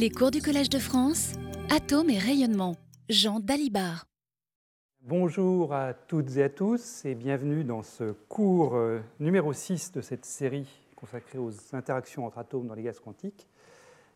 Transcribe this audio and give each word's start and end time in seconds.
Les 0.00 0.08
cours 0.08 0.30
du 0.30 0.40
Collège 0.40 0.70
de 0.70 0.78
France, 0.78 1.34
Atomes 1.68 2.08
et 2.08 2.16
rayonnement. 2.16 2.74
Jean 3.10 3.38
Dalibard. 3.38 4.06
Bonjour 5.02 5.74
à 5.74 5.92
toutes 5.92 6.38
et 6.38 6.42
à 6.42 6.48
tous 6.48 7.04
et 7.04 7.14
bienvenue 7.14 7.64
dans 7.64 7.82
ce 7.82 8.12
cours 8.26 8.76
euh, 8.76 9.00
numéro 9.18 9.52
6 9.52 9.92
de 9.92 10.00
cette 10.00 10.24
série 10.24 10.66
consacrée 10.96 11.36
aux 11.36 11.52
interactions 11.74 12.24
entre 12.24 12.38
atomes 12.38 12.66
dans 12.66 12.72
les 12.72 12.84
gaz 12.84 12.98
quantiques. 12.98 13.46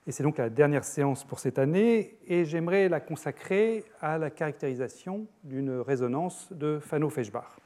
Et 0.06 0.12
c'est 0.12 0.22
donc 0.22 0.38
la 0.38 0.48
dernière 0.48 0.84
séance 0.84 1.22
pour 1.22 1.38
cette 1.38 1.58
année 1.58 2.16
et 2.26 2.46
j'aimerais 2.46 2.88
la 2.88 3.00
consacrer 3.00 3.84
à 4.00 4.16
la 4.16 4.30
caractérisation 4.30 5.26
d'une 5.42 5.80
résonance 5.80 6.48
de 6.50 6.78
Fano-Feshbach. 6.78 7.58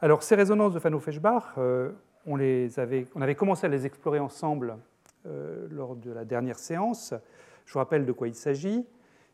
Alors 0.00 0.22
ces 0.22 0.36
résonances 0.36 0.72
de 0.72 0.78
Fano-Feshbach, 0.78 1.54
euh, 1.58 1.90
on, 2.26 2.36
les 2.36 2.78
avait, 2.78 3.08
on 3.16 3.22
avait 3.22 3.34
commencé 3.34 3.66
à 3.66 3.68
les 3.68 3.86
explorer 3.86 4.20
ensemble 4.20 4.76
lors 5.70 5.96
de 5.96 6.10
la 6.10 6.24
dernière 6.24 6.58
séance. 6.58 7.14
Je 7.66 7.72
vous 7.74 7.78
rappelle 7.80 8.06
de 8.06 8.12
quoi 8.12 8.28
il 8.28 8.34
s'agit. 8.34 8.86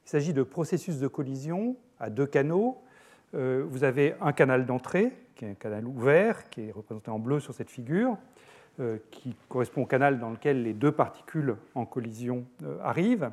Il 0.06 0.08
s'agit 0.08 0.32
de 0.32 0.42
processus 0.42 0.98
de 0.98 1.06
collision 1.08 1.76
à 2.00 2.10
deux 2.10 2.26
canaux. 2.26 2.82
Euh, 3.34 3.64
vous 3.66 3.84
avez 3.84 4.14
un 4.20 4.32
canal 4.32 4.66
d'entrée, 4.66 5.12
qui 5.34 5.44
est 5.44 5.50
un 5.50 5.54
canal 5.54 5.86
ouvert, 5.86 6.50
qui 6.50 6.62
est 6.62 6.72
représenté 6.72 7.10
en 7.10 7.18
bleu 7.18 7.40
sur 7.40 7.54
cette 7.54 7.70
figure, 7.70 8.16
euh, 8.80 8.98
qui 9.10 9.36
correspond 9.48 9.82
au 9.82 9.86
canal 9.86 10.18
dans 10.18 10.30
lequel 10.30 10.62
les 10.62 10.74
deux 10.74 10.92
particules 10.92 11.56
en 11.74 11.86
collision 11.86 12.44
arrivent. 12.82 13.30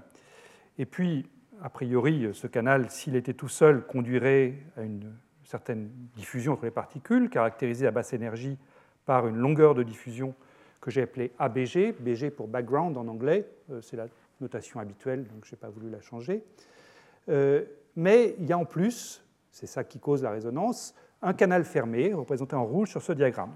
Et 0.78 0.86
puis, 0.86 1.28
a 1.62 1.70
priori, 1.70 2.30
ce 2.34 2.48
canal, 2.48 2.90
s'il 2.90 3.16
était 3.16 3.34
tout 3.34 3.50
seul, 3.50 3.86
conduirait 3.86 4.54
à 4.78 4.84
une 4.84 5.12
certaine 5.44 5.90
diffusion 6.16 6.54
entre 6.54 6.66
les 6.66 6.72
particules, 6.72 7.30
caractérisée 7.30 7.86
à 7.86 7.92
basse 7.92 8.14
énergie 8.14 8.58
par 9.06 9.28
une 9.28 9.36
longueur 9.36 9.76
de 9.76 9.84
diffusion 9.84 10.34
que 10.82 10.90
j'ai 10.90 11.04
appelée 11.04 11.32
ABG, 11.40 11.96
BG 12.00 12.32
pour 12.32 12.48
background 12.48 12.98
en 12.98 13.08
anglais, 13.08 13.48
euh, 13.72 13.80
c'est 13.82 13.96
la 13.96 14.08
notation 14.42 14.80
habituelle, 14.80 15.26
donc 15.28 15.46
je 15.46 15.52
n'ai 15.52 15.58
pas 15.58 15.70
voulu 15.70 15.90
la 15.90 16.02
changer. 16.02 16.44
Euh, 17.30 17.64
mais 17.96 18.36
il 18.40 18.48
y 18.48 18.52
a 18.52 18.58
en 18.58 18.66
plus, 18.66 19.24
c'est 19.52 19.68
ça 19.68 19.84
qui 19.84 20.00
cause 20.00 20.24
la 20.24 20.32
résonance, 20.32 20.96
un 21.22 21.34
canal 21.34 21.64
fermé 21.64 22.14
représenté 22.14 22.56
en 22.56 22.66
rouge 22.66 22.90
sur 22.90 23.02
ce 23.02 23.14
diagramme. 23.14 23.56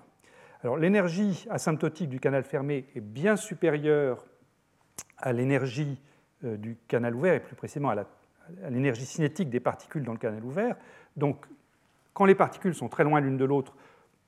Alors 0.61 0.77
l'énergie 0.77 1.45
asymptotique 1.50 2.09
du 2.09 2.19
canal 2.19 2.44
fermé 2.44 2.85
est 2.95 3.02
bien 3.02 3.35
supérieure 3.35 4.23
à 5.17 5.33
l'énergie 5.33 6.00
euh, 6.44 6.57
du 6.57 6.78
canal 6.88 7.16
ouvert, 7.16 7.33
et 7.33 7.39
plus 7.39 7.55
précisément 7.55 7.89
à 7.89 8.05
l'énergie 8.69 9.05
cinétique 9.05 9.50
des 9.50 9.59
particules 9.59 10.03
dans 10.03 10.13
le 10.13 10.19
canal 10.19 10.44
ouvert. 10.44 10.75
Donc 11.17 11.45
quand 12.13 12.25
les 12.25 12.35
particules 12.35 12.75
sont 12.75 12.88
très 12.88 13.03
loin 13.03 13.19
l'une 13.19 13.38
de 13.38 13.45
l'autre, 13.45 13.73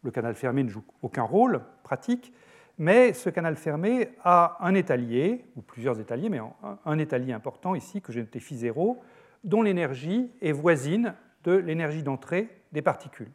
le 0.03 0.09
canal 0.09 0.33
fermé 0.33 0.63
ne 0.63 0.69
joue 0.69 0.83
aucun 1.03 1.23
rôle 1.23 1.61
pratique, 1.83 2.33
mais 2.78 3.14
ce 3.14 3.30
canal 3.30 3.56
fermé 3.56 4.09
a 4.23 4.58
un 4.59 4.75
étalier, 4.75 5.45
ou 5.56 5.61
plusieurs 5.61 6.00
étaliers, 6.00 6.30
mais 6.30 6.39
un 6.86 6.97
étalier 7.00 7.34
important 7.34 7.75
ici 7.75 8.02
que 8.02 8.11
j'ai 8.11 8.22
noté 8.22 8.39
phi 8.39 8.56
0, 8.56 9.00
dont 9.44 9.61
l'énergie 9.61 10.31
est 10.42 10.52
voisine 10.52 11.14
de 11.44 11.53
l'énergie 11.53 12.03
d'entrée 12.03 12.50
des 12.72 12.81
particules. 12.81 13.31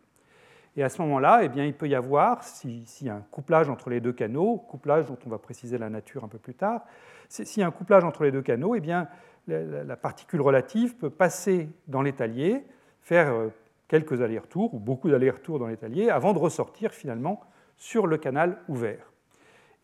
Et 0.77 0.83
à 0.83 0.89
ce 0.89 1.03
moment-là, 1.03 1.41
eh 1.43 1.49
bien, 1.49 1.65
il 1.65 1.75
peut 1.75 1.89
y 1.89 1.95
avoir, 1.95 2.43
s'il 2.45 2.84
y 3.03 3.11
a 3.11 3.17
un 3.17 3.25
couplage 3.31 3.69
entre 3.69 3.91
les 3.91 4.01
deux 4.01 4.12
canaux, 4.12 4.57
couplage 4.57 5.07
dont 5.07 5.19
on 5.27 5.29
va 5.29 5.39
préciser 5.39 5.77
la 5.77 5.91
nature 5.91 6.25
un 6.25 6.29
peu 6.29 6.39
plus 6.39 6.55
tard, 6.55 6.83
s'il 7.29 7.61
y 7.61 7.62
a 7.62 7.67
un 7.67 7.73
couplage 7.73 8.05
entre 8.05 8.25
les 8.25 8.31
deux 8.31 8.43
canaux, 8.43 8.75
eh 8.75 8.81
bien, 8.81 9.09
la 9.49 9.97
particule 9.97 10.41
relative 10.41 10.97
peut 10.97 11.11
passer 11.11 11.69
dans 11.89 12.03
l'étalier, 12.03 12.65
faire 13.01 13.33
euh, 13.33 13.49
quelques 13.89 14.23
allers-retours 14.23 14.73
ou 14.73 14.79
beaucoup 14.79 15.11
d'allers-retours 15.11 15.59
dans 15.59 15.67
l'étalier 15.67 16.11
avant 16.11 16.33
de 16.33 16.39
ressortir 16.39 16.93
finalement 16.93 17.41
sur 17.77 18.06
le 18.06 18.17
canal 18.19 18.59
ouvert. 18.69 19.12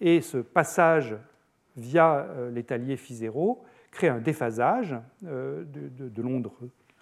Et 0.00 0.20
ce 0.20 0.38
passage 0.38 1.16
via 1.77 2.18
euh, 2.18 2.50
l'étalier 2.50 2.96
phi 2.96 3.14
0 3.14 3.64
crée 3.91 4.08
un 4.08 4.18
déphasage 4.18 4.94
euh, 5.24 5.64
de, 5.64 6.22
l'onde 6.22 6.50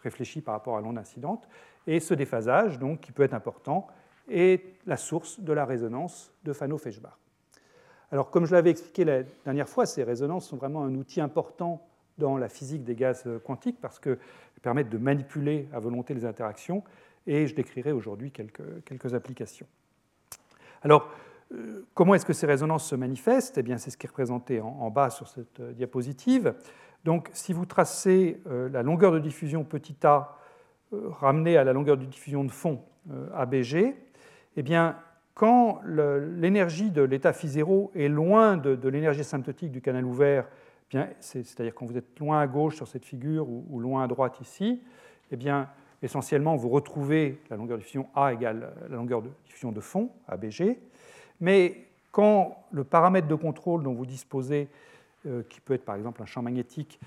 réfléchie 0.03 0.41
par 0.41 0.55
rapport 0.55 0.77
à 0.77 0.81
l'onde 0.81 0.99
incidente. 0.99 1.49
Et 1.87 2.01
ce 2.01 2.15
déphasage, 2.15 2.79
donc, 2.79 3.01
qui 3.01 3.13
peut 3.13 3.23
être 3.23 3.35
important, 3.35 3.87
est 4.29 4.65
la 4.87 4.97
source 4.97 5.41
de 5.41 5.53
la 5.53 5.65
résonance 5.65 6.33
de 6.45 6.53
Fano-Feshbach. 6.53 7.17
Alors, 8.13 8.31
comme 8.31 8.47
je 8.47 8.55
l'avais 8.55 8.71
expliqué 8.71 9.05
la 9.05 9.23
dernière 9.45 9.69
fois, 9.69 9.87
ces 9.87 10.05
résonances 10.05 10.49
sont 10.49 10.57
vraiment 10.57 10.85
un 10.85 10.95
outil 10.95 11.21
important 11.21 11.87
dans 12.19 12.39
la 12.39 12.49
physique 12.49 12.85
des 12.85 12.95
gaz 12.95 13.25
quantiques 13.45 13.81
parce 13.81 13.99
qu'elles 13.99 14.19
permettent 14.63 14.89
de 14.89 14.99
manipuler 14.99 15.69
à 15.73 15.81
volonté 15.81 16.15
les 16.15 16.25
interactions 16.25 16.83
et 17.27 17.47
je 17.47 17.55
décrirai 17.55 17.93
aujourd'hui 17.93 18.31
quelques, 18.31 18.85
quelques, 18.85 19.15
applications. 19.15 19.67
Alors, 20.83 21.03
euh, 21.05 21.26
comment 21.95 22.15
est-ce 22.15 22.27
que 22.27 22.33
ces 22.33 22.47
résonances 22.47 22.89
se 22.89 22.95
manifestent? 22.95 23.59
Eh 23.59 23.63
bien, 23.63 23.79
c'est 23.79 23.91
ce 23.91 23.97
qui 23.97 24.07
est 24.07 24.11
représenté 24.11 24.61
en, 24.61 24.91
bas 24.91 25.11
sur 25.11 25.29
cette 25.29 25.61
euh, 25.61 25.73
diapositive. 25.73 26.55
Donc, 27.05 27.31
si 27.33 27.53
vous 27.53 27.67
tracez 27.67 28.41
euh, 28.47 28.69
la 28.69 28.83
longueur 28.83 29.13
de 29.13 29.19
diffusion 29.19 29.65
petit 29.65 29.97
a 30.05 30.37
ramenée 30.93 31.57
à 31.57 31.65
la 31.65 31.73
longueur 31.73 31.97
de 31.97 32.05
diffusion 32.05 32.45
de 32.45 32.51
fond 32.51 32.81
ABG, 33.35 33.95
eh 34.57 34.63
bien, 34.63 34.97
quand 35.35 35.81
l'énergie 35.85 36.91
de 36.91 37.03
l'état 37.03 37.33
phi 37.33 37.49
0 37.49 37.91
est 37.95 38.09
loin 38.09 38.57
de, 38.57 38.89
l'énergie 38.89 39.21
asymptotique 39.21 39.71
du 39.71 39.83
canal 39.83 40.05
ouvert, 40.05 40.49
eh 40.95 41.01
c'est-à-dire 41.21 41.75
quand 41.75 41.87
vous 41.87 41.99
êtes 41.99 42.19
loin 42.19 42.41
à 42.41 42.47
gauche 42.47 42.77
sur 42.77 42.89
cette 42.89 43.05
figure 43.05 43.47
ou, 43.49 43.79
loin 43.79 44.05
à 44.05 44.07
droite 44.07 44.41
ici, 44.41 44.81
eh 45.31 45.37
bien, 45.37 45.69
essentiellement, 46.03 46.57
vous 46.57 46.69
retrouvez 46.69 47.41
la 47.51 47.57
longueur 47.57 47.77
de 47.77 47.83
diffusion 47.83 48.09
A 48.15 48.33
égale 48.33 48.73
la 48.89 48.97
longueur 48.97 49.21
de 49.23 49.29
diffusion 49.45 49.73
de 49.73 49.81
fond, 49.81 50.11
ABG. 50.29 50.79
Mais 51.41 51.87
quand 52.13 52.65
le 52.71 52.85
paramètre 52.85 53.29
de 53.29 53.35
contrôle 53.35 53.83
dont 53.83 53.93
vous 53.93 54.07
disposez, 54.07 54.69
euh, 55.27 55.43
qui 55.49 55.61
peut 55.61 55.75
être 55.75 55.85
par 55.85 55.97
exemple 55.97 56.23
un 56.23 56.27
champ 56.27 56.43
magnétique, 56.43 56.99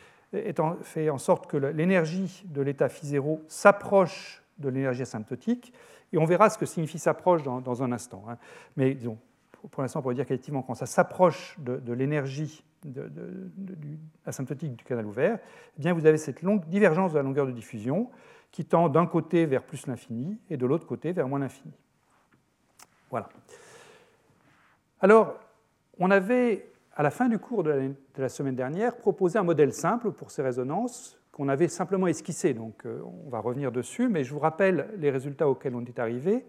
fait 0.84 1.10
en 1.10 1.18
sorte 1.18 1.48
que 1.48 1.58
l'énergie 1.58 2.44
de 2.46 2.62
l'état 2.62 2.88
phi 2.88 3.08
0 3.08 3.42
s'approche 3.48 4.44
de 4.60 4.70
l'énergie 4.70 5.02
asymptotique, 5.02 5.74
et 6.12 6.18
on 6.18 6.26
verra 6.26 6.50
ce 6.50 6.58
que 6.58 6.66
signifie 6.66 7.00
s'approche 7.00 7.44
dans, 7.44 7.84
un 7.84 7.92
instant. 7.92 8.24
Hein. 8.30 8.38
Mais 8.78 8.98
pour 9.72 9.82
l'instant, 9.82 10.00
on 10.00 10.02
pourrait 10.02 10.16
dire 10.16 10.26
qu'effectivement, 10.26 10.62
quand 10.62 10.76
ça 10.76 10.86
s'approche 10.86 11.58
de, 11.60 11.94
l'énergie 11.94 12.64
asymptotique 14.26 14.76
du 14.76 14.84
canal 14.84 15.06
ouvert, 15.06 15.40
eh 15.78 15.82
bien, 15.82 15.94
vous 15.94 16.06
avez 16.06 16.18
cette 16.18 16.42
longue 16.42 16.66
divergence 16.68 17.12
de 17.12 17.18
la 17.18 17.24
longueur 17.24 17.46
de 17.46 17.52
diffusion 17.52 18.10
qui 18.52 18.66
tend 18.66 18.90
d'un 18.90 19.06
côté 19.06 19.46
vers 19.46 19.64
plus 19.64 19.86
l'infini 19.86 20.40
et 20.50 20.58
de 20.58 20.66
l'autre 20.66 20.88
côté 20.88 21.12
vers 21.12 21.28
moins 21.28 21.40
l'infini. 21.40 21.74
Voilà. 23.12 23.30
Alors, 25.02 25.40
on 25.98 26.12
avait, 26.12 26.70
à 26.94 27.04
la 27.04 27.10
fin 27.10 27.30
du 27.30 27.40
cours 27.40 27.64
de 27.64 27.94
la, 28.18 28.30
semaine 28.30 28.56
dernière, 28.56 28.98
proposé 28.98 29.40
un 29.40 29.44
modèle 29.44 29.72
simple 29.72 30.12
pour 30.12 30.30
ces 30.30 30.42
résonances 30.42 31.18
qu'on 31.32 31.48
avait 31.48 31.70
simplement 31.70 32.08
esquissé. 32.08 32.54
Donc, 32.54 32.86
euh, 32.86 33.02
on 33.26 33.30
va 33.30 33.40
revenir 33.40 33.72
dessus, 33.72 34.10
mais 34.10 34.26
je 34.26 34.34
vous 34.34 34.40
rappelle 34.40 34.90
les 34.98 35.10
résultats 35.10 35.48
auxquels 35.48 35.74
on 35.74 35.86
est 35.86 36.00
arrivé. 36.00 36.46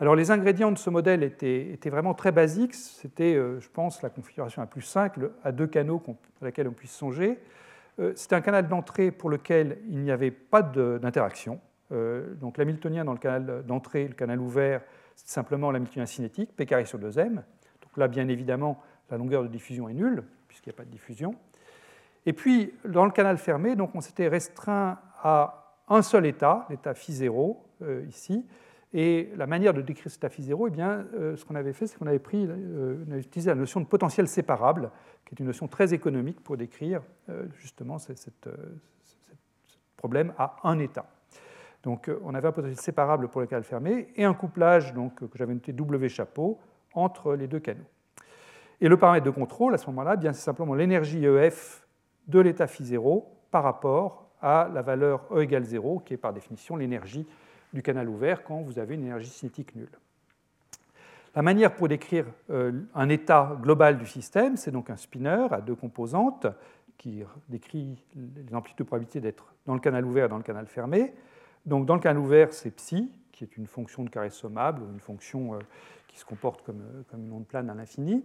Alors, 0.00 0.16
les 0.16 0.32
ingrédients 0.32 0.72
de 0.72 0.78
ce 0.78 0.90
modèle 0.90 1.22
étaient, 1.22 1.78
vraiment 1.88 2.12
très 2.12 2.32
basiques. 2.32 2.74
C'était, 2.74 3.36
euh, 3.36 3.60
je 3.60 3.68
pense, 3.68 4.02
la 4.02 4.10
configuration 4.10 4.62
la 4.62 4.66
plus 4.66 4.82
simple 4.82 5.30
à 5.44 5.52
deux 5.52 5.68
canaux 5.68 6.02
à 6.42 6.44
laquelle 6.44 6.66
on 6.66 6.72
puisse 6.72 6.90
songer. 6.90 7.38
Euh, 8.00 8.12
c'était 8.16 8.34
un 8.34 8.40
canal 8.40 8.66
d'entrée 8.66 9.12
pour 9.12 9.30
lequel 9.30 9.78
il 9.88 10.00
n'y 10.00 10.10
avait 10.10 10.32
pas 10.32 10.62
d'interaction. 10.62 11.60
donc, 12.40 12.58
l'hamiltonien 12.58 13.04
dans 13.04 13.12
le 13.12 13.18
canal 13.18 13.62
d'entrée, 13.64 14.08
le 14.08 14.14
canal 14.14 14.40
ouvert, 14.40 14.82
c'est 15.14 15.28
simplement 15.28 15.70
l'hamiltonien 15.70 16.04
cinétique, 16.04 16.50
P 16.56 16.66
carré 16.66 16.84
sur 16.84 16.98
2m. 16.98 17.42
Là, 17.96 18.08
bien 18.08 18.28
évidemment, 18.28 18.80
la 19.10 19.16
longueur 19.16 19.42
de 19.42 19.48
diffusion 19.48 19.88
est 19.88 19.94
nulle, 19.94 20.24
puisqu'il 20.48 20.70
n'y 20.70 20.74
a 20.74 20.78
pas 20.78 20.84
de 20.84 20.90
diffusion. 20.90 21.34
Et 22.26 22.32
puis, 22.32 22.72
dans 22.84 23.04
le 23.04 23.12
canal 23.12 23.38
fermé, 23.38 23.76
donc, 23.76 23.94
on 23.94 24.00
s'était 24.00 24.28
restreint 24.28 24.98
à 25.22 25.66
un 25.88 26.02
seul 26.02 26.26
état, 26.26 26.66
l'état 26.68 26.94
phi 26.94 27.12
0, 27.12 27.64
euh, 27.82 28.04
ici. 28.08 28.44
Et 28.92 29.30
la 29.36 29.46
manière 29.46 29.74
de 29.74 29.82
décrire 29.82 30.10
cet 30.10 30.20
état 30.20 30.28
phi 30.28 30.42
0, 30.42 30.68
eh 30.68 30.70
bien, 30.70 31.06
euh, 31.14 31.36
ce 31.36 31.44
qu'on 31.44 31.54
avait 31.54 31.72
fait, 31.72 31.86
c'est 31.86 31.98
qu'on 31.98 32.06
avait, 32.06 32.18
pris, 32.18 32.46
euh, 32.48 33.04
utilisé 33.18 33.50
la 33.50 33.54
notion 33.54 33.80
de 33.80 33.86
potentiel 33.86 34.26
séparable, 34.26 34.90
qui 35.24 35.34
est 35.34 35.40
une 35.40 35.46
notion 35.46 35.68
très 35.68 35.94
économique 35.94 36.42
pour 36.42 36.56
décrire 36.56 37.02
justement 37.54 37.98
ce 37.98 38.12
problème 39.96 40.32
à 40.38 40.56
un 40.62 40.78
état. 40.78 41.06
Donc, 41.82 42.10
on 42.22 42.34
avait 42.34 42.48
un 42.48 42.52
potentiel 42.52 42.78
séparable 42.78 43.28
pour 43.28 43.40
le 43.40 43.48
canal 43.48 43.64
fermé 43.64 44.08
et 44.14 44.24
un 44.24 44.34
couplage 44.34 44.94
donc, 44.94 45.16
que 45.16 45.38
j'avais 45.38 45.54
noté 45.54 45.72
W 45.72 46.08
chapeau 46.08 46.60
entre 46.96 47.34
les 47.34 47.46
deux 47.46 47.60
canaux. 47.60 47.84
Et 48.80 48.88
le 48.88 48.96
paramètre 48.96 49.24
de 49.24 49.30
contrôle, 49.30 49.74
à 49.74 49.78
ce 49.78 49.86
moment-là, 49.86 50.16
c'est 50.20 50.32
simplement 50.34 50.74
l'énergie 50.74 51.24
EF 51.24 51.86
de 52.28 52.40
l'état 52.40 52.66
phi 52.66 52.84
0 52.84 53.32
par 53.50 53.62
rapport 53.62 54.28
à 54.42 54.68
la 54.72 54.82
valeur 54.82 55.26
E 55.32 55.42
égale 55.42 55.64
0, 55.64 56.00
qui 56.00 56.14
est 56.14 56.18
par 56.18 56.32
définition 56.32 56.76
l'énergie 56.76 57.26
du 57.72 57.82
canal 57.82 58.08
ouvert 58.08 58.44
quand 58.44 58.60
vous 58.60 58.78
avez 58.78 58.94
une 58.94 59.04
énergie 59.04 59.30
cinétique 59.30 59.74
nulle. 59.74 59.98
La 61.34 61.42
manière 61.42 61.74
pour 61.74 61.88
décrire 61.88 62.26
euh, 62.50 62.72
un 62.94 63.08
état 63.08 63.58
global 63.60 63.98
du 63.98 64.06
système, 64.06 64.56
c'est 64.56 64.70
donc 64.70 64.90
un 64.90 64.96
spinner 64.96 65.46
à 65.50 65.60
deux 65.60 65.74
composantes 65.74 66.46
qui 66.96 67.22
décrit 67.48 68.02
les 68.14 68.54
amplitudes 68.54 68.78
de 68.78 68.88
probabilité 68.88 69.20
d'être 69.20 69.54
dans 69.66 69.74
le 69.74 69.80
canal 69.80 70.04
ouvert 70.04 70.26
et 70.26 70.28
dans 70.28 70.38
le 70.38 70.42
canal 70.42 70.66
fermé. 70.66 71.14
Donc 71.66 71.84
dans 71.84 71.94
le 71.94 72.00
canal 72.00 72.18
ouvert, 72.18 72.52
c'est 72.52 72.70
psi, 72.70 73.12
qui 73.36 73.44
est 73.44 73.56
une 73.58 73.66
fonction 73.66 74.02
de 74.02 74.08
carré 74.08 74.30
sommable, 74.30 74.82
une 74.90 74.98
fonction 74.98 75.54
euh, 75.54 75.58
qui 76.08 76.18
se 76.18 76.24
comporte 76.24 76.62
comme, 76.62 76.80
euh, 76.80 77.02
comme 77.10 77.22
une 77.22 77.32
onde 77.32 77.46
plane 77.46 77.68
à 77.68 77.74
l'infini. 77.74 78.24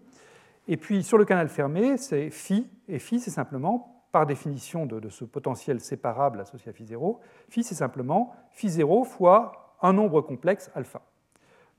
Et 0.70 0.78
puis 0.78 1.04
sur 1.04 1.18
le 1.18 1.26
canal 1.26 1.50
fermé, 1.50 1.98
c'est 1.98 2.30
phi, 2.30 2.70
et 2.88 2.98
phi 2.98 3.20
c'est 3.20 3.30
simplement, 3.30 4.06
par 4.14 4.26
définition 4.26 4.86
de, 4.86 5.10
ce 5.10 5.26
potentiel 5.26 5.82
séparable 5.82 6.40
associé 6.40 6.70
à 6.70 6.74
phi 6.74 6.86
0, 6.86 7.20
phi 7.50 7.64
c'est 7.64 7.76
simplement 7.76 8.34
phi 8.52 8.70
0 8.70 9.04
fois 9.04 9.76
un 9.82 9.94
nombre 9.94 10.22
complexe 10.22 10.72
alpha. 10.76 11.02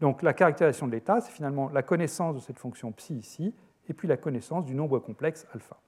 Donc 0.00 0.22
la 0.22 0.34
caractérisation 0.34 0.86
de 0.86 0.92
l'état, 0.92 1.20
c'est 1.20 1.32
finalement 1.32 1.70
la 1.70 1.82
connaissance 1.82 2.34
de 2.34 2.40
cette 2.40 2.58
fonction 2.58 2.92
psi 2.92 3.14
ici, 3.14 3.54
et 3.88 3.94
puis 3.94 4.08
la 4.08 4.16
connaissance 4.16 4.66
du 4.66 4.74
nombre 4.74 4.98
complexe 4.98 5.46
alpha. 5.54 5.78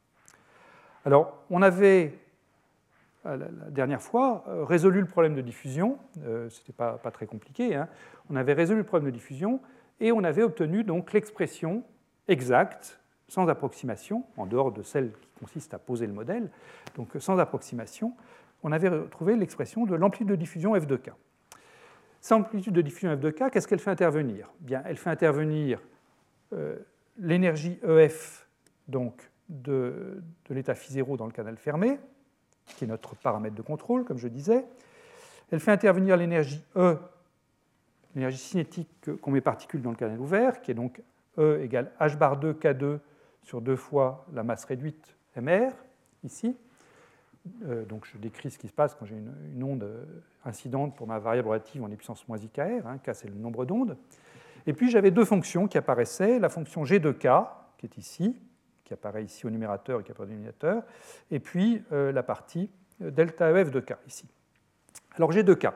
Alors 1.04 1.44
on 1.50 1.60
avait 1.60 2.18
la 3.24 3.70
dernière 3.70 4.02
fois 4.02 4.44
euh, 4.48 4.64
résolu 4.64 5.00
le 5.00 5.06
problème 5.06 5.34
de 5.34 5.40
diffusion, 5.40 5.98
euh, 6.24 6.48
ce 6.50 6.60
n'était 6.60 6.72
pas, 6.72 6.98
très 7.12 7.26
compliqué, 7.26 7.74
hein. 7.74 7.88
on 8.30 8.36
avait 8.36 8.52
résolu 8.52 8.80
le 8.80 8.84
problème 8.84 9.10
de 9.10 9.14
diffusion 9.14 9.60
et 10.00 10.12
on 10.12 10.24
avait 10.24 10.42
obtenu 10.42 10.84
donc 10.84 11.12
l'expression 11.12 11.82
exacte, 12.28 13.00
sans 13.28 13.48
approximation, 13.48 14.24
en 14.36 14.46
dehors 14.46 14.72
de 14.72 14.82
celle 14.82 15.12
qui 15.12 15.28
consiste 15.40 15.72
à 15.74 15.78
poser 15.78 16.06
le 16.06 16.12
modèle, 16.12 16.50
donc 16.96 17.10
sans 17.18 17.38
approximation, 17.38 18.14
on 18.62 18.72
avait 18.72 18.88
retrouvé 18.88 19.36
l'expression 19.36 19.86
de 19.86 19.94
l'amplitude 19.94 20.28
de 20.28 20.36
diffusion 20.36 20.78
f 20.78 20.86
de 20.86 20.96
k. 20.96 21.10
Cette 22.20 22.32
amplitude 22.32 22.72
de 22.74 22.82
diffusion 22.82 23.16
f 23.16 23.20
de 23.20 23.30
k, 23.30 23.50
qu'est-ce 23.50 23.68
qu'elle 23.68 23.78
fait 23.78 23.90
intervenir? 23.90 24.50
Bien, 24.60 24.82
Elle 24.86 24.96
fait 24.96 25.10
intervenir 25.10 25.80
euh, 26.52 26.76
l'énergie 27.18 27.78
EF 27.86 28.46
donc, 28.88 29.30
de, 29.48 30.22
de 30.48 30.54
l'état 30.54 30.74
phi 30.74 30.92
0 30.92 31.16
dans 31.16 31.26
le 31.26 31.32
canal 31.32 31.56
fermé, 31.56 31.98
qui 32.66 32.84
est 32.84 32.88
notre 32.88 33.14
paramètre 33.16 33.54
de 33.54 33.62
contrôle, 33.62 34.04
comme 34.04 34.18
je 34.18 34.28
disais. 34.28 34.64
Elle 35.50 35.60
fait 35.60 35.72
intervenir 35.72 36.16
l'énergie 36.16 36.62
E, 36.76 36.96
l'énergie 38.14 38.38
cinétique 38.38 38.88
qu'on 39.20 39.30
met 39.30 39.40
particules 39.40 39.82
dans 39.82 39.90
le 39.90 39.96
canal 39.96 40.18
ouvert, 40.18 40.60
qui 40.60 40.70
est 40.70 40.74
donc 40.74 41.02
E 41.38 41.60
égale 41.62 41.90
h 42.00 42.16
bar 42.16 42.36
2 42.36 42.54
K2 42.54 42.98
sur 43.42 43.60
deux 43.60 43.76
fois 43.76 44.26
la 44.32 44.42
masse 44.42 44.64
réduite 44.64 45.16
MR, 45.36 45.72
ici. 46.22 46.56
Euh, 47.66 47.84
donc 47.84 48.06
je 48.06 48.16
décris 48.16 48.50
ce 48.50 48.58
qui 48.58 48.68
se 48.68 48.72
passe 48.72 48.94
quand 48.94 49.04
j'ai 49.04 49.16
une, 49.16 49.62
onde 49.62 49.86
incidente 50.44 50.96
pour 50.96 51.06
ma 51.06 51.18
variable 51.18 51.48
relative 51.48 51.82
en 51.82 51.88
puissance 51.88 52.26
moins 52.26 52.38
IKR, 52.38 52.86
hein, 52.86 52.98
K 52.98 53.10
c'est 53.14 53.28
le 53.28 53.34
nombre 53.34 53.64
d'ondes. 53.66 53.96
Et 54.66 54.72
puis 54.72 54.90
j'avais 54.90 55.10
deux 55.10 55.24
fonctions 55.24 55.68
qui 55.68 55.76
apparaissaient, 55.76 56.38
la 56.38 56.48
fonction 56.48 56.84
G 56.84 56.98
de 56.98 57.12
K, 57.12 57.28
qui 57.76 57.86
est 57.86 57.98
ici, 57.98 58.34
qui 58.84 58.92
apparaît 58.92 59.24
ici 59.24 59.46
au 59.46 59.50
numérateur 59.50 60.00
et 60.00 60.04
qui 60.04 60.12
apparaît 60.12 60.26
au 60.26 60.30
dénominateur, 60.30 60.82
et 61.30 61.40
puis 61.40 61.82
euh, 61.92 62.12
la 62.12 62.22
partie 62.22 62.70
euh, 63.02 63.10
delta 63.10 63.50
EF 63.50 63.70
de 63.70 63.80
K 63.80 63.94
ici. 64.06 64.28
Alors 65.16 65.32
G 65.32 65.42
de 65.42 65.54
K. 65.54 65.68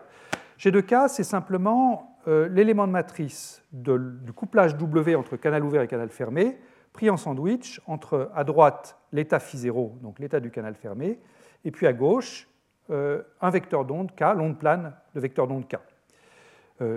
G 0.59 0.71
de 0.71 0.81
K, 0.81 1.09
c'est 1.09 1.25
simplement 1.25 2.19
euh, 2.27 2.49
l'élément 2.49 2.87
de 2.87 2.93
matrice 2.93 3.63
du 3.73 4.33
couplage 4.35 4.77
W 4.77 5.15
entre 5.15 5.37
canal 5.37 5.65
ouvert 5.65 5.83
et 5.83 5.89
canal 5.89 6.11
fermé, 6.11 6.59
pris 6.93 7.09
en 7.11 7.17
sandwich 7.17 7.81
entre 7.87 8.31
à 8.35 8.45
droite 8.45 8.99
l'état 9.13 9.39
phi 9.39 9.57
0, 9.57 9.99
donc 10.03 10.19
l'état 10.19 10.41
du 10.41 10.51
canal 10.51 10.75
fermé, 10.75 11.19
et 11.65 11.71
puis 11.71 11.87
à 11.87 11.93
gauche 11.93 12.49
un 12.91 13.51
vecteur 13.51 13.85
d'onde 13.85 14.15
K, 14.15 14.35
l'onde 14.35 14.59
plane 14.59 14.95
de 15.15 15.21
vecteur 15.21 15.47
d'onde 15.47 15.69
K. 15.69 15.77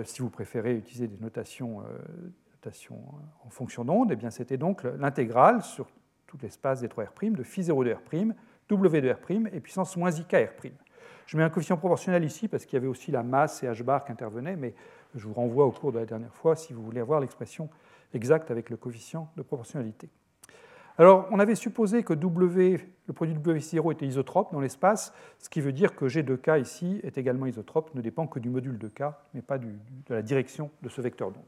si 0.04 0.22
vous 0.22 0.30
préférez 0.30 0.74
utiliser 0.74 1.06
des 1.06 1.22
notations, 1.22 1.82
en 3.44 3.50
fonction 3.50 3.84
d'onde, 3.84 4.10
eh 4.10 4.30
c'était 4.30 4.56
donc 4.56 4.84
l'intégrale 4.84 5.60
sur 5.62 5.86
tout 6.32 6.38
l'espace 6.40 6.80
des 6.80 6.88
3R' 6.88 7.32
de 7.32 7.42
phi 7.42 7.62
0 7.62 7.84
de 7.84 7.92
R', 7.92 8.34
W 8.70 9.00
de 9.02 9.10
R', 9.10 9.46
et 9.52 9.60
puissance 9.60 9.98
moins 9.98 10.10
IK 10.10 10.32
R'. 10.32 10.70
Je 11.26 11.36
mets 11.36 11.42
un 11.42 11.50
coefficient 11.50 11.76
proportionnel 11.76 12.24
ici 12.24 12.48
parce 12.48 12.64
qu'il 12.64 12.74
y 12.74 12.78
avait 12.78 12.86
aussi 12.86 13.10
la 13.10 13.22
masse 13.22 13.62
et 13.62 13.66
h 13.66 13.82
bar 13.82 14.02
qui 14.04 14.12
intervenaient, 14.12 14.56
mais 14.56 14.74
je 15.14 15.26
vous 15.28 15.34
renvoie 15.34 15.66
au 15.66 15.72
cours 15.72 15.92
de 15.92 15.98
la 15.98 16.06
dernière 16.06 16.34
fois 16.34 16.56
si 16.56 16.72
vous 16.72 16.82
voulez 16.82 17.00
avoir 17.00 17.20
l'expression 17.20 17.68
exacte 18.14 18.50
avec 18.50 18.70
le 18.70 18.78
coefficient 18.78 19.30
de 19.36 19.42
proportionnalité. 19.42 20.08
Alors, 20.96 21.28
on 21.30 21.38
avait 21.38 21.54
supposé 21.54 22.02
que 22.02 22.14
W, 22.14 22.80
le 23.06 23.12
produit 23.12 23.34
W0 23.34 23.92
était 23.92 24.06
isotrope 24.06 24.52
dans 24.52 24.60
l'espace, 24.60 25.12
ce 25.38 25.50
qui 25.50 25.60
veut 25.60 25.72
dire 25.72 25.94
que 25.94 26.08
G 26.08 26.22
de 26.22 26.36
K 26.36 26.60
ici 26.60 26.98
est 27.02 27.18
également 27.18 27.44
isotrope, 27.44 27.94
ne 27.94 28.00
dépend 28.00 28.26
que 28.26 28.38
du 28.38 28.48
module 28.48 28.78
de 28.78 28.88
K, 28.88 29.04
mais 29.34 29.42
pas 29.42 29.58
de 29.58 29.68
la 30.08 30.22
direction 30.22 30.70
de 30.80 30.88
ce 30.88 31.02
vecteur 31.02 31.30
d'onde. 31.30 31.44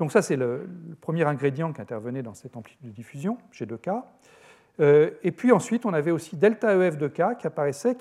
Donc 0.00 0.12
ça, 0.12 0.22
c'est 0.22 0.36
le, 0.36 0.66
premier 1.02 1.24
ingrédient 1.24 1.74
qui 1.74 1.82
intervenait 1.82 2.22
dans 2.22 2.32
cette 2.32 2.56
amplitude 2.56 2.86
de 2.86 2.90
diffusion, 2.90 3.36
G2K. 3.52 4.02
Euh, 4.80 5.10
et 5.22 5.30
puis 5.30 5.52
ensuite, 5.52 5.84
on 5.84 5.92
avait 5.92 6.10
aussi 6.10 6.36
delta 6.36 6.74
EF 6.74 6.96
de 6.96 7.06
K 7.06 7.36
qui 7.38 7.46
apparaissait, 7.46 7.94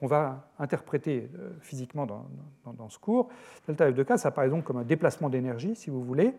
qu'on 0.00 0.06
va 0.06 0.48
interpréter 0.58 1.28
euh, 1.38 1.50
physiquement 1.60 2.06
dans, 2.06 2.88
ce 2.88 2.98
cours. 2.98 3.28
Delta 3.68 3.90
EF 3.90 3.94
de 3.94 4.02
K, 4.02 4.16
ça 4.16 4.28
apparaît 4.28 4.48
donc 4.48 4.64
comme 4.64 4.78
un 4.78 4.84
déplacement 4.84 5.28
d'énergie, 5.28 5.76
si 5.76 5.90
vous 5.90 6.02
voulez, 6.02 6.32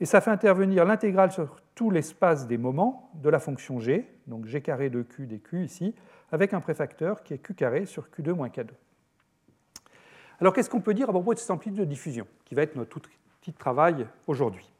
et 0.00 0.06
ça 0.06 0.22
fait 0.22 0.30
intervenir 0.30 0.86
l'intégrale 0.86 1.32
sur 1.32 1.60
tout 1.74 1.90
l'espace 1.90 2.46
des 2.46 2.56
moments 2.56 3.10
de 3.22 3.28
la 3.28 3.38
fonction 3.38 3.78
G, 3.78 4.08
donc 4.26 4.46
G 4.46 4.62
carré 4.62 4.88
de 4.88 5.02
Q 5.02 5.26
dQ 5.26 5.64
ici, 5.64 5.94
avec 6.32 6.54
un 6.54 6.60
préfacteur 6.60 7.22
qui 7.22 7.34
est 7.34 7.38
Q 7.38 7.52
carré 7.52 7.84
sur 7.84 8.08
Q2 8.08 8.32
moins 8.32 8.48
K2. 8.48 8.70
Alors 10.40 10.54
qu'est-ce 10.54 10.70
qu'on 10.70 10.80
peut 10.80 10.94
dire 10.94 11.10
à 11.10 11.12
propos 11.12 11.34
de 11.34 11.38
cette 11.38 11.50
amplitude 11.50 11.80
de 11.80 11.84
diffusion, 11.84 12.26
qui 12.46 12.54
va 12.54 12.62
être 12.62 12.74
notre 12.74 12.88
de 13.52 13.56
travail 13.56 14.06
aujourd'hui. 14.26 14.70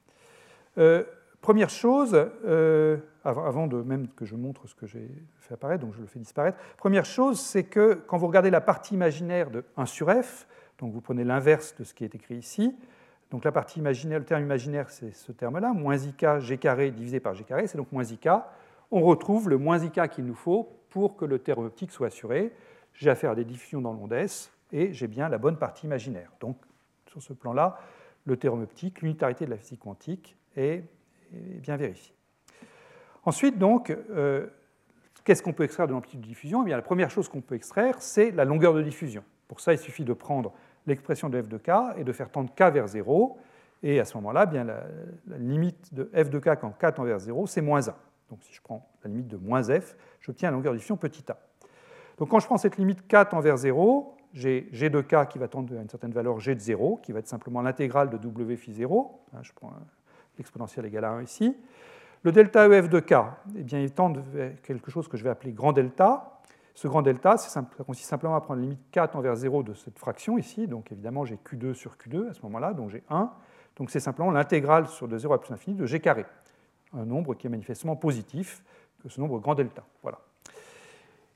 Euh, 0.78 1.04
première 1.40 1.70
chose, 1.70 2.14
euh, 2.44 2.96
avant 3.24 3.66
de 3.66 3.82
même 3.82 4.08
que 4.08 4.24
je 4.24 4.36
montre 4.36 4.66
ce 4.66 4.74
que 4.74 4.86
j'ai 4.86 5.10
fait 5.40 5.54
apparaître, 5.54 5.84
donc 5.84 5.94
je 5.94 6.00
le 6.00 6.06
fais 6.06 6.18
disparaître, 6.18 6.58
première 6.76 7.04
chose, 7.04 7.40
c'est 7.40 7.64
que 7.64 7.94
quand 8.06 8.16
vous 8.18 8.26
regardez 8.26 8.50
la 8.50 8.60
partie 8.60 8.94
imaginaire 8.94 9.50
de 9.50 9.64
1 9.76 9.86
sur 9.86 10.10
f, 10.10 10.46
donc 10.78 10.92
vous 10.92 11.00
prenez 11.00 11.24
l'inverse 11.24 11.74
de 11.78 11.84
ce 11.84 11.94
qui 11.94 12.04
est 12.04 12.14
écrit 12.14 12.36
ici, 12.36 12.76
donc 13.30 13.44
la 13.44 13.52
partie 13.52 13.80
imaginaire, 13.80 14.20
le 14.20 14.24
terme 14.24 14.42
imaginaire, 14.42 14.90
c'est 14.90 15.12
ce 15.12 15.32
terme-là, 15.32 15.72
moins 15.72 15.96
ik 15.96 16.24
g 16.38 16.58
carré 16.58 16.90
divisé 16.90 17.18
par 17.18 17.34
g 17.34 17.44
carré, 17.44 17.66
c'est 17.66 17.76
donc 17.76 17.90
moins 17.90 18.04
ik. 18.04 18.28
On 18.92 19.00
retrouve 19.00 19.48
le 19.48 19.58
moins 19.58 19.78
ik 19.78 20.00
qu'il 20.10 20.24
nous 20.24 20.34
faut 20.34 20.68
pour 20.90 21.16
que 21.16 21.24
le 21.24 21.40
terme 21.40 21.64
optique 21.64 21.90
soit 21.90 22.06
assuré. 22.06 22.52
J'ai 22.94 23.10
affaire 23.10 23.32
à 23.32 23.34
des 23.34 23.44
diffusions 23.44 23.80
dans 23.80 23.92
l'onde 23.92 24.12
S 24.12 24.52
et 24.72 24.92
j'ai 24.92 25.08
bien 25.08 25.28
la 25.28 25.38
bonne 25.38 25.58
partie 25.58 25.86
imaginaire. 25.86 26.30
Donc 26.40 26.56
sur 27.08 27.20
ce 27.20 27.32
plan-là, 27.32 27.78
le 28.26 28.36
théorème 28.36 28.62
optique, 28.62 29.00
l'unitarité 29.02 29.46
de 29.46 29.50
la 29.50 29.56
physique 29.56 29.80
quantique 29.80 30.36
est, 30.56 30.84
bien 31.32 31.76
vérifiée. 31.76 32.14
Ensuite, 33.24 33.58
donc, 33.58 33.90
euh, 33.90 34.46
qu'est-ce 35.24 35.42
qu'on 35.42 35.52
peut 35.52 35.64
extraire 35.64 35.88
de 35.88 35.92
l'amplitude 35.92 36.20
de 36.20 36.26
diffusion? 36.26 36.62
Eh 36.62 36.66
bien, 36.66 36.76
La 36.76 36.82
première 36.82 37.10
chose 37.10 37.28
qu'on 37.28 37.40
peut 37.40 37.56
extraire, 37.56 37.96
c'est 38.00 38.30
la 38.30 38.44
longueur 38.44 38.74
de 38.74 38.82
diffusion. 38.82 39.24
Pour 39.48 39.60
ça, 39.60 39.72
il 39.72 39.78
suffit 39.78 40.04
de 40.04 40.12
prendre 40.12 40.52
l'expression 40.86 41.28
de 41.28 41.40
f 41.42 41.48
de 41.48 41.58
k 41.58 41.70
et 41.96 42.04
de 42.04 42.12
faire 42.12 42.30
tendre 42.30 42.52
k 42.54 42.72
vers 42.72 42.86
0. 42.86 43.38
Et 43.82 44.00
à 44.00 44.04
ce 44.04 44.16
moment-là, 44.18 44.44
eh 44.46 44.50
bien, 44.50 44.64
la, 44.64 44.84
limite 45.38 45.92
de 45.92 46.10
f 46.14 46.30
de 46.30 46.38
k 46.38 46.56
quand 46.60 46.70
k 46.70 46.94
tend 46.94 47.04
vers 47.04 47.18
0, 47.18 47.46
c'est 47.46 47.60
moins 47.60 47.88
1. 47.88 47.94
Donc 48.30 48.42
si 48.42 48.52
je 48.52 48.60
prends 48.60 48.88
la 49.04 49.10
limite 49.10 49.28
de 49.28 49.36
moins 49.36 49.62
f, 49.62 49.96
j'obtiens 50.20 50.50
la 50.50 50.56
longueur 50.56 50.72
de 50.72 50.78
diffusion 50.78 50.96
petit 50.96 51.24
a. 51.30 51.38
Donc 52.18 52.30
quand 52.30 52.40
je 52.40 52.46
prends 52.46 52.56
cette 52.56 52.76
limite 52.76 53.06
k 53.06 53.28
tend 53.28 53.40
vers 53.40 53.56
0, 53.56 54.15
j'ai 54.36 54.68
g 54.70 54.90
de 54.90 55.00
k 55.00 55.26
qui 55.28 55.38
va 55.38 55.48
tendre 55.48 55.76
à 55.76 55.80
une 55.80 55.88
certaine 55.88 56.12
valeur 56.12 56.38
g 56.38 56.54
de 56.54 56.60
0, 56.60 57.00
qui 57.02 57.12
va 57.12 57.18
être 57.18 57.26
simplement 57.26 57.62
l'intégrale 57.62 58.10
de 58.10 58.16
w 58.16 58.56
phi 58.56 58.72
0. 58.72 59.20
Hein, 59.32 59.38
je 59.42 59.52
prends 59.52 59.72
l'exponentielle 60.38 60.84
égale 60.84 61.06
à 61.06 61.10
1 61.12 61.22
ici. 61.22 61.56
Le 62.22 62.32
delta 62.32 62.68
EF 62.68 62.88
de 62.88 63.00
k, 63.00 63.14
eh 63.56 63.62
bien, 63.62 63.80
il 63.80 63.90
tend 63.92 64.12
vers 64.12 64.60
quelque 64.60 64.90
chose 64.90 65.08
que 65.08 65.16
je 65.16 65.24
vais 65.24 65.30
appeler 65.30 65.52
grand 65.52 65.72
delta. 65.72 66.40
Ce 66.74 66.86
grand 66.86 67.00
delta, 67.00 67.38
ça 67.38 67.64
consiste 67.86 68.10
simplement 68.10 68.36
à 68.36 68.40
prendre 68.40 68.60
la 68.60 68.64
limite 68.64 68.90
k 68.90 69.10
tend 69.10 69.20
vers 69.20 69.36
0 69.36 69.62
de 69.62 69.74
cette 69.74 69.98
fraction 69.98 70.36
ici. 70.36 70.68
Donc 70.68 70.92
évidemment, 70.92 71.24
j'ai 71.24 71.36
q2 71.36 71.72
sur 71.72 71.96
q2 71.96 72.30
à 72.30 72.34
ce 72.34 72.42
moment-là, 72.42 72.74
donc 72.74 72.90
j'ai 72.90 73.02
1. 73.08 73.32
Donc 73.76 73.90
c'est 73.90 74.00
simplement 74.00 74.30
l'intégrale 74.30 74.86
sur 74.86 75.08
de 75.08 75.16
0 75.16 75.34
à 75.34 75.40
plus 75.40 75.52
infini 75.52 75.74
de 75.74 75.86
g 75.86 76.00
carré, 76.00 76.26
un 76.92 77.04
nombre 77.04 77.34
qui 77.34 77.46
est 77.46 77.50
manifestement 77.50 77.96
positif 77.96 78.62
ce 79.08 79.20
nombre 79.20 79.38
grand 79.38 79.54
delta. 79.54 79.84
Voilà. 80.02 80.18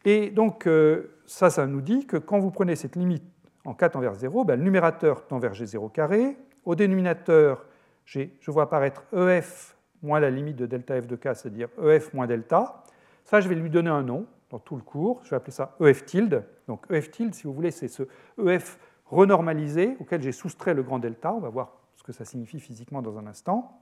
Et 0.05 0.31
donc, 0.31 0.67
euh, 0.67 1.19
ça, 1.27 1.51
ça 1.51 1.67
nous 1.67 1.81
dit 1.81 2.07
que 2.07 2.17
quand 2.17 2.39
vous 2.39 2.51
prenez 2.51 2.77
cette 2.77 2.97
limite 2.97 3.25
en 3.65 3.75
k 3.75 3.91
tend 3.91 4.01
vers 4.01 4.15
0, 4.15 4.45
ben, 4.45 4.57
le 4.57 4.65
numérateur 4.65 5.27
tend 5.27 5.39
vers 5.39 5.53
g0 5.53 5.93
carré. 5.93 6.37
Au 6.65 6.75
dénominateur, 6.75 7.65
je 8.05 8.51
vois 8.51 8.65
apparaître 8.65 9.05
EF 9.15 9.77
moins 10.03 10.21
la 10.21 10.31
limite 10.31 10.57
de 10.57 10.67
delta 10.67 11.01
f 11.01 11.07
de 11.07 11.17
k, 11.17 11.35
c'est-à-dire 11.35 11.69
EF 11.83 12.13
moins 12.15 12.27
delta. 12.27 12.83
Ça, 13.25 13.41
je 13.41 13.49
vais 13.49 13.55
lui 13.55 13.71
donner 13.71 13.91
un 13.91 14.03
nom 14.03 14.27
dans 14.51 14.59
tout 14.59 14.77
le 14.77 14.83
cours. 14.83 15.21
Je 15.25 15.31
vais 15.31 15.37
appeler 15.37 15.53
ça 15.53 15.77
EF 15.81 16.05
tilde. 16.05 16.45
Donc 16.67 16.87
EF 16.91 17.11
tilde, 17.11 17.35
si 17.35 17.45
vous 17.45 17.53
voulez, 17.53 17.71
c'est 17.71 17.89
ce 17.89 18.05
EF 18.45 18.79
renormalisé 19.07 19.97
auquel 20.01 20.23
j'ai 20.23 20.33
soustrait 20.33 20.75
le 20.75 20.83
grand 20.83 20.99
delta. 20.99 21.33
On 21.33 21.41
va 21.41 21.49
voir 21.51 21.77
ce 21.97 22.03
que 22.03 22.13
ça 22.13 22.25
signifie 22.25 22.61
physiquement 22.61 23.03
dans 23.03 23.19
un 23.19 23.27
instant. 23.27 23.79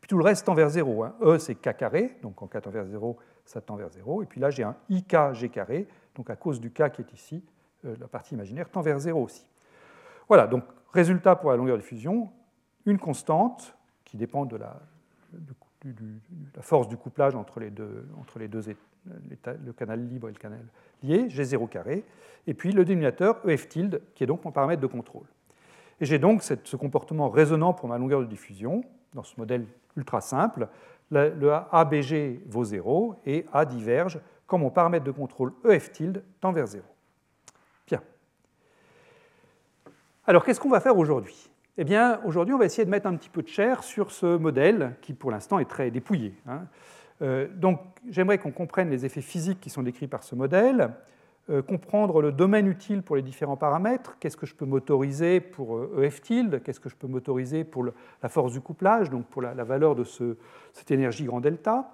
Puis 0.00 0.08
tout 0.08 0.18
le 0.18 0.24
reste 0.24 0.46
tend 0.46 0.54
vers 0.54 0.68
0. 0.68 1.04
Hein. 1.04 1.14
E, 1.22 1.38
c'est 1.38 1.54
k 1.54 1.74
carré, 1.76 2.16
donc 2.22 2.40
en 2.42 2.46
k 2.46 2.60
tend 2.60 2.70
vers 2.70 2.86
0, 2.86 3.16
ça 3.46 3.60
tend 3.60 3.76
vers 3.76 3.88
0. 3.88 4.22
Et 4.22 4.26
puis 4.26 4.40
là, 4.40 4.50
j'ai 4.50 4.64
un 4.64 4.76
IK 4.90 5.16
carré, 5.52 5.88
donc 6.14 6.28
à 6.28 6.36
cause 6.36 6.60
du 6.60 6.70
K 6.70 6.90
qui 6.90 7.02
est 7.02 7.12
ici, 7.12 7.42
euh, 7.84 7.96
la 7.98 8.08
partie 8.08 8.34
imaginaire 8.34 8.68
tend 8.68 8.82
vers 8.82 8.98
0 8.98 9.22
aussi. 9.22 9.48
Voilà, 10.28 10.46
donc 10.46 10.64
résultat 10.92 11.36
pour 11.36 11.50
la 11.50 11.56
longueur 11.56 11.76
de 11.76 11.82
fusion, 11.82 12.30
une 12.84 12.98
constante 12.98 13.76
qui 14.04 14.16
dépend 14.16 14.44
de 14.44 14.56
la, 14.56 14.80
force 16.60 16.88
du 16.88 16.96
couplage 16.96 17.34
entre 17.36 17.60
les 17.60 17.70
deux, 17.70 18.08
entre 18.18 18.38
les 18.38 18.48
deux 18.48 18.62
le 19.04 19.72
canal 19.72 20.04
libre 20.04 20.28
et 20.28 20.32
le 20.32 20.38
canal 20.38 20.64
lié, 21.02 21.28
G0 21.28 21.68
carré, 21.68 22.04
et 22.48 22.54
puis 22.54 22.72
le 22.72 22.84
dénominateur 22.84 23.48
EF 23.48 23.68
tilde, 23.68 24.02
qui 24.14 24.24
est 24.24 24.26
donc 24.26 24.44
mon 24.44 24.50
paramètre 24.50 24.82
de 24.82 24.86
contrôle. 24.86 25.26
Et 26.00 26.06
j'ai 26.06 26.18
donc 26.18 26.42
ce 26.42 26.76
comportement 26.76 27.28
résonnant 27.28 27.72
pour 27.72 27.88
ma 27.88 27.98
longueur 27.98 28.20
de 28.20 28.26
diffusion, 28.26 28.82
dans 29.14 29.22
ce 29.22 29.34
modèle 29.38 29.66
ultra 29.96 30.20
simple, 30.20 30.68
le 31.10 31.52
ABG 31.72 32.42
vaut 32.46 32.64
0 32.64 33.20
et 33.26 33.46
A 33.52 33.64
diverge 33.64 34.20
quand 34.46 34.58
mon 34.58 34.70
paramètre 34.70 35.04
de 35.04 35.10
contrôle 35.10 35.52
EF 35.68 35.92
tilde 35.92 36.22
tend 36.40 36.52
vers 36.52 36.66
0. 36.66 36.84
Bien. 37.86 38.00
Alors, 40.26 40.44
qu'est-ce 40.44 40.60
qu'on 40.60 40.70
va 40.70 40.80
faire 40.80 40.96
aujourd'hui? 40.96 41.50
Eh 41.78 41.84
bien, 41.84 42.20
aujourd'hui, 42.24 42.54
on 42.54 42.58
va 42.58 42.64
essayer 42.64 42.84
de 42.84 42.90
mettre 42.90 43.06
un 43.06 43.16
petit 43.16 43.28
peu 43.28 43.42
de 43.42 43.48
chair 43.48 43.82
sur 43.82 44.10
ce 44.10 44.36
modèle 44.36 44.96
qui, 45.02 45.12
pour 45.12 45.30
l'instant, 45.30 45.58
est 45.58 45.68
très 45.68 45.90
dépouillé. 45.90 46.34
Hein. 46.46 46.66
Euh, 47.22 47.48
donc, 47.54 47.80
j'aimerais 48.08 48.38
qu'on 48.38 48.52
comprenne 48.52 48.90
les 48.90 49.04
effets 49.04 49.20
physiques 49.20 49.60
qui 49.60 49.70
sont 49.70 49.82
décrits 49.82 50.06
par 50.06 50.22
ce 50.22 50.34
modèle, 50.34 50.90
euh, 51.48 51.62
comprendre 51.62 52.20
le 52.20 52.32
domaine 52.32 52.66
utile 52.66 53.02
pour 53.02 53.14
les 53.14 53.22
différents 53.22 53.56
paramètres, 53.56 54.16
qu'est-ce 54.18 54.36
que 54.36 54.46
je 54.46 54.54
peux 54.54 54.64
motoriser 54.64 55.40
pour 55.40 55.80
EF 56.02 56.18
e 56.18 56.22
tilde, 56.22 56.62
qu'est-ce 56.64 56.80
que 56.80 56.88
je 56.88 56.96
peux 56.96 57.06
motoriser 57.06 57.62
pour 57.62 57.84
la 57.84 58.28
force 58.28 58.52
du 58.52 58.60
couplage, 58.60 59.10
donc 59.10 59.26
pour 59.26 59.42
la, 59.42 59.54
valeur 59.62 59.94
de 59.94 60.02
cette 60.04 60.90
énergie 60.90 61.24
grand 61.24 61.40
delta? 61.40 61.92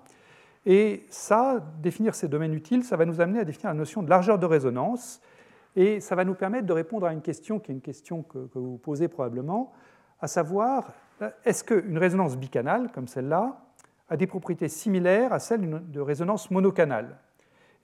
Et 0.64 1.04
ça, 1.10 1.62
définir 1.82 2.14
ces 2.14 2.28
domaines 2.28 2.54
utiles, 2.54 2.84
ça 2.84 2.96
va 2.96 3.04
nous 3.04 3.20
amener 3.20 3.40
à 3.40 3.44
définir 3.44 3.68
la 3.68 3.74
notion 3.74 4.02
de 4.02 4.08
largeur 4.08 4.38
de 4.38 4.46
résonance, 4.46 5.20
et 5.74 6.00
ça 6.00 6.14
va 6.14 6.24
nous 6.24 6.34
permettre 6.34 6.66
de 6.66 6.72
répondre 6.72 7.06
à 7.06 7.12
une 7.12 7.22
question 7.22 7.58
qui 7.58 7.72
est 7.72 7.74
une 7.74 7.80
question 7.80 8.22
que, 8.22 8.48
vous 8.54 8.78
posez 8.78 9.08
probablement, 9.08 9.72
à 10.20 10.28
savoir, 10.28 10.92
est-ce 11.44 11.64
qu'une 11.64 11.98
résonance 11.98 12.36
bicanale, 12.36 12.90
comme 12.92 13.08
celle-là, 13.08 13.60
a 14.08 14.16
des 14.16 14.26
propriétés 14.26 14.68
similaires 14.68 15.32
à 15.32 15.38
celles 15.38 15.90
de 15.90 16.00
résonance 16.00 16.50
monocanale? 16.50 17.18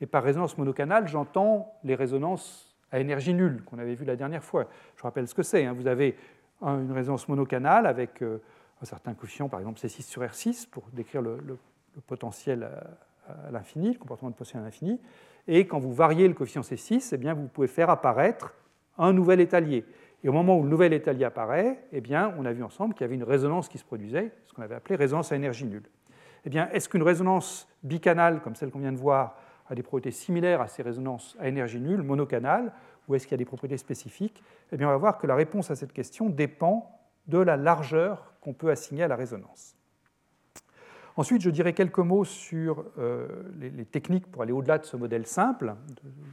Et 0.01 0.07
par 0.07 0.23
résonance 0.23 0.57
monocanale, 0.59 1.09
j'entends 1.09 1.75
les 1.85 1.95
résonances 1.95 2.77
à 2.91 3.01
énergie 3.01 3.35
nulle 3.35 3.63
qu'on 3.65 3.79
avait 3.79 3.95
vues 3.95 4.05
la 4.05 4.17
dernière 4.17 4.45
fois. 4.45 4.67
Je 4.97 5.03
rappelle 5.03 5.29
ce 5.29 5.35
que 5.35 5.43
c'est. 5.43 5.65
Hein. 5.65 5.75
Vous 5.75 5.87
avez 5.87 6.17
une 6.63 6.93
résonance 6.93 7.29
monocanale 7.29 7.87
avec 7.87 8.23
euh, 8.23 8.39
un 8.83 8.85
certain 8.85 9.15
coefficient, 9.15 9.49
par 9.49 9.61
exemple 9.61 9.79
C6 9.81 10.03
sur 10.03 10.23
R6, 10.23 10.69
pour 10.69 10.85
décrire 10.93 11.23
le, 11.23 11.59
potentiel 12.07 12.69
à, 13.29 13.51
l'infini, 13.51 13.93
le 13.93 13.99
comportement 13.99 14.31
de 14.31 14.35
potentiel 14.35 14.63
à 14.63 14.65
l'infini. 14.65 15.01
Et 15.47 15.67
quand 15.67 15.79
vous 15.79 15.93
variez 15.93 16.29
le 16.29 16.35
coefficient 16.35 16.63
C6, 16.63 17.11
eh 17.13 17.17
bien, 17.17 17.35
vous 17.35 17.49
pouvez 17.49 17.69
faire 17.69 17.91
apparaître 17.91 18.55
un 18.99 19.13
nouvel 19.13 19.41
étalier. 19.41 19.85
Et 20.25 20.29
au 20.29 20.33
moment 20.33 20.59
où 20.59 20.63
le 20.63 20.69
nouvel 20.69 20.93
étalier 20.93 21.25
apparaît, 21.25 21.85
eh 21.93 22.01
bien, 22.01 22.35
on 22.39 22.45
a 22.45 22.53
vu 22.53 22.65
ensemble 22.65 22.95
qu'il 22.95 23.03
y 23.03 23.05
avait 23.05 23.15
une 23.15 23.25
résonance 23.25 23.69
qui 23.69 23.79
se 23.79 23.85
produisait, 23.85 24.33
ce 24.47 24.53
qu'on 24.53 24.63
avait 24.63 24.75
appelé 24.75 24.97
résonance 24.97 25.31
à 25.33 25.37
énergie 25.37 25.65
nulle. 25.65 25.89
Eh 26.45 26.51
bien, 26.51 26.69
est-ce 26.71 26.89
qu'une 26.89 27.03
résonance 27.03 27.69
bicanale, 27.83 28.41
comme 28.41 28.57
celle 28.57 28.71
qu'on 28.71 28.81
vient 28.81 28.93
de 28.93 28.99
voir, 28.99 29.37
a 29.69 29.75
des 29.75 29.83
propriétés 29.83 30.11
similaires 30.11 30.61
à 30.61 30.69
ces 30.69 30.83
résonances 30.83 31.37
à 31.39 31.49
énergie 31.49 31.81
nulle, 31.81 32.03
monocanales, 32.03 32.73
ou 33.07 33.15
est-ce 33.15 33.27
qu'il 33.27 33.33
y 33.33 33.35
a 33.35 33.39
des 33.39 33.45
propriétés 33.45 33.79
spécifiques? 33.79 34.43
Eh 34.73 34.77
bien, 34.77 34.89
on 34.89 34.91
va 34.91 34.97
voir 34.97 35.19
que 35.19 35.27
la 35.27 35.35
réponse 35.35 35.71
à 35.71 35.77
cette 35.77 35.93
question 35.93 36.29
dépend 36.29 36.99
de 37.27 37.39
la 37.39 37.57
largeur 37.57 38.35
qu'on 38.41 38.53
peut 38.53 38.71
assigner 38.71 39.03
à 39.03 39.09
la 39.09 39.17
résonance. 39.17 39.75
Ensuite, 41.17 41.43
je 41.43 41.51
dirai 41.51 41.73
quelques 41.73 41.99
mots 41.99 42.25
sur 42.25 42.85
euh, 42.99 43.27
les, 43.59 43.85
techniques 43.85 44.31
pour 44.31 44.43
aller 44.43 44.53
au-delà 44.53 44.79
de 44.79 44.85
ce 44.85 44.97
modèle 44.97 45.27
simple 45.27 45.75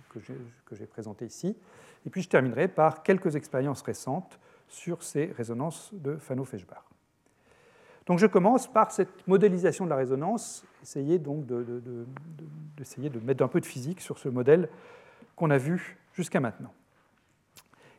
que 0.09 0.75
j'ai 0.75 0.85
présenté 0.85 1.25
ici. 1.25 1.57
Et 2.05 2.09
puis, 2.09 2.21
je 2.21 2.29
terminerai 2.29 2.67
par 2.67 3.01
quelques 3.01 3.35
expériences 3.35 3.81
récentes 3.81 4.39
sur 4.67 5.01
ces 5.01 5.25
résonances 5.35 5.89
de 5.93 6.17
Fano-Feshbach. 6.17 6.94
Donc 8.05 8.19
je 8.19 8.27
commence 8.27 8.71
par 8.71 8.91
cette 8.91 9.27
modélisation 9.27 9.85
de 9.85 9.89
la 9.89 9.95
résonance, 9.95 10.63
essayer 10.83 11.17
donc 11.17 11.45
d'essayer 12.77 13.09
de, 13.09 13.19
mettre 13.19 13.43
un 13.43 13.47
peu 13.47 13.59
de 13.59 13.65
physique 13.65 14.01
sur 14.01 14.19
ce 14.19 14.29
modèle 14.29 14.69
qu'on 15.35 15.49
a 15.49 15.57
vu 15.57 15.97
jusqu'à 16.13 16.39
maintenant. 16.39 16.71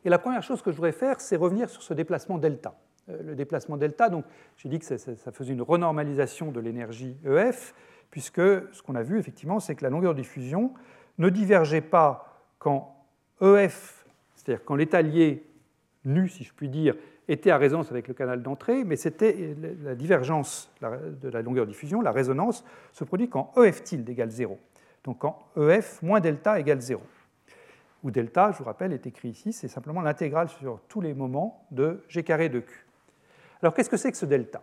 Et 0.05 0.09
la 0.09 0.19
première 0.19 0.43
chose 0.43 0.63
que 0.63 0.71
je 0.71 0.77
voudrais 0.77 0.93
faire, 0.93 1.21
c'est 1.21 1.37
revenir 1.37 1.69
sur 1.69 1.83
ce 1.83 1.93
déplacement 1.93 2.39
delta. 2.39 2.75
Euh, 3.09 3.23
le 3.23 3.35
déplacement 3.35 3.77
delta, 3.77 4.09
donc 4.09 4.25
j'ai 4.57 4.69
dit 4.69 4.79
que 4.79 4.85
ça, 4.85 4.97
ça, 4.99 5.33
faisait 5.33 5.53
une 5.53 5.63
renormalisation 5.63 6.53
de 6.53 6.61
l'énergie 6.61 7.17
EF, 7.25 7.75
puisque 8.11 8.41
ce 8.41 8.83
qu'on 8.83 8.95
a 8.95 9.03
vu 9.03 9.19
effectivement, 9.19 9.59
c'est 9.59 9.75
que 9.75 9.83
la 9.83 9.91
longueur 9.91 10.15
de 10.15 10.21
diffusion 10.21 10.73
ne 11.19 11.29
divergeait 11.29 11.81
pas 11.81 12.45
quand 12.61 12.97
EF, 13.41 14.07
c'est-à-dire 14.37 14.65
quand 14.65 14.77
l'étalier 14.77 15.45
nu, 16.05 16.29
si 16.29 16.45
je 16.45 16.53
puis 16.55 16.69
dire, 16.69 16.95
était 17.28 17.50
à 17.50 17.59
résonance 17.59 17.90
avec 17.90 18.09
le 18.09 18.14
canal 18.14 18.42
d'entrée, 18.42 18.85
mais 18.85 18.97
c'était 18.97 19.56
la 19.83 19.95
divergence 19.95 20.73
de 20.80 21.28
la 21.28 21.42
longueur 21.42 21.66
de 21.66 21.71
diffusion, 21.71 22.00
la 22.00 22.12
résonance, 22.12 22.64
se 22.92 23.04
produit 23.04 23.28
quand 23.28 23.52
EF 23.56 23.83
tilde 23.83 24.09
égale 24.09 24.30
0. 24.30 24.59
Donc 25.04 25.18
quand 25.18 25.38
EF 25.56 26.02
moins 26.02 26.21
delta 26.21 26.59
égale 26.59 26.80
0. 26.80 27.02
Où 28.02 28.11
delta, 28.11 28.52
je 28.52 28.59
vous 28.59 28.64
rappelle, 28.64 28.92
est 28.92 29.06
écrit 29.06 29.30
ici, 29.30 29.52
c'est 29.52 29.68
simplement 29.68 30.02
l'intégrale 30.02 30.49
sur 30.49 30.80
tous 30.88 31.00
les 31.00 31.14
moments 31.14 31.66
de 31.71 32.04
g 32.09 32.23
carré 32.23 32.49
de 32.49 32.61
q. 32.61 32.87
Alors 33.62 33.75
qu'est-ce 33.75 33.90
que 33.90 33.97
c'est 33.97 34.12
que 34.12 34.18
ce 34.18 34.26
delta? 34.26 34.62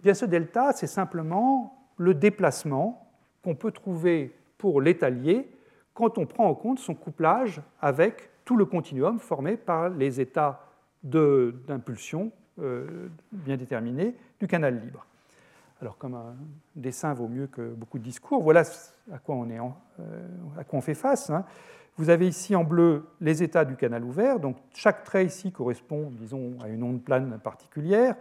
Eh 0.00 0.02
bien, 0.02 0.14
Ce 0.14 0.26
delta, 0.26 0.72
c'est 0.72 0.86
simplement 0.86 1.88
le 1.96 2.12
déplacement 2.12 3.10
qu'on 3.42 3.54
peut 3.54 3.70
trouver 3.70 4.36
pour 4.58 4.80
l'étalier 4.80 5.48
quand 5.94 6.18
on 6.18 6.26
prend 6.26 6.46
en 6.46 6.54
compte 6.54 6.78
son 6.78 6.94
couplage 6.94 7.62
avec 7.80 8.30
tout 8.44 8.56
le 8.56 8.66
continuum 8.66 9.18
formé 9.18 9.56
par 9.56 9.88
les 9.88 10.20
états 10.20 10.65
d'impulsion 11.06 12.32
euh, 12.60 13.08
bien 13.32 13.56
déterminée 13.56 14.14
du 14.40 14.46
canal 14.46 14.80
libre. 14.80 15.06
Alors, 15.80 15.98
comme 15.98 16.14
un 16.14 16.34
dessin 16.74 17.12
vaut 17.12 17.28
mieux 17.28 17.46
que 17.46 17.74
beaucoup 17.74 17.98
de 17.98 18.04
discours, 18.04 18.42
voilà 18.42 18.62
à 19.12 19.18
quoi 19.18 19.34
on, 19.34 19.50
est 19.50 19.58
euh, 19.58 20.26
à 20.58 20.64
quoi 20.64 20.78
on 20.78 20.82
fait 20.82 20.94
face. 20.94 21.28
Hein. 21.30 21.44
Vous 21.96 22.08
avez 22.10 22.26
ici 22.26 22.56
en 22.56 22.64
bleu 22.64 23.04
les 23.20 23.42
états 23.42 23.64
du 23.64 23.76
canal 23.76 24.04
ouvert. 24.04 24.40
Donc, 24.40 24.56
chaque 24.74 25.04
trait 25.04 25.26
ici 25.26 25.52
correspond, 25.52 26.10
disons, 26.12 26.56
à 26.62 26.68
une 26.68 26.82
onde 26.82 27.02
plane 27.02 27.38
particulière 27.38 28.16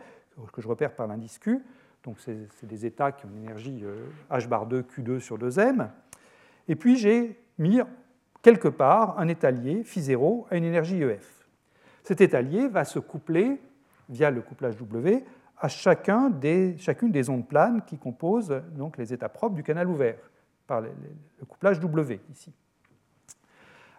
que 0.51 0.61
je 0.61 0.67
repère 0.67 0.93
par 0.93 1.07
l'indice 1.07 1.39
Q. 1.39 1.61
Donc, 2.03 2.17
c'est 2.19 2.67
des 2.67 2.85
états 2.85 3.11
qui 3.11 3.25
ont 3.25 3.29
une 3.29 3.43
énergie 3.43 3.83
H 4.29 4.43
euh, 4.43 4.47
bar 4.47 4.67
2 4.67 4.83
Q2 4.83 5.19
sur 5.19 5.37
2m. 5.37 5.89
Et 6.67 6.75
puis, 6.75 6.97
j'ai 6.97 7.39
mis 7.57 7.79
quelque 8.41 8.67
part 8.67 9.17
un 9.17 9.27
étalier 9.27 9.83
phi 9.83 10.01
0 10.01 10.47
à 10.51 10.57
une 10.57 10.65
énergie 10.65 11.01
EF. 11.01 11.34
Cet 12.05 12.21
étalier 12.21 12.67
va 12.67 12.85
se 12.85 12.99
coupler 12.99 13.59
via 14.09 14.29
le 14.29 14.41
couplage 14.41 14.77
W 14.77 15.25
à 15.57 15.67
chacune 15.67 16.31
des 16.39 17.29
ondes 17.31 17.47
planes 17.47 17.81
qui 17.81 17.97
composent 17.97 18.61
donc 18.75 18.97
les 18.97 19.11
états 19.11 19.27
propres 19.27 19.55
du 19.55 19.63
canal 19.63 19.89
ouvert 19.89 20.15
par 20.67 20.81
le, 20.81 20.91
couplage 21.47 21.79
W 21.79 22.19
ici. 22.31 22.53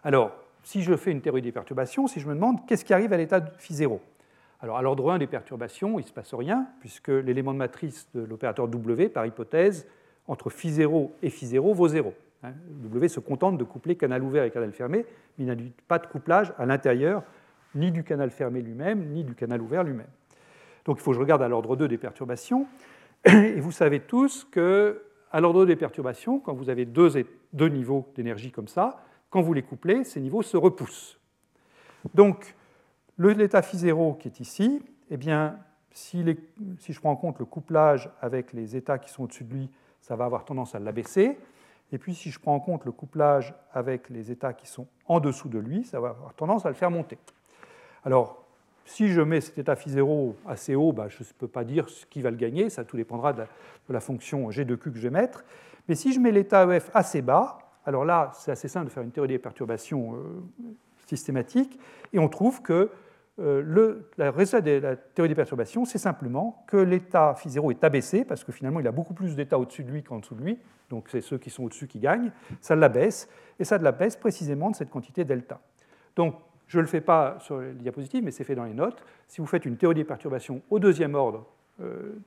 Alors, 0.05 0.37
si 0.63 0.85
je 0.85 0.97
fais 0.97 1.11
une 1.11 1.21
théorie 1.21 1.43
des 1.43 1.51
perturbations, 1.51 2.07
si 2.07 2.21
je 2.21 2.29
me 2.29 2.35
demande 2.35 2.65
qu'est-ce 2.65 2.85
qui 2.85 2.95
arrive 2.95 3.13
à 3.13 3.17
l'état 3.17 3.41
phi 3.59 3.75
0 3.75 4.01
alors, 4.63 4.79
à 4.79 4.83
l'ordre 4.83 5.13
1 5.13 5.19
des 5.19 5.27
perturbations, 5.27 5.99
il 5.99 6.03
ne 6.03 6.09
se 6.09 6.15
passe 6.15 6.33
rien, 6.33 6.67
puisque 6.81 7.09
l'élément 7.09 7.53
de 7.53 7.59
matrice 7.59 8.09
de 8.15 8.23
l'opérateur 8.23 8.69
W, 8.69 9.11
par 9.11 9.27
hypothèse, 9.27 9.87
entre 10.29 10.49
phi 10.49 10.71
0 10.71 11.15
et 11.23 11.29
phi 11.29 11.47
0 11.47 11.75
vaut 11.75 11.89
0. 11.89 12.15
Hein, 12.43 12.53
w 12.83 13.09
se 13.09 13.21
contente 13.21 13.59
de 13.59 13.65
coupler 13.65 13.97
canal 13.97 14.23
ouvert 14.23 14.45
et 14.45 14.51
canal 14.51 14.73
fermé, 14.73 15.05
mais 15.37 15.45
il 15.45 15.47
n'a 15.47 15.57
pas 15.89 15.99
de 15.99 16.07
couplage 16.07 16.55
à 16.57 16.65
l'intérieur 16.65 17.23
ni 17.77 17.93
du 17.93 18.03
canal 18.03 18.31
fermé 18.31 18.63
lui-même, 18.63 19.11
ni 19.11 19.23
du 19.23 19.35
canal 19.35 19.61
ouvert 19.63 19.85
lui-même. 19.85 20.09
Donc 20.85 20.99
il 20.99 21.03
faut 21.03 21.11
que 21.11 21.17
je 21.17 21.21
regarde 21.21 21.43
à 21.43 21.49
l'ordre 21.49 21.77
2 21.77 21.89
des 21.89 21.99
perturbations. 21.99 22.67
Et 23.25 23.61
vous 23.61 23.73
savez 23.73 24.01
tous 24.01 24.47
que 24.51 25.03
à 25.33 25.41
l'ordre 25.41 25.61
2 25.61 25.67
des 25.67 25.77
perturbations, 25.77 26.39
quand 26.39 26.55
vous 26.55 26.71
avez 26.71 26.85
deux, 26.85 27.11
deux 27.53 27.69
niveaux 27.69 28.11
d'énergie 28.15 28.51
comme 28.51 28.69
ça, 28.69 29.03
quand 29.31 29.43
vous 29.43 29.53
les 29.53 29.63
couplez, 29.63 30.05
ces 30.05 30.21
niveaux 30.21 30.43
se 30.43 30.57
repoussent. 30.57 31.19
Donc 32.15 32.55
l'état 33.19 33.63
phi 33.63 33.77
0 33.77 34.15
qui 34.15 34.29
est 34.29 34.41
ici, 34.41 34.83
eh 35.11 35.17
bien, 35.17 35.59
si, 35.91 36.25
si, 36.79 36.93
je 36.93 37.01
prends 37.01 37.11
en 37.11 37.17
compte 37.17 37.39
le 37.39 37.45
couplage 37.45 38.11
avec 38.21 38.53
les 38.53 38.77
états 38.77 38.99
qui 38.99 39.11
sont 39.11 39.25
au-dessus 39.25 39.45
de 39.45 39.55
lui, 39.55 39.71
ça 40.01 40.15
va 40.15 40.25
avoir 40.27 40.45
tendance 40.45 40.75
à 40.75 40.79
l'abaisser. 40.79 41.39
Et 41.93 41.99
puis 41.99 42.15
si 42.15 42.31
je 42.31 42.39
prends 42.39 42.55
en 42.55 42.61
compte 42.61 42.85
le 42.85 42.93
couplage 42.93 43.55
avec 43.73 44.11
les 44.11 44.31
états 44.31 44.53
qui 44.53 44.67
sont 44.67 44.87
en 45.07 45.21
dessous 45.21 45.49
de 45.49 45.59
lui, 45.59 45.85
ça 45.85 46.01
va 46.01 46.11
avoir 46.11 46.35
tendance 46.35 46.67
à 46.67 46.69
le 46.69 46.75
faire 46.75 46.91
monter. 46.91 47.19
Alors, 48.07 48.47
si 48.85 49.09
je 49.09 49.21
mets 49.21 49.41
cet 49.41 49.59
état 49.59 49.75
phi 49.75 49.91
0 49.91 50.37
assez 50.47 50.77
haut, 50.77 50.93
bah, 50.93 51.09
je 51.09 51.19
ne 51.19 51.29
peux 51.39 51.49
pas 51.49 51.65
dire 51.65 51.87
qui 52.09 52.23
va 52.23 52.31
le 52.31 52.37
gagner, 52.37 52.71
ça 52.71 52.85
tout 52.85 52.97
dépendra 52.97 53.33
de 53.33 53.43
la, 53.89 54.01
fonction 54.01 54.49
g 54.53 54.65
de 54.65 54.77
q 54.77 54.93
que 54.93 54.97
je 54.97 55.03
vais 55.03 55.11
mettre. 55.11 55.45
Mais 55.89 55.97
si 55.97 56.13
je 56.13 56.21
mets 56.21 56.31
l'état 56.31 56.73
EF 56.73 56.89
assez 56.95 57.21
bas, 57.21 57.59
alors 57.85 58.05
là, 58.05 58.31
c'est 58.35 58.53
assez 58.53 58.69
simple 58.69 58.87
de 58.87 58.91
faire 58.93 59.03
une 59.03 59.11
théorie 59.11 59.31
des 59.31 59.41
perturbations 59.41 60.15
euh, 60.15 60.21
systématique, 61.07 61.81
et 62.13 62.21
on 62.21 62.29
trouve 62.29 62.63
que 62.63 62.91
euh, 63.41 63.63
de 63.65 64.05
la 64.19 64.97
théorie 64.97 65.29
des 65.29 65.35
perturbations, 65.35 65.85
c'est 65.85 65.99
simplement 65.99 66.65
que 66.69 66.77
l'état 66.77 67.35
phi 67.35 67.51
0 67.51 67.73
est 67.73 67.83
abaissé, 67.83 68.25
parce 68.25 68.45
que 68.45 68.53
finalement 68.53 68.79
il 68.79 68.87
a 68.87 68.93
beaucoup 68.93 69.15
plus 69.15 69.35
d'états 69.35 69.59
au-dessus 69.59 69.83
de 69.83 69.91
lui 69.91 70.05
qu'en 70.05 70.21
dessous 70.21 70.37
de 70.37 70.43
lui, 70.43 70.61
donc 70.91 71.09
c'est 71.11 71.21
ceux 71.21 71.39
qui 71.39 71.51
sont 71.51 71.65
au-dessus 71.65 71.89
qui 71.89 71.99
gagnent, 71.99 72.31
ça 72.61 72.77
l'abaisse, 72.77 73.29
et 73.59 73.65
ça 73.65 73.79
l'abaisse 73.79 74.15
précisément 74.15 74.71
de 74.71 74.77
cette 74.77 74.91
quantité 74.91 75.25
delta. 75.25 75.61
Donc 76.15 76.37
je 76.67 76.79
ne 76.79 76.83
le 76.83 76.89
fais 76.89 77.01
pas 77.01 77.37
sur 77.41 77.61
les 77.61 77.73
diapositives, 77.75 78.25
mais 78.25 78.31
c'est 78.31 78.45
fait 78.45 78.55
dans 78.55 78.65
les 78.65 78.75
notes. 78.75 79.05
Si 79.29 79.41
vous 79.41 79.47
faites 79.47 79.65
une 79.65 79.77
théorie 79.77 79.95
des 79.95 80.05
perturbations 80.05 80.63
au 80.71 80.79
deuxième 80.79 81.15
ordre 81.15 81.47
euh, 81.81 82.19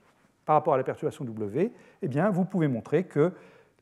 par 0.46 0.56
rapport 0.56 0.74
à 0.74 0.78
la 0.78 0.84
perturbation 0.84 1.26
W, 1.26 1.72
eh 2.02 2.08
bien, 2.08 2.30
vous 2.30 2.46
pouvez 2.46 2.68
montrer 2.68 3.04
que 3.04 3.32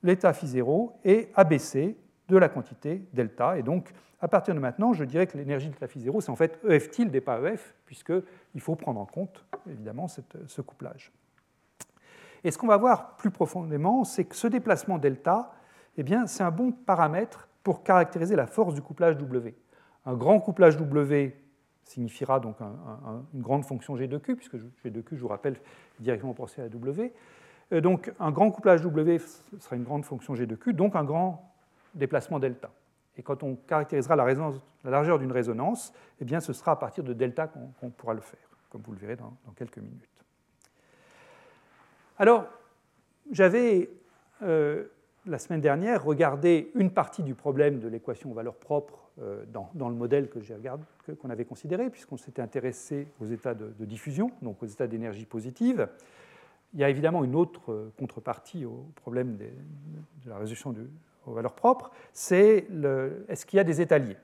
l'état 0.03 0.33
phi 0.33 0.47
0 0.47 0.99
est 1.03 1.29
abaissé 1.35 1.95
de 2.27 2.37
la 2.37 2.49
quantité 2.49 3.03
delta. 3.13 3.57
Et 3.57 3.63
donc, 3.63 3.91
à 4.19 4.27
partir 4.27 4.55
de 4.55 4.59
maintenant, 4.59 4.93
je 4.93 5.03
dirais 5.03 5.27
que 5.27 5.37
l'énergie 5.37 5.67
de 5.67 5.73
l'état 5.73 5.87
phi 5.87 5.99
0, 5.99 6.21
c'est 6.21 6.31
en 6.31 6.35
fait 6.35 6.59
EF 6.67 6.89
tilde 6.89 7.13
et 7.15 7.21
pas 7.21 7.39
EF, 7.41 7.75
puisqu'il 7.85 8.61
faut 8.61 8.75
prendre 8.75 8.99
en 8.99 9.05
compte, 9.05 9.45
évidemment, 9.69 10.07
ce 10.07 10.61
couplage. 10.61 11.11
Et 12.43 12.51
ce 12.51 12.57
qu'on 12.57 12.67
va 12.67 12.77
voir 12.77 13.15
plus 13.17 13.31
profondément, 13.31 14.03
c'est 14.03 14.25
que 14.25 14.35
ce 14.35 14.47
déplacement 14.47 14.97
delta, 14.97 15.51
eh 15.97 16.05
c'est 16.27 16.43
un 16.43 16.51
bon 16.51 16.71
paramètre 16.71 17.47
pour 17.63 17.83
caractériser 17.83 18.35
la 18.35 18.47
force 18.47 18.73
du 18.73 18.81
couplage 18.81 19.17
W. 19.17 19.55
Un 20.07 20.15
grand 20.15 20.39
couplage 20.39 20.77
W 20.77 21.35
signifiera 21.83 22.39
donc 22.39 22.55
une 23.33 23.41
grande 23.41 23.65
fonction 23.65 23.97
G 23.97 24.07
de 24.07 24.17
Q, 24.17 24.37
puisque 24.37 24.57
G 24.57 24.89
de 24.89 25.01
Q, 25.01 25.17
je 25.17 25.21
vous 25.21 25.27
rappelle, 25.27 25.55
est 25.99 26.03
directement 26.03 26.33
proportionnel 26.33 26.71
à 26.71 26.73
W. 26.73 27.13
Euh, 27.73 27.81
donc 27.81 28.13
un 28.17 28.31
grand 28.31 28.49
couplage 28.49 28.81
W 28.81 29.19
sera 29.59 29.75
une 29.75 29.83
grande 29.83 30.05
fonction 30.05 30.33
G 30.33 30.45
de 30.45 30.55
Q, 30.55 30.73
donc 30.73 30.95
un 30.95 31.03
grand 31.03 31.53
déplacement 31.93 32.39
delta. 32.39 32.71
Et 33.17 33.21
quand 33.21 33.43
on 33.43 33.55
caractérisera 33.55 34.15
la, 34.15 34.33
largeur 34.85 35.19
d'une 35.19 35.31
résonance, 35.33 35.91
eh 36.21 36.25
bien, 36.25 36.39
ce 36.39 36.53
sera 36.53 36.71
à 36.71 36.75
partir 36.77 37.03
de 37.03 37.11
delta 37.11 37.47
qu'on 37.47 37.89
pourra 37.89 38.13
le 38.13 38.21
faire, 38.21 38.47
comme 38.69 38.83
vous 38.83 38.93
le 38.93 38.99
verrez 38.99 39.17
dans, 39.17 39.35
quelques 39.57 39.79
minutes. 39.79 40.07
Alors, 42.17 42.45
j'avais 43.29 43.89
euh, 44.41 44.85
la 45.25 45.37
semaine 45.37 45.59
dernière 45.59 46.01
regardé 46.01 46.71
une 46.75 46.91
partie 46.91 47.23
du 47.23 47.35
problème 47.35 47.79
de 47.79 47.89
l'équation 47.89 48.31
aux 48.31 48.35
valeurs 48.35 48.55
euh, 49.21 49.43
dans, 49.47 49.89
le 49.89 49.95
modèle 49.95 50.29
que 50.29 50.39
qu'on 51.13 51.29
avait 51.29 51.45
considéré, 51.45 51.89
puisqu'on 51.89 52.17
s'était 52.17 52.41
intéressé 52.41 53.07
aux 53.19 53.25
états 53.25 53.55
de, 53.55 53.85
diffusion, 53.85 54.31
donc 54.41 54.61
aux 54.61 54.67
états 54.67 54.87
d'énergie 54.87 55.25
positive. 55.25 55.87
Il 56.73 56.79
y 56.79 56.83
a 56.83 56.89
évidemment 56.89 57.23
une 57.23 57.35
autre 57.35 57.71
euh, 57.71 57.91
contrepartie 57.97 58.65
au 58.65 58.85
problème 58.95 59.37
de 59.37 60.29
la 60.29 60.37
résolution 60.37 60.75
aux 61.25 61.33
valeurs 61.33 61.55
propres, 61.55 61.91
c'est 62.13 62.67
est-ce 63.27 63.45
qu'il 63.45 63.57
y 63.57 63.59
a 63.59 63.63
des 63.63 63.81
états 63.81 63.97
liés? 63.97 64.17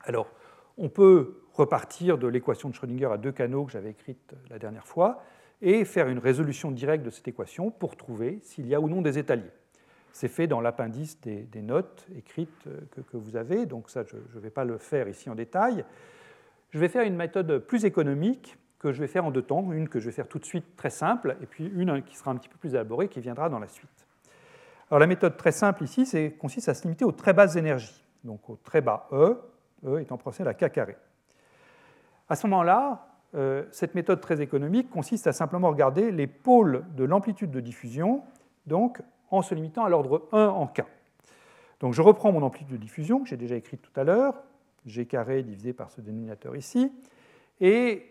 Alors, 0.00 0.28
on 0.76 0.88
peut 0.88 1.42
repartir 1.52 2.18
de 2.18 2.26
l'équation 2.26 2.68
de 2.68 2.74
Schrödinger 2.74 3.12
à 3.12 3.18
deux 3.18 3.32
canaux 3.32 3.64
que 3.64 3.72
j'avais 3.72 3.90
écrite 3.90 4.34
la 4.50 4.58
dernière 4.58 4.86
fois 4.86 5.22
et 5.60 5.84
faire 5.84 6.08
une 6.08 6.18
résolution 6.18 6.70
directe 6.70 7.04
de 7.04 7.10
cette 7.10 7.28
équation 7.28 7.70
pour 7.70 7.96
trouver 7.96 8.40
s'il 8.42 8.66
y 8.66 8.74
a 8.74 8.80
ou 8.80 8.88
non 8.88 9.00
des 9.00 9.18
états 9.18 9.36
liés. 9.36 9.52
C'est 10.12 10.28
fait 10.28 10.46
dans 10.46 10.60
l'appendice 10.60 11.20
des, 11.20 11.62
notes 11.62 12.06
écrites 12.16 12.66
euh, 12.66 12.80
que, 13.10 13.16
vous 13.16 13.36
avez, 13.36 13.66
donc 13.66 13.90
ça 13.90 14.04
je 14.04 14.16
ne 14.16 14.40
vais 14.40 14.50
pas 14.50 14.64
le 14.64 14.78
faire 14.78 15.08
ici 15.08 15.30
en 15.30 15.34
détail. 15.34 15.84
Je 16.70 16.78
vais 16.78 16.88
faire 16.88 17.02
une 17.02 17.16
méthode 17.16 17.58
plus 17.58 17.84
économique 17.84 18.56
que 18.78 18.92
je 18.92 19.00
vais 19.00 19.06
faire 19.06 19.24
en 19.24 19.30
deux 19.30 19.42
temps, 19.42 19.72
une 19.72 19.88
que 19.88 20.00
je 20.00 20.06
vais 20.06 20.12
faire 20.12 20.28
tout 20.28 20.38
de 20.38 20.44
suite 20.44 20.76
très 20.76 20.90
simple, 20.90 21.36
et 21.40 21.46
puis 21.46 21.70
une 21.74 22.02
qui 22.02 22.16
sera 22.16 22.30
un 22.30 22.36
petit 22.36 22.48
peu 22.48 22.58
plus 22.58 22.74
élaborée 22.74 23.08
qui 23.08 23.20
viendra 23.20 23.48
dans 23.48 23.58
la 23.58 23.68
suite. 23.68 24.06
Alors 24.90 24.98
la 24.98 25.06
méthode 25.06 25.36
très 25.36 25.52
simple 25.52 25.84
ici 25.84 26.04
consiste 26.38 26.68
à 26.68 26.74
se 26.74 26.82
limiter 26.82 27.04
aux 27.04 27.12
très 27.12 27.32
basses 27.32 27.56
énergies, 27.56 28.04
donc 28.24 28.50
au 28.50 28.56
très 28.56 28.80
bas 28.80 29.08
E, 29.12 29.38
E 29.86 30.00
étant 30.00 30.16
proportionnel 30.16 30.50
à 30.50 30.54
K 30.54 30.70
carré. 30.70 30.96
À 32.28 32.36
ce 32.36 32.46
moment-là, 32.46 33.06
euh, 33.34 33.64
cette 33.70 33.94
méthode 33.94 34.20
très 34.20 34.40
économique 34.40 34.90
consiste 34.90 35.26
à 35.26 35.32
simplement 35.32 35.70
regarder 35.70 36.10
les 36.10 36.26
pôles 36.26 36.84
de 36.94 37.04
l'amplitude 37.04 37.50
de 37.50 37.60
diffusion, 37.60 38.22
donc 38.66 39.00
en 39.32 39.42
se 39.42 39.54
limitant 39.54 39.84
à 39.84 39.88
l'ordre 39.88 40.28
1 40.30 40.46
en 40.46 40.68
K. 40.68 40.84
Donc 41.80 41.94
je 41.94 42.02
reprends 42.02 42.30
mon 42.30 42.42
amplitude 42.42 42.76
de 42.76 42.80
diffusion 42.80 43.20
que 43.20 43.28
j'ai 43.28 43.36
déjà 43.36 43.56
écrite 43.56 43.82
tout 43.82 44.00
à 44.00 44.04
l'heure, 44.04 44.40
G 44.86 45.06
carré 45.06 45.42
divisé 45.42 45.72
par 45.72 45.90
ce 45.90 46.00
dénominateur 46.00 46.54
ici, 46.54 46.92
et 47.60 48.08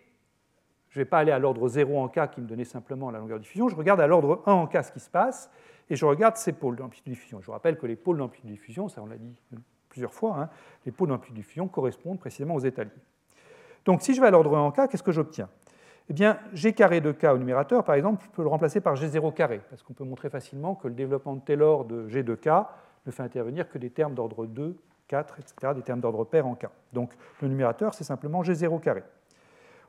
je 0.89 0.99
ne 0.99 1.05
vais 1.05 1.09
pas 1.09 1.19
aller 1.19 1.31
à 1.31 1.39
l'ordre 1.39 1.69
0 1.69 1.97
en 1.97 2.09
K 2.09 2.29
qui 2.31 2.41
me 2.41 2.47
donnait 2.47 2.65
simplement 2.65 3.11
la 3.11 3.19
longueur 3.19 3.37
de 3.37 3.43
diffusion, 3.43 3.69
je 3.69 3.75
regarde 3.77 4.01
à 4.01 4.07
l'ordre 4.07 4.43
1 4.45 4.51
en 4.51 4.67
K 4.67 4.83
ce 4.83 4.91
qui 4.91 4.99
se 4.99 5.09
passe, 5.09 5.49
et 5.89 5.95
je 5.95 6.05
regarde 6.05 6.35
ces 6.35 6.53
pôles 6.53 6.75
d'amplitude 6.75 7.05
de 7.05 7.11
diffusion. 7.11 7.39
Je 7.39 7.45
vous 7.45 7.51
rappelle 7.53 7.77
que 7.77 7.85
les 7.85 7.95
pôles 7.95 8.17
d'amplitude 8.17 8.49
de 8.49 8.55
diffusion, 8.55 8.89
ça 8.89 9.01
on 9.01 9.05
l'a 9.05 9.17
dit 9.17 9.33
plusieurs 9.89 10.13
fois, 10.13 10.37
hein, 10.37 10.49
les 10.85 10.91
pôles 10.91 11.09
d'amplitude 11.09 11.35
de 11.35 11.41
diffusion 11.41 11.67
correspondent 11.67 12.19
précisément 12.19 12.55
aux 12.55 12.59
états. 12.59 12.83
Donc 13.85 14.01
si 14.01 14.13
je 14.13 14.21
vais 14.21 14.27
à 14.27 14.31
l'ordre 14.31 14.55
1 14.55 14.59
en 14.59 14.71
K, 14.71 14.89
qu'est-ce 14.89 15.03
que 15.03 15.11
j'obtiens? 15.11 15.49
Eh 16.09 16.13
bien, 16.13 16.39
G 16.53 16.73
carré 16.73 17.01
de 17.01 17.11
K 17.11 17.25
au 17.25 17.37
numérateur, 17.37 17.83
par 17.83 17.95
exemple, 17.95 18.23
je 18.25 18.29
peux 18.31 18.41
le 18.41 18.49
remplacer 18.49 18.81
par 18.81 18.95
G0 18.95 19.33
carré, 19.33 19.61
parce 19.69 19.83
qu'on 19.83 19.93
peut 19.93 20.03
montrer 20.03 20.29
facilement 20.29 20.75
que 20.75 20.87
le 20.87 20.93
développement 20.93 21.35
de 21.35 21.41
Taylor 21.41 21.85
de 21.85 22.07
G 22.07 22.23
de 22.23 22.35
K 22.35 22.47
ne 23.05 23.11
fait 23.11 23.23
intervenir 23.23 23.69
que 23.69 23.77
des 23.77 23.89
termes 23.89 24.13
d'ordre 24.13 24.45
2, 24.45 24.75
4, 25.07 25.39
etc., 25.39 25.73
des 25.75 25.81
termes 25.81 25.99
d'ordre 25.99 26.23
pair 26.25 26.47
en 26.47 26.55
K. 26.55 26.67
Donc 26.93 27.11
le 27.41 27.47
numérateur, 27.47 27.93
c'est 27.93 28.03
simplement 28.03 28.41
G0 28.41 28.79
carré. 28.79 29.03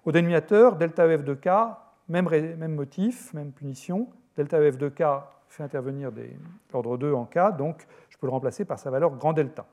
Au 0.05 0.13
dénominateur, 0.13 0.77
delta 0.77 1.07
EF 1.07 1.25
de 1.25 1.35
K, 1.35 1.49
même, 2.09 2.75
motif, 2.75 3.33
même 3.35 3.53
punition, 3.53 4.09
delta 4.37 4.61
EF 4.61 4.79
de 4.79 4.89
K 4.89 5.03
fait 5.49 5.63
intervenir 5.63 6.13
des 6.13 6.37
l'ordre 6.73 6.97
2 6.97 7.13
en 7.13 7.25
K, 7.25 7.57
donc 7.57 7.87
je 8.09 8.17
peux 8.17 8.27
le 8.27 8.33
remplacer 8.33 8.65
par 8.65 8.79
sa 8.79 8.91
valeur 8.91 9.11
grand 9.11 9.33
delta. 9.33 9.67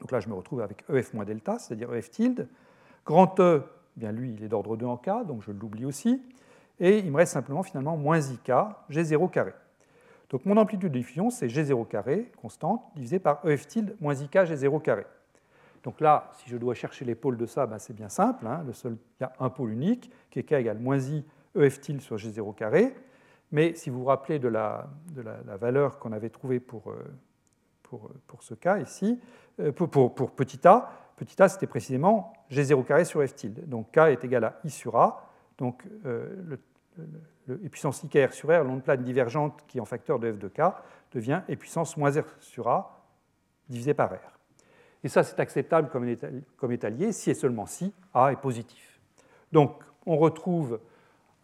Donc 0.00 0.10
là, 0.10 0.20
je 0.20 0.28
me 0.28 0.34
retrouve 0.34 0.60
avec 0.60 0.84
EF 0.92 1.14
moins 1.14 1.24
delta, 1.24 1.58
c'est-à-dire 1.58 1.92
EF 1.94 2.10
tilde. 2.10 2.48
Grand 3.04 3.38
E, 3.40 3.62
eh 3.96 4.00
bien 4.00 4.12
lui, 4.12 4.32
il 4.32 4.44
est 4.44 4.48
d'ordre 4.48 4.76
2 4.76 4.86
en 4.86 4.96
K, 4.96 5.26
donc 5.26 5.42
je 5.42 5.52
l'oublie 5.52 5.84
aussi. 5.84 6.22
Et 6.80 6.98
il 6.98 7.10
me 7.10 7.16
reste 7.16 7.32
simplement 7.32 7.62
finalement 7.62 7.96
moins 7.96 8.20
IK, 8.20 8.52
G0 8.90 9.30
carré. 9.30 9.52
Donc 10.30 10.46
mon 10.46 10.56
amplitude 10.56 10.90
de 10.90 10.98
diffusion, 10.98 11.30
c'est 11.30 11.46
G0 11.46 11.86
carré, 11.86 12.32
constante, 12.40 12.82
divisé 12.94 13.18
par 13.18 13.46
EF 13.46 13.66
tilde 13.66 13.96
moins 14.00 14.14
IK, 14.14 14.34
G0 14.34 14.80
carré. 14.80 15.04
Donc 15.84 16.00
là, 16.00 16.30
si 16.34 16.48
je 16.48 16.56
dois 16.56 16.74
chercher 16.74 17.04
les 17.04 17.14
pôles 17.14 17.36
de 17.36 17.46
ça, 17.46 17.66
ben 17.66 17.78
c'est 17.78 17.92
bien 17.92 18.08
simple. 18.08 18.46
Hein. 18.46 18.64
Il 18.84 18.96
y 19.20 19.24
a 19.24 19.32
un 19.40 19.50
pôle 19.50 19.72
unique, 19.72 20.10
qui 20.30 20.38
est 20.38 20.44
K 20.44 20.52
égale 20.52 20.78
moins 20.78 20.98
I 20.98 21.24
EF 21.54 21.80
tilde 21.80 22.00
sur 22.00 22.16
G0 22.16 22.54
carré. 22.54 22.94
Mais 23.50 23.74
si 23.74 23.90
vous 23.90 24.00
vous 24.00 24.06
rappelez 24.06 24.38
de 24.38 24.48
la, 24.48 24.88
valeur 25.60 25.98
qu'on 25.98 26.12
avait 26.12 26.30
trouvée 26.30 26.60
pour, 26.60 26.90
euh, 26.90 27.04
pour, 28.26 28.42
ce 28.42 28.54
cas 28.54 28.78
ici, 28.78 29.20
euh, 29.60 29.70
pour, 29.70 30.14
pour 30.14 30.30
petit 30.30 30.66
a, 30.66 30.90
petit 31.24 31.40
a, 31.42 31.48
c'était 31.48 31.66
précisément 31.66 32.32
G0 32.50 32.84
carré 32.84 33.04
sur 33.04 33.26
F 33.26 33.34
tilde. 33.34 33.68
Donc 33.68 33.92
K 33.92 33.98
est 33.98 34.24
égal 34.24 34.44
à 34.44 34.60
I 34.64 34.70
sur 34.70 34.96
A. 34.96 35.28
Donc 35.58 35.84
euh, 36.06 36.58
le, 37.46 37.68
puissance 37.68 38.02
I 38.02 38.24
R 38.24 38.32
sur 38.32 38.48
R, 38.48 38.64
l'onde 38.64 38.82
plane 38.82 39.02
divergente 39.02 39.62
qui 39.66 39.78
est 39.78 39.80
en 39.80 39.86
facteur 39.86 40.18
de 40.18 40.32
F 40.32 40.38
de 40.38 40.48
K, 40.48 40.60
devient 41.12 41.42
E 41.50 41.56
puissance 41.56 41.96
moins 41.96 42.10
R 42.10 42.26
sur 42.40 42.68
A 42.68 43.04
divisé 43.68 43.94
par 43.94 44.10
R. 44.10 44.38
Et 45.04 45.08
ça, 45.08 45.22
c'est 45.24 45.40
acceptable 45.40 45.88
comme, 45.88 46.06
comme 46.56 46.72
étalier 46.72 47.12
si 47.12 47.30
et 47.30 47.34
seulement 47.34 47.66
si 47.66 47.92
A 48.14 48.32
est 48.32 48.40
positif. 48.40 49.00
Donc 49.52 49.82
on 50.06 50.16
retrouve 50.16 50.80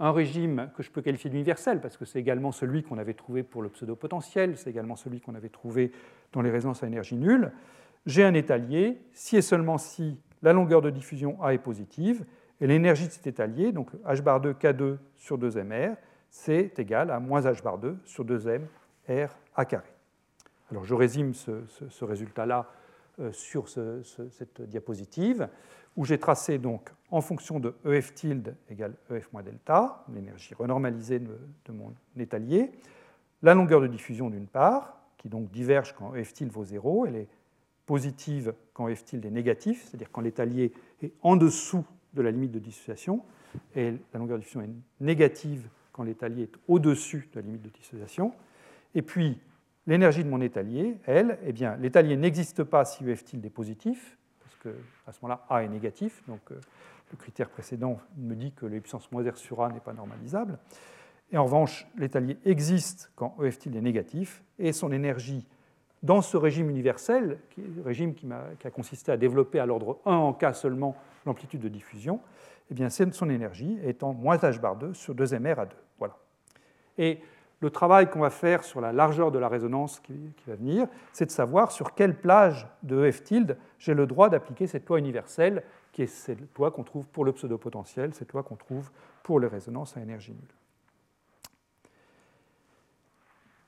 un 0.00 0.12
régime 0.12 0.70
que 0.76 0.82
je 0.82 0.90
peux 0.90 1.02
qualifier 1.02 1.28
d'universel, 1.30 1.80
parce 1.80 1.96
que 1.96 2.04
c'est 2.04 2.20
également 2.20 2.52
celui 2.52 2.82
qu'on 2.82 2.98
avait 2.98 3.14
trouvé 3.14 3.42
pour 3.42 3.62
le 3.62 3.68
pseudo-potentiel, 3.68 4.56
c'est 4.56 4.70
également 4.70 4.96
celui 4.96 5.20
qu'on 5.20 5.34
avait 5.34 5.48
trouvé 5.48 5.92
dans 6.32 6.40
les 6.40 6.50
résonances 6.50 6.82
à 6.82 6.86
énergie 6.86 7.16
nulle 7.16 7.52
j'ai 8.06 8.24
un 8.24 8.34
étalier 8.34 8.98
si 9.12 9.36
et 9.36 9.42
seulement 9.42 9.78
si 9.78 10.18
la 10.42 10.52
longueur 10.52 10.82
de 10.82 10.90
diffusion 10.90 11.42
A 11.42 11.52
est 11.52 11.58
positive, 11.58 12.24
et 12.60 12.66
l'énergie 12.66 13.06
de 13.06 13.12
cet 13.12 13.26
étalier, 13.26 13.72
donc 13.72 13.90
h 14.04 14.22
bar 14.22 14.40
2 14.40 14.52
K2 14.54 14.98
sur 15.16 15.38
2mr, 15.38 15.96
c'est 16.30 16.78
égal 16.78 17.10
à 17.10 17.20
moins 17.20 17.40
h 17.40 17.62
bar 17.62 17.78
2 17.78 17.96
sur 18.04 18.24
2m 18.24 18.62
R 19.08 19.36
A 19.54 19.64
carré. 19.64 19.88
Alors 20.70 20.84
je 20.84 20.94
résume 20.94 21.34
ce, 21.34 22.04
résultat-là 22.04 22.66
euh, 23.20 23.32
sur 23.32 23.68
cette 23.68 24.62
diapositive, 24.62 25.48
où 25.96 26.04
j'ai 26.04 26.18
tracé 26.18 26.58
donc 26.58 26.90
en 27.10 27.20
fonction 27.20 27.58
de 27.58 27.74
EF 27.84 28.14
tilde 28.14 28.54
égale 28.68 28.94
EF 29.10 29.32
moins 29.32 29.42
delta, 29.42 30.04
l'énergie 30.12 30.54
renormalisée 30.54 31.18
de, 31.18 31.38
de 31.64 31.72
mon 31.72 31.94
étalier, 32.16 32.70
la 33.42 33.54
longueur 33.54 33.80
de 33.80 33.86
diffusion 33.86 34.30
d'une 34.30 34.46
part, 34.46 35.00
qui 35.16 35.28
donc 35.28 35.50
diverge 35.50 35.94
quand 35.94 36.14
EF 36.14 36.32
tilde 36.32 36.52
vaut 36.52 36.64
0, 36.64 37.06
elle 37.06 37.16
est 37.16 37.28
positive 37.88 38.52
quand 38.74 38.94
f 38.94 39.02
tilde 39.02 39.24
est 39.24 39.30
négatif, 39.30 39.86
c'est-à-dire 39.86 40.10
quand 40.12 40.20
l'étalier 40.20 40.72
est 41.02 41.14
en 41.22 41.36
dessous 41.36 41.86
de 42.12 42.20
la 42.20 42.30
limite 42.30 42.52
de 42.52 42.58
dissociation, 42.58 43.22
et 43.74 43.92
la 44.12 44.20
longueur 44.20 44.36
de 44.36 44.42
diffusion 44.42 44.60
est 44.60 44.70
négative 45.00 45.70
quand 45.92 46.02
l'étalier 46.02 46.42
est 46.42 46.54
au-dessus 46.68 47.30
de 47.32 47.40
la 47.40 47.46
limite 47.46 47.62
de 47.62 47.70
dissociation. 47.70 48.34
Et 48.94 49.00
puis, 49.00 49.40
l'énergie 49.86 50.22
de 50.22 50.28
mon 50.28 50.42
étalier, 50.42 50.98
elle, 51.06 51.38
eh 51.46 51.52
bien, 51.52 51.76
l'étalier 51.76 52.18
n'existe 52.18 52.62
pas 52.62 52.84
si 52.84 53.04
f 53.04 53.24
tilde 53.24 53.46
est 53.46 53.50
positif, 53.50 54.18
parce 54.40 54.54
qu'à 54.56 55.12
ce 55.12 55.18
moment-là, 55.22 55.46
A 55.48 55.62
est 55.62 55.68
négatif, 55.68 56.22
donc 56.28 56.40
euh, 56.52 56.60
le 57.10 57.16
critère 57.16 57.48
précédent 57.48 57.98
me 58.18 58.34
dit 58.34 58.52
que 58.52 58.66
la 58.66 58.78
puissance 58.80 59.10
moins 59.10 59.26
R 59.26 59.38
sur 59.38 59.62
A 59.64 59.72
n'est 59.72 59.80
pas 59.80 59.94
normalisable. 59.94 60.58
Et 61.32 61.38
en 61.38 61.44
revanche, 61.44 61.86
l'étalier 61.96 62.36
existe 62.44 63.10
quand 63.16 63.34
EF 63.42 63.58
tilde 63.58 63.76
est 63.76 63.80
négatif, 63.80 64.44
et 64.58 64.74
son 64.74 64.92
énergie 64.92 65.46
dans 66.02 66.22
ce 66.22 66.36
régime 66.36 66.70
universel, 66.70 67.38
régime 67.84 68.14
qui 68.14 68.26
a, 68.30 68.70
consisté 68.70 69.12
à 69.12 69.16
développer 69.16 69.58
à 69.58 69.66
l'ordre 69.66 69.98
1 70.06 70.14
en 70.14 70.32
K 70.32 70.54
seulement 70.54 70.96
l'amplitude 71.26 71.60
de 71.60 71.68
diffusion, 71.68 72.20
eh 72.70 72.74
bien, 72.74 72.88
son 72.90 73.30
énergie 73.30 73.78
étant 73.82 74.12
moins 74.12 74.36
h 74.36 74.60
bar 74.60 74.76
2 74.76 74.94
sur 74.94 75.14
2mr 75.14 75.58
à 75.58 75.66
2. 75.66 75.76
Voilà. 75.98 76.16
Et 76.98 77.20
le 77.60 77.70
travail 77.70 78.08
qu'on 78.08 78.20
va 78.20 78.30
faire 78.30 78.62
sur 78.62 78.80
la 78.80 78.92
largeur 78.92 79.32
de 79.32 79.38
la 79.38 79.48
résonance 79.48 80.00
qui, 80.00 80.32
va 80.46 80.54
venir, 80.54 80.86
c'est 81.12 81.26
de 81.26 81.30
savoir 81.30 81.72
sur 81.72 81.94
quelle 81.94 82.14
plage 82.14 82.68
de 82.82 83.10
F 83.10 83.24
tilde 83.24 83.56
j'ai 83.78 83.94
le 83.94 84.06
droit 84.06 84.28
d'appliquer 84.28 84.66
cette 84.66 84.88
loi 84.88 84.98
universelle, 84.98 85.64
qui 85.92 86.02
est 86.02 86.06
cette 86.06 86.38
loi 86.56 86.70
qu'on 86.70 86.84
trouve 86.84 87.06
pour 87.08 87.24
le 87.24 87.32
pseudo-potentiel, 87.32 88.14
cette 88.14 88.32
loi 88.32 88.42
qu'on 88.42 88.56
trouve 88.56 88.90
pour 89.22 89.40
les 89.40 89.48
résonances 89.48 89.96
à 89.96 90.00
énergie 90.00 90.32
nulle. 90.32 90.54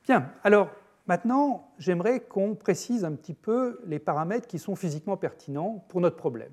Bien, 0.05 0.31
alors 0.45 0.71
Maintenant, 1.11 1.73
j'aimerais 1.81 2.21
qu'on 2.21 2.55
précise 2.55 3.05
un 3.05 3.11
petit 3.11 3.35
peu 3.35 3.81
les 3.85 3.99
paramètres 3.99 4.47
qui 4.47 4.61
sont 4.61 4.77
physiquement 4.77 5.17
pertinents 5.17 5.85
pour 5.89 6.01
notre 6.01 6.15
problème. 6.15 6.53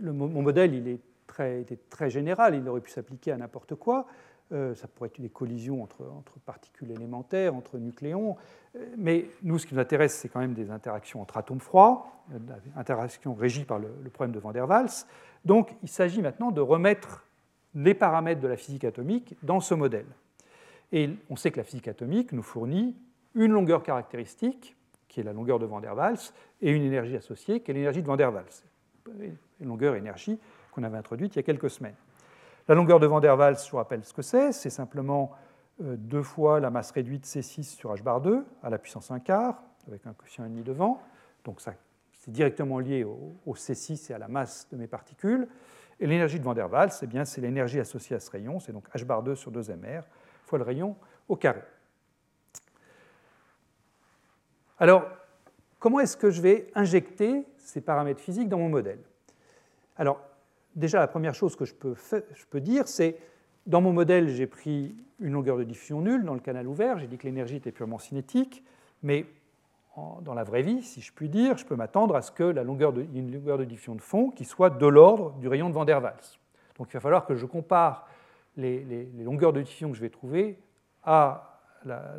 mon 0.00 0.40
modèle 0.40 0.72
il 0.72 0.88
est 0.88 1.00
très, 1.26 1.60
était 1.60 1.78
très 1.90 2.08
général, 2.08 2.54
il 2.54 2.66
aurait 2.70 2.80
pu 2.80 2.90
s'appliquer 2.90 3.32
à 3.32 3.36
n'importe 3.36 3.74
quoi. 3.74 4.06
euh, 4.52 4.74
ça 4.74 4.88
pourrait 4.88 5.10
être 5.10 5.20
des 5.20 5.28
collisions 5.28 5.82
entre, 5.82 6.04
particules 6.46 6.90
élémentaires, 6.90 7.54
entre 7.54 7.76
nucléons, 7.76 8.38
euh, 8.76 8.94
mais 8.96 9.26
nous, 9.42 9.58
ce 9.58 9.66
qui 9.66 9.74
nous 9.74 9.80
intéresse, 9.80 10.14
c'est 10.14 10.30
quand 10.30 10.40
même 10.40 10.54
des 10.54 10.70
interactions 10.70 11.20
entre 11.20 11.36
atomes 11.36 11.60
froids, 11.60 12.06
interactions 12.76 13.34
régies 13.34 13.66
par 13.66 13.78
le, 13.78 13.90
problème 14.10 14.34
de 14.34 14.40
Van 14.40 14.52
der 14.52 14.66
Waals. 14.66 15.04
Donc, 15.44 15.76
il 15.82 15.90
s'agit 15.90 16.22
maintenant 16.22 16.50
de 16.50 16.62
remettre 16.62 17.26
les 17.74 17.92
paramètres 17.92 18.40
de 18.40 18.48
la 18.48 18.56
physique 18.56 18.84
atomique 18.84 19.36
dans 19.42 19.60
ce 19.60 19.74
modèle. 19.74 20.06
Et 20.92 21.10
on 21.28 21.36
sait 21.36 21.50
que 21.50 21.58
la 21.58 21.64
physique 21.64 21.88
atomique 21.88 22.32
nous 22.32 22.42
fournit 22.42 22.96
une 23.36 23.52
longueur 23.52 23.82
caractéristique, 23.82 24.74
qui 25.08 25.20
est 25.20 25.22
la 25.22 25.32
longueur 25.32 25.58
de 25.58 25.66
Van 25.66 25.80
der 25.80 25.94
Waals, 25.94 26.32
et 26.60 26.70
une 26.70 26.82
énergie 26.82 27.16
associée, 27.16 27.60
qui 27.60 27.70
est 27.70 27.74
l'énergie 27.74 28.02
de 28.02 28.06
Van 28.06 28.16
der 28.16 28.32
Waals. 28.32 28.64
Une 29.60 29.68
longueur 29.68 29.94
énergie 29.94 30.40
qu'on 30.72 30.82
avait 30.82 30.96
introduite 30.96 31.36
il 31.36 31.38
y 31.38 31.40
a 31.40 31.42
quelques 31.42 31.70
semaines. 31.70 31.94
La 32.66 32.74
longueur 32.74 32.98
de 32.98 33.06
Van 33.06 33.20
der 33.20 33.38
Waals, 33.38 33.58
je 33.64 33.70
vous 33.70 33.76
rappelle 33.76 34.04
ce 34.04 34.12
que 34.12 34.22
c'est, 34.22 34.52
c'est 34.52 34.70
simplement 34.70 35.32
euh, 35.82 35.96
deux 35.96 36.22
fois 36.22 36.58
la 36.58 36.70
masse 36.70 36.90
réduite 36.90 37.24
C6 37.24 37.62
sur 37.62 37.94
h 37.94 38.02
bar 38.02 38.20
2 38.20 38.44
à 38.62 38.70
la 38.70 38.78
puissance 38.78 39.10
1 39.10 39.20
quart, 39.20 39.62
avec 39.86 40.06
un 40.06 40.14
quotient 40.14 40.44
ennemi 40.44 40.62
devant. 40.62 41.00
Donc 41.44 41.60
ça, 41.60 41.74
c'est 42.12 42.32
directement 42.32 42.80
lié 42.80 43.04
au, 43.04 43.54
C6 43.54 44.10
et 44.10 44.14
à 44.14 44.18
la 44.18 44.28
masse 44.28 44.66
de 44.72 44.76
mes 44.76 44.88
particules. 44.88 45.46
Et 46.00 46.06
l'énergie 46.06 46.40
de 46.40 46.44
Van 46.44 46.54
der 46.54 46.72
Waals, 46.72 46.90
eh 47.02 47.24
c'est 47.24 47.40
l'énergie 47.40 47.78
associée 47.78 48.16
à 48.16 48.20
ce 48.20 48.30
rayon, 48.30 48.58
c'est 48.58 48.72
donc 48.72 48.88
h 48.94 49.04
bar 49.04 49.22
2 49.22 49.34
sur 49.34 49.50
2 49.50 49.60
mr 49.60 50.00
fois 50.44 50.58
le 50.58 50.64
rayon 50.64 50.96
au 51.28 51.36
carré. 51.36 51.62
Alors, 54.78 55.04
comment 55.78 56.00
est-ce 56.00 56.16
que 56.16 56.30
je 56.30 56.42
vais 56.42 56.68
injecter 56.74 57.44
ces 57.58 57.80
paramètres 57.80 58.20
physiques 58.20 58.48
dans 58.48 58.58
mon 58.58 58.68
modèle? 58.68 59.00
Alors, 59.96 60.20
déjà, 60.74 60.98
la 60.98 61.06
première 61.06 61.34
chose 61.34 61.56
que 61.56 61.64
je 61.64 61.74
peux, 61.74 62.60
dire, 62.60 62.86
c'est 62.86 63.16
dans 63.66 63.80
mon 63.80 63.92
modèle, 63.92 64.28
j'ai 64.28 64.46
pris 64.46 64.94
une 65.20 65.32
longueur 65.32 65.56
de 65.56 65.64
diffusion 65.64 66.02
nulle 66.02 66.24
dans 66.24 66.34
le 66.34 66.40
canal 66.40 66.66
ouvert, 66.66 66.98
j'ai 66.98 67.06
dit 67.06 67.16
que 67.16 67.24
l'énergie 67.24 67.56
était 67.56 67.72
purement 67.72 67.98
cinétique, 67.98 68.62
mais 69.02 69.26
dans 70.20 70.34
la 70.34 70.44
vraie 70.44 70.62
vie, 70.62 70.82
si 70.82 71.00
je 71.00 71.12
puis 71.12 71.28
dire, 71.28 71.56
je 71.56 71.64
peux 71.64 71.76
m'attendre 71.76 72.16
à 72.16 72.22
ce 72.22 72.30
que 72.30 72.44
la 72.44 72.62
longueur 72.62 72.92
de, 72.92 73.06
longueur 73.14 73.56
de 73.56 73.64
diffusion 73.64 73.94
de 73.94 74.02
fond 74.02 74.30
qui 74.30 74.44
soit 74.44 74.68
de 74.68 74.86
l'ordre 74.86 75.32
du 75.38 75.48
rayon 75.48 75.70
de 75.70 75.74
Van 75.74 75.86
der 75.86 76.02
Waals. 76.02 76.38
Donc 76.76 76.88
il 76.90 76.94
va 76.94 77.00
falloir 77.00 77.24
que 77.24 77.34
je 77.34 77.46
compare 77.46 78.06
les, 78.56 79.08
longueurs 79.18 79.54
de 79.54 79.62
diffusion 79.62 79.90
que 79.90 79.96
je 79.96 80.02
vais 80.02 80.10
trouver 80.10 80.58
à 81.02 81.55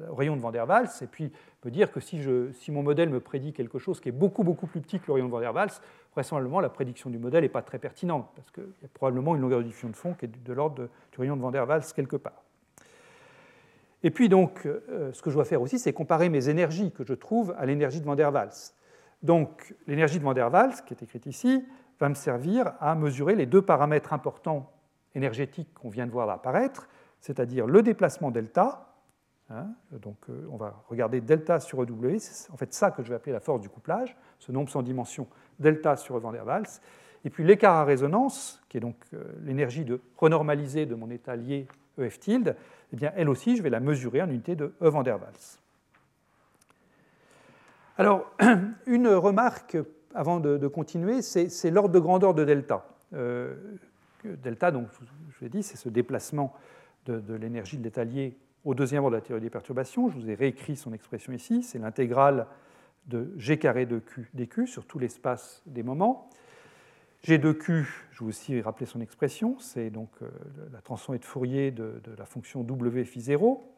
au 0.09 0.15
rayon 0.15 0.35
de 0.35 0.41
Van 0.41 0.51
der 0.51 0.67
Waals, 0.67 0.89
et 1.01 1.07
puis 1.07 1.31
me 1.65 1.71
dire 1.71 1.91
que 1.91 1.99
si, 1.99 2.21
je, 2.21 2.51
si, 2.53 2.71
mon 2.71 2.83
modèle 2.83 3.09
me 3.09 3.19
prédit 3.19 3.53
quelque 3.53 3.79
chose 3.79 3.99
qui 3.99 4.09
est 4.09 4.13
beaucoup, 4.13 4.43
beaucoup 4.43 4.67
plus 4.67 4.81
petit 4.81 4.99
que 4.99 5.07
le 5.07 5.13
rayon 5.13 5.25
de 5.25 5.31
Van 5.31 5.39
der 5.39 5.53
Waals, 5.53 5.81
vraisemblablement, 6.13 6.59
la 6.59 6.69
prédiction 6.69 7.09
du 7.09 7.17
modèle 7.17 7.43
n'est 7.43 7.49
pas 7.49 7.61
très 7.61 7.77
pertinente, 7.77 8.29
parce 8.35 8.49
qu'il 8.51 8.63
y 8.81 8.85
a 8.85 8.89
probablement 8.93 9.35
une 9.35 9.41
longueur 9.41 9.59
de 9.59 9.65
diffusion 9.65 9.89
de 9.89 9.95
fond 9.95 10.13
qui 10.13 10.25
est 10.25 10.43
de 10.43 10.53
l'ordre 10.53 10.89
du 11.11 11.19
rayon 11.19 11.35
de 11.35 11.41
Van 11.41 11.51
der 11.51 11.67
Waals 11.67 11.93
quelque 11.95 12.15
part. 12.15 12.43
Et 14.03 14.11
puis 14.11 14.29
donc, 14.29 14.65
euh, 14.65 15.11
ce 15.11 15.21
que 15.21 15.29
je 15.29 15.35
dois 15.35 15.45
faire 15.45 15.61
aussi, 15.61 15.79
c'est 15.79 15.93
comparer 15.93 16.29
mes 16.29 16.49
énergies 16.49 16.91
que 16.91 17.03
je 17.03 17.13
trouve 17.13 17.53
à 17.57 17.65
l'énergie 17.65 17.99
de 17.99 18.05
Van 18.05 18.15
der 18.15 18.31
Waals. 18.31 18.73
Donc, 19.23 19.75
l'énergie 19.87 20.19
de 20.19 20.23
Van 20.23 20.33
der 20.33 20.51
Waals, 20.51 20.83
qui 20.85 20.93
est 20.93 21.03
écrite 21.03 21.25
ici, 21.25 21.65
va 21.99 22.09
me 22.09 22.13
servir 22.13 22.73
à 22.79 22.95
mesurer 22.95 23.35
les 23.35 23.47
deux 23.47 23.61
paramètres 23.61 24.13
importants 24.13 24.71
énergétiques 25.15 25.73
qu'on 25.73 25.89
vient 25.89 26.05
de 26.05 26.11
voir 26.11 26.29
apparaître, 26.29 26.87
c'est-à-dire 27.19 27.65
le 27.65 27.81
déplacement 27.81 28.29
delta, 28.29 28.86
Hein, 29.49 29.67
donc 29.93 30.17
euh, 30.29 30.45
on 30.51 30.57
va 30.57 30.83
regarder 30.89 31.21
delta 31.21 31.61
sur 31.61 31.81
EW, 31.81 32.19
c'est 32.19 32.51
en 32.51 32.57
fait 32.57 32.73
ça 32.73 32.91
que 32.91 33.01
je 33.01 33.09
vais 33.09 33.15
appeler 33.15 33.31
la 33.31 33.39
force 33.39 33.61
du 33.61 33.69
couplage, 33.69 34.17
ce 34.39 34.51
nombre 34.51 34.69
sans 34.69 34.81
dimension 34.81 35.25
delta 35.57 35.95
sur 35.95 36.17
E 36.17 36.19
van 36.19 36.33
der 36.33 36.45
Waals. 36.45 36.81
Et 37.23 37.29
puis 37.29 37.45
l'écart 37.45 37.75
à 37.75 37.85
résonance, 37.85 38.61
qui 38.67 38.75
est 38.75 38.81
donc 38.81 38.97
euh, 39.13 39.23
l'énergie 39.43 39.85
de 39.85 40.01
renormaliser 40.17 40.85
de 40.85 40.95
mon 40.95 41.09
état 41.09 41.37
lié 41.37 41.65
EF 41.97 42.19
tilde, 42.19 42.57
eh 42.91 42.97
bien 42.97 43.13
elle 43.15 43.29
aussi 43.29 43.55
je 43.55 43.63
vais 43.63 43.69
la 43.69 43.79
mesurer 43.79 44.21
en 44.21 44.29
unité 44.29 44.57
de 44.57 44.73
E 44.81 44.89
van 44.89 45.03
der 45.03 45.15
Waals. 45.15 45.59
Alors 47.97 48.29
une 48.85 49.07
remarque 49.07 49.77
avant 50.13 50.41
de, 50.41 50.67
continuer, 50.67 51.21
c'est 51.21 51.71
l'ordre 51.71 51.93
de 51.93 51.99
grandeur 51.99 52.33
de 52.33 52.43
delta. 52.43 52.85
Euh, 53.13 53.55
delta, 54.25 54.71
donc 54.71 54.87
je 55.29 55.39
vous 55.39 55.45
ai 55.45 55.49
dit, 55.49 55.63
c'est 55.63 55.77
ce 55.77 55.89
déplacement 55.89 56.53
de 57.05 57.35
l'énergie 57.35 57.77
de 57.77 57.83
l'état 57.83 58.03
lié 58.03 58.35
au 58.67 58.75
deuxième 58.75 59.05
ordre 59.05 59.15
de 59.15 59.21
la 59.21 59.25
théorie 59.25 59.41
des 59.41 59.49
perturbations. 59.49 60.09
Je 60.09 60.19
vous 60.19 60.29
ai 60.29 60.35
réécrit 60.35 60.75
son 60.75 60.91
expression 60.91 61.31
ici. 61.31 61.63
C'est 61.63 61.79
l'intégrale 61.79 62.47
de 63.07 63.31
g 63.37 63.57
carré 63.57 63.85
de 63.85 63.99
q 63.99 64.29
dq 64.33 64.67
sur 64.67 64.85
tout 64.85 64.99
l'espace 64.99 65.63
des 65.65 65.83
moments. 65.83 66.29
G 67.23 67.37
de 67.37 67.53
q, 67.53 67.87
je 68.11 68.19
vous 68.19 68.25
ai 68.25 68.29
aussi 68.29 68.61
rappelé 68.61 68.85
son 68.85 68.99
expression, 68.99 69.57
c'est 69.59 69.89
donc 69.89 70.09
euh, 70.21 70.29
la 70.73 70.81
transformée 70.81 71.17
de 71.17 71.25
Fourier 71.25 71.71
de, 71.71 72.01
la 72.17 72.25
fonction 72.25 72.61
w 72.61 73.05
phi 73.05 73.21
0. 73.21 73.73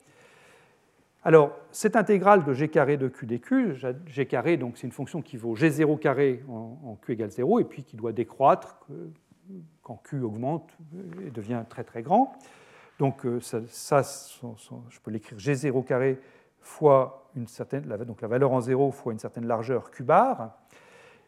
Alors, 1.23 1.55
cette 1.71 1.95
intégrale 1.95 2.43
de 2.43 2.53
g 2.53 2.67
carré 2.67 2.97
de 2.97 3.07
q 3.09 3.27
dq, 3.27 3.75
g 4.07 4.25
carré, 4.25 4.57
donc 4.57 4.77
c'est 4.77 4.87
une 4.87 4.91
fonction 4.91 5.21
qui 5.21 5.37
vaut 5.37 5.55
g0 5.55 5.99
carré 5.99 6.43
en, 6.49 6.79
en, 6.83 6.95
q 6.95 7.13
égale 7.13 7.29
0, 7.29 7.59
et 7.59 7.63
puis 7.63 7.83
qui 7.83 7.95
doit 7.95 8.11
décroître 8.11 8.79
quand 9.83 10.01
q 10.03 10.21
augmente 10.21 10.75
et 11.23 11.29
devient 11.29 11.63
très 11.69 11.83
très 11.83 12.01
grand. 12.01 12.35
Donc 12.99 13.25
euh, 13.25 13.39
ça, 13.39 14.01
je 14.01 14.99
peux 14.99 15.09
l'écrire 15.09 15.39
G0 15.39 15.83
carré 15.85 16.19
fois 16.61 17.31
une 17.35 17.47
certaine, 17.47 17.83
donc 18.05 18.21
la 18.21 18.27
valeur 18.27 18.51
en 18.51 18.59
0 18.59 18.91
fois 18.91 19.13
une 19.13 19.19
certaine 19.19 19.47
largeur 19.47 19.89
Q 19.89 20.03
bar. 20.03 20.57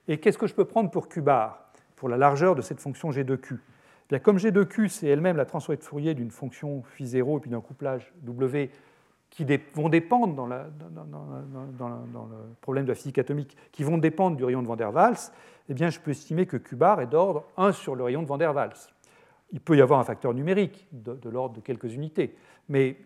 Et 0.07 0.19
qu'est-ce 0.19 0.37
que 0.37 0.47
je 0.47 0.53
peux 0.53 0.65
prendre 0.65 0.91
pour 0.91 1.07
Q 1.07 1.21
bar, 1.21 1.71
pour 1.95 2.09
la 2.09 2.17
largeur 2.17 2.55
de 2.55 2.61
cette 2.61 2.81
fonction 2.81 3.11
G 3.11 3.23
de 3.23 3.37
Q? 3.37 3.61
Bien, 4.09 4.19
Comme 4.19 4.37
G 4.37 4.51
de 4.51 4.63
Q, 4.63 4.89
c'est 4.89 5.07
elle-même 5.07 5.37
la 5.37 5.45
transformée 5.45 5.77
de 5.77 5.83
Fourier 5.83 6.13
d'une 6.13 6.31
fonction 6.31 6.83
phi 6.83 7.07
0 7.07 7.37
et 7.37 7.41
puis 7.41 7.49
d'un 7.49 7.61
couplage 7.61 8.11
W 8.23 8.69
qui 9.29 9.45
vont 9.73 9.87
dépendre 9.87 10.35
dans, 10.35 10.47
dans, 10.47 11.89
le 11.89 12.55
problème 12.59 12.83
de 12.83 12.89
la 12.89 12.95
physique 12.95 13.17
atomique, 13.17 13.55
qui 13.71 13.85
vont 13.85 13.97
dépendre 13.97 14.35
du 14.35 14.43
rayon 14.43 14.61
de 14.61 14.67
Van 14.67 14.75
der 14.75 14.93
Waals, 14.93 15.31
eh 15.69 15.73
bien, 15.73 15.89
je 15.89 16.01
peux 16.01 16.11
estimer 16.11 16.45
que 16.45 16.57
Q 16.57 16.75
bar 16.75 16.99
est 16.99 17.07
d'ordre 17.07 17.45
1 17.55 17.71
sur 17.71 17.95
le 17.95 18.03
rayon 18.03 18.23
de 18.23 18.27
Van 18.27 18.37
der 18.37 18.53
Waals. 18.53 18.89
Il 19.51 19.59
peut 19.59 19.75
y 19.75 19.81
avoir 19.81 19.99
un 19.99 20.03
facteur 20.03 20.33
numérique 20.33 20.87
de, 20.91 21.29
l'ordre 21.29 21.55
de 21.55 21.61
quelques 21.61 21.93
unités, 21.93 22.35
mais 22.69 22.97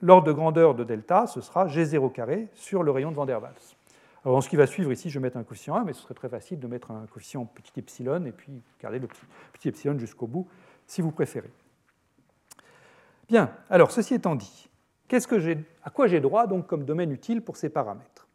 l'ordre 0.00 0.26
de 0.26 0.32
grandeur 0.32 0.74
de 0.74 0.84
delta, 0.84 1.26
ce 1.26 1.40
sera 1.40 1.66
G0 1.66 2.12
carré 2.12 2.48
sur 2.54 2.82
le 2.82 2.90
rayon 2.90 3.10
de 3.10 3.16
Van 3.16 3.26
der 3.26 3.40
Waals. 3.40 3.54
Alors, 4.24 4.42
ce 4.42 4.48
qui 4.48 4.56
va 4.56 4.66
suivre 4.66 4.92
ici, 4.92 5.10
je 5.10 5.18
vais 5.18 5.22
mettre 5.22 5.36
un 5.36 5.44
coefficient 5.44 5.76
1, 5.76 5.84
mais 5.84 5.92
ce 5.92 6.02
serait 6.02 6.14
très 6.14 6.28
facile 6.28 6.58
de 6.58 6.66
mettre 6.66 6.90
un 6.90 7.06
coefficient 7.06 7.44
petit 7.46 7.78
epsilon 7.78 8.24
et 8.24 8.32
puis 8.32 8.60
garder 8.80 8.98
le 8.98 9.06
petit, 9.52 9.68
epsilon 9.68 9.98
jusqu'au 9.98 10.26
bout, 10.26 10.48
si 10.86 11.00
vous 11.00 11.12
préférez. 11.12 11.50
Bien, 13.28 13.52
alors 13.70 13.90
ceci 13.90 14.14
étant 14.14 14.34
dit, 14.34 14.68
à 15.84 15.90
quoi 15.90 16.06
j'ai 16.06 16.20
droit 16.20 16.46
donc 16.46 16.66
comme 16.66 16.84
domaine 16.84 17.12
utile 17.12 17.42
pour 17.42 17.56
ces 17.56 17.68
paramètres? 17.68 18.26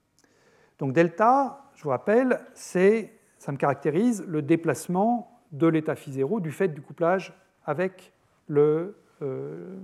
Donc 0.80 0.94
delta, 0.94 1.70
je 1.76 1.84
vous 1.84 1.90
rappelle, 1.90 2.40
ça 2.54 3.52
me 3.52 3.58
caractérise 3.58 4.24
le 4.28 4.42
déplacement 4.42 5.33
de 5.54 5.68
l'état 5.68 5.96
phi 5.96 6.12
0 6.12 6.40
du 6.40 6.52
fait 6.52 6.68
du 6.68 6.82
couplage 6.82 7.34
avec 7.66 8.12
le, 8.48 8.98
euh, 9.22 9.78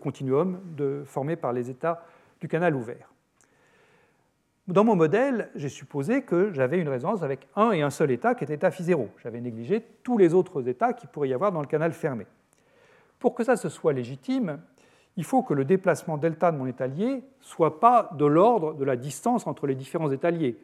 continuum 0.00 0.60
formé 1.04 1.34
par 1.34 1.52
les 1.52 1.70
états 1.70 2.04
du 2.40 2.46
canal 2.46 2.76
ouvert. 2.76 3.10
Dans 4.66 4.84
mon 4.84 4.96
modèle, 4.96 5.50
j'ai 5.56 5.68
supposé 5.68 6.22
que 6.22 6.52
j'avais 6.52 6.78
une 6.78 6.88
résonance 6.88 7.22
avec 7.22 7.48
un 7.54 7.72
et 7.72 7.82
un 7.82 7.90
seul 7.90 8.10
état 8.10 8.34
qui 8.34 8.44
était 8.44 8.54
état 8.54 8.70
phi 8.70 8.84
0. 8.84 9.10
J'avais 9.22 9.40
négligé 9.40 9.84
tous 10.02 10.16
les 10.16 10.32
autres 10.32 10.68
états 10.68 10.92
qui 10.92 11.06
pourrait 11.06 11.28
y 11.28 11.34
avoir 11.34 11.52
dans 11.52 11.60
le 11.60 11.66
canal 11.66 11.92
fermé. 11.92 12.26
Pour 13.18 13.34
que 13.34 13.44
ça 13.44 13.56
se 13.56 13.68
soit 13.68 13.92
légitime, 13.92 14.60
il 15.16 15.24
faut 15.24 15.42
que 15.42 15.54
le 15.54 15.64
déplacement 15.64 16.16
delta 16.16 16.50
de 16.50 16.56
mon 16.56 16.66
état 16.66 16.86
lié 16.86 17.22
soit 17.40 17.78
pas 17.78 18.10
de 18.16 18.24
l'ordre 18.24 18.74
de 18.74 18.84
la 18.84 18.96
distance 18.96 19.46
entre 19.46 19.66
les 19.66 19.74
différents 19.74 20.10
états 20.10 20.30
liés 20.30 20.56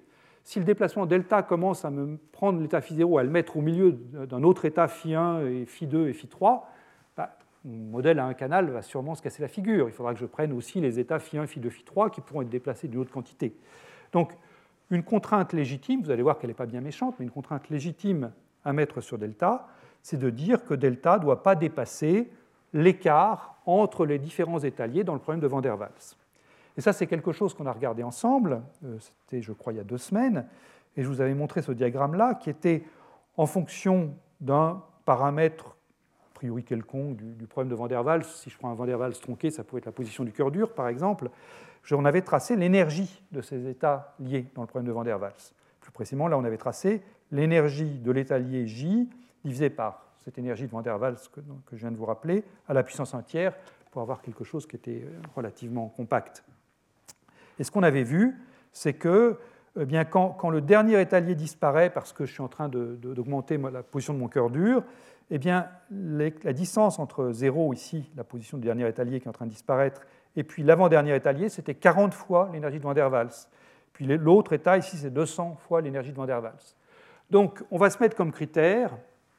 si 0.44 0.58
le 0.58 0.64
déplacement 0.64 1.06
delta 1.06 1.42
commence 1.42 1.84
à 1.84 1.90
me 1.90 2.18
prendre 2.32 2.60
l'état 2.60 2.80
phi 2.80 2.94
0 2.94 3.18
à 3.18 3.22
le 3.22 3.30
mettre 3.30 3.56
au 3.56 3.60
milieu 3.60 3.92
d'un 3.92 4.42
autre 4.42 4.64
état 4.64 4.88
phi 4.88 5.14
1 5.14 5.46
et 5.46 5.66
phi 5.66 5.86
2 5.86 6.08
et 6.08 6.12
phi 6.12 6.28
3, 6.28 6.68
bah, 7.16 7.36
mon 7.64 7.90
modèle 7.90 8.18
à 8.18 8.24
un 8.24 8.34
canal 8.34 8.70
va 8.70 8.82
sûrement 8.82 9.14
se 9.14 9.22
casser 9.22 9.42
la 9.42 9.48
figure. 9.48 9.88
Il 9.88 9.92
faudra 9.92 10.14
que 10.14 10.20
je 10.20 10.26
prenne 10.26 10.52
aussi 10.52 10.80
les 10.80 10.98
états 10.98 11.18
phi 11.18 11.38
1, 11.38 11.46
phi 11.46 11.60
2, 11.60 11.70
phi 11.70 11.84
3 11.84 12.10
qui 12.10 12.20
pourront 12.20 12.42
être 12.42 12.48
déplacés 12.48 12.88
d'une 12.88 13.00
autre 13.00 13.12
quantité. 13.12 13.54
Donc, 14.12 14.32
une 14.90 15.04
contrainte 15.04 15.52
légitime, 15.52 16.02
vous 16.02 16.10
allez 16.10 16.22
voir 16.22 16.38
qu'elle 16.38 16.50
n'est 16.50 16.54
pas 16.54 16.66
bien 16.66 16.80
méchante, 16.80 17.14
mais 17.18 17.24
une 17.24 17.30
contrainte 17.30 17.68
légitime 17.68 18.32
à 18.64 18.72
mettre 18.72 19.00
sur 19.00 19.18
delta, 19.18 19.68
c'est 20.02 20.18
de 20.18 20.30
dire 20.30 20.64
que 20.64 20.74
delta 20.74 21.16
ne 21.16 21.22
doit 21.22 21.42
pas 21.42 21.54
dépasser 21.54 22.30
l'écart 22.72 23.60
entre 23.66 24.06
les 24.06 24.18
différents 24.18 24.58
états 24.58 24.86
liés 24.86 25.04
dans 25.04 25.14
le 25.14 25.20
problème 25.20 25.40
de 25.40 25.46
Van 25.46 25.60
der 25.60 25.78
Waals. 25.78 26.16
Et 26.80 26.82
ça, 26.82 26.94
c'est 26.94 27.06
quelque 27.06 27.30
chose 27.30 27.52
qu'on 27.52 27.66
a 27.66 27.72
regardé 27.72 28.02
ensemble, 28.02 28.62
euh, 28.86 28.96
c'était, 28.98 29.42
je 29.42 29.52
crois, 29.52 29.74
il 29.74 29.76
y 29.76 29.80
a 29.80 29.84
deux 29.84 29.98
semaines, 29.98 30.46
et 30.96 31.02
je 31.02 31.08
vous 31.08 31.20
avais 31.20 31.34
montré 31.34 31.60
ce 31.60 31.72
diagramme-là, 31.72 32.36
qui 32.36 32.48
était 32.48 32.84
en 33.36 33.44
fonction 33.44 34.14
d'un 34.40 34.82
paramètre, 35.04 35.76
a 36.30 36.32
priori 36.36 36.64
quelconque, 36.64 37.16
du, 37.18 37.46
problème 37.46 37.68
de 37.68 37.74
Van 37.74 37.86
der 37.86 38.02
Waals. 38.02 38.24
Si 38.24 38.48
je 38.48 38.56
prends 38.56 38.70
un 38.70 38.74
Van 38.74 38.86
der 38.86 38.98
Waals 38.98 39.20
tronqué, 39.20 39.50
ça 39.50 39.62
pourrait 39.62 39.80
être 39.80 39.84
la 39.84 39.92
position 39.92 40.24
du 40.24 40.32
cœur 40.32 40.50
dur, 40.50 40.72
par 40.72 40.88
exemple. 40.88 41.28
On 41.90 42.06
avait 42.06 42.22
tracé 42.22 42.56
l'énergie 42.56 43.22
de 43.30 43.42
ces 43.42 43.68
états 43.68 44.14
liés 44.18 44.46
dans 44.54 44.62
le 44.62 44.66
problème 44.66 44.86
de 44.86 44.92
Van 44.92 45.04
der 45.04 45.20
Waals. 45.20 45.52
Plus 45.82 45.92
précisément, 45.92 46.28
là, 46.28 46.38
on 46.38 46.44
avait 46.44 46.56
tracé 46.56 47.02
l'énergie 47.30 47.98
de 47.98 48.10
l'état 48.10 48.38
lié 48.38 48.66
J 48.66 49.10
divisé 49.44 49.68
par 49.68 50.06
cette 50.24 50.38
énergie 50.38 50.64
de 50.64 50.70
Van 50.70 50.80
der 50.80 50.98
Waals 50.98 51.28
que, 51.30 51.40
que, 51.40 51.76
je 51.76 51.80
viens 51.82 51.90
de 51.90 51.96
vous 51.98 52.06
rappeler, 52.06 52.42
à 52.66 52.72
la 52.72 52.82
puissance 52.82 53.14
1 53.14 53.20
tiers, 53.20 53.52
pour 53.90 54.00
avoir 54.00 54.22
quelque 54.22 54.44
chose 54.44 54.66
qui 54.66 54.76
était 54.76 55.04
relativement 55.36 55.86
compact. 55.88 56.42
Et 57.60 57.64
ce 57.64 57.70
qu'on 57.70 57.82
avait 57.82 58.02
vu, 58.02 58.40
c'est 58.72 58.94
que 58.94 59.38
eh 59.78 59.84
bien, 59.84 60.04
quand, 60.04 60.50
le 60.50 60.60
dernier 60.60 61.00
étalier 61.00 61.36
disparaît 61.36 61.90
parce 61.90 62.12
que 62.12 62.24
je 62.26 62.32
suis 62.32 62.42
en 62.42 62.48
train 62.48 62.68
d'augmenter 62.68 63.56
la 63.56 63.82
position 63.84 64.14
de 64.14 64.18
mon 64.18 64.28
cœur 64.28 64.50
dur, 64.50 64.82
eh 65.30 65.38
bien, 65.38 65.68
la 65.90 66.52
distance 66.52 66.98
entre 66.98 67.30
0 67.30 67.72
ici, 67.72 68.10
la 68.16 68.24
position 68.24 68.58
du 68.58 68.64
dernier 68.64 68.88
étalier 68.88 69.20
qui 69.20 69.26
est 69.26 69.28
en 69.28 69.32
train 69.32 69.46
de 69.46 69.52
disparaître, 69.52 70.00
et 70.36 70.42
puis 70.42 70.62
l'avant-dernier 70.62 71.14
étalier, 71.14 71.50
c'était 71.50 71.74
40 71.74 72.14
fois 72.14 72.50
l'énergie 72.52 72.78
de 72.78 72.82
Van 72.82 72.94
der 72.94 73.12
Waals. 73.12 73.46
Puis 73.92 74.06
l'autre 74.06 74.54
état 74.54 74.76
ici, 74.76 74.96
c'est 74.96 75.10
200 75.10 75.58
fois 75.68 75.82
l'énergie 75.82 76.10
de 76.10 76.16
Van 76.16 76.24
der 76.24 76.42
Waals. 76.42 76.74
Donc, 77.30 77.62
on 77.70 77.78
va 77.78 77.90
se 77.90 78.02
mettre 78.02 78.16
comme 78.16 78.32
critère, 78.32 78.96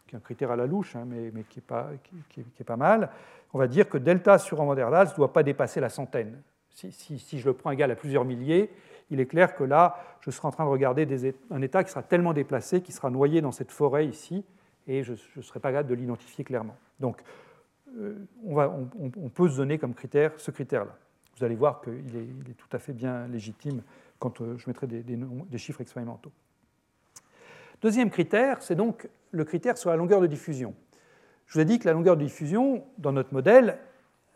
qui 0.08 0.16
est 0.16 0.18
un 0.18 0.22
critère 0.22 0.52
à 0.52 0.56
la 0.56 0.68
louche, 0.68 0.96
hein, 0.96 1.06
mais, 1.08 1.44
qui, 1.50 1.60
est 1.60 1.64
pas, 1.64 1.90
qui, 2.30 2.42
est, 2.60 2.64
pas, 2.64 2.78
mal, 2.78 3.10
on 3.52 3.58
va 3.58 3.68
dire 3.68 3.90
que 3.90 3.98
delta 3.98 4.38
sur 4.38 4.58
Van 4.58 4.76
der 4.76 4.90
Waals 4.90 5.10
ne 5.10 5.16
doit 5.16 5.34
pas 5.34 5.44
dépasser 5.44 5.80
la 5.80 5.90
centaine. 5.90 6.40
Si, 6.90 7.40
je 7.40 7.46
le 7.46 7.54
prends 7.54 7.72
égal 7.72 7.92
à 7.92 7.96
plusieurs 7.96 8.26
milliers, 8.26 8.70
il 9.10 9.20
est 9.20 9.26
clair 9.26 9.56
que 9.56 9.64
là, 9.64 9.98
je 10.22 10.32
serai 10.32 10.48
en 10.48 10.52
train 10.52 10.66
de 10.66 10.70
regarder 10.70 11.08
un 11.52 11.62
état 11.62 11.84
qui 11.84 11.92
sera 11.92 12.04
tellement 12.04 12.34
déplacé, 12.34 12.82
qui 12.82 12.92
sera 12.92 13.10
noyé 13.10 13.42
dans 13.42 13.52
cette 13.52 13.72
forêt 13.72 14.08
ici, 14.08 14.44
et 14.88 15.04
je 15.04 15.14
ne 15.36 15.42
serai 15.42 15.60
pas 15.60 15.72
capable 15.72 15.90
de 15.90 15.96
l'identifier 15.96 16.44
clairement. 16.44 16.76
Donc, 17.00 17.22
euh, 18.00 18.16
on, 18.46 19.30
peut 19.30 19.50
se 19.50 19.58
donner 19.58 19.78
comme 19.78 19.94
critère 19.94 20.32
ce 20.38 20.52
critère-là. 20.52 20.98
Vous 21.38 21.44
allez 21.44 21.56
voir 21.56 21.82
qu'il 21.82 22.16
est, 22.16 22.54
tout 22.54 22.70
à 22.72 22.80
fait 22.80 22.94
bien 22.94 23.28
légitime 23.28 23.82
quand 24.20 24.42
euh, 24.42 24.58
je 24.58 24.70
mettrai 24.70 24.88
des, 24.88 25.58
chiffres 25.58 25.82
expérimentaux. 25.82 26.32
Deuxième 27.82 28.10
critère, 28.10 28.62
c'est 28.62 28.76
donc 28.76 29.10
le 29.32 29.44
critère 29.44 29.78
sur 29.78 29.90
la 29.90 29.96
longueur 29.98 30.22
de 30.22 30.28
diffusion. 30.28 30.74
Je 31.48 31.56
vous 31.56 31.60
ai 31.60 31.66
dit 31.66 31.80
que 31.80 31.88
la 31.88 31.94
longueur 31.94 32.16
de 32.16 32.24
diffusion, 32.24 32.86
dans 32.98 33.12
notre 33.12 33.34
modèle, 33.34 33.78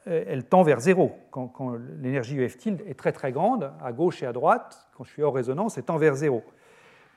elle 0.05 0.43
tend 0.45 0.63
vers 0.63 0.79
zéro. 0.79 1.17
Quand, 1.31 1.51
l'énergie 1.99 2.35
UF 2.35 2.57
tilde 2.57 2.81
est 2.87 2.97
très 2.97 3.11
très 3.11 3.31
grande, 3.31 3.71
à 3.81 3.91
gauche 3.91 4.21
et 4.23 4.25
à 4.25 4.33
droite, 4.33 4.87
quand 4.95 5.03
je 5.03 5.11
suis 5.11 5.23
hors 5.23 5.33
résonance, 5.33 5.77
elle 5.77 5.83
tend 5.83 5.97
vers 5.97 6.15
zéro. 6.15 6.43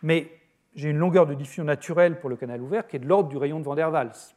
Mais 0.02 0.30
j'ai 0.74 0.90
une 0.90 0.98
longueur 0.98 1.26
de 1.26 1.34
diffusion 1.34 1.64
naturelle 1.64 2.18
pour 2.18 2.30
le 2.30 2.36
canal 2.36 2.62
ouvert 2.62 2.86
qui 2.86 2.96
est 2.96 3.00
de 3.00 3.06
l'ordre 3.06 3.28
du 3.28 3.36
rayon 3.36 3.60
de 3.60 3.64
Van 3.64 3.74
der 3.74 3.90
Waals. 3.90 4.34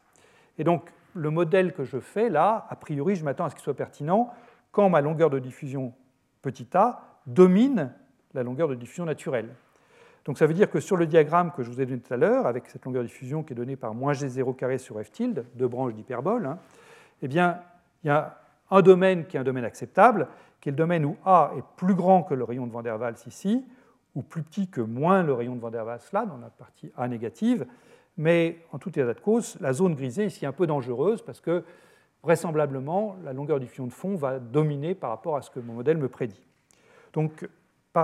Et 0.58 0.64
donc, 0.64 0.90
le 1.14 1.30
modèle 1.30 1.72
que 1.72 1.84
je 1.84 1.98
fais 1.98 2.28
là, 2.28 2.66
a 2.68 2.76
priori, 2.76 3.16
je 3.16 3.24
m'attends 3.24 3.44
à 3.44 3.50
ce 3.50 3.54
qu'il 3.54 3.64
soit 3.64 3.76
pertinent 3.76 4.32
quand 4.70 4.88
ma 4.88 5.00
longueur 5.00 5.30
de 5.30 5.38
diffusion 5.38 5.92
petit 6.40 6.68
a 6.74 7.00
domine 7.26 7.92
la 8.34 8.42
longueur 8.42 8.68
de 8.68 8.74
diffusion 8.74 9.04
naturelle. 9.04 9.50
Donc 10.24 10.38
ça 10.38 10.46
veut 10.46 10.54
dire 10.54 10.70
que 10.70 10.80
sur 10.80 10.96
le 10.96 11.06
diagramme 11.06 11.52
que 11.52 11.62
je 11.62 11.70
vous 11.70 11.80
ai 11.80 11.86
donné 11.86 12.00
tout 12.00 12.14
à 12.14 12.16
l'heure, 12.16 12.46
avec 12.46 12.68
cette 12.68 12.84
longueur 12.84 13.02
de 13.02 13.08
diffusion 13.08 13.42
qui 13.42 13.52
est 13.52 13.56
donnée 13.56 13.76
par 13.76 13.94
moins 13.94 14.12
g0 14.12 14.56
carré 14.56 14.78
sur 14.78 15.00
f 15.02 15.10
tilde, 15.10 15.44
deux 15.54 15.68
branches 15.68 15.94
d'hyperbole, 15.94 16.46
hein, 16.46 16.58
eh 17.22 17.28
bien, 17.28 17.60
il 18.02 18.08
y 18.08 18.10
a 18.10 18.41
un 18.72 18.82
domaine 18.82 19.26
qui 19.26 19.36
est 19.36 19.40
un 19.40 19.44
domaine 19.44 19.64
acceptable, 19.64 20.28
qui 20.60 20.70
est 20.70 20.72
le 20.72 20.76
domaine 20.76 21.04
où 21.04 21.16
A 21.24 21.52
est 21.58 21.62
plus 21.76 21.94
grand 21.94 22.22
que 22.22 22.34
le 22.34 22.42
rayon 22.42 22.66
de 22.66 22.72
Van 22.72 22.82
der 22.82 22.98
Waals 22.98 23.26
ici, 23.26 23.64
ou 24.14 24.22
plus 24.22 24.42
petit 24.42 24.68
que 24.68 24.80
moins 24.80 25.22
le 25.22 25.34
rayon 25.34 25.54
de 25.54 25.60
Van 25.60 25.70
der 25.70 25.84
Waals 25.84 26.00
là, 26.12 26.24
dans 26.24 26.38
la 26.38 26.48
partie 26.48 26.90
A 26.96 27.06
négative. 27.06 27.66
Mais 28.16 28.58
en 28.72 28.78
tout 28.78 28.90
état 28.90 29.14
de 29.14 29.20
cause, 29.20 29.58
la 29.60 29.72
zone 29.72 29.94
grisée 29.94 30.26
ici 30.26 30.46
un 30.46 30.52
peu 30.52 30.66
dangereuse 30.66 31.22
parce 31.22 31.40
que 31.40 31.64
vraisemblablement, 32.22 33.16
la 33.24 33.32
longueur 33.32 33.60
du 33.60 33.66
fion 33.66 33.86
de 33.86 33.92
fond 33.92 34.16
va 34.16 34.38
dominer 34.38 34.94
par 34.94 35.10
rapport 35.10 35.36
à 35.36 35.42
ce 35.42 35.50
que 35.50 35.60
mon 35.60 35.74
modèle 35.74 35.98
me 35.98 36.08
prédit. 36.08 36.46
Donc, 37.12 37.48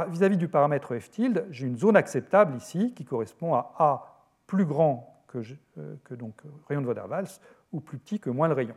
vis-à-vis 0.09 0.37
du 0.37 0.49
paramètre 0.49 0.99
f 0.99 1.11
tilde, 1.11 1.47
j'ai 1.51 1.67
une 1.67 1.79
zone 1.79 1.97
acceptable 1.97 2.57
ici 2.57 2.93
qui 2.95 3.05
correspond 3.05 3.55
à 3.55 3.75
A 3.79 4.27
plus 4.47 4.67
grand 4.67 5.25
que, 5.29 5.39
euh, 5.79 5.95
que 6.05 6.15
donc, 6.15 6.43
rayon 6.69 6.83
de 6.83 6.87
Van 6.87 6.95
der 6.95 7.09
Waals 7.09 7.41
ou 7.73 7.81
plus 7.81 7.99
petit 7.99 8.21
que 8.21 8.31
moins 8.31 8.49
le 8.49 8.55
rayon. 8.55 8.75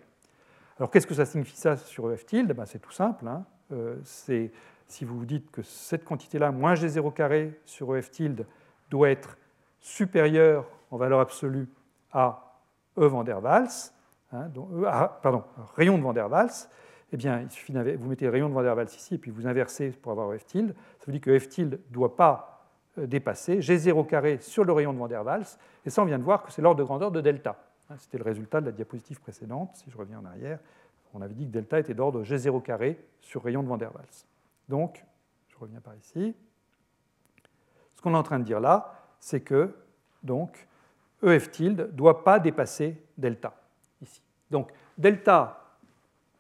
Alors 0.82 0.90
qu'est-ce 0.90 1.06
que 1.06 1.14
ça 1.14 1.26
signifie 1.26 1.56
ça 1.56 1.78
sur 1.78 2.12
f 2.12 2.26
tilde 2.26 2.54
ben, 2.54 2.66
C'est 2.66 2.80
tout 2.80 2.92
simple. 2.92 3.28
Hein. 3.28 3.46
Euh, 3.72 3.98
si 4.04 5.06
vous 5.06 5.20
vous 5.20 5.26
dites 5.28 5.52
que 5.52 5.62
cette 5.62 6.04
quantité-là, 6.04 6.52
moins 6.52 6.74
g0 6.74 7.14
carré 7.14 7.62
sur 7.66 7.96
ef 7.96 8.10
tilde, 8.10 8.48
doit 8.90 9.12
être 9.12 9.38
supérieure 9.80 10.66
en 10.90 10.98
valeur 10.98 11.20
absolue 11.20 11.70
à 12.12 12.58
E 12.98 13.06
van 13.06 13.24
der 13.24 13.44
Waals, 13.44 13.94
hein, 14.34 14.50
e, 14.58 14.84
ah, 14.88 15.20
pardon, 15.22 15.44
rayon 15.76 16.00
de 16.00 16.04
van 16.04 16.14
der 16.14 16.28
Waals, 16.28 16.68
eh 17.14 17.18
bien, 17.18 17.42
il 17.42 17.52
suffit 17.52 17.74
vous 17.74 18.10
mettez 18.10 18.28
rayon 18.28 18.50
de 18.50 18.54
van 18.56 18.64
der 18.64 18.76
Waals 18.76 18.96
ici, 18.96 19.14
et 19.14 19.18
puis 19.20 19.30
vous 19.30 19.46
inversez 19.46 19.92
pour 19.92 20.14
avoir 20.14 20.36
f 20.36 20.48
tilde. 20.48 20.74
Ça 20.98 21.06
veut 21.06 21.14
dire 21.14 21.22
que 21.22 21.38
f 21.38 21.48
tilde 21.48 21.74
ne 21.74 21.94
doit 21.94 22.16
pas 22.16 22.66
euh, 22.98 23.06
dépasser 23.06 23.60
g0 23.60 24.08
carré 24.08 24.40
sur 24.40 24.66
le 24.66 24.74
rayon 24.74 24.94
de 24.94 24.98
van 24.98 25.08
der 25.08 25.24
Waals, 25.24 25.60
et 25.86 25.92
ça, 25.92 26.02
on 26.02 26.06
vient 26.06 26.18
de 26.18 26.24
voir 26.24 26.42
que 26.42 26.52
c'est 26.52 26.64
l'ordre 26.64 26.80
de 26.80 26.84
grandeur 26.84 27.12
de 27.12 27.22
delta. 27.22 27.56
Hein, 27.92 27.96
c'était 27.98 28.18
le 28.18 28.24
résultat 28.24 28.62
de 28.62 28.68
la 28.68 28.72
diapositive 28.72 29.20
précédente. 29.20 29.76
Si 29.76 29.90
je 29.90 29.98
reviens 29.98 30.20
en 30.20 30.26
arrière, 30.26 30.60
on 31.14 31.22
avait 31.22 31.34
dit 31.34 31.46
que 31.46 31.52
delta 31.52 31.78
était 31.78 31.94
d'ordre 31.94 32.24
G0 32.24 32.62
carré 32.62 32.98
sur 33.20 33.44
rayon 33.44 33.64
de 33.64 33.68
Van 33.68 33.78
der 33.78 33.94
Waals. 33.94 34.26
Donc, 34.70 35.04
je 35.50 35.58
reviens 35.58 35.82
par 35.82 35.96
ici. 35.96 36.34
Ce 37.96 38.02
qu'on 38.02 38.14
est 38.14 38.18
en 38.18 38.24
train 38.24 38.40
de 38.40 38.46
dire 38.46 38.62
là, 38.62 38.94
c'est 39.20 39.42
que 39.42 39.76
donc, 40.24 40.68
EF 41.22 41.52
tilde 41.52 41.82
ne 41.82 41.86
doit 41.88 42.24
pas 42.24 42.40
dépasser 42.40 43.04
delta, 43.18 43.54
ici. 44.02 44.22
Donc, 44.50 44.72
delta, 44.98 45.78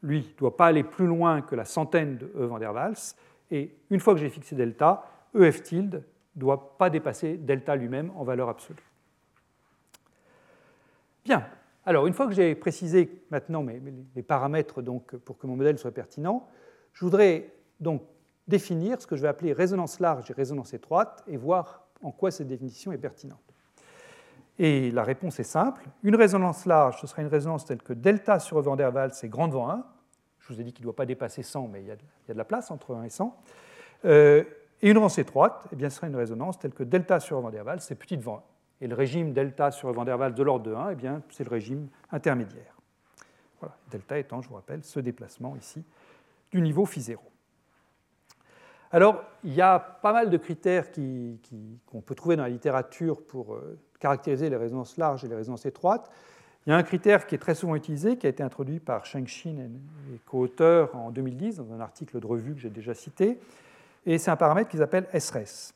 lui, 0.01 0.19
ne 0.33 0.37
doit 0.37 0.55
pas 0.55 0.67
aller 0.67 0.83
plus 0.83 1.05
loin 1.05 1.41
que 1.41 1.55
la 1.55 1.65
centaine 1.65 2.17
de 2.17 2.31
E 2.33 2.45
van 2.45 2.59
der 2.59 2.73
Waals, 2.73 3.15
et 3.49 3.75
une 3.89 3.99
fois 3.99 4.13
que 4.13 4.21
j'ai 4.21 4.29
fixé 4.29 4.55
delta, 4.55 5.05
EF 5.37 5.63
tilde 5.63 6.03
ne 6.35 6.39
doit 6.39 6.77
pas 6.77 6.89
dépasser 6.89 7.35
delta 7.35 7.75
lui-même 7.75 8.09
en 8.15 8.23
valeur 8.23 8.47
absolue. 8.47 8.90
Bien, 11.25 11.45
alors 11.86 12.07
une 12.07 12.13
fois 12.13 12.27
que 12.27 12.34
j'ai 12.34 12.55
précisé 12.55 13.23
maintenant 13.31 13.65
les 14.15 14.23
paramètres 14.23 14.81
donc, 14.81 15.15
pour 15.17 15.38
que 15.38 15.47
mon 15.47 15.55
modèle 15.55 15.77
soit 15.77 15.91
pertinent, 15.91 16.47
je 16.93 17.05
voudrais 17.05 17.53
donc 17.79 18.03
définir 18.47 19.01
ce 19.01 19.07
que 19.07 19.15
je 19.15 19.21
vais 19.21 19.27
appeler 19.27 19.53
résonance 19.53 19.99
large 19.99 20.29
et 20.29 20.34
résonance 20.34 20.73
étroite 20.73 21.23
et 21.27 21.38
voir 21.38 21.88
en 22.03 22.12
quoi 22.12 22.31
cette 22.31 22.47
définition 22.47 22.91
est 22.91 22.97
pertinente. 22.97 23.39
Et 24.60 24.91
la 24.91 25.03
réponse 25.03 25.39
est 25.39 25.43
simple. 25.43 25.84
Une 26.03 26.15
résonance 26.15 26.65
large, 26.65 26.99
ce 27.01 27.07
sera 27.07 27.21
une 27.21 27.29
résonance 27.29 27.65
telle 27.65 27.81
que 27.81 27.93
delta 27.93 28.39
sur 28.39 28.62
van 28.62 28.75
der 28.75 28.93
Waals, 28.93 29.13
c'est 29.13 29.29
grand 29.29 29.47
devant 29.47 29.69
1. 29.69 29.84
Je 30.39 30.53
vous 30.53 30.62
ai 30.62 30.63
dit 30.63 30.73
qu'il 30.73 30.84
ne 30.84 30.88
doit 30.88 30.95
pas 30.95 31.05
dépasser 31.05 31.43
100, 31.43 31.67
mais 31.67 31.81
il 31.81 31.88
y, 31.88 31.91
a 31.91 31.95
de, 31.95 32.01
la 32.34 32.43
place 32.43 32.69
entre 32.69 32.95
1 32.95 33.03
et 33.03 33.10
100. 33.10 33.36
Euh, 34.05 34.43
et 34.81 34.89
une 34.89 34.97
résonance 34.97 35.17
étroite, 35.17 35.67
eh 35.71 35.75
bien, 35.75 35.89
ce 35.89 35.97
sera 35.97 36.07
une 36.07 36.15
résonance 36.15 36.60
telle 36.60 36.73
que 36.73 36.84
delta 36.84 37.19
sur 37.19 37.39
van 37.39 37.49
der 37.49 37.65
Waals, 37.65 37.81
c'est 37.81 37.95
petit 37.95 38.17
devant 38.17 38.38
1. 38.38 38.43
Et 38.82 38.88
le 38.88 38.96
régime 38.96 39.32
delta 39.32 39.72
sur 39.72 39.91
van 39.94 40.04
der 40.04 40.20
Waals 40.20 40.34
de 40.34 40.44
l'ordre 40.44 40.65
de 40.65 40.74
1, 40.74 40.89
eh 40.89 40.96
bien, 40.96 41.22
c'est 41.30 41.44
le 41.44 41.52
régime 41.52 41.88
intermédiaire. 42.12 42.76
Voilà. 43.60 43.76
Delta 43.91 44.17
étant, 44.17 44.41
je 44.41 44.50
vous 44.50 44.56
rappelle, 44.56 44.84
ce 44.84 45.00
déplacement 45.00 45.56
ici 45.56 45.84
du 46.52 46.62
niveau 46.62 46.86
phi 46.86 47.00
0. 47.00 47.22
Alors, 48.91 49.24
il 49.44 49.54
y 49.54 49.62
a 49.62 49.80
pas 49.80 50.12
mal 50.12 50.30
de 50.30 50.38
critères 50.38 50.91
qu'on 50.91 52.02
peut 52.02 52.15
trouver 52.15 52.36
dans 52.36 52.44
la 52.44 52.50
littérature 52.50 53.22
pour 53.26 53.54
euh, 53.54 53.80
caractériser 54.00 54.50
les 54.50 54.58
résonances 54.58 54.98
larges 54.98 55.24
et 55.24 55.28
les 55.30 55.36
résonances 55.36 55.65
étroites. 55.65 56.10
Il 56.65 56.72
y 56.72 56.74
a 56.74 56.76
un 56.76 56.84
critère 56.84 57.26
qui 57.26 57.36
est 57.36 57.39
très 57.39 57.56
souvent 57.56 57.76
utilisé, 57.76 58.17
qui 58.17 58.28
a 58.28 58.30
été 58.30 58.44
introduit 58.44 58.80
par 58.80 59.06
Sheng 59.06 59.26
Xin 59.26 59.58
et 59.60 60.20
co-auteurs 60.26 60.94
en 60.96 61.10
2010 61.10 61.58
dans 61.58 61.74
un 61.74 61.80
article 61.80 62.20
de 62.20 62.28
revue 62.28 62.54
que 62.54 62.60
j'ai 62.60 62.70
déjà 62.70 62.94
cité, 62.94 63.39
et 64.06 64.17
c'est 64.17 64.30
un 64.30 64.36
paramètre 64.36 64.70
qu'ils 64.70 64.82
appellent 64.82 65.08
SRS. 65.17 65.74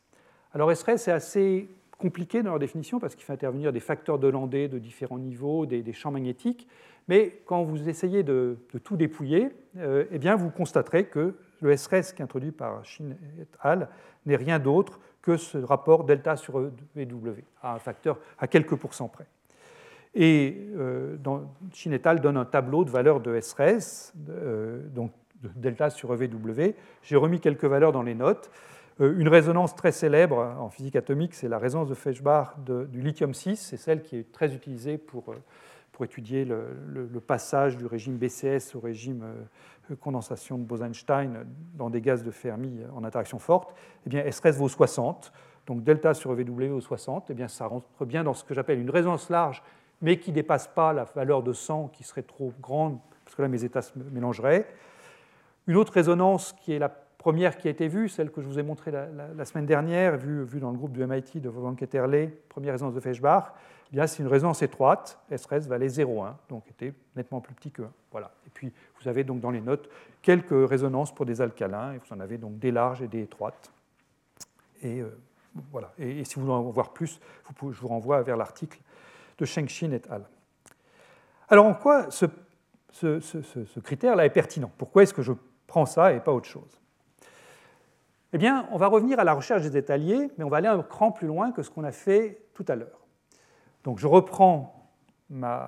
Alors 0.54 0.76
SRS 0.76 1.08
est 1.08 1.12
assez 1.12 1.70
compliqué 1.98 2.44
dans 2.44 2.52
leur 2.52 2.60
définition 2.60 3.00
parce 3.00 3.16
qu'il 3.16 3.24
fait 3.24 3.34
intervenir 3.34 3.72
des 3.72 3.80
facteurs 3.80 4.20
de 4.20 4.28
Landé 4.28 4.68
de 4.68 4.80
différents 4.80 5.20
niveaux, 5.20 5.66
des, 5.66 5.94
champs 5.94 6.12
magnétiques. 6.12 6.68
Mais 7.08 7.42
quand 7.46 7.64
vous 7.64 7.88
essayez 7.88 8.24
de, 8.24 8.58
tout 8.84 8.98
dépouiller, 8.98 9.52
euh, 9.78 10.06
eh 10.12 10.18
bien 10.18 10.36
vous 10.36 10.50
constaterez 10.50 11.06
que 11.06 11.36
le 11.62 11.76
SRS 11.76 12.14
qui 12.14 12.22
est 12.22 12.24
introduit 12.24 12.52
par 12.52 12.84
Shin 12.84 13.12
et 13.40 13.46
al. 13.62 13.90
n'est 14.26 14.36
rien 14.36 14.60
d'autre 14.60 15.00
que 15.22 15.38
ce 15.38 15.58
rapport 15.58 16.04
delta 16.04 16.36
sur 16.36 16.72
EW, 16.96 17.44
à 17.62 17.76
un 17.76 17.80
facteur 17.80 18.20
à 18.38 18.48
quelques 18.48 18.76
pourcents 18.76 19.08
près. 19.08 19.26
Et 20.14 20.70
euh, 20.78 21.18
et 21.86 22.02
al. 22.04 22.22
donne 22.22 22.38
un 22.38 22.46
tableau 22.46 22.86
de 22.86 22.90
valeurs 22.90 23.20
de 23.20 23.40
SRS, 23.40 24.14
euh, 24.30 24.82
donc 24.90 25.12
de 25.42 25.50
delta 25.56 25.90
sur 25.90 26.14
EW. 26.14 26.76
J'ai 27.02 27.16
remis 27.16 27.40
quelques 27.40 27.66
valeurs 27.66 27.92
dans 27.92 28.04
les 28.04 28.16
notes. 28.16 28.50
Euh, 29.02 29.14
une 29.18 29.28
résonance 29.28 29.76
très 29.76 29.92
célèbre 29.92 30.56
en 30.60 30.70
physique 30.70 30.96
atomique, 30.96 31.34
c'est 31.34 31.50
la 31.50 31.58
résonance 31.58 31.90
de 31.90 31.96
Feshbach 31.96 32.56
du 32.66 33.02
lithium-6. 33.02 33.56
C'est 33.56 33.78
celle 33.78 34.02
qui 34.02 34.18
est 34.18 34.32
très 34.32 34.54
utilisée 34.54 34.98
pour, 34.98 35.32
euh, 35.32 35.36
pour 35.92 36.06
étudier 36.06 36.46
le, 36.46 37.20
passage 37.20 37.78
du 37.78 37.86
régime 37.86 38.18
BCS 38.18 38.76
au 38.76 38.80
régime 38.80 39.24
euh, 39.24 39.96
condensation 40.00 40.58
de 40.58 40.64
Bose-Einstein 40.64 41.46
dans 41.76 41.90
des 41.90 42.02
gaz 42.02 42.24
de 42.24 42.32
Fermi 42.32 42.80
en 42.96 43.04
interaction 43.04 43.40
forte. 43.40 43.76
Eh 44.06 44.10
bien, 44.10 44.30
SRS 44.30 44.58
vaut 44.58 44.70
60. 44.70 45.32
Donc 45.68 45.84
delta 45.84 46.14
sur 46.14 46.32
EW 46.40 46.70
vaut 46.70 46.82
60. 46.82 47.28
Eh 47.30 47.34
bien, 47.34 47.48
ça 47.48 47.68
rentre 47.68 48.06
bien 48.06 48.24
dans 48.24 48.34
ce 48.34 48.44
que 48.44 48.54
j'appelle 48.54 48.80
une 48.80 48.90
résonance 48.90 49.30
large, 49.30 49.62
mais 50.02 50.20
qui 50.20 50.32
ne 50.32 50.36
dépasse 50.36 50.68
pas 50.68 50.94
la 50.94 51.04
valeur 51.04 51.44
de 51.44 51.54
100 51.54 51.90
qui 51.90 52.04
serait 52.04 52.24
trop 52.24 52.54
grande, 52.62 53.00
parce 53.26 53.36
que 53.36 53.42
là, 53.42 53.48
mes 53.48 53.64
états 53.64 53.82
se 53.82 53.98
mélangeraient. 53.98 54.68
Une 55.68 55.78
autre 55.78 55.94
résonance 55.94 56.54
qui 56.54 56.74
est 56.74 56.80
la 56.80 57.05
première 57.26 57.58
qui 57.58 57.68
a 57.68 57.72
été 57.72 57.88
vue, 57.88 58.08
celle 58.08 58.30
que 58.30 58.40
je 58.40 58.46
vous 58.46 58.60
ai 58.60 58.62
montrée 58.62 58.92
la, 58.92 59.46
semaine 59.46 59.66
dernière, 59.66 60.16
vue, 60.16 60.60
dans 60.60 60.70
le 60.70 60.78
groupe 60.78 60.92
du 60.92 61.04
MIT 61.04 61.42
de 61.42 61.50
Wolfgang 61.50 61.76
Ketterle, 61.76 62.30
première 62.50 62.74
résonance 62.74 62.94
de 62.94 63.00
Feshbach, 63.00 63.46
eh 63.92 64.06
c'est 64.06 64.22
une 64.22 64.30
résonance 64.30 64.62
étroite, 64.62 65.20
SRS 65.36 65.62
valait 65.68 65.88
0,1, 65.88 66.34
donc 66.50 66.70
était 66.70 66.94
nettement 67.16 67.42
plus 67.42 67.56
petit 67.56 67.72
que 67.72 67.82
1. 67.82 67.92
Voilà. 68.12 68.32
Et 68.46 68.52
puis 68.54 68.72
vous 69.02 69.08
avez 69.08 69.24
donc 69.24 69.40
dans 69.40 69.50
les 69.50 69.60
notes 69.60 69.90
quelques 70.22 70.70
résonances 70.70 71.16
pour 71.16 71.26
des 71.26 71.42
alcalins, 71.42 71.94
et 71.94 71.98
vous 71.98 72.16
en 72.16 72.20
avez 72.20 72.38
donc 72.38 72.60
des 72.60 72.70
larges 72.70 73.02
et 73.02 73.08
des 73.08 73.24
étroites. 73.24 73.72
Et 74.84 75.02
euh, 75.02 75.18
voilà. 75.72 75.94
Et, 75.98 76.24
si 76.26 76.36
vous 76.36 76.42
voulez 76.42 76.54
en 76.54 76.70
voir 76.70 76.94
plus, 76.94 77.20
je 77.60 77.82
vous 77.82 77.88
renvoie 77.88 78.22
vers 78.22 78.38
l'article 78.38 78.80
de 79.40 79.46
Shengshin 79.46 79.94
et 79.94 80.02
al. 80.12 80.26
Alors 81.50 81.66
en 81.66 81.74
quoi 81.74 82.12
ce, 82.12 82.28
ce 82.92 83.80
critère-là 83.80 84.28
est 84.28 84.30
pertinent? 84.30 84.72
Pourquoi 84.78 85.02
est-ce 85.02 85.14
que 85.16 85.24
je 85.24 85.34
prends 85.66 85.88
ça 85.88 86.14
et 86.14 86.20
pas 86.20 86.32
autre 86.32 86.48
chose? 86.48 86.80
Eh 88.36 88.38
bien, 88.38 88.68
on 88.74 88.78
va 88.78 88.88
revenir 88.88 89.18
à 89.18 89.24
la 89.24 89.34
recherche 89.34 89.62
des 89.62 89.78
étaliers, 89.78 90.30
mais 90.38 90.44
on 90.44 90.50
va 90.50 90.58
aller 90.58 90.68
un 90.68 90.84
cran 90.84 91.10
plus 91.10 91.26
loin 91.26 91.54
que 91.54 91.64
ce 91.64 91.70
qu'on 91.70 91.86
a 91.86 91.94
fait 91.94 92.42
tout 92.54 92.66
à 92.68 92.76
l'heure. 92.76 93.00
Donc 93.86 93.98
je 93.98 94.08
reprends 94.08 94.92
mon, 95.30 95.64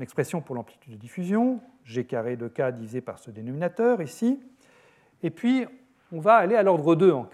expression 0.00 0.40
pour 0.40 0.54
l'amplitude 0.54 0.92
de 0.92 0.96
diffusion, 0.96 1.60
g 1.82 2.06
carré 2.06 2.36
de 2.36 2.46
k 2.46 2.70
divisé 2.70 3.00
par 3.00 3.18
ce 3.18 3.32
dénominateur 3.32 4.00
ici, 4.00 4.38
et 5.24 5.30
puis 5.30 5.66
on 6.12 6.20
va 6.20 6.36
aller 6.36 6.54
à 6.54 6.62
l'ordre 6.62 6.94
2 6.94 7.10
en 7.10 7.24
k. 7.24 7.32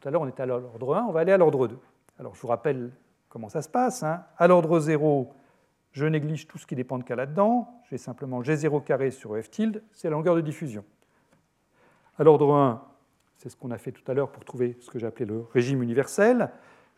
Tout 0.00 0.08
à 0.08 0.10
l'heure 0.10 0.22
on 0.22 0.26
était 0.26 0.42
à 0.42 0.46
l'ordre 0.46 0.96
1, 0.96 1.04
on 1.04 1.12
va 1.12 1.20
aller 1.20 1.30
à 1.30 1.36
l'ordre 1.36 1.68
2. 1.68 1.78
Alors 2.18 2.34
je 2.34 2.40
vous 2.40 2.48
rappelle 2.48 2.90
comment 3.28 3.48
ça 3.48 3.62
se 3.62 3.68
passe. 3.68 4.02
Hein. 4.02 4.24
À 4.36 4.48
l'ordre 4.48 4.80
0, 4.80 5.32
je 5.92 6.06
néglige 6.06 6.48
tout 6.48 6.58
ce 6.58 6.66
qui 6.66 6.74
dépend 6.74 6.98
de 6.98 7.04
k 7.04 7.10
là-dedans, 7.10 7.68
j'ai 7.88 7.98
simplement 7.98 8.42
g0 8.42 8.82
carré 8.82 9.12
sur 9.12 9.40
f 9.40 9.48
tilde, 9.48 9.84
c'est 9.92 10.08
la 10.08 10.16
longueur 10.16 10.34
de 10.34 10.40
diffusion. 10.40 10.84
À 12.18 12.24
l'ordre 12.24 12.52
1, 12.52 12.95
c'est 13.46 13.50
ce 13.50 13.56
qu'on 13.56 13.70
a 13.70 13.78
fait 13.78 13.92
tout 13.92 14.02
à 14.10 14.12
l'heure 14.12 14.32
pour 14.32 14.44
trouver 14.44 14.76
ce 14.80 14.90
que 14.90 14.98
j'ai 14.98 15.06
appelé 15.06 15.24
le 15.24 15.46
régime 15.52 15.80
universel. 15.80 16.50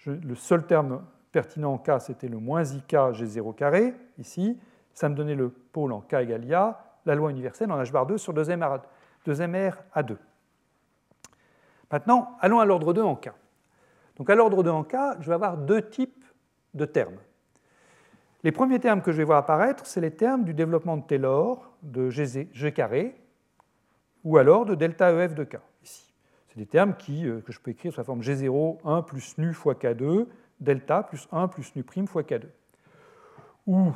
le 0.07 0.35
seul 0.35 0.67
terme 0.67 1.05
pertinent 1.31 1.75
en 1.75 1.77
K, 1.77 2.01
c'était 2.01 2.27
le 2.27 2.39
moins 2.39 2.65
IK 2.65 2.91
G0 2.91 3.55
carré, 3.55 3.95
ici. 4.17 4.59
Ça 4.95 5.11
me 5.11 5.15
donnait 5.15 5.35
le 5.35 5.51
pôle 5.51 5.93
en 5.93 6.01
K 6.01 6.15
égale 6.15 6.47
IA, 6.47 6.83
la 7.05 7.15
loi 7.15 7.31
universelle 7.33 7.71
en 7.71 7.79
H 7.79 7.93
bar 7.93 8.07
2 8.07 8.17
sur 8.17 8.33
2MR, 8.33 8.81
2MR 9.27 9.75
à 9.93 10.03
2. 10.03 10.17
Maintenant, 11.93 12.39
allons 12.41 12.61
à 12.61 12.65
l'ordre 12.65 12.95
2 12.95 13.03
en 13.03 13.15
K. 13.15 13.29
Donc 14.17 14.31
à 14.31 14.35
l'ordre 14.35 14.63
2 14.63 14.71
en 14.71 14.85
K, 14.85 15.21
je 15.21 15.29
vais 15.29 15.35
avoir 15.35 15.59
deux 15.59 15.83
types 15.83 16.25
de 16.73 16.87
termes. 16.87 17.19
Les 18.43 18.53
premiers 18.53 18.81
termes 18.81 19.03
que 19.03 19.13
je 19.13 19.19
vais 19.19 19.25
voir 19.25 19.37
apparaître, 19.37 19.85
c'est 19.85 20.01
les 20.01 20.13
termes 20.13 20.45
du 20.45 20.55
développement 20.55 20.97
de 20.97 21.03
Taylor 21.03 21.75
de 21.83 22.09
G, 22.09 22.49
G 22.51 22.73
carré, 22.73 23.21
ou 24.25 24.39
alors 24.39 24.65
de 24.65 24.75
delta 24.75 25.13
EF 25.13 25.35
de 25.35 25.45
K, 25.45 25.59
ici. 25.83 26.08
Des 26.59 26.67
termes 26.67 26.97
qui, 26.97 27.25
euh, 27.25 27.41
que 27.41 27.53
je 27.53 27.61
peux 27.61 27.71
écrire 27.71 27.93
sous 27.93 28.01
la 28.01 28.05
forme 28.05 28.21
G0, 28.21 28.79
1 28.85 29.03
plus 29.03 29.39
nu 29.39 29.55
fois 29.55 29.75
K2, 29.75 30.27
delta 30.59 31.05
plus 31.05 31.29
1 31.31 31.47
plus 31.47 31.77
nu 31.77 31.85
prime 31.85 32.09
fois 32.09 32.23
K2. 32.23 32.47
Ou, 33.69 33.93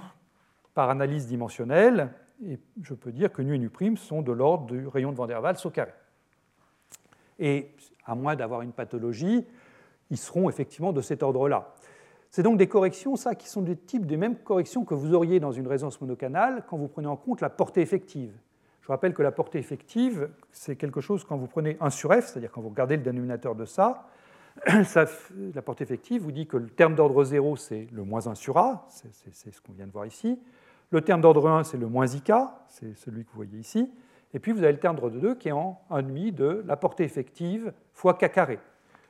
par 0.73 0.89
analyse 0.89 1.27
dimensionnelle, 1.27 2.13
et 2.47 2.61
je 2.81 2.95
peux 2.95 3.11
dire 3.11 3.33
que 3.33 3.43
nu 3.43 3.57
et 3.57 3.59
nu 3.59 3.69
prime 3.69 3.97
sont 3.97 4.23
de 4.23 4.31
l'ordre 4.31 4.67
du 4.67 4.87
rayon 4.87 5.11
de 5.11 5.17
Van 5.17 5.27
der 5.27 5.43
Waals 5.43 5.57
au 5.65 5.71
carré. 5.71 5.91
Et 7.41 7.75
à 8.07 8.15
moins 8.15 8.37
d'avoir 8.37 8.63
une 8.63 8.73
pathologie, 8.73 9.45
ils 10.11 10.17
seront 10.17 10.49
effectivement 10.49 10.93
de 10.93 11.01
cet 11.01 11.25
ordre-là. 11.25 11.75
C'est 12.31 12.45
donc 12.45 12.59
des 12.59 12.69
corrections, 12.69 13.17
ça, 13.17 13.35
qui 13.35 13.49
sont 13.49 13.63
des 13.63 13.77
types 13.77 14.07
des 14.07 14.17
mêmes 14.17 14.37
corrections 14.37 14.85
que 14.85 14.95
vous 14.95 15.15
auriez 15.15 15.41
dans 15.41 15.51
une 15.51 15.67
résonance 15.67 16.01
monocanale 16.01 16.63
quand 16.69 16.77
vous 16.77 16.87
prenez 16.87 17.09
en 17.09 17.17
compte 17.17 17.41
la 17.41 17.51
portée 17.51 17.81
effective. 17.81 18.33
Je 18.83 18.89
rappelle 18.89 19.15
que 19.15 19.23
la 19.23 19.31
portée 19.31 19.59
effective, 19.59 20.29
c'est 20.51 20.77
quelque 20.77 21.01
chose 21.01 21.25
quand 21.25 21.37
vous 21.37 21.47
prenez 21.47 21.77
1 21.81 21.91
sur 21.91 22.13
f, 22.13 22.27
c'est-à-dire 22.27 22.51
quand 22.51 22.61
vous 22.61 22.69
regardez 22.69 22.97
le 22.97 23.03
dénominateur 23.03 23.55
de 23.55 23.65
ça, 23.65 24.09
la 24.67 25.63
portée 25.63 25.85
effective 25.85 26.23
vous 26.23 26.33
dit 26.33 26.47
que 26.47 26.57
le 26.57 26.69
terme 26.69 26.95
d'ordre 26.95 27.25
0, 27.25 27.57
c'est 27.57 27.87
le 27.93 28.03
moins 28.03 28.27
1 28.27 28.35
sur 28.35 28.59
A, 28.59 28.87
c'est 28.89 29.53
ce 29.53 29.61
qu'on 29.61 29.73
vient 29.73 29.87
de 29.87 29.93
voir 29.93 30.05
ici. 30.05 30.39
Le 30.91 31.01
terme 31.01 31.21
d'ordre 31.21 31.49
1, 31.49 31.65
c'est 31.65 31.79
le 31.79 31.87
moins 31.87 32.07
IK, 32.07 32.33
c'est 32.69 32.95
celui 32.97 33.25
que 33.25 33.31
vous 33.31 33.37
voyez 33.37 33.59
ici. 33.59 33.91
Et 34.35 34.39
puis 34.39 34.53
vous 34.53 34.63
avez 34.63 34.73
le 34.73 34.81
terme 34.81 34.97
d'ordre 34.97 35.19
2 35.19 35.37
qui 35.37 35.49
est 35.49 35.53
en 35.53 35.81
1,5 35.91 36.35
de 36.35 36.65
la 36.67 36.77
portée 36.77 37.05
effective 37.05 37.73
fois 37.93 38.15
K 38.15 38.31
carré. 38.31 38.59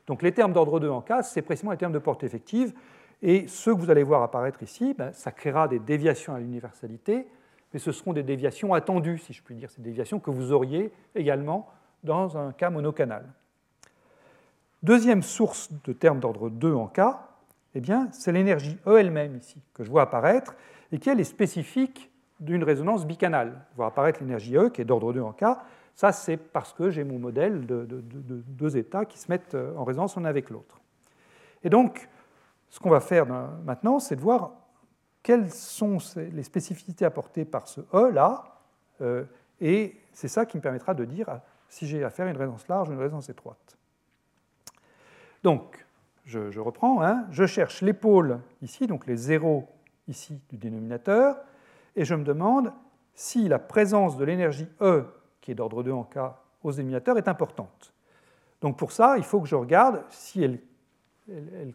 Donc 0.07 0.23
les 0.23 0.33
termes 0.33 0.53
d'ordre 0.53 0.81
2 0.81 0.91
en 0.91 1.01
K, 1.01 1.23
c'est 1.23 1.43
précisément 1.43 1.73
les 1.73 1.79
termes 1.79 1.93
de 1.93 1.99
portée 1.99 2.27
effective. 2.27 2.75
Et 3.23 3.47
ceux 3.47 3.75
que 3.75 3.81
vous 3.81 3.91
allez 3.91 4.03
voir 4.03 4.23
apparaître 4.23 4.63
ici, 4.63 4.95
ben, 4.95 5.13
ça 5.13 5.31
créera 5.31 5.69
des 5.69 5.79
déviations 5.79 6.35
à 6.35 6.41
l'universalité, 6.41 7.27
mais 7.73 7.79
ce 7.79 7.93
seront 7.93 8.13
des 8.13 8.23
déviations 8.23 8.75
attendues, 8.75 9.19
si 9.19 9.33
je 9.33 9.43
puis 9.43 9.55
dire, 9.55 9.71
ces 9.71 9.83
déviations 9.83 10.21
que 10.21 10.31
vous 10.31 10.53
auriez 10.53 10.93
également 11.15 11.69
dans 12.05 12.37
un 12.37 12.53
cas 12.53 12.71
monocanal. 12.71 13.25
Deuxième 14.83 15.23
source 15.23 15.71
de 15.85 15.93
termes 15.93 16.21
d'ordre 16.21 16.51
2 16.51 16.75
en 16.75 16.89
K, 16.89 17.01
eh 17.75 17.83
c'est 18.11 18.33
l'énergie 18.33 18.79
E 18.87 18.99
elle-même 18.99 19.37
ici, 19.37 19.61
que 19.75 19.85
je 19.85 19.91
vois 19.91 20.03
apparaître, 20.03 20.55
et 20.91 20.99
qui 20.99 21.09
elle 21.09 21.21
est 21.21 21.25
spécifique 21.25 22.11
d'une 22.41 22.65
résonance 22.65 23.07
bicanale. 23.07 23.65
Je 23.71 23.77
vois 23.77 23.87
apparaître 23.87 24.21
l'énergie 24.21 24.57
E 24.57 24.69
qui 24.69 24.81
est 24.83 24.85
d'ordre 24.85 25.13
2 25.13 25.21
en 25.21 25.33
K. 25.33 25.45
Ça, 25.95 26.11
c'est 26.11 26.37
parce 26.37 26.73
que 26.73 26.91
j'ai 26.91 27.05
mon 27.05 27.19
modèle 27.19 27.67
de, 27.67 27.87
deux 27.87 28.77
états 28.77 29.05
qui 29.05 29.19
se 29.19 29.31
mettent 29.31 29.55
euh, 29.55 29.77
en 29.77 29.85
résonance 29.85 30.17
l'un 30.17 30.25
avec 30.25 30.51
l'autre. 30.51 30.81
Et 31.63 31.71
donc, 31.71 32.09
ce 32.71 32.81
qu'on 32.81 32.91
va 32.91 33.01
faire 33.01 33.27
maintenant, 33.65 33.99
c'est 33.99 34.17
de 34.17 34.21
voir 34.21 34.53
quelles 35.23 35.51
sont 35.51 35.99
les 36.17 36.43
spécificités 36.43 37.05
apportées 37.05 37.45
par 37.45 37.69
ce 37.69 37.81
E 37.95 38.11
là, 38.11 38.61
euh, 39.01 39.25
et 39.61 40.01
c'est 40.13 40.29
ça 40.29 40.47
qui 40.47 40.57
me 40.57 40.63
permettra 40.63 40.95
de 40.95 41.05
dire 41.05 41.41
si 41.69 41.87
j'ai 41.87 42.05
à 42.05 42.11
faire 42.11 42.27
une 42.27 42.37
résonance 42.37 42.67
large 42.69 42.89
ou 42.89 42.93
une 42.93 42.99
résonance 42.99 43.29
étroite. 43.29 43.79
Donc, 45.43 45.87
je, 46.25 46.61
reprends, 46.61 47.03
hein. 47.03 47.27
je 47.31 47.47
cherche 47.47 47.83
les 47.83 47.93
pôles 47.93 48.41
ici, 48.63 48.87
donc 48.87 49.07
les 49.07 49.17
zéros 49.17 49.69
ici 50.09 50.41
du 50.51 50.57
dénominateur, 50.57 51.37
et 51.97 52.05
je 52.05 52.15
me 52.15 52.25
demande 52.25 52.73
si 53.15 53.49
la 53.49 53.59
présence 53.59 54.17
de 54.17 54.25
l'énergie 54.25 54.69
E, 54.81 55.05
qui 55.41 55.51
est 55.51 55.55
d'ordre 55.55 55.83
2 55.83 55.93
en 55.93 56.05
K, 56.05 56.19
aux 56.63 56.73
dénominateurs 56.73 57.19
est 57.19 57.29
importante. 57.29 57.93
Donc 58.61 58.79
pour 58.79 58.93
ça, 58.93 59.19
il 59.19 59.25
faut 59.25 59.41
que 59.41 59.49
je 59.49 59.57
regarde 59.57 60.03
si 60.11 60.43
elle, 60.43 60.61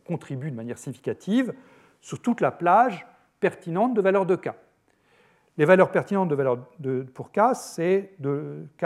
contribue 0.06 0.52
de 0.52 0.56
manière 0.56 0.78
significative 0.78 1.54
sur 2.02 2.22
toute 2.22 2.42
la 2.42 2.52
plage 2.52 3.06
pertinente 3.40 3.94
de 3.94 4.02
valeur 4.02 4.26
de 4.26 4.36
K. 4.36 4.50
Les 5.58 5.66
valeurs 5.66 5.92
pertinentes 5.92 6.30
de 6.30 6.36
valeur 6.36 6.60
de, 6.80 7.02
pour 7.02 7.32
K, 7.32 7.54
c'est 7.54 8.14
de 8.20 8.68
K 8.78 8.86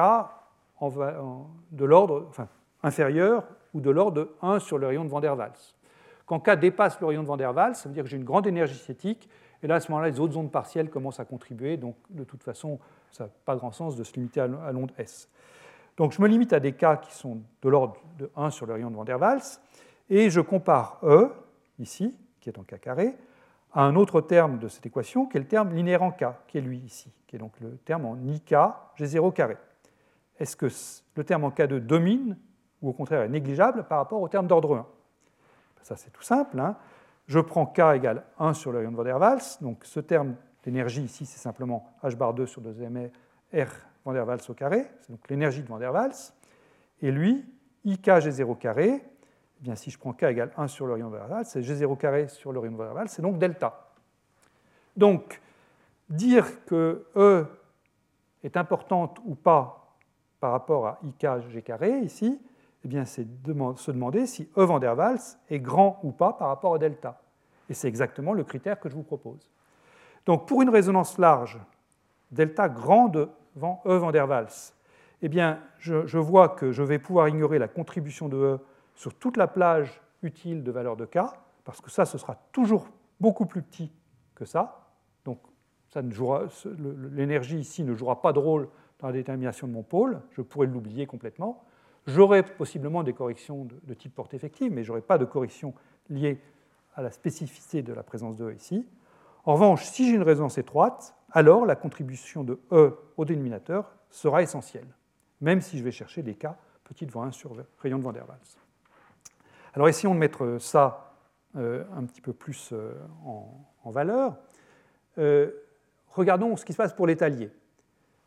de 0.81 1.85
l'ordre 1.85 2.25
enfin, 2.29 2.47
inférieur 2.81 3.43
ou 3.73 3.81
de 3.81 3.89
l'ordre 3.89 4.13
de 4.13 4.35
1 4.41 4.59
sur 4.59 4.77
le 4.77 4.87
rayon 4.87 5.03
de 5.03 5.09
Van 5.09 5.19
der 5.19 5.37
Waals. 5.37 5.75
Quand 6.25 6.39
K 6.39 6.57
dépasse 6.57 6.99
le 6.99 7.07
rayon 7.07 7.23
de 7.23 7.27
Van 7.27 7.37
der 7.37 7.53
Waals, 7.53 7.75
ça 7.75 7.89
veut 7.89 7.93
dire 7.93 8.03
que 8.03 8.09
j'ai 8.09 8.17
une 8.17 8.23
grande 8.23 8.47
énergie 8.47 8.75
cinétique, 8.75 9.29
et 9.63 9.67
là, 9.67 9.75
à 9.75 9.79
ce 9.79 9.91
moment-là, 9.91 10.09
les 10.09 10.19
autres 10.19 10.35
ondes 10.37 10.51
partielles 10.51 10.89
commencent 10.89 11.19
à 11.19 11.25
contribuer, 11.25 11.77
donc 11.77 11.95
de 12.09 12.23
toute 12.23 12.41
façon, 12.41 12.79
ça 13.11 13.25
n'a 13.25 13.29
pas 13.45 13.55
grand 13.55 13.71
sens 13.71 13.95
de 13.95 14.03
se 14.03 14.13
limiter 14.13 14.39
à 14.39 14.47
l'onde 14.47 14.91
S. 14.97 15.29
Donc 15.97 16.13
je 16.13 16.21
me 16.21 16.27
limite 16.27 16.53
à 16.53 16.59
des 16.59 16.71
cas 16.71 16.95
qui 16.95 17.13
sont 17.13 17.41
de 17.61 17.69
l'ordre 17.69 17.97
de 18.17 18.31
1 18.35 18.49
sur 18.49 18.65
le 18.65 18.73
rayon 18.73 18.89
de 18.89 18.95
Van 18.95 19.03
der 19.03 19.19
Waals, 19.19 19.59
et 20.09 20.29
je 20.29 20.41
compare 20.41 20.99
E, 21.03 21.29
ici, 21.79 22.17
qui 22.39 22.49
est 22.49 22.57
en 22.57 22.63
K 22.63 22.79
carré, 22.79 23.15
à 23.73 23.84
un 23.84 23.95
autre 23.95 24.21
terme 24.21 24.60
de 24.60 24.67
cette 24.67 24.86
équation, 24.86 25.25
qui 25.25 25.38
est 25.38 25.39
le 25.39 25.47
terme 25.47 25.73
linéaire 25.73 26.03
en 26.03 26.12
K, 26.12 26.25
qui 26.47 26.57
est 26.57 26.62
lui 26.62 26.79
ici, 26.79 27.12
qui 27.27 27.36
est 27.36 27.39
donc 27.39 27.53
le 27.60 27.77
terme 27.77 28.05
en 28.05 28.17
IK 28.17 28.53
G0 28.97 29.34
carré. 29.34 29.57
Est-ce 30.39 30.55
que 30.55 30.67
le 31.15 31.23
terme 31.23 31.43
en 31.43 31.49
K2 31.49 31.79
domine 31.79 32.38
ou 32.81 32.89
au 32.89 32.93
contraire 32.93 33.21
est 33.21 33.29
négligeable 33.29 33.84
par 33.84 33.99
rapport 33.99 34.21
au 34.21 34.27
terme 34.27 34.47
d'ordre 34.47 34.75
1. 34.75 34.88
Ça, 35.84 35.95
c'est 35.95 36.12
tout 36.12 36.23
simple. 36.23 36.60
Hein. 36.60 36.75
Je 37.27 37.39
prends 37.39 37.65
K 37.65 37.79
égale 37.95 38.23
1 38.39 38.53
sur 38.53 38.71
le 38.71 38.79
rayon 38.79 38.91
de 38.91 38.95
Van 38.95 39.03
der 39.03 39.19
Waals. 39.19 39.60
Donc 39.62 39.86
ce 39.86 39.99
terme 39.99 40.36
d'énergie 40.63 41.03
ici, 41.03 41.25
c'est 41.25 41.39
simplement 41.39 41.88
H 42.03 42.15
bar 42.15 42.34
2 42.34 42.45
sur 42.45 42.62
2 42.62 42.71
R 43.53 43.67
Van 44.05 44.13
der 44.13 44.27
Waals 44.27 44.41
au 44.49 44.53
carré. 44.53 44.88
C'est 45.01 45.12
donc 45.12 45.27
l'énergie 45.29 45.63
de 45.63 45.67
Van 45.67 45.79
der 45.79 45.93
Waals. 45.93 46.34
Et 47.01 47.12
lui, 47.12 47.45
IK 47.86 48.07
G0 48.07 48.57
carré, 48.57 49.03
eh 49.62 49.63
bien, 49.63 49.76
si 49.76 49.91
je 49.91 50.00
prends 50.00 50.13
K 50.13 50.24
égale 50.24 50.52
1 50.58 50.67
sur 50.67 50.88
der 50.88 51.08
Waals, 51.08 51.45
c'est 51.45 51.62
G0 51.62 51.95
carré 51.97 52.28
sur 52.28 52.52
der 52.52 52.63
Waals, 52.63 53.10
c'est 53.10 53.21
donc 53.21 53.38
delta. 53.38 53.91
Donc, 54.97 55.39
dire 56.10 56.65
que 56.65 57.06
E 57.15 57.45
est 58.43 58.57
importante 58.57 59.20
ou 59.24 59.36
pas 59.36 59.95
par 60.39 60.51
rapport 60.51 60.88
à 60.88 60.99
IK 61.03 61.28
G 61.51 61.62
carré 61.62 61.99
ici, 61.99 62.41
eh 62.84 62.88
bien, 62.88 63.05
c'est 63.05 63.28
se 63.76 63.91
demander 63.91 64.26
si 64.26 64.49
E 64.57 64.64
van 64.64 64.80
der 64.80 64.97
Waals 64.97 65.38
est 65.47 65.59
grand 65.59 65.99
ou 66.01 66.12
pas 66.12 66.34
par 66.34 66.47
rapport 66.47 66.74
à 66.74 66.80
delta. 66.80 67.22
Et 67.70 67.76
c'est 67.76 67.88
exactement 67.88 68.34
le 68.34 68.43
critère 68.43 68.80
que 68.80 68.89
je 68.89 68.95
vous 68.95 69.03
propose. 69.03 69.47
Donc, 70.26 70.47
pour 70.47 70.64
une 70.64 70.70
résonance 70.70 71.20
large, 71.20 71.59
delta 72.32 72.68
grand 72.68 73.09
devant 73.09 73.84
E 73.86 73.95
van 73.95 74.12
der 74.12 74.28
Waals, 74.28 74.74
eh 75.22 75.30
bien, 75.30 75.59
je, 75.78 76.18
vois 76.18 76.49
que 76.49 76.72
je 76.72 76.82
vais 76.82 76.97
pouvoir 76.97 77.30
ignorer 77.30 77.59
la 77.59 77.68
contribution 77.68 78.28
de 78.28 78.38
E 78.38 78.59
sur 79.02 79.16
toute 79.16 79.36
la 79.36 79.47
plage 79.47 79.99
utile 80.22 80.62
de 80.62 80.72
valeur 80.72 80.95
de 80.95 81.06
K, 81.06 81.18
parce 81.64 81.82
que 81.82 81.89
ça, 81.89 82.06
ce 82.06 82.20
sera 82.20 82.36
toujours 82.52 82.88
beaucoup 83.20 83.47
plus 83.47 83.64
petit 83.64 83.91
que 84.36 84.45
ça. 84.45 84.91
Donc, 85.26 85.39
l'énergie 87.12 87.58
ici 87.58 87.84
ne 87.84 87.95
jouera 87.95 88.22
pas 88.22 88.32
de 88.32 88.38
rôle 88.38 88.70
dans 88.99 89.08
la 89.08 89.14
détermination 89.14 89.66
de 89.66 89.74
mon 89.74 89.82
pôle, 89.82 90.22
je 90.30 90.43
pourrais 90.43 90.68
l'oublier 90.68 91.08
complètement. 91.08 91.64
J'aurai 92.06 92.43
possiblement 92.43 93.02
des 93.02 93.14
corrections 93.14 93.66
de, 93.66 93.93
type 93.95 94.14
porte 94.14 94.36
effective, 94.36 94.72
mais 94.72 94.84
je 94.84 94.89
n'aurai 94.89 95.02
pas 95.02 95.18
de 95.18 95.26
corrections 95.26 95.74
liées 96.12 96.39
à 96.93 97.02
la 97.02 97.10
spécificité 97.10 97.82
de 97.82 97.93
la 97.93 98.04
présence 98.04 98.36
de 98.36 98.52
E 98.52 98.54
ici. 98.54 98.88
En 99.45 99.54
revanche, 99.54 99.84
si 99.84 100.08
j'ai 100.08 100.16
une 100.16 100.22
résonance 100.22 100.60
étroite, 100.60 101.16
alors 101.32 101.66
la 101.66 101.76
contribution 101.76 102.43
de 102.43 102.60
E 102.72 102.95
au 103.18 103.26
dénominateur 103.26 103.95
sera 104.12 104.43
essentielle, 104.43 104.95
même 105.39 105.60
si 105.60 105.80
je 105.80 105.84
vais 105.84 105.91
chercher 105.91 106.22
des 106.22 106.36
cas 106.36 106.56
petit 106.84 107.08
devant 107.08 107.24
1 107.24 107.32
sur 107.32 107.56
rayon 107.80 107.97
de 107.97 108.04
Van 108.04 108.12
der 108.12 108.30
Waals. 108.30 108.62
Alors 109.74 109.88
essayons 109.88 110.13
de 110.13 110.19
mettre 110.19 110.57
ça 110.59 111.11
euh, 111.55 111.84
un 111.95 112.03
petit 112.03 112.22
peu 112.22 112.34
plus 112.34 112.69
euh, 112.72 112.93
en, 113.26 113.91
valeur. 113.91 114.38
Euh, 115.17 115.51
regardons 116.09 116.55
ce 116.55 116.65
qui 116.65 116.74
se 116.74 116.78
passe 116.78 116.93
pour 116.93 117.07
l'étalier. 117.07 117.49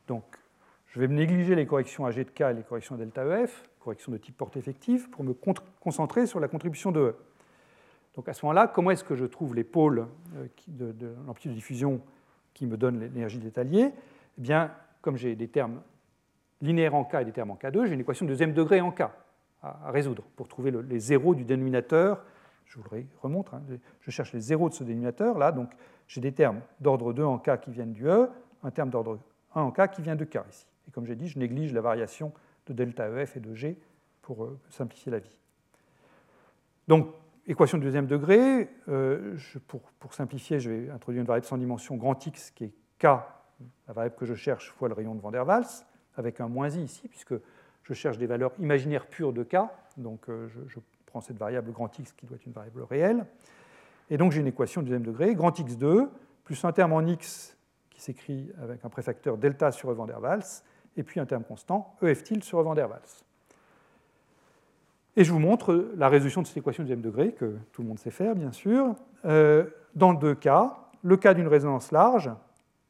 Donc, 0.06 0.24
je 0.86 1.00
vais 1.00 1.08
me 1.08 1.14
négliger 1.14 1.54
les 1.54 1.66
corrections 1.66 2.04
à 2.04 2.10
G 2.10 2.24
de 2.24 2.30
K 2.30 2.42
et 2.42 2.54
les 2.54 2.62
corrections 2.62 2.96
delta 2.96 3.24
EF, 3.24 3.68
corrections 3.80 4.12
de 4.12 4.18
type 4.18 4.36
porte 4.36 4.56
effective, 4.56 5.08
pour 5.10 5.24
me 5.24 5.34
concentrer 5.80 6.26
sur 6.26 6.38
la 6.38 6.48
contribution 6.48 6.92
de 6.92 7.00
E. 7.00 7.16
Donc 8.14 8.28
à 8.28 8.32
ce 8.32 8.44
moment-là, 8.44 8.68
comment 8.68 8.90
est-ce 8.90 9.04
que 9.04 9.16
je 9.16 9.24
trouve 9.24 9.54
les 9.54 9.64
pôles 9.64 10.06
de, 10.68 10.92
de 10.92 11.14
l'amplitude 11.26 11.50
de 11.50 11.56
diffusion 11.56 12.00
qui 12.52 12.66
me 12.66 12.76
donnent 12.76 13.00
l'énergie 13.00 13.38
de 13.38 13.44
l'étalier? 13.44 13.90
Eh 14.38 14.40
bien, 14.40 14.70
comme 15.00 15.16
j'ai 15.16 15.34
des 15.34 15.48
termes 15.48 15.80
linéaires 16.60 16.94
en 16.94 17.04
K 17.04 17.14
et 17.16 17.24
des 17.24 17.32
termes 17.32 17.50
en 17.50 17.56
K2, 17.56 17.86
j'ai 17.86 17.94
une 17.94 18.00
équation 18.00 18.26
de 18.26 18.30
deuxième 18.30 18.52
degré 18.52 18.80
en 18.80 18.92
K 18.92 19.04
à, 19.64 19.90
résoudre 19.90 20.24
pour 20.36 20.48
trouver 20.48 20.70
les 20.70 20.98
zéros 20.98 21.34
du 21.34 21.44
dénominateur. 21.44 22.24
Je 22.66 22.78
vous 22.78 22.84
le 22.92 23.04
remontre, 23.20 23.54
hein. 23.54 23.62
je 24.00 24.10
cherche 24.10 24.32
les 24.32 24.40
zéros 24.40 24.68
de 24.68 24.74
ce 24.74 24.84
dénominateur. 24.84 25.38
Là, 25.38 25.52
donc 25.52 25.70
j'ai 26.08 26.20
des 26.20 26.32
termes 26.32 26.60
d'ordre 26.80 27.12
2 27.12 27.24
en 27.24 27.38
K 27.38 27.60
qui 27.60 27.70
viennent 27.70 27.92
du 27.92 28.06
E, 28.06 28.28
un 28.62 28.70
terme 28.70 28.90
d'ordre 28.90 29.18
1 29.54 29.62
en 29.62 29.70
K 29.70 29.90
qui 29.90 30.02
vient 30.02 30.16
de 30.16 30.24
K 30.24 30.38
ici. 30.50 30.66
Et 30.88 30.90
comme 30.90 31.06
j'ai 31.06 31.16
dit, 31.16 31.28
je 31.28 31.38
néglige 31.38 31.72
la 31.72 31.80
variation 31.80 32.32
de 32.66 32.72
delta 32.72 33.08
EF 33.08 33.36
et 33.36 33.40
de 33.40 33.54
G 33.54 33.78
pour 34.22 34.44
euh, 34.44 34.58
simplifier 34.70 35.12
la 35.12 35.18
vie. 35.18 35.38
Donc, 36.88 37.08
équation 37.46 37.78
de 37.78 37.82
deuxième 37.82 38.06
degré, 38.06 38.68
euh, 38.88 39.36
pour, 39.66 39.80
pour, 39.98 40.14
simplifier, 40.14 40.60
je 40.60 40.70
vais 40.70 40.90
introduire 40.90 41.20
une 41.20 41.26
variable 41.26 41.46
sans 41.46 41.58
dimension 41.58 41.96
grand 41.96 42.26
X 42.26 42.50
qui 42.50 42.64
est 42.64 42.72
K, 42.98 43.04
la 43.86 43.92
variable 43.94 44.16
que 44.16 44.26
je 44.26 44.34
cherche, 44.34 44.70
fois 44.72 44.88
le 44.88 44.94
rayon 44.94 45.14
de 45.14 45.20
Van 45.20 45.30
der 45.30 45.46
Waals, 45.46 45.84
avec 46.16 46.40
un 46.40 46.48
moins 46.48 46.70
i 46.70 46.82
ici, 46.82 47.08
puisque 47.08 47.34
je 47.84 47.94
cherche 47.94 48.18
des 48.18 48.26
valeurs 48.26 48.52
imaginaires 48.58 49.06
pures 49.06 49.32
de 49.32 49.42
k, 49.42 49.56
donc 49.96 50.28
euh, 50.28 50.48
je, 50.66 50.78
prends 51.06 51.20
cette 51.20 51.38
variable 51.38 51.70
grand 51.70 51.96
x 51.96 52.12
qui 52.12 52.26
doit 52.26 52.36
être 52.36 52.46
une 52.46 52.52
variable 52.52 52.82
réelle, 52.82 53.24
et 54.10 54.16
donc 54.16 54.32
j'ai 54.32 54.40
une 54.40 54.48
équation 54.48 54.80
de 54.80 54.86
deuxième 54.86 55.04
degré, 55.04 55.34
grand 55.34 55.56
x2, 55.56 56.08
plus 56.42 56.64
un 56.64 56.72
terme 56.72 56.92
en 56.92 57.02
x 57.02 57.56
qui 57.90 58.00
s'écrit 58.00 58.50
avec 58.60 58.84
un 58.84 58.88
préfacteur 58.88 59.38
delta 59.38 59.70
sur 59.70 59.90
E 59.92 59.94
van 59.94 60.06
der 60.06 60.20
Waals, 60.20 60.64
et 60.96 61.04
puis 61.04 61.20
un 61.20 61.26
terme 61.26 61.44
constant, 61.44 61.94
EF 62.02 62.24
tilde 62.24 62.42
sur 62.42 62.60
E 62.60 62.64
van 62.64 62.74
der 62.74 62.90
Waals. 62.90 63.24
Et 65.16 65.22
je 65.22 65.32
vous 65.32 65.38
montre 65.38 65.92
la 65.96 66.08
résolution 66.08 66.42
de 66.42 66.48
cette 66.48 66.56
équation 66.56 66.82
de 66.82 66.88
deuxième 66.88 67.02
degré, 67.02 67.32
que 67.32 67.56
tout 67.70 67.82
le 67.82 67.88
monde 67.88 68.00
sait 68.00 68.10
faire, 68.10 68.34
bien 68.34 68.50
sûr. 68.50 68.96
Euh, 69.24 69.66
dans 69.94 70.12
deux 70.12 70.34
cas, 70.34 70.76
le 71.04 71.16
cas 71.16 71.34
d'une 71.34 71.46
résonance 71.46 71.92
large, 71.92 72.30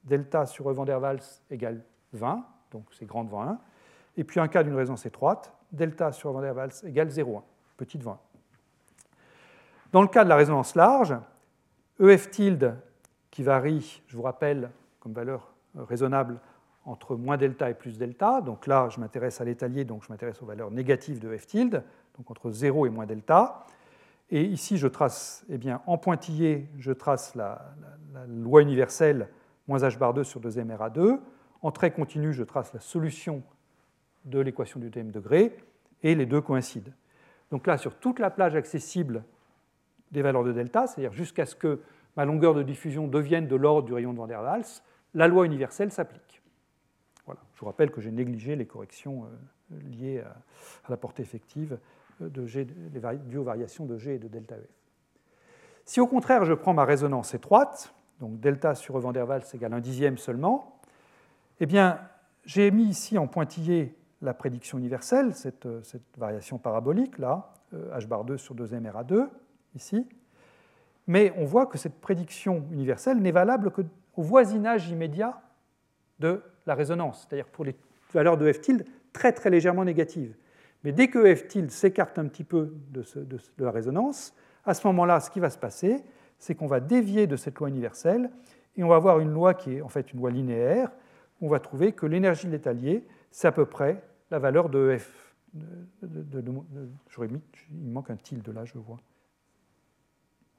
delta 0.04 0.46
sur 0.46 0.70
E 0.70 0.72
van 0.72 0.86
der 0.86 1.00
Waals 1.02 1.42
égale 1.50 1.82
20, 2.14 2.42
donc 2.70 2.86
c'est 2.92 3.04
grand 3.04 3.24
devant 3.24 3.42
1. 3.42 3.58
Et 4.16 4.24
puis 4.24 4.40
un 4.40 4.48
cas 4.48 4.62
d'une 4.62 4.74
résonance 4.74 5.06
étroite, 5.06 5.52
delta 5.72 6.12
sur 6.12 6.32
Van 6.32 6.40
der 6.40 6.54
Waals 6.54 6.84
égale 6.84 7.08
0,1, 7.08 7.42
petit 7.76 7.98
devant 7.98 8.12
1. 8.12 8.18
Dans 9.92 10.02
le 10.02 10.08
cas 10.08 10.24
de 10.24 10.28
la 10.28 10.36
résonance 10.36 10.74
large, 10.74 11.14
EF 12.00 12.30
tilde, 12.30 12.76
qui 13.30 13.42
varie, 13.42 14.02
je 14.06 14.16
vous 14.16 14.22
rappelle, 14.22 14.70
comme 15.00 15.12
valeur 15.12 15.52
raisonnable 15.76 16.40
entre 16.84 17.16
moins 17.16 17.36
delta 17.36 17.70
et 17.70 17.74
plus 17.74 17.98
delta, 17.98 18.40
donc 18.40 18.66
là 18.66 18.88
je 18.90 19.00
m'intéresse 19.00 19.40
à 19.40 19.44
l'étalier, 19.44 19.84
donc 19.84 20.04
je 20.04 20.12
m'intéresse 20.12 20.42
aux 20.42 20.46
valeurs 20.46 20.70
négatives 20.70 21.18
de 21.18 21.34
F 21.36 21.46
tilde, 21.46 21.82
donc 22.16 22.30
entre 22.30 22.50
0 22.50 22.86
et 22.86 22.90
moins 22.90 23.06
delta. 23.06 23.64
Et 24.30 24.42
ici 24.42 24.76
je 24.76 24.88
trace, 24.88 25.44
eh 25.48 25.58
bien, 25.58 25.80
en 25.86 25.98
pointillé, 25.98 26.68
je 26.78 26.92
trace 26.92 27.34
la, 27.34 27.74
loi 28.28 28.62
universelle 28.62 29.28
moins 29.66 29.78
h 29.78 29.98
bar 29.98 30.14
2 30.14 30.24
sur 30.24 30.40
2m 30.40 30.76
RA2. 30.76 31.18
En 31.62 31.72
trait 31.72 31.90
continu, 31.90 32.32
je 32.32 32.44
trace 32.44 32.72
la 32.72 32.80
solution 32.80 33.42
de 34.24 34.38
l'équation 34.40 34.80
du 34.80 34.88
deuxième 34.88 35.10
degré, 35.10 35.56
et 36.02 36.14
les 36.14 36.26
deux 36.26 36.40
coïncident. 36.40 36.92
Donc 37.50 37.66
là, 37.66 37.78
sur 37.78 37.96
toute 37.96 38.18
la 38.18 38.30
plage 38.30 38.54
accessible 38.54 39.24
des 40.12 40.22
valeurs 40.22 40.44
de 40.44 40.52
delta, 40.52 40.86
c'est-à-dire 40.86 41.12
jusqu'à 41.12 41.46
ce 41.46 41.56
que 41.56 41.80
ma 42.16 42.24
longueur 42.24 42.54
de 42.54 42.62
diffusion 42.62 43.08
devienne 43.08 43.48
de 43.48 43.56
l'ordre 43.56 43.86
du 43.86 43.94
rayon 43.94 44.12
de 44.12 44.18
Van 44.18 44.26
der 44.26 44.40
Waals, 44.40 44.82
la 45.14 45.28
loi 45.28 45.46
universelle 45.46 45.90
s'applique. 45.90 46.42
Je 47.26 47.60
vous 47.60 47.66
rappelle 47.66 47.90
que 47.90 48.00
j'ai 48.00 48.10
négligé 48.10 48.56
les 48.56 48.66
corrections 48.66 49.24
euh, 49.24 49.78
liées 49.88 50.20
à 50.20 50.90
la 50.90 50.96
portée 50.96 51.22
effective 51.22 51.78
euh, 52.20 52.28
de 52.28 52.46
G, 52.46 52.64
dues 52.64 53.38
aux 53.38 53.44
variations 53.44 53.86
de 53.86 53.96
G 53.96 54.16
et 54.16 54.18
de 54.18 54.28
delta 54.28 54.56
EF. 54.56 54.68
Si 55.84 56.00
au 56.00 56.06
contraire 56.06 56.44
je 56.44 56.52
prends 56.52 56.74
ma 56.74 56.84
résonance 56.84 57.34
étroite, 57.34 57.94
donc 58.20 58.40
delta 58.40 58.74
sur 58.74 58.98
van 58.98 59.12
der 59.12 59.28
Waals 59.28 59.44
égale 59.54 59.72
un 59.72 59.80
dixième 59.80 60.18
seulement, 60.18 60.80
eh 61.60 61.66
bien, 61.66 62.00
j'ai 62.44 62.70
mis 62.70 62.84
ici 62.84 63.16
en 63.16 63.26
pointillé 63.26 63.94
la 64.22 64.34
prédiction 64.34 64.78
universelle, 64.78 65.34
cette, 65.34 65.66
euh, 65.66 65.82
variation 66.16 66.58
parabolique, 66.58 67.18
là, 67.18 67.52
euh, 67.74 67.96
h 67.96 68.06
bar 68.06 68.24
2 68.24 68.36
sur 68.36 68.54
2m 68.54 68.90
RA2, 68.90 69.28
ici. 69.74 70.06
Mais 71.06 71.32
on 71.36 71.44
voit 71.44 71.66
que 71.66 71.78
cette 71.78 72.00
prédiction 72.00 72.64
universelle 72.72 73.18
n'est 73.18 73.32
valable 73.32 73.70
qu'au 73.70 73.84
voisinage 74.16 74.88
immédiat 74.88 75.40
de 76.20 76.42
la 76.66 76.74
résonance, 76.74 77.26
c'est-à-dire 77.28 77.46
pour 77.46 77.64
les 77.64 77.76
valeurs 78.12 78.38
de 78.38 78.50
f 78.50 78.60
tilde 78.60 78.84
très 79.12 79.32
très 79.32 79.50
légèrement 79.50 79.84
négatives. 79.84 80.34
Mais 80.82 80.92
dès 80.92 81.08
que 81.08 81.34
f 81.34 81.46
tilde 81.46 81.70
s'écarte 81.70 82.18
un 82.18 82.26
petit 82.26 82.44
peu 82.44 82.74
de, 82.90 83.04
de, 83.16 83.64
la 83.64 83.70
résonance, 83.70 84.34
à 84.64 84.72
ce 84.72 84.86
moment-là, 84.86 85.20
ce 85.20 85.30
qui 85.30 85.40
va 85.40 85.50
se 85.50 85.58
passer, 85.58 86.02
c'est 86.38 86.54
qu'on 86.54 86.66
va 86.66 86.80
dévier 86.80 87.26
de 87.26 87.36
cette 87.36 87.58
loi 87.58 87.68
universelle 87.68 88.30
et 88.76 88.84
on 88.84 88.88
va 88.88 88.96
avoir 88.96 89.20
une 89.20 89.32
loi 89.32 89.52
qui 89.52 89.74
est 89.74 89.82
en 89.82 89.88
fait 89.88 90.12
une 90.12 90.20
loi 90.20 90.30
linéaire 90.30 90.90
on 91.44 91.48
va 91.48 91.60
trouver 91.60 91.92
que 91.92 92.06
l'énergie 92.06 92.46
de 92.46 92.52
l'étalier, 92.52 93.04
c'est 93.34 93.48
à 93.48 93.52
peu 93.52 93.66
près 93.66 94.00
la 94.30 94.38
valeur 94.38 94.68
de 94.68 94.96
F. 94.96 95.34
De, 96.02 96.40
mis, 96.40 97.40
il 97.72 97.90
manque 97.90 98.10
un 98.10 98.16
tilde 98.16 98.48
là, 98.48 98.64
je 98.64 98.78
vois. 98.78 99.00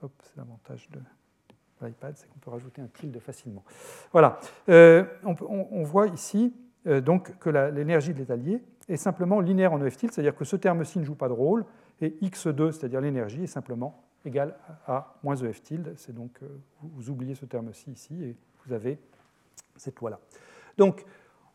C'est 0.01 0.35
l'avantage 0.35 0.89
de 0.89 0.99
l'iPad, 1.81 2.17
c'est 2.17 2.27
qu'on 2.27 2.39
peut 2.39 2.51
rajouter 2.51 2.81
un 2.81 2.87
tilde 2.87 3.17
facilement. 3.19 3.63
Voilà. 4.11 4.39
Euh, 4.67 5.05
on, 5.23 5.83
voit 5.83 6.07
ici 6.07 6.53
euh, 6.85 6.99
donc 6.99 7.37
que 7.39 7.49
l'énergie 7.49 8.13
de 8.13 8.19
l'étalier 8.19 8.61
est 8.89 8.97
simplement 8.97 9.39
linéaire 9.39 9.71
en 9.71 9.83
EF 9.83 9.95
tilde, 9.95 10.11
c'est-à-dire 10.11 10.35
que 10.35 10.45
ce 10.45 10.57
terme-ci 10.57 10.99
ne 10.99 11.05
joue 11.05 11.15
pas 11.15 11.29
de 11.29 11.33
rôle, 11.33 11.65
et 12.01 12.09
x2, 12.21 12.71
c'est-à-dire 12.71 12.99
l'énergie, 12.99 13.43
est 13.43 13.47
simplement 13.47 14.03
égal 14.25 14.53
à 14.85 15.15
moins 15.23 15.37
EF 15.37 15.63
tilde. 15.63 15.93
C'est 15.95 16.13
donc, 16.13 16.39
euh, 16.43 16.47
vous 16.81 17.09
oubliez 17.09 17.35
ce 17.35 17.45
terme-ci 17.45 17.91
ici, 17.91 18.21
et 18.21 18.35
vous 18.65 18.73
avez 18.73 18.99
cette 19.77 19.97
loi-là. 19.97 20.19
Donc, 20.77 21.05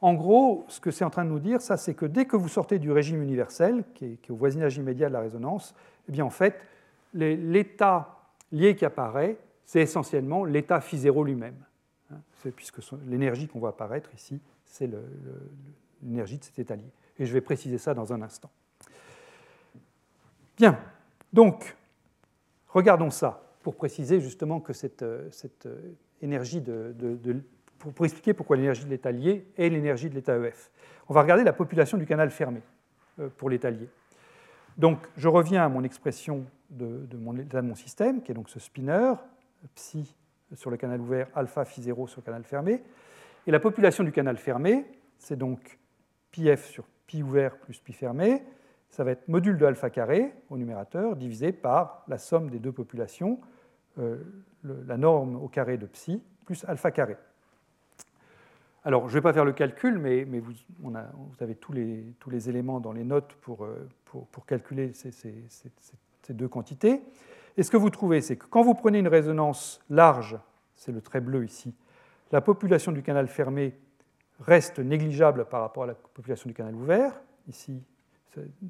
en 0.03 0.15
gros, 0.15 0.65
ce 0.69 0.81
que 0.81 0.91
c'est 0.91 1.05
en 1.05 1.11
train 1.11 1.25
de 1.25 1.31
nous 1.31 1.41
dire, 1.41 1.61
ça, 1.61 1.77
c'est 1.77 1.95
que 1.95 2.07
dès 2.07 2.25
que 2.25 2.37
vous 2.37 2.49
sortez 2.49 2.79
du 2.79 2.91
régime 2.91 3.23
universel, 3.23 3.85
qui 3.95 4.07
est, 4.07 4.31
au 4.31 4.37
voisinage 4.37 4.77
immédiat 4.77 5.09
de 5.09 5.13
la 5.13 5.21
résonance, 5.21 5.75
eh 6.09 6.13
bien, 6.13 6.25
en 6.25 6.31
fait, 6.31 6.65
l'état 7.13 8.17
lié 8.51 8.75
qui 8.75 8.85
apparaît, 8.85 9.37
c'est 9.65 9.81
essentiellement 9.81 10.45
l'état 10.45 10.81
phi 10.81 10.99
0 10.99 11.23
lui-même, 11.25 11.57
hein, 12.11 12.17
puisque 12.57 12.81
l'énergie 13.07 13.47
qu'on 13.47 13.59
voit 13.59 13.71
apparaître 13.71 14.13
ici, 14.15 14.41
c'est 14.65 14.91
l'énergie 16.03 16.39
de 16.39 16.45
cet 16.45 16.59
état 16.59 16.77
lié. 16.77 16.91
Et 17.19 17.27
je 17.27 17.33
vais 17.33 17.43
préciser 17.43 17.77
ça 17.77 17.93
dans 17.93 18.13
un 18.15 18.23
instant. 18.23 18.51
Bien, 20.57 20.79
donc, 21.33 21.77
regardons 22.69 23.11
ça 23.11 23.43
pour 23.63 23.77
préciser 23.77 24.21
justement 24.21 24.61
que 24.61 24.73
cette, 24.73 25.03
euh, 25.03 25.29
euh, 25.67 25.93
énergie 26.23 26.63
de 26.63 26.95
pour, 27.81 28.05
expliquer 28.05 28.35
pourquoi 28.35 28.57
l'énergie 28.57 28.85
de 28.85 28.91
l'état 28.91 29.11
lié 29.11 29.47
est 29.57 29.69
l'énergie 29.69 30.11
de 30.11 30.15
l'état 30.15 30.37
EF. 30.37 30.71
On 31.09 31.15
va 31.15 31.23
regarder 31.23 31.45
la 31.45 31.53
population 31.53 31.97
du 31.97 32.07
canal 32.07 32.31
fermé 32.31 32.61
euh, 33.19 33.29
pour 33.37 33.49
l'état 33.49 33.71
lié. 33.71 33.89
Donc, 34.77 34.99
je 35.17 35.29
reviens 35.29 35.65
à 35.65 35.69
mon 35.69 35.83
expression 35.83 36.45
de, 36.69 37.09
mon, 37.17 37.33
de 37.33 37.61
mon 37.61 37.75
système, 37.75 38.23
qui 38.23 38.31
est 38.31 38.35
donc 38.35 38.49
ce 38.49 38.61
spinner, 38.61 39.15
psi 39.75 40.15
sur 40.55 40.71
le 40.71 40.77
canal 40.77 41.01
ouvert, 41.01 41.29
alpha 41.35 41.65
phi 41.65 41.83
0 41.83 42.07
sur 42.07 42.21
le 42.21 42.25
canal 42.25 42.45
fermé. 42.45 42.83
Et 43.47 43.51
la 43.51 43.61
population 43.61 44.05
du 44.05 44.13
canal 44.13 44.37
fermé, 44.37 44.85
c'est 45.19 45.37
donc 45.37 45.79
pi 46.31 46.49
sur 46.57 46.85
pi 47.07 47.23
ouvert 47.23 47.57
plus 47.57 47.81
pi 47.81 47.93
fermé. 47.93 48.43
Ça 48.91 49.05
va 49.05 49.13
être 49.13 49.27
module 49.29 49.57
de 49.57 49.65
alpha 49.65 49.91
carré 49.91 50.33
au 50.51 50.59
numérateur 50.59 51.17
divisé 51.17 51.53
par 51.53 52.05
la 52.09 52.19
somme 52.19 52.51
des 52.51 52.59
deux 52.59 52.73
populations, 52.73 53.41
euh, 53.99 54.19
la 54.65 54.97
norme 54.97 55.37
au 55.37 55.49
carré 55.49 55.79
de 55.79 55.87
psi 55.87 56.23
plus 56.45 56.65
alpha 56.65 56.91
carré. 56.91 57.17
Alors, 58.85 59.09
je 59.09 59.13
ne 59.13 59.15
vais 59.15 59.21
pas 59.21 59.33
faire 59.33 59.45
le 59.45 59.53
calcul, 59.53 59.99
mais, 59.99 60.25
vous, 60.25 60.53
avez 61.41 61.55
tous 61.55 61.73
les, 61.73 62.49
éléments 62.49 62.81
dans 62.81 62.93
les 62.93 63.05
notes 63.05 63.35
pour, 63.43 63.65
euh, 63.65 63.89
calculer 64.47 64.93
ces, 64.95 65.35
deux 66.31 66.49
quantités. 66.49 67.03
Et 67.57 67.63
ce 67.63 67.71
que 67.71 67.77
vous 67.77 67.91
trouvez, 67.91 68.21
c'est 68.21 68.37
que 68.37 68.47
quand 68.47 68.63
vous 68.63 68.75
prenez 68.75 68.99
une 68.99 69.09
résonance 69.09 69.81
large, 69.91 70.39
c'est 70.77 70.93
le 70.93 71.03
trait 71.03 71.21
bleu 71.21 71.45
ici, 71.45 71.75
la 72.33 72.41
population 72.41 72.93
du 72.93 73.03
canal 73.03 73.27
fermé 73.29 73.77
reste 74.39 74.79
négligeable 74.79 75.45
par 75.45 75.61
rapport 75.61 75.83
à 75.83 75.87
la 75.87 75.95
population 75.95 76.49
du 76.49 76.55
canal 76.55 76.75
ouvert, 76.75 77.21
ici, 77.49 77.83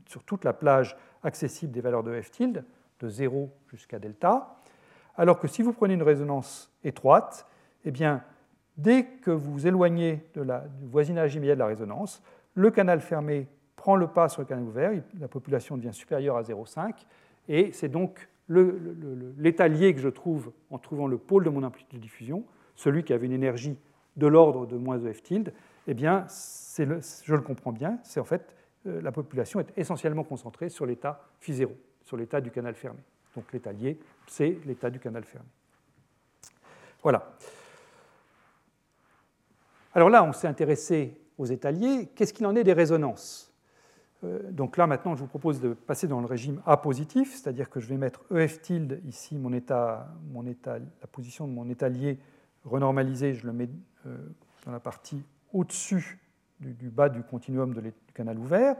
sur 0.07 0.25
toute 0.25 0.45
la 0.45 0.53
plage 0.53 0.97
accessible 1.23 1.73
des 1.73 1.83
valeurs 1.83 2.03
de 2.03 2.21
f 2.21 2.31
tilde, 2.31 2.65
de 3.01 3.09
0 3.09 3.51
jusqu'à 3.69 3.99
delta, 3.99 4.57
alors 5.17 5.39
que 5.39 5.47
si 5.47 5.63
vous 5.63 5.73
prenez 5.73 5.95
une 5.95 6.03
résonance 6.03 6.73
étroite, 6.83 7.47
eh 7.85 7.91
bien, 7.91 8.25
Dès 8.83 9.05
que 9.05 9.31
vous 9.31 9.53
vous 9.53 9.66
éloignez 9.66 10.24
du 10.35 10.87
voisinage 10.87 11.35
immédiat 11.35 11.55
de 11.55 11.59
la 11.59 11.66
résonance, 11.66 12.22
le 12.55 12.70
canal 12.70 13.01
fermé 13.01 13.47
prend 13.76 13.95
le 13.95 14.07
pas 14.07 14.31
sur 14.31 14.41
le 14.41 14.47
canal 14.47 14.64
ouvert, 14.64 14.93
la 15.18 15.28
population 15.28 15.76
devient 15.76 15.93
supérieure 15.93 16.39
à 16.39 16.43
0,5, 16.43 16.95
et 17.49 17.72
c'est 17.72 17.91
donc 17.91 18.26
l'état 18.49 19.68
lié 19.68 19.95
que 19.95 20.01
je 20.01 20.09
trouve 20.09 20.53
en 20.70 20.78
trouvant 20.78 21.07
le 21.07 21.18
pôle 21.18 21.45
de 21.45 21.51
mon 21.51 21.62
amplitude 21.62 21.99
de 21.99 22.03
diffusion, 22.03 22.43
celui 22.74 23.05
qui 23.05 23.12
avait 23.12 23.26
une 23.26 23.33
énergie 23.33 23.78
de 24.16 24.26
l'ordre 24.26 24.66
de 24.66 24.78
moins 24.78 24.99
E 24.99 25.12
f 25.12 25.22
tilde, 25.22 25.53
eh 25.87 25.93
bien, 25.93 26.26
le, 26.78 27.01
je 27.24 27.35
le 27.35 27.43
comprends 27.43 27.72
bien, 27.72 27.99
c'est 28.03 28.18
en 28.18 28.24
fait 28.24 28.57
euh, 28.87 29.03
la 29.03 29.12
population 29.12 29.61
est 29.61 29.76
essentiellement 29.76 30.24
concentrée 30.24 30.70
sur 30.70 30.87
l'état 30.87 31.22
phi 31.39 31.53
0, 31.53 31.76
sur 32.03 32.16
l'état 32.16 32.41
du 32.41 32.51
canal 32.51 32.74
fermé. 32.74 33.01
Donc 33.37 33.53
l'état 33.53 33.72
lié, 33.72 33.99
c'est 34.26 34.59
l'état 34.64 34.89
du 34.89 34.99
canal 34.99 35.24
fermé. 35.24 35.49
Voilà. 37.03 37.37
Alors 39.95 40.11
là, 40.11 40.22
on 40.24 40.32
s'est 40.32 40.49
intéressé 40.49 41.20
aux 41.38 41.47
états 41.47 41.70
liés. 41.70 42.09
Qu'est-ce 42.14 42.32
qu'il 42.32 42.47
en 42.47 42.55
est 42.55 42.64
des 42.64 42.72
résonances 42.72 43.53
euh, 44.24 44.51
Donc 44.51 44.76
là, 44.76 44.86
maintenant, 44.86 45.14
je 45.14 45.20
vous 45.20 45.26
propose 45.26 45.61
de 45.61 45.72
passer 45.72 46.07
dans 46.07 46.20
le 46.20 46.26
régime 46.26 46.62
A 46.66 46.76
positif, 46.76 47.34
c'est-à-dire 47.34 47.70
que 47.70 47.80
je 47.80 47.86
vais 47.86 47.97
mettre 47.97 48.22
EF 48.34 48.61
tilde 48.61 49.01
ici, 49.09 49.36
mon 49.36 49.53
état, 49.53 50.09
la 50.34 51.07
position 51.11 51.49
de 51.49 51.53
mon 51.53 51.68
état 51.68 51.88
lié 51.88 52.18
renormalisé, 52.64 53.34
je 53.34 53.47
le 53.47 53.53
mets 53.53 53.68
euh, 54.07 54.16
dans 54.66 54.72
la 54.72 54.80
partie 54.80 55.22
au-dessus 55.53 56.18
du, 56.61 56.91
bas 56.91 57.09
du 57.09 57.22
continuum 57.22 57.72
du 57.72 57.93
canal 58.14 58.38
ouvert. 58.38 58.76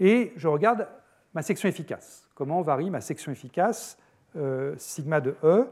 Et 0.00 0.32
je 0.36 0.48
regarde 0.48 0.88
ma 1.34 1.42
section 1.42 1.68
efficace. 1.68 2.28
Comment 2.34 2.62
varie 2.62 2.90
ma 2.90 3.00
section 3.00 3.30
efficace 3.30 3.98
euh, 4.36 4.74
sigma 4.78 5.20
de 5.20 5.36
E 5.42 5.68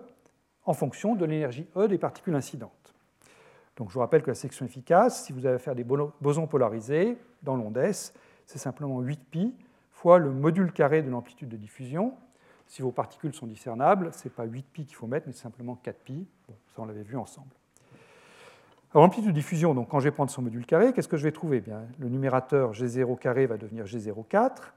en 0.64 0.74
fonction 0.74 1.14
de 1.14 1.24
l'énergie 1.24 1.66
E 1.76 1.88
des 1.88 1.98
particules 1.98 2.34
incidentes. 2.34 2.85
Donc 3.76 3.90
je 3.90 3.94
vous 3.94 4.00
rappelle 4.00 4.22
que 4.22 4.30
la 4.30 4.34
section 4.34 4.64
efficace, 4.64 5.24
si 5.24 5.32
vous 5.32 5.46
avez 5.46 5.56
affaire 5.56 5.72
à 5.72 5.76
des 5.76 5.84
bosons 5.84 6.46
polarisés 6.46 7.18
dans 7.42 7.56
l'onde 7.56 7.76
S, 7.76 8.14
c'est 8.46 8.58
simplement 8.58 9.02
8pi 9.02 9.52
fois 9.96 10.18
le 10.18 10.30
module 10.30 10.72
carré 10.72 11.02
de 11.02 11.10
l'amplitude 11.10 11.48
de 11.48 11.56
diffusion. 11.56 12.12
Si 12.66 12.82
vos 12.82 12.92
particules 12.92 13.34
sont 13.34 13.46
discernables, 13.46 14.12
ce 14.12 14.28
n'est 14.28 14.34
pas 14.34 14.46
8pi 14.46 14.84
qu'il 14.84 14.94
faut 14.94 15.06
mettre, 15.06 15.26
mais 15.26 15.32
simplement 15.32 15.80
4pi. 15.84 16.24
Bon, 16.48 16.54
ça, 16.68 16.82
on 16.82 16.84
l'avait 16.84 17.02
vu 17.02 17.16
ensemble. 17.16 17.48
Alors, 18.92 19.04
l'amplitude 19.04 19.30
de 19.30 19.34
diffusion, 19.34 19.74
donc 19.74 19.88
quand 19.88 19.98
je 20.00 20.04
vais 20.04 20.10
prendre 20.10 20.30
son 20.30 20.42
module 20.42 20.66
carré, 20.66 20.92
qu'est-ce 20.92 21.08
que 21.08 21.16
je 21.16 21.22
vais 21.22 21.32
trouver? 21.32 21.58
Eh 21.58 21.60
bien, 21.60 21.82
Le 21.98 22.08
numérateur 22.08 22.72
G0 22.72 23.18
carré 23.18 23.46
va 23.46 23.56
devenir 23.56 23.84
G04. 23.84 24.72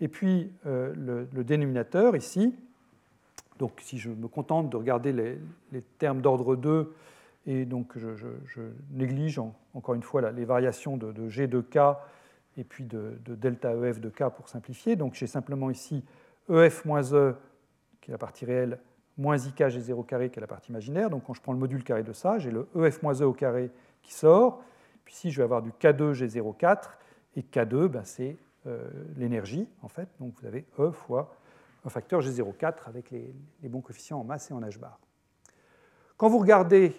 Et 0.00 0.08
puis, 0.08 0.52
euh, 0.66 1.26
le, 1.32 1.44
dénominateur 1.44 2.16
ici, 2.16 2.54
donc 3.58 3.72
si 3.82 3.98
je 3.98 4.10
me 4.10 4.26
contente 4.26 4.70
de 4.70 4.76
regarder 4.76 5.12
les, 5.12 5.38
les 5.70 5.82
termes 5.82 6.22
d'ordre 6.22 6.56
2, 6.56 6.94
et 7.46 7.64
donc 7.64 7.96
je, 7.96 8.62
néglige 8.90 9.40
encore 9.74 9.94
une 9.94 10.02
fois 10.02 10.30
les 10.30 10.44
variations 10.44 10.96
de, 10.96 11.28
G 11.28 11.46
de 11.46 11.60
K 11.60 11.78
et 12.56 12.64
puis 12.64 12.84
de, 12.84 13.18
delta 13.26 13.74
EF 13.74 14.00
de 14.00 14.08
K 14.08 14.28
pour 14.34 14.48
simplifier, 14.48 14.96
donc 14.96 15.14
j'ai 15.14 15.26
simplement 15.26 15.70
ici 15.70 16.04
EF 16.50 16.84
moins 16.84 17.02
E, 17.12 17.34
qui 18.00 18.10
est 18.10 18.12
la 18.12 18.18
partie 18.18 18.44
réelle, 18.44 18.78
moins 19.16 19.36
IK 19.36 19.60
G0 19.60 20.04
carré, 20.06 20.30
qui 20.30 20.38
est 20.38 20.40
la 20.40 20.46
partie 20.46 20.70
imaginaire. 20.70 21.10
Donc 21.10 21.24
quand 21.24 21.34
je 21.34 21.40
prends 21.40 21.52
le 21.52 21.58
module 21.58 21.84
carré 21.84 22.02
de 22.02 22.12
ça, 22.12 22.38
j'ai 22.38 22.50
le 22.50 22.68
EF 22.76 23.02
moins 23.02 23.14
E 23.14 23.24
au 23.24 23.32
carré 23.32 23.70
qui 24.02 24.12
sort. 24.12 24.62
Puis 25.04 25.14
ici, 25.14 25.30
je 25.30 25.38
vais 25.38 25.44
avoir 25.44 25.62
du 25.62 25.70
K2 25.70 26.12
G04, 26.12 26.90
et 27.36 27.42
K2, 27.42 27.88
ben, 27.88 28.04
c'est 28.04 28.36
euh, 28.66 28.88
l'énergie, 29.16 29.68
en 29.82 29.88
fait. 29.88 30.08
Donc 30.20 30.34
vous 30.38 30.46
avez 30.46 30.64
E 30.78 30.90
fois 30.90 31.34
un 31.84 31.88
facteur 31.88 32.20
G04 32.20 32.86
avec 32.86 33.10
les, 33.10 33.34
bons 33.64 33.80
coefficients 33.80 34.20
en 34.20 34.24
masse 34.24 34.50
et 34.50 34.54
en 34.54 34.60
H 34.60 34.78
bar. 34.78 35.00
Quand 36.16 36.28
vous 36.28 36.38
regardez 36.38 36.94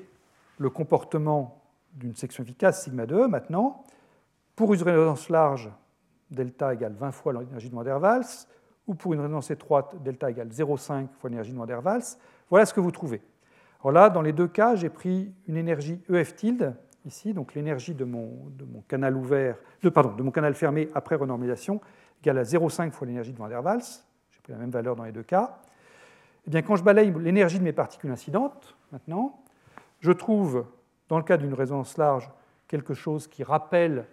le 0.58 0.70
comportement 0.70 1.62
d'une 1.94 2.16
section 2.16 2.44
efficace 2.44 2.84
sigma 2.84 3.06
de 3.06 3.16
E 3.16 3.28
maintenant, 3.28 3.84
pour 4.56 4.74
une 4.74 4.82
résonance 4.82 5.30
large, 5.30 5.72
delta 6.30 6.74
égale 6.74 6.94
20 6.94 7.12
fois 7.12 7.34
l'énergie 7.34 7.70
de 7.70 7.76
Van 7.76 7.84
der 7.84 8.02
Waals, 8.02 8.48
ou 8.88 8.96
pour 8.96 9.14
une 9.14 9.22
résonance 9.22 9.52
étroite, 9.52 9.96
delta 10.04 10.30
égale 10.30 10.50
0,5 10.50 11.08
fois 11.20 11.30
l'énergie 11.30 11.52
de 11.52 11.58
Van 11.58 11.66
der 11.66 11.84
Waals, 11.84 12.18
voilà 12.50 12.66
ce 12.66 12.74
que 12.74 12.80
vous 12.80 12.92
trouvez. 12.92 13.22
Alors 13.82 13.92
là, 13.92 14.10
dans 14.10 14.22
les 14.22 14.34
deux 14.34 14.48
cas, 14.48 14.76
j'ai 14.76 14.90
pris 14.90 15.34
une 15.48 15.58
énergie 15.58 16.02
EF 16.10 16.36
tilde, 16.36 16.76
ici, 17.06 17.34
donc 17.34 17.54
l'énergie 17.54 17.94
de 17.94 18.06
mon, 18.06 18.52
canal 18.88 19.16
ouvert, 19.16 19.58
de, 19.82 19.90
pardon, 19.90 20.16
de 20.16 20.24
mon 20.24 20.32
canal 20.32 20.54
fermé 20.54 20.90
après 20.94 21.16
renormalisation, 21.16 21.82
égale 22.22 22.40
à 22.40 22.44
0,5 22.44 22.92
fois 22.92 23.08
l'énergie 23.08 23.34
de 23.34 23.38
Van 23.38 23.48
der 23.48 23.64
Waals. 23.64 24.06
J'ai 24.30 24.40
pris 24.42 24.54
la 24.54 24.60
même 24.60 24.72
valeur 24.72 24.96
dans 24.96 25.04
les 25.04 25.12
deux 25.12 25.24
cas. 25.24 25.60
Eh 26.46 26.50
bien, 26.50 26.62
quand 26.62 26.76
je 26.76 26.84
balaye 26.84 27.14
l'énergie 27.20 27.60
de 27.60 27.64
mes 27.64 27.74
particules 27.74 28.12
incidentes, 28.12 28.76
maintenant, 28.92 29.43
je 30.04 30.12
trouve, 30.12 30.66
dans 31.08 31.18
le 31.18 31.24
cas 31.24 31.38
d'une 31.38 31.54
résonance 31.54 31.98
large, 31.98 32.30
quelque 32.68 32.94
chose 32.94 33.28
qui 33.28 33.42
rappelle 33.42 34.06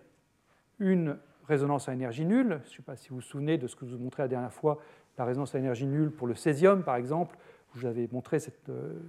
une 0.79 1.19
résonance 1.49 1.89
à 1.89 1.93
énergie 1.93 2.25
nulle. 2.25 2.61
Je 2.65 2.71
ne 2.71 2.77
sais 2.77 2.83
pas 2.83 2.95
si 2.95 3.09
vous 3.09 3.17
vous 3.17 3.21
souvenez 3.21 3.59
de 3.59 3.67
ce 3.67 3.75
que 3.75 3.85
je 3.87 3.97
vous 3.97 4.03
montrais 4.03 4.23
la 4.23 4.29
dernière 4.29 4.53
fois, 4.53 4.79
la 5.19 5.25
résonance 5.25 5.53
à 5.57 5.59
énergie 5.59 5.87
nulle 5.87 6.13
pour 6.13 6.29
le 6.29 6.37
césium, 6.37 6.85
par 6.85 6.95
exemple, 6.95 7.37
où 7.75 7.79
je 7.79 7.81
vous 7.81 7.87
avais 7.89 8.09
montré 8.13 8.39
cette 8.39 8.69
euh, 8.69 9.01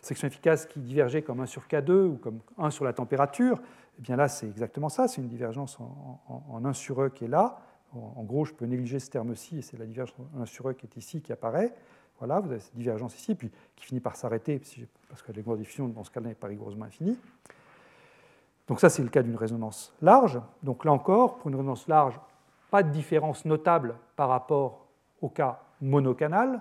section 0.00 0.28
efficace 0.28 0.64
qui 0.64 0.80
divergeait 0.80 1.20
comme 1.20 1.40
1 1.40 1.46
sur 1.46 1.66
K2 1.66 2.06
ou 2.06 2.16
comme 2.16 2.40
1 2.56 2.70
sur 2.70 2.86
la 2.86 2.94
température. 2.94 3.60
Eh 3.98 4.02
bien 4.02 4.16
là, 4.16 4.26
c'est 4.26 4.48
exactement 4.48 4.88
ça, 4.88 5.08
c'est 5.08 5.20
une 5.20 5.28
divergence 5.28 5.78
en, 5.78 6.64
1 6.64 6.72
sur 6.72 7.02
E 7.02 7.10
qui 7.10 7.26
est 7.26 7.28
là. 7.28 7.58
En, 7.92 8.22
gros, 8.22 8.46
je 8.46 8.54
peux 8.54 8.64
négliger 8.64 8.98
ce 8.98 9.10
terme-ci, 9.10 9.58
et 9.58 9.62
c'est 9.62 9.76
la 9.76 9.84
divergence 9.84 10.16
en 10.34 10.40
1 10.40 10.46
sur 10.46 10.70
E 10.70 10.72
qui 10.72 10.86
est 10.86 10.96
ici 10.96 11.20
qui 11.20 11.34
apparaît. 11.34 11.74
Voilà, 12.20 12.38
vous 12.38 12.50
avez 12.50 12.60
cette 12.60 12.76
divergence 12.76 13.18
ici, 13.18 13.34
puis 13.34 13.50
qui 13.74 13.86
finit 13.86 14.00
par 14.00 14.14
s'arrêter, 14.14 14.60
parce 15.08 15.22
que 15.22 15.32
la 15.32 15.42
de 15.42 15.56
diffusion, 15.56 15.88
dans 15.88 16.04
ce 16.04 16.10
cas-là, 16.10 16.28
n'est 16.28 16.34
pas 16.34 16.48
rigoureusement 16.48 16.84
infinie. 16.84 17.18
Donc 18.68 18.78
ça, 18.78 18.90
c'est 18.90 19.02
le 19.02 19.08
cas 19.08 19.22
d'une 19.22 19.36
résonance 19.36 19.92
large. 20.02 20.38
Donc 20.62 20.84
là 20.84 20.92
encore, 20.92 21.38
pour 21.38 21.48
une 21.48 21.56
résonance 21.56 21.88
large, 21.88 22.20
pas 22.70 22.82
de 22.82 22.90
différence 22.90 23.46
notable 23.46 23.96
par 24.16 24.28
rapport 24.28 24.86
au 25.22 25.30
cas 25.30 25.60
monocanal. 25.80 26.60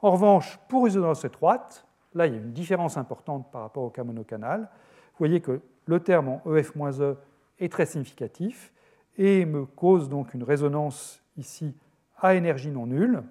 En 0.00 0.12
revanche, 0.12 0.58
pour 0.68 0.86
une 0.86 0.92
résonance 0.92 1.24
étroite, 1.24 1.84
là, 2.14 2.28
il 2.28 2.34
y 2.34 2.36
a 2.36 2.40
une 2.40 2.52
différence 2.52 2.96
importante 2.96 3.50
par 3.50 3.62
rapport 3.62 3.82
au 3.82 3.90
cas 3.90 4.04
monocanal. 4.04 4.60
Vous 4.60 5.18
voyez 5.18 5.40
que 5.40 5.60
le 5.86 6.00
terme 6.00 6.28
en 6.28 6.54
EF-E 6.54 7.16
est 7.58 7.72
très 7.72 7.84
significatif 7.84 8.72
et 9.16 9.44
me 9.44 9.66
cause 9.66 10.08
donc 10.08 10.34
une 10.34 10.44
résonance 10.44 11.20
ici 11.36 11.74
à 12.20 12.36
énergie 12.36 12.70
non 12.70 12.86
nulle, 12.86 13.24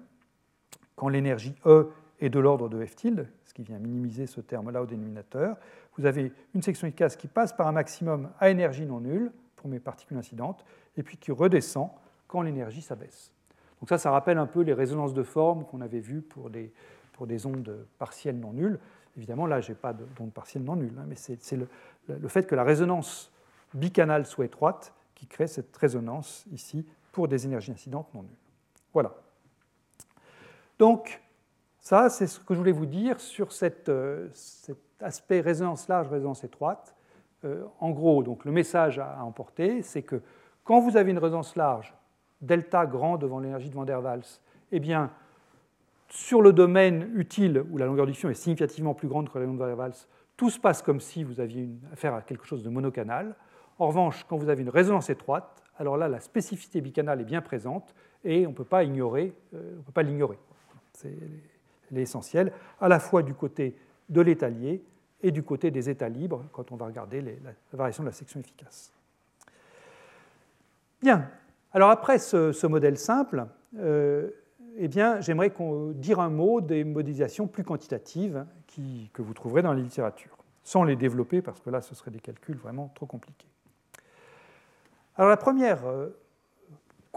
quand 0.98 1.08
l'énergie 1.08 1.54
E 1.64 1.90
est 2.20 2.28
de 2.28 2.40
l'ordre 2.40 2.68
de 2.68 2.84
F 2.84 2.96
tilde, 2.96 3.28
ce 3.44 3.54
qui 3.54 3.62
vient 3.62 3.78
minimiser 3.78 4.26
ce 4.26 4.40
terme-là 4.40 4.82
au 4.82 4.86
dénominateur 4.86 5.56
vous 5.98 6.06
avez 6.06 6.32
une 6.54 6.62
section 6.62 6.86
efficace 6.86 7.16
qui 7.16 7.26
passe 7.26 7.52
par 7.52 7.66
un 7.66 7.72
maximum 7.72 8.30
à 8.38 8.50
énergie 8.50 8.86
non 8.86 9.00
nulle 9.00 9.32
pour 9.56 9.68
mes 9.68 9.80
particules 9.80 10.16
incidentes, 10.16 10.64
et 10.96 11.02
puis 11.02 11.16
qui 11.16 11.32
redescend 11.32 11.90
quand 12.28 12.42
l'énergie 12.42 12.82
s'abaisse. 12.82 13.32
Donc 13.80 13.88
ça, 13.88 13.98
ça 13.98 14.10
rappelle 14.12 14.38
un 14.38 14.46
peu 14.46 14.60
les 14.62 14.72
résonances 14.72 15.12
de 15.12 15.24
forme 15.24 15.64
qu'on 15.64 15.80
avait 15.80 16.00
vues 16.00 16.22
pour 16.22 16.50
des, 16.50 16.72
ondes 17.46 17.84
partielles 17.98 18.38
non 18.38 18.52
nulles. 18.52 18.78
Évidemment, 19.16 19.46
là, 19.46 19.60
je 19.60 19.70
n'ai 19.70 19.74
pas 19.74 19.92
d'ondes 19.92 20.32
partielles 20.32 20.62
non 20.62 20.76
nulles, 20.76 20.96
hein, 20.98 21.04
mais 21.08 21.16
c'est 21.16 21.56
le, 21.56 21.68
le, 22.08 22.28
fait 22.28 22.46
que 22.46 22.54
la 22.54 22.62
résonance 22.62 23.32
bicanale 23.74 24.24
soit 24.24 24.44
étroite 24.44 24.94
qui 25.16 25.26
crée 25.26 25.48
cette 25.48 25.76
résonance 25.76 26.46
ici 26.52 26.86
pour 27.10 27.26
des 27.26 27.44
énergies 27.44 27.72
incidentes 27.72 28.12
non 28.14 28.22
nulles. 28.22 28.30
Voilà. 28.92 29.14
Donc, 30.78 31.20
ça, 31.80 32.08
c'est 32.08 32.26
ce 32.26 32.40
que 32.40 32.54
je 32.54 32.58
voulais 32.58 32.72
vous 32.72 32.86
dire 32.86 33.20
sur 33.20 33.48
euh, 33.62 34.28
cette 34.32 34.76
aspect 35.00 35.40
résonance 35.40 35.88
large, 35.88 36.08
résonance 36.08 36.44
étroite, 36.44 36.94
euh, 37.44 37.64
en 37.80 37.90
gros, 37.90 38.22
donc 38.22 38.44
le 38.44 38.52
message 38.52 38.98
à 38.98 39.22
emporter, 39.24 39.82
c'est 39.82 40.02
que 40.02 40.20
quand 40.64 40.80
vous 40.80 40.96
avez 40.96 41.12
une 41.12 41.18
résonance 41.18 41.56
large, 41.56 41.94
delta 42.40 42.84
grand 42.86 43.16
devant 43.16 43.38
l'énergie 43.38 43.70
de 43.70 43.74
Van 43.74 43.84
der 43.84 44.02
Waals, 44.02 44.40
eh 44.72 44.80
bien, 44.80 45.10
sur 46.08 46.42
le 46.42 46.52
domaine 46.52 47.10
utile 47.14 47.64
où 47.70 47.78
la 47.78 47.86
longueur 47.86 48.06
diffusion 48.06 48.30
est 48.30 48.34
significativement 48.34 48.94
plus 48.94 49.08
grande 49.08 49.30
que 49.30 49.38
la 49.38 49.44
longueur 49.44 49.68
de 49.68 49.72
Van 49.72 49.76
der 49.76 49.78
Waals, 49.78 50.06
tout 50.36 50.50
se 50.50 50.58
passe 50.58 50.82
comme 50.82 51.00
si 51.00 51.24
vous 51.24 51.40
aviez 51.40 51.68
affaire 51.92 52.14
à 52.14 52.22
quelque 52.22 52.46
chose 52.46 52.62
de 52.62 52.70
monocanal. 52.70 53.34
En 53.78 53.88
revanche, 53.88 54.24
quand 54.28 54.36
vous 54.36 54.48
avez 54.48 54.62
une 54.62 54.68
résonance 54.68 55.10
étroite, 55.10 55.62
alors 55.78 55.96
là, 55.96 56.08
la 56.08 56.20
spécificité 56.20 56.80
bicanale 56.80 57.20
est 57.20 57.24
bien 57.24 57.40
présente 57.40 57.94
et 58.24 58.46
on 58.46 58.50
ne 58.50 58.54
euh, 58.54 58.56
peut 58.56 58.64
pas 58.64 58.82
l'ignorer. 60.02 60.38
C'est 60.98 62.00
essentiel, 62.00 62.52
à 62.80 62.88
la 62.88 62.98
fois 62.98 63.22
du 63.22 63.34
côté 63.34 63.76
de 64.08 64.20
l'état 64.20 64.48
lié 64.48 64.82
et 65.22 65.30
du 65.30 65.42
côté 65.42 65.70
des 65.70 65.88
états 65.90 66.08
libres 66.08 66.44
quand 66.52 66.72
on 66.72 66.76
va 66.76 66.86
regarder 66.86 67.20
la 67.20 67.52
variation 67.72 68.02
de 68.02 68.08
la 68.08 68.12
section 68.14 68.40
efficace. 68.40 68.92
Bien, 71.00 71.30
alors 71.72 71.90
après 71.90 72.18
ce, 72.18 72.66
modèle 72.66 72.98
simple, 72.98 73.46
euh, 73.78 74.30
eh 74.76 74.88
bien, 74.88 75.20
j'aimerais 75.20 75.52
dire 75.94 76.20
un 76.20 76.30
mot 76.30 76.60
des 76.60 76.84
modélisations 76.84 77.46
plus 77.46 77.64
quantitatives 77.64 78.44
que 79.12 79.22
vous 79.22 79.34
trouverez 79.34 79.62
dans 79.62 79.72
la 79.72 79.80
littérature, 79.80 80.36
sans 80.62 80.84
les 80.84 80.96
développer 80.96 81.42
parce 81.42 81.60
que 81.60 81.70
là, 81.70 81.80
ce 81.80 81.94
serait 81.94 82.10
des 82.10 82.20
calculs 82.20 82.56
vraiment 82.56 82.90
trop 82.94 83.06
compliqués. 83.06 83.48
Alors 85.16 85.30
la 85.30 85.36
première 85.36 85.84
euh, 85.86 86.08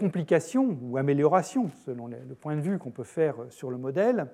complication 0.02 0.76
ou 0.82 0.96
amélioration, 0.96 1.70
selon 1.86 2.08
le 2.08 2.34
point 2.34 2.56
de 2.56 2.60
vue 2.60 2.76
qu'on 2.76 2.90
peut 2.90 3.04
faire 3.04 3.36
sur 3.50 3.70
le 3.70 3.76
modèle, 3.76 4.26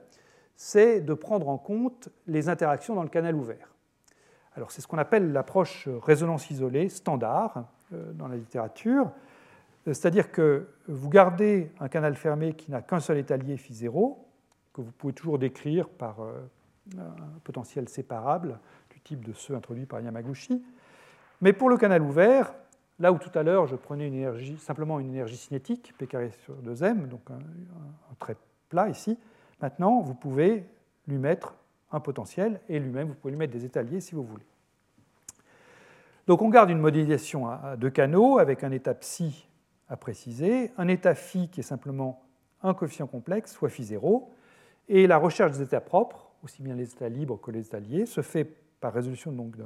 c'est 0.57 1.03
de 1.03 1.12
prendre 1.12 1.51
en 1.51 1.59
compte 1.59 2.09
les 2.27 2.49
interactions 2.49 2.95
dans 2.95 3.03
le 3.03 3.11
canal 3.11 3.35
ouvert. 3.35 3.75
Alors 4.57 4.71
c'est 4.71 4.81
ce 4.81 4.87
qu'on 4.87 4.97
appelle 4.97 5.31
l'approche 5.31 5.87
résonance 6.03 6.51
isolée 6.51 6.89
standard 6.89 7.66
euh, 7.93 8.14
dans 8.14 8.29
la 8.29 8.37
littérature, 8.37 9.11
c'est-à-dire 9.85 10.33
que 10.33 10.69
vous 10.87 11.11
gardez 11.11 11.71
un 11.81 11.89
canal 11.89 12.14
fermé 12.14 12.55
qui 12.55 12.71
n'a 12.71 12.81
qu'un 12.81 13.01
seul 13.01 13.19
étalier 13.19 13.59
phi 13.59 13.75
0, 13.75 14.27
que 14.73 14.81
vous 14.81 14.93
pouvez 14.93 15.12
toujours 15.12 15.39
décrire 15.39 15.91
par 15.91 16.23
euh, 16.23 16.33
un 16.97 17.39
potentiel 17.45 17.91
séparable 17.91 18.59
du 18.91 19.01
type 19.01 19.23
de 19.23 19.35
ceux 19.35 19.55
introduits 19.55 19.87
par 19.87 20.01
Yamaguchi. 20.01 20.64
Mais 21.43 21.53
pour 21.53 21.69
le 21.69 21.77
canal 21.77 22.01
ouvert, 22.01 22.55
là 22.99 23.13
où 23.13 23.19
tout 23.19 23.37
à 23.37 23.43
l'heure 23.43 23.67
je 23.67 23.77
prenais 23.77 24.11
simplement 24.59 25.01
une 25.01 25.09
énergie 25.09 25.37
cinétique, 25.37 25.95
P 25.99 26.07
carré 26.07 26.31
sur 26.45 26.55
2m, 26.63 27.09
donc 27.09 27.23
un, 27.31 27.39
trait 28.19 28.37
plat 28.69 28.89
ici, 28.89 29.19
maintenant 29.61 30.01
vous 30.01 30.15
pouvez 30.15 30.65
lui 31.07 31.19
mettre 31.19 31.55
un 31.91 32.01
potentiel, 32.01 32.61
et 32.69 32.79
lui-même, 32.79 33.09
vous 33.09 33.15
pouvez 33.15 33.33
lui 33.33 33.39
mettre 33.39 33.53
des 33.53 33.65
étaliers 33.65 34.01
si 34.01 34.15
vous 34.15 34.23
voulez. 34.23 34.45
Donc 36.27 36.43
on 36.43 36.51
garde 36.51 36.69
une 36.69 36.79
modélisation 36.79 37.49
à 37.49 37.77
deux 37.79 37.89
canaux 37.89 38.39
avec 38.39 38.63
un 38.63 38.71
état 38.71 38.93
psi 38.93 39.49
à 39.89 39.97
préciser, 39.97 40.71
un 40.77 40.89
état 40.89 41.15
phi 41.15 41.49
qui 41.49 41.61
est 41.61 41.63
simplement 41.63 42.23
un 42.63 42.75
coefficient 42.75 43.07
complexe, 43.07 43.53
soit 43.53 43.71
phi 43.71 43.85
0, 43.85 44.31
et 44.89 45.07
la 45.07 45.17
recherche 45.17 45.53
des 45.53 45.63
états 45.63 45.81
propres, 45.81 46.31
aussi 46.43 46.63
bien 46.63 46.75
les 46.75 46.91
états 46.93 47.09
libres 47.09 47.41
que 47.41 47.51
les 47.51 47.61
états 47.61 47.81
liés, 47.81 48.07
se 48.07 48.21
fait 48.21 48.45
par 48.81 48.93
résolution 48.93 49.33
donc 49.33 49.57
de, 49.57 49.65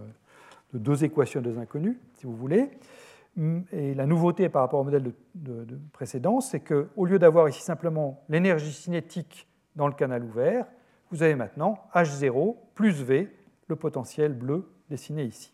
deux 0.75 1.05
équations 1.05 1.41
deux 1.41 1.59
inconnus, 1.59 1.97
si 2.15 2.27
vous 2.27 2.37
voulez. 2.37 2.71
Et 3.73 3.95
la 3.95 4.05
nouveauté 4.05 4.49
par 4.51 4.63
rapport 4.63 4.81
au 4.81 4.85
modèle 4.85 5.05
de, 5.35 5.65
de 5.65 5.79
précédent, 5.93 6.41
c'est 6.41 6.61
qu'au 6.61 7.05
lieu 7.07 7.19
d'avoir 7.19 7.49
ici 7.49 7.63
simplement 7.63 8.23
l'énergie 8.29 8.73
cinétique 8.73 9.49
dans 9.75 9.87
le 9.87 9.95
canal 9.95 10.23
ouvert, 10.23 10.67
vous 11.11 11.23
avez 11.23 11.35
maintenant 11.35 11.79
H0 11.95 12.57
plus 12.75 13.03
V, 13.03 13.35
le 13.69 13.77
potentiel 13.77 14.35
bleu 14.35 14.71
dessiné 14.91 15.25
ici. 15.25 15.53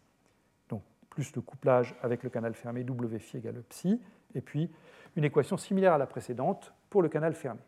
Donc 0.69 0.83
plus 1.11 1.35
le 1.35 1.43
couplage 1.43 1.95
avec 2.03 2.23
le 2.23 2.31
canal 2.31 2.55
fermé 2.55 2.83
W 2.83 3.19
phi 3.19 3.39
égale 3.39 3.63
psi, 3.69 4.01
et 4.35 4.41
puis 4.41 4.71
une 5.17 5.25
équation 5.25 5.57
similaire 5.57 5.93
à 5.93 5.99
la 5.99 6.07
précédente 6.07 6.73
pour 6.91 7.03
le 7.03 7.09
canal 7.09 7.35
fermé. 7.35 7.61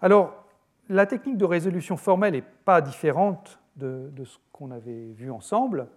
Alors, 0.00 0.44
la 0.88 1.06
technique 1.06 1.36
de 1.36 1.44
résolution 1.44 1.96
formelle 1.96 2.32
n'est 2.32 2.42
pas 2.42 2.80
différente 2.80 3.58
de, 3.76 4.10
ce 4.24 4.38
qu'on 4.52 4.70
avait 4.70 5.12
vu 5.12 5.30
ensemble. 5.30 5.88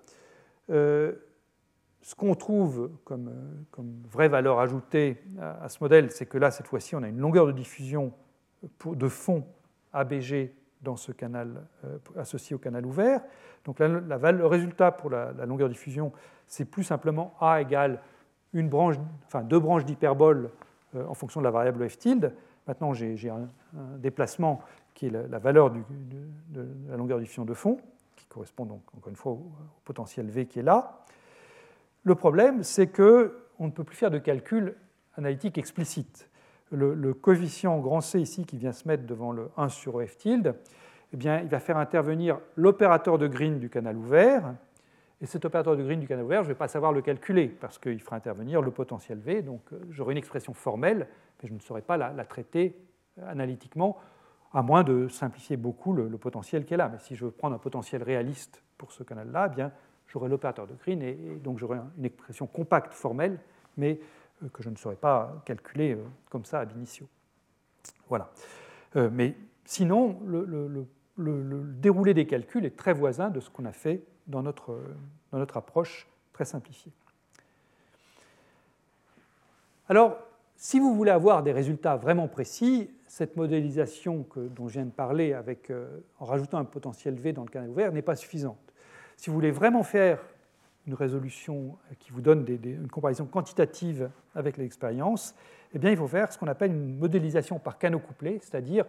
Euh, 0.70 1.14
ce 2.02 2.16
qu'on 2.16 2.36
trouve 2.36 2.90
comme, 3.04 3.32
comme, 3.72 4.02
vraie 4.10 4.30
valeur 4.30 4.60
ajoutée 4.60 5.24
à, 5.40 5.70
ce 5.70 5.78
modèle, 5.82 6.12
c'est 6.12 6.26
que 6.26 6.38
là, 6.38 6.52
cette 6.52 6.68
fois-ci, 6.68 6.96
on 6.96 7.04
a 7.04 7.08
une 7.08 7.20
longueur 7.20 7.46
de 7.46 7.52
diffusion 7.52 8.12
de 8.86 9.08
fond 9.08 9.46
ABG 9.94 10.52
dans 10.82 10.96
ce 10.96 11.12
canal 11.12 11.64
euh, 11.86 11.98
associé 12.18 12.56
au 12.56 12.60
canal 12.60 12.86
ouvert. 12.86 13.22
Donc 13.66 13.80
le 13.80 14.46
résultat 14.46 14.92
pour 14.92 15.10
la, 15.10 15.32
longueur 15.46 15.68
de 15.68 15.74
diffusion, 15.74 16.12
c'est 16.48 16.66
plus 16.66 16.84
simplement 16.84 17.36
A 17.40 17.62
égale 17.62 18.02
une 18.54 18.68
branche, 18.68 18.96
enfin, 19.28 19.44
deux 19.44 19.60
branches 19.60 19.86
d'hyperbole 19.86 20.50
euh, 20.96 21.06
en 21.08 21.14
fonction 21.14 21.40
de 21.40 21.46
la 21.46 21.52
variable 21.52 21.88
f 21.88 21.98
tilde. 21.98 22.34
Maintenant, 22.68 22.94
j'ai 22.94 23.30
un, 23.30 23.48
déplacement 23.98 24.62
qui 24.94 25.08
est 25.08 25.10
la, 25.10 25.40
valeur 25.40 25.72
de, 25.72 25.80
la 26.90 26.98
longueur 26.98 27.18
de 27.18 27.24
diffusion 27.24 27.46
de 27.46 27.54
fond, 27.54 27.78
qui 28.16 28.26
correspond 28.26 28.66
donc 28.66 28.82
encore 28.96 29.10
une 29.10 29.16
fois 29.16 29.32
au, 29.32 29.52
potentiel 29.86 30.28
V 30.28 30.46
qui 30.46 30.60
est 30.60 30.64
là. 30.64 31.04
Le 32.04 32.16
problème, 32.16 32.64
c'est 32.64 32.88
qu'on 32.88 33.32
ne 33.60 33.72
peut 33.72 33.84
plus 33.84 33.96
faire 33.96 34.12
de 34.12 34.18
calcul 34.18 34.76
analytique 35.16 35.58
explicite 35.58 36.30
le, 36.72 37.14
coefficient 37.14 37.78
grand 37.80 38.02
C 38.02 38.20
ici 38.20 38.46
qui 38.46 38.58
vient 38.58 38.72
se 38.72 38.88
mettre 38.88 39.06
devant 39.06 39.32
le 39.32 39.50
1 39.58 39.70
sur 39.70 40.02
f 40.02 40.18
tilde, 40.18 40.56
eh 41.14 41.18
bien, 41.18 41.40
il 41.42 41.50
va 41.50 41.60
faire 41.60 41.78
intervenir 41.78 42.40
l'opérateur 42.56 43.18
de 43.18 43.28
Green 43.28 43.60
du 43.60 43.70
canal 43.70 43.98
ouvert. 43.98 44.56
Et 45.20 45.26
cet 45.26 45.46
opérateur 45.46 45.76
de 45.76 45.84
Green 45.84 46.00
du 46.00 46.08
canal 46.08 46.24
ouvert, 46.24 46.44
je 46.44 46.50
ne 46.50 46.54
vais 46.54 46.58
pas 46.58 46.70
savoir 46.70 46.94
le 46.94 47.02
calculer 47.02 47.48
parce 47.48 47.78
qu'il 47.78 48.00
fera 48.00 48.16
intervenir 48.16 48.62
le 48.62 48.72
potentiel 48.72 49.20
V. 49.20 49.42
Donc 49.42 49.62
euh, 49.74 49.80
j'aurai 49.90 50.14
une 50.14 50.18
expression 50.18 50.54
formelle, 50.54 51.08
mais 51.42 51.50
je 51.50 51.54
ne 51.54 51.60
saurais 51.60 51.82
pas 51.82 51.98
la, 51.98 52.26
traiter 52.26 52.78
euh, 53.20 53.30
analytiquement, 53.30 53.98
à 54.54 54.62
moins 54.62 54.84
de 54.84 55.10
simplifier 55.10 55.58
beaucoup 55.58 55.94
le, 55.94 56.10
potentiel 56.18 56.66
est 56.70 56.78
là. 56.78 56.90
Mais 56.90 57.00
si 57.00 57.16
je 57.16 57.26
veux 57.26 57.32
prendre 57.32 57.56
un 57.56 57.60
potentiel 57.60 58.02
réaliste 58.02 58.64
pour 58.78 58.94
ce 58.94 59.04
canal-là, 59.04 59.50
eh 59.52 59.56
bien 59.56 59.72
j'aurai 60.12 60.30
l'opérateur 60.30 60.68
de 60.68 60.74
Green 60.76 61.02
et, 61.02 61.14
donc 61.44 61.58
j'aurai 61.58 61.80
une 61.98 62.06
expression 62.06 62.48
compacte 62.48 62.94
formelle, 62.94 63.40
mais 63.78 64.00
euh, 64.44 64.50
que 64.50 64.62
je 64.62 64.70
ne 64.70 64.76
saurais 64.76 64.96
pas 64.96 65.42
calculer 65.46 65.94
euh, 65.94 66.04
comme 66.30 66.46
ça 66.46 66.62
à 66.62 66.66
initio. 66.66 67.08
Voilà. 68.10 68.30
Euh, 68.96 69.10
mais 69.12 69.36
sinon, 69.66 70.20
le, 70.26 70.86
déroulé 71.18 72.14
des 72.14 72.26
calculs 72.26 72.66
est 72.66 72.76
très 72.76 72.94
voisin 72.94 73.30
de 73.30 73.40
ce 73.40 73.50
qu'on 73.50 73.66
a 73.66 73.72
fait 73.72 74.04
dans 74.28 74.42
notre, 74.42 74.80
dans 75.32 75.38
notre 75.38 75.58
approche 75.58 76.08
très 76.34 76.46
simplifiée. 76.46 76.92
Alors, 79.88 80.18
si 80.56 80.80
vous 80.80 80.96
voulez 80.96 81.12
avoir 81.12 81.44
des 81.44 81.52
résultats 81.52 81.96
vraiment 81.96 82.28
précis, 82.28 82.90
cette 83.08 83.36
modélisation 83.36 84.24
que, 84.24 84.40
dont 84.40 84.68
je 84.68 84.74
viens 84.74 84.86
de 84.86 84.92
parler 84.92 85.34
avec, 85.34 85.72
en 86.20 86.26
rajoutant 86.26 86.58
un 86.58 86.66
potentiel 86.66 87.16
V 87.16 87.34
dans 87.34 87.44
le 87.44 87.50
canal 87.50 87.70
ouvert 87.70 87.92
n'est 87.92 88.02
pas 88.02 88.16
suffisante. 88.16 88.71
Si 89.22 89.30
vous 89.30 89.36
voulez 89.36 89.52
vraiment 89.52 89.84
faire 89.84 90.18
une 90.88 90.96
résolution 90.96 91.78
qui 92.00 92.10
vous 92.10 92.22
donne 92.22 92.44
une 92.48 92.88
comparaison 92.88 93.28
quantitative 93.28 94.10
avec 94.34 94.58
l'expérience, 94.58 95.36
eh 95.76 95.78
bien, 95.78 95.92
il 95.92 95.98
faut 95.98 96.08
faire 96.08 96.34
ce 96.34 96.40
qu'on 96.40 96.48
appelle 96.48 96.72
une 96.72 96.98
modélisation 96.98 97.60
par 97.60 97.78
canaux 97.78 98.00
couplés, 98.00 98.40
c'est-à-dire 98.42 98.84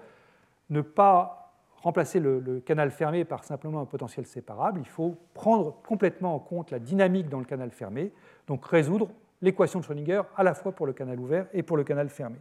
ne 0.71 0.81
pas 0.81 1.53
remplacer 1.83 2.19
le, 2.19 2.63
canal 2.65 2.91
fermé 2.91 3.27
par 3.27 3.45
simplement 3.45 3.83
un 3.83 3.85
potentiel 3.85 4.25
séparable, 4.25 4.81
il 4.81 4.89
faut 4.89 5.19
prendre 5.35 5.77
complètement 5.87 6.35
en 6.35 6.39
compte 6.39 6.71
la 6.71 6.79
dynamique 6.79 7.29
dans 7.29 7.39
le 7.39 7.45
canal 7.45 7.71
fermé, 7.71 8.11
donc 8.47 8.65
résoudre 8.65 9.11
l'équation 9.43 9.81
de 9.81 9.85
Schrödinger 9.85 10.23
à 10.35 10.45
la 10.45 10.55
fois 10.55 10.73
pour 10.73 10.87
le 10.87 10.95
canal 10.95 11.21
ouvert 11.21 11.47
et 11.53 11.63
pour 11.63 11.77
le 11.77 11.85
canal 11.85 12.09
fermé. 12.09 12.39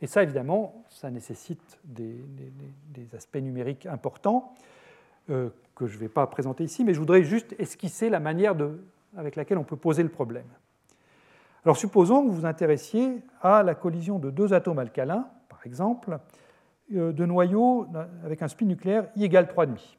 Et 0.00 0.06
ça, 0.06 0.22
évidemment, 0.22 0.84
ça 0.88 1.10
nécessite 1.10 1.80
des, 1.82 2.20
aspects 3.16 3.38
numériques 3.38 3.86
importants. 3.86 4.54
Euh, 5.28 5.50
que 5.80 5.86
je 5.86 5.94
ne 5.94 6.00
vais 6.00 6.08
pas 6.10 6.26
présenter 6.26 6.62
ici, 6.62 6.84
mais 6.84 6.92
je 6.92 6.98
voudrais 6.98 7.22
juste 7.22 7.54
esquisser 7.58 8.10
la 8.10 8.20
manière 8.20 8.54
avec 9.16 9.34
laquelle 9.34 9.56
on 9.56 9.64
peut 9.64 9.76
poser 9.76 10.02
le 10.02 10.10
problème. 10.10 10.44
Alors 11.64 11.78
supposons 11.78 12.22
que 12.22 12.28
vous 12.28 12.36
vous 12.36 12.46
intéressiez 12.46 13.22
à 13.40 13.62
la 13.62 13.74
collision 13.74 14.18
de 14.18 14.30
deux 14.30 14.52
atomes 14.52 14.78
alcalins, 14.78 15.26
par 15.48 15.60
exemple, 15.64 16.18
euh, 16.94 17.12
de 17.12 17.24
noyaux 17.24 17.86
avec 18.24 18.42
un 18.42 18.48
spin 18.48 18.66
nucléaire 18.66 19.08
I 19.16 19.24
égale 19.24 19.46
3,5. 19.46 19.96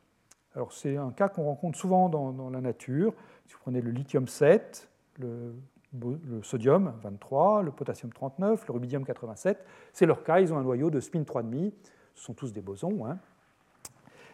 Alors 0.53 0.71
c'est 0.71 0.97
un 0.97 1.11
cas 1.11 1.29
qu'on 1.29 1.45
rencontre 1.45 1.79
souvent 1.79 2.09
dans, 2.09 2.49
la 2.51 2.61
nature. 2.61 3.13
Si 3.47 3.53
vous 3.53 3.59
prenez 3.61 3.81
le 3.81 3.89
lithium 3.89 4.27
7, 4.27 4.87
le, 5.19 5.55
le, 5.99 6.43
sodium 6.43 6.93
23, 7.01 7.63
le 7.63 7.71
potassium 7.71 8.13
39, 8.13 8.67
le 8.67 8.73
rubidium 8.73 9.03
87, 9.03 9.65
c'est 9.93 10.05
leur 10.05 10.23
cas, 10.23 10.39
ils 10.39 10.53
ont 10.53 10.57
un 10.57 10.63
noyau 10.63 10.91
de 10.91 10.99
spin 10.99 11.21
3,5. 11.21 11.71
Ce 12.13 12.25
sont 12.25 12.33
tous 12.33 12.53
des 12.53 12.61
bosons. 12.61 13.07
Hein. 13.07 13.17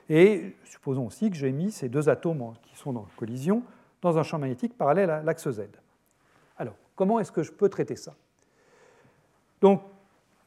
Et 0.10 0.56
supposons 0.64 1.06
aussi 1.08 1.30
que 1.30 1.36
j'ai 1.36 1.52
mis 1.52 1.72
ces 1.72 1.90
deux 1.90 2.10
atomes 2.10 2.54
qui 2.64 2.76
sont 2.78 2.96
en 2.96 3.08
collision 3.18 3.64
dans 4.02 4.18
un 4.18 4.24
champ 4.24 4.40
magnétique 4.40 4.78
parallèle 4.78 5.10
à 5.10 5.22
l'axe 5.22 5.50
Z. 5.50 5.64
Alors, 6.58 6.76
comment 6.96 7.20
est-ce 7.20 7.32
que 7.32 7.44
je 7.44 7.52
peux 7.52 7.70
traiter 7.70 7.96
ça? 7.96 8.16
Donc, 9.62 9.82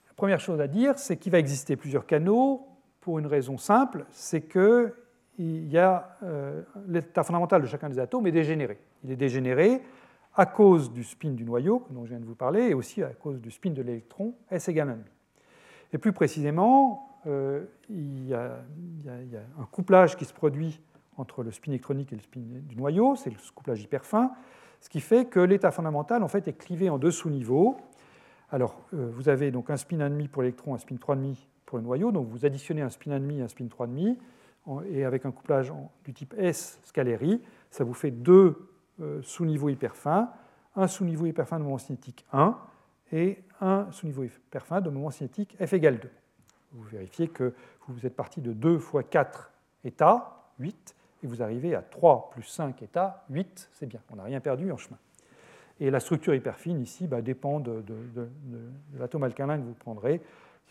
la 0.09 0.15
première 0.15 0.41
chose 0.41 0.61
à 0.61 0.67
dire, 0.67 0.99
c'est 0.99 1.17
qu'il 1.17 1.33
va 1.33 1.39
exister 1.39 1.77
plusieurs 1.77 2.07
canaux 2.07 2.67
pour 3.01 3.19
une 3.19 3.27
raison 3.27 3.59
simple, 3.59 4.05
c'est 4.11 4.43
que 4.43 4.95
euh, 5.41 6.63
l'état 6.87 7.23
fondamental 7.23 7.63
de 7.63 7.67
chacun 7.67 7.89
des 7.89 7.99
atomes 7.99 8.27
est 8.27 8.33
dégénéré. 8.33 8.79
Il 9.05 9.11
est 9.11 9.17
dégénéré 9.17 9.81
à 10.35 10.47
cause 10.47 10.93
du 10.93 11.03
spin 11.03 11.31
du 11.31 11.45
noyau 11.45 11.87
dont 11.91 12.05
je 12.05 12.11
viens 12.11 12.21
de 12.21 12.27
vous 12.27 12.35
parler 12.35 12.69
et 12.69 12.75
aussi 12.75 13.03
à 13.03 13.09
cause 13.09 13.41
du 13.41 13.51
spin 13.51 13.71
de 13.71 13.83
l'électron 13.83 14.35
S 14.51 14.69
égale 14.69 14.89
1,5. 14.91 14.97
Et 15.93 15.99
plus 15.99 16.13
précisément, 16.13 17.10
euh, 17.27 17.65
il, 17.89 18.27
y 18.27 18.35
a, 18.35 18.59
un 19.59 19.65
couplage 19.71 20.17
qui 20.17 20.25
se 20.25 20.33
produit 20.33 20.81
entre 21.17 21.43
le 21.43 21.51
spin 21.51 21.73
électronique 21.73 22.13
et 22.13 22.17
le 22.17 22.23
spin 22.23 22.41
du 22.41 22.77
noyau, 22.77 23.15
c'est 23.17 23.31
le 23.31 23.37
couplage 23.55 23.83
hyper 23.83 24.05
fin, 24.05 24.33
ce 24.81 24.89
qui 24.89 25.01
fait 25.01 25.27
que 25.27 25.41
l'état 25.41 25.71
fondamental 25.71 26.23
en 26.23 26.29
fait, 26.29 26.49
est 26.49 26.55
clivé 26.55 26.89
en 26.89 26.99
deux 26.99 27.11
sous-niveaux. 27.11 27.77
Alors, 28.51 28.81
euh, 28.95 29.11
vous 29.13 29.29
avez 29.29 29.51
donc 29.51 29.71
un 29.71 29.77
spin 29.77 29.99
1,5 29.99 30.29
pour 30.29 30.43
l'électron, 30.43 30.75
un 30.75 30.79
spin 30.79 30.97
3,5 30.97 31.37
pour 31.67 31.79
le 31.79 31.85
noyau, 31.85 32.11
donc 32.11 32.27
vous 32.29 32.47
additionnez 32.47 32.83
un 32.83 32.91
spin 32.91 33.11
1,5 33.11 33.39
et 33.39 33.43
un 33.43 33.49
spin 33.49 33.67
3,5, 33.67 34.17
et 34.91 35.05
avec 35.05 35.27
un 35.27 35.31
couplage 35.31 35.73
du 36.05 36.13
type 36.13 36.35
S 36.39 36.81
scalaire 36.85 37.21
ça 37.71 37.85
vous 37.85 37.95
fait 37.95 38.11
deux 38.11 38.57
euh, 39.01 39.21
sous-niveaux 39.23 39.69
hyper 39.69 39.97
fins, 39.97 40.31
un 40.77 40.87
sous-niveau 40.87 41.27
hyper 41.27 41.49
fin 41.49 41.59
de 41.59 41.65
moment 41.65 41.79
cinétique 41.79 42.25
1 42.33 42.57
et 43.13 43.43
un 43.61 43.91
sous-niveau 43.91 44.25
hyper 44.25 44.67
fin 44.67 44.81
de 44.81 44.91
moment 44.91 45.11
cinétique 45.11 45.57
F 45.65 45.73
égale 45.73 45.99
2 45.99 46.11
vous 46.73 46.83
vérifiez 46.85 47.29
que 47.29 47.55
vous 47.89 48.07
êtes 48.07 48.15
parti 48.15 48.41
de 48.41 48.53
2 48.53 48.79
fois 48.79 49.03
4 49.03 49.51
états, 49.85 50.51
8, 50.59 50.95
et 51.23 51.27
vous 51.27 51.43
arrivez 51.43 51.75
à 51.75 51.83
3 51.83 52.31
plus 52.31 52.43
5 52.43 52.83
états, 52.83 53.25
8, 53.31 53.71
c'est 53.73 53.87
bien, 53.87 54.01
on 54.11 54.17
n'a 54.17 54.25
rien 54.25 54.41
perdu 54.41 54.71
en 54.73 54.77
chemin. 54.77 54.99
Et 55.81 55.91
la 55.91 56.01
structure 56.01 56.35
hyperfine 56.35 56.81
ici 56.81 57.07
bah, 57.07 57.23
dépend 57.23 57.59
de, 57.59 57.83
l'atome 58.99 59.25
alcalin 59.25 59.59
que 59.59 59.65
vous 59.65 59.75
prendrez, 59.75 60.21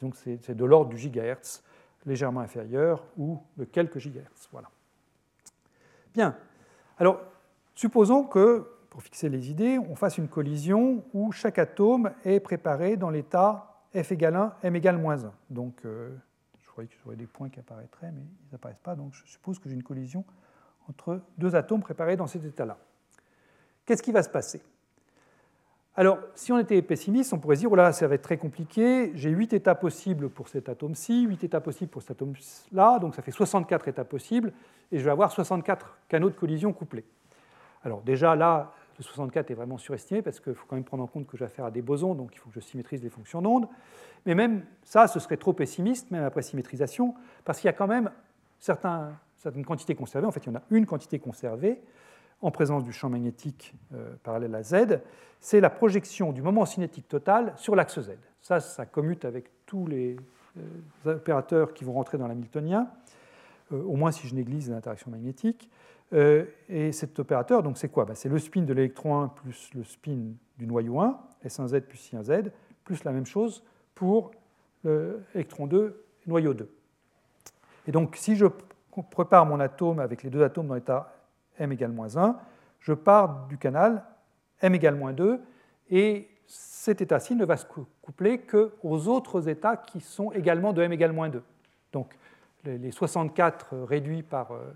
donc 0.01 0.15
c'est 0.15 0.55
de 0.55 0.65
l'ordre 0.65 0.89
du 0.89 0.97
gigahertz, 0.97 1.63
légèrement 2.05 2.39
inférieur, 2.39 3.03
ou 3.17 3.41
de 3.57 3.65
quelques 3.65 3.97
gigahertz. 3.97 4.47
Voilà. 4.51 4.69
Bien. 6.13 6.37
Alors, 6.97 7.21
supposons 7.75 8.23
que, 8.23 8.67
pour 8.89 9.01
fixer 9.01 9.29
les 9.29 9.51
idées, 9.51 9.77
on 9.77 9.95
fasse 9.95 10.17
une 10.17 10.29
collision 10.29 11.03
où 11.13 11.31
chaque 11.31 11.59
atome 11.59 12.11
est 12.23 12.39
préparé 12.39 12.95
dans 12.95 13.09
l'état 13.09 13.78
F 13.95 14.11
égale 14.11 14.35
1, 14.35 14.53
M 14.63 14.75
égale 14.75 14.97
moins 14.97 15.25
1. 15.25 15.33
Donc, 15.49 15.81
euh, 15.85 16.15
je 16.61 16.67
croyais 16.69 16.87
que 16.87 16.95
j'aurais 17.03 17.15
des 17.15 17.27
points 17.27 17.49
qui 17.49 17.59
apparaîtraient, 17.59 18.11
mais 18.11 18.21
ils 18.21 18.51
n'apparaissent 18.51 18.77
pas. 18.83 18.95
Donc, 18.95 19.13
je 19.13 19.25
suppose 19.25 19.59
que 19.59 19.67
j'ai 19.69 19.75
une 19.75 19.83
collision 19.83 20.23
entre 20.89 21.21
deux 21.37 21.55
atomes 21.55 21.81
préparés 21.81 22.15
dans 22.15 22.27
cet 22.27 22.45
état-là. 22.45 22.77
Qu'est-ce 23.85 24.03
qui 24.03 24.11
va 24.11 24.23
se 24.23 24.29
passer? 24.29 24.61
Alors, 25.95 26.19
si 26.33 26.53
on 26.53 26.59
était 26.59 26.81
pessimiste, 26.81 27.33
on 27.33 27.39
pourrait 27.39 27.57
dire, 27.57 27.71
oh 27.71 27.75
là, 27.75 27.91
ça 27.91 28.07
va 28.07 28.15
être 28.15 28.21
très 28.21 28.37
compliqué, 28.37 29.11
j'ai 29.15 29.31
8 29.31 29.53
états 29.53 29.75
possibles 29.75 30.29
pour 30.29 30.47
cet 30.47 30.69
atome-ci, 30.69 31.23
8 31.23 31.43
états 31.43 31.59
possibles 31.59 31.91
pour 31.91 32.01
cet 32.01 32.11
atome-là, 32.11 32.99
donc 32.99 33.15
ça 33.15 33.21
fait 33.21 33.31
64 33.31 33.87
états 33.87 34.05
possibles, 34.05 34.53
et 34.91 34.99
je 34.99 35.03
vais 35.03 35.11
avoir 35.11 35.31
64 35.31 35.97
canaux 36.07 36.29
de 36.29 36.35
collision 36.35 36.71
couplés. 36.71 37.05
Alors 37.83 38.01
déjà, 38.01 38.35
là, 38.35 38.71
le 38.99 39.03
64 39.03 39.49
est 39.49 39.53
vraiment 39.53 39.77
surestimé, 39.77 40.21
parce 40.21 40.39
qu'il 40.39 40.53
faut 40.53 40.65
quand 40.67 40.75
même 40.75 40.83
prendre 40.83 41.03
en 41.03 41.07
compte 41.07 41.25
que 41.25 41.37
j'ai 41.37 41.45
affaire 41.45 41.65
à 41.65 41.71
des 41.71 41.81
bosons, 41.81 42.15
donc 42.15 42.31
il 42.33 42.37
faut 42.37 42.49
que 42.49 42.55
je 42.55 42.59
symétrise 42.59 43.01
les 43.01 43.09
fonctions 43.09 43.41
d'onde. 43.41 43.67
Mais 44.25 44.35
même 44.35 44.65
ça, 44.83 45.07
ce 45.07 45.19
serait 45.19 45.37
trop 45.37 45.53
pessimiste, 45.53 46.11
même 46.11 46.23
après 46.23 46.41
symétrisation, 46.41 47.15
parce 47.45 47.59
qu'il 47.59 47.67
y 47.67 47.69
a 47.69 47.73
quand 47.73 47.87
même 47.87 48.11
certaines 48.59 49.65
quantités 49.65 49.95
conservées, 49.95 50.27
en 50.27 50.31
fait, 50.31 50.41
il 50.45 50.49
y 50.49 50.51
en 50.51 50.55
a 50.55 50.63
une 50.69 50.85
quantité 50.85 51.17
conservée, 51.17 51.81
en 52.41 52.51
présence 52.51 52.83
du 52.83 52.91
champ 52.91 53.09
magnétique 53.09 53.73
euh, 53.93 54.15
parallèle 54.23 54.55
à 54.55 54.63
Z, 54.63 54.99
c'est 55.39 55.59
la 55.59 55.69
projection 55.69 56.31
du 56.31 56.41
moment 56.41 56.65
cinétique 56.65 57.07
total 57.07 57.53
sur 57.55 57.75
l'axe 57.75 57.99
Z. 57.99 58.11
Ça, 58.41 58.59
ça 58.59 58.85
commute 58.85 59.25
avec 59.25 59.49
tous 59.65 59.87
les 59.87 60.17
euh, 60.57 61.15
opérateurs 61.15 61.73
qui 61.73 61.83
vont 61.83 61.93
rentrer 61.93 62.17
dans 62.17 62.27
l'hamiltonien, 62.27 62.89
euh, 63.71 63.81
au 63.83 63.95
moins 63.95 64.11
si 64.11 64.27
je 64.27 64.35
néglige 64.35 64.67
les 64.67 64.73
interactions 64.73 65.11
magnétiques. 66.11 66.53
et 66.69 66.91
cet 66.91 67.19
opérateur, 67.19 67.63
c'est 67.75 67.89
quoi? 67.89 68.05
Ben, 68.05 68.15
C'est 68.15 68.29
le 68.29 68.39
spin 68.39 68.61
de 68.61 68.73
l'électron 68.73 69.21
1 69.21 69.27
plus 69.29 69.69
le 69.73 69.83
spin 69.83 70.33
du 70.57 70.67
noyau 70.67 70.99
1, 70.99 71.19
S1Z 71.45 71.81
plus 71.81 72.11
I1Z, 72.13 72.51
plus 72.83 73.03
la 73.03 73.11
même 73.11 73.25
chose 73.25 73.63
pour 73.95 74.31
l'électron 74.83 75.67
2, 75.67 76.03
noyau 76.27 76.53
2. 76.53 76.69
Et 77.87 77.91
donc 77.91 78.15
si 78.15 78.35
je 78.35 78.45
prépare 79.11 79.45
mon 79.45 79.59
atome 79.59 79.99
avec 79.99 80.23
les 80.23 80.29
deux 80.29 80.43
atomes 80.43 80.67
dans 80.67 80.75
l'état 80.75 81.13
m 81.57 81.71
égale 81.71 81.91
moins 81.91 82.17
1, 82.17 82.37
je 82.79 82.93
pars 82.93 83.47
du 83.47 83.57
canal 83.57 84.03
m 84.61 84.75
égale 84.75 84.95
moins 84.95 85.13
2, 85.13 85.39
et 85.89 86.29
cet 86.47 87.01
état-ci 87.01 87.35
ne 87.35 87.45
va 87.45 87.57
se 87.57 87.65
coupler 88.01 88.39
qu'aux 88.39 89.07
autres 89.07 89.47
états 89.47 89.77
qui 89.77 90.01
sont 90.01 90.31
également 90.31 90.73
de 90.73 90.81
m 90.81 90.91
égale 90.91 91.13
moins 91.13 91.29
2. 91.29 91.43
Donc 91.91 92.17
les 92.65 92.91
64 92.91 93.77
réduits 93.77 94.23
par, 94.23 94.51
euh, 94.51 94.73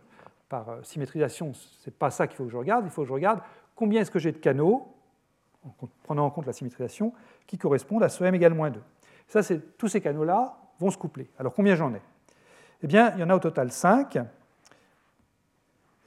par 0.53 0.69
euh, 0.69 0.83
symétrisation, 0.83 1.51
ce 1.55 1.89
n'est 1.89 1.95
pas 1.97 2.11
ça 2.11 2.27
qu'il 2.27 2.37
faut 2.37 2.43
que 2.43 2.51
je 2.51 2.57
regarde, 2.57 2.85
il 2.85 2.91
faut 2.91 3.01
que 3.01 3.07
je 3.07 3.13
regarde 3.13 3.39
combien 3.73 4.01
est-ce 4.01 4.11
que 4.11 4.19
j'ai 4.19 4.31
de 4.31 4.37
canaux, 4.37 4.87
en 5.65 5.87
prenant 6.03 6.27
en 6.27 6.29
compte 6.29 6.45
la 6.45 6.53
symétrisation, 6.53 7.11
qui 7.47 7.57
correspondent 7.57 8.03
à 8.03 8.09
ce 8.09 8.23
m 8.23 8.35
égale 8.35 8.53
moins 8.53 8.69
2. 8.69 8.79
Ça, 9.27 9.41
tous 9.79 9.87
ces 9.87 9.99
canaux-là 9.99 10.55
vont 10.79 10.91
se 10.91 10.97
coupler. 10.97 11.27
Alors 11.39 11.55
combien 11.55 11.73
j'en 11.73 11.91
ai? 11.95 12.01
Eh 12.83 12.87
bien, 12.87 13.13
il 13.15 13.21
y 13.21 13.23
en 13.23 13.31
a 13.31 13.35
au 13.35 13.39
total 13.39 13.71
5. 13.71 14.19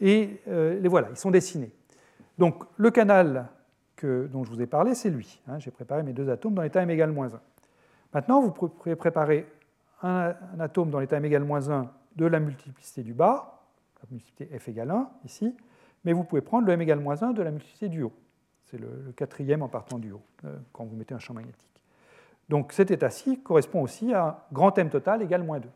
Et 0.00 0.40
euh, 0.46 0.78
les 0.78 0.88
voilà, 0.88 1.08
ils 1.10 1.16
sont 1.16 1.32
dessinés. 1.32 1.72
Donc 2.38 2.62
le 2.76 2.92
canal 2.92 3.48
dont 4.00 4.44
je 4.44 4.50
vous 4.50 4.62
ai 4.62 4.66
parlé, 4.66 4.94
c'est 4.94 5.10
lui. 5.10 5.40
Hein. 5.48 5.58
J'ai 5.58 5.72
préparé 5.72 6.04
mes 6.04 6.12
deux 6.12 6.30
atomes 6.30 6.54
dans 6.54 6.62
l'état 6.62 6.82
m 6.82 6.90
égale 6.90 7.10
moins 7.10 7.34
1. 7.34 7.40
Maintenant, 8.14 8.40
vous 8.42 8.52
pouvez 8.52 8.94
préparer 8.94 9.44
un, 10.02 10.36
atome 10.60 10.90
dans 10.90 11.00
l'état 11.00 11.16
m 11.16 11.24
égale 11.24 11.42
moins 11.42 11.68
1 11.68 11.90
de 12.14 12.26
la 12.26 12.38
multiplicité 12.38 13.02
du 13.02 13.12
bas, 13.12 13.55
la 14.10 14.14
multiplicité 14.14 14.58
f 14.58 14.68
égale 14.68 14.90
1 14.90 15.10
ici, 15.24 15.54
mais 16.04 16.12
vous 16.12 16.24
pouvez 16.24 16.40
prendre 16.40 16.66
le 16.66 16.72
m 16.72 16.80
égale 16.80 17.00
moins 17.00 17.22
1 17.22 17.32
de 17.32 17.42
la 17.42 17.50
multiplicité 17.50 17.88
du 17.88 18.02
haut. 18.02 18.12
C'est 18.64 18.78
le, 18.78 19.12
quatrième 19.16 19.62
en 19.62 19.68
partant 19.68 19.98
du 19.98 20.12
haut, 20.12 20.22
euh, 20.44 20.56
quand 20.72 20.84
vous 20.84 20.96
mettez 20.96 21.14
un 21.14 21.18
champ 21.18 21.34
magnétique. 21.34 21.80
Donc 22.48 22.72
cet 22.72 22.90
état-ci 22.90 23.40
correspond 23.42 23.82
aussi 23.82 24.12
à 24.12 24.46
grand 24.52 24.76
M 24.78 24.90
total 24.90 25.22
égale 25.22 25.42
moins 25.42 25.60
2. 25.60 25.68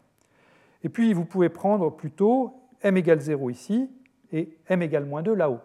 Et 0.83 0.89
puis 0.89 1.13
vous 1.13 1.25
pouvez 1.25 1.49
prendre 1.49 1.91
plutôt 1.91 2.55
m 2.83 2.97
égale 2.97 3.21
0 3.21 3.51
ici 3.51 3.91
et 4.33 4.57
m 4.69 4.83
égale 4.83 5.05
moins 5.05 5.23
2 5.23 5.35
là-haut. 5.35 5.61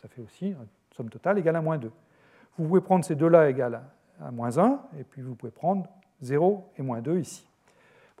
Ça 0.00 0.08
fait 0.08 0.22
aussi 0.22 0.48
une 0.48 0.66
somme 0.92 1.10
totale 1.10 1.38
égale 1.38 1.56
à 1.56 1.62
moins 1.62 1.78
2. 1.78 1.90
Vous 2.58 2.66
pouvez 2.66 2.80
prendre 2.80 3.04
ces 3.04 3.14
deux-là 3.14 3.48
égales 3.48 3.82
à 4.20 4.30
moins 4.30 4.58
1, 4.58 4.80
et 4.98 5.04
puis 5.04 5.22
vous 5.22 5.34
pouvez 5.34 5.52
prendre 5.52 5.86
0 6.20 6.72
et 6.76 6.82
moins 6.82 7.00
2 7.00 7.18
ici. 7.18 7.49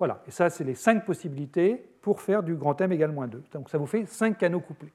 Voilà, 0.00 0.20
et 0.26 0.32
ça, 0.32 0.50
c'est 0.50 0.64
les 0.64 0.74
cinq 0.74 1.04
possibilités 1.04 1.76
pour 2.00 2.20
faire 2.20 2.42
du 2.42 2.56
grand 2.56 2.80
M 2.80 2.90
égale 2.90 3.12
moins 3.12 3.28
2. 3.28 3.44
Donc 3.52 3.70
ça 3.70 3.78
vous 3.78 3.86
fait 3.86 4.06
5 4.06 4.36
canaux 4.36 4.60
couplés. 4.60 4.92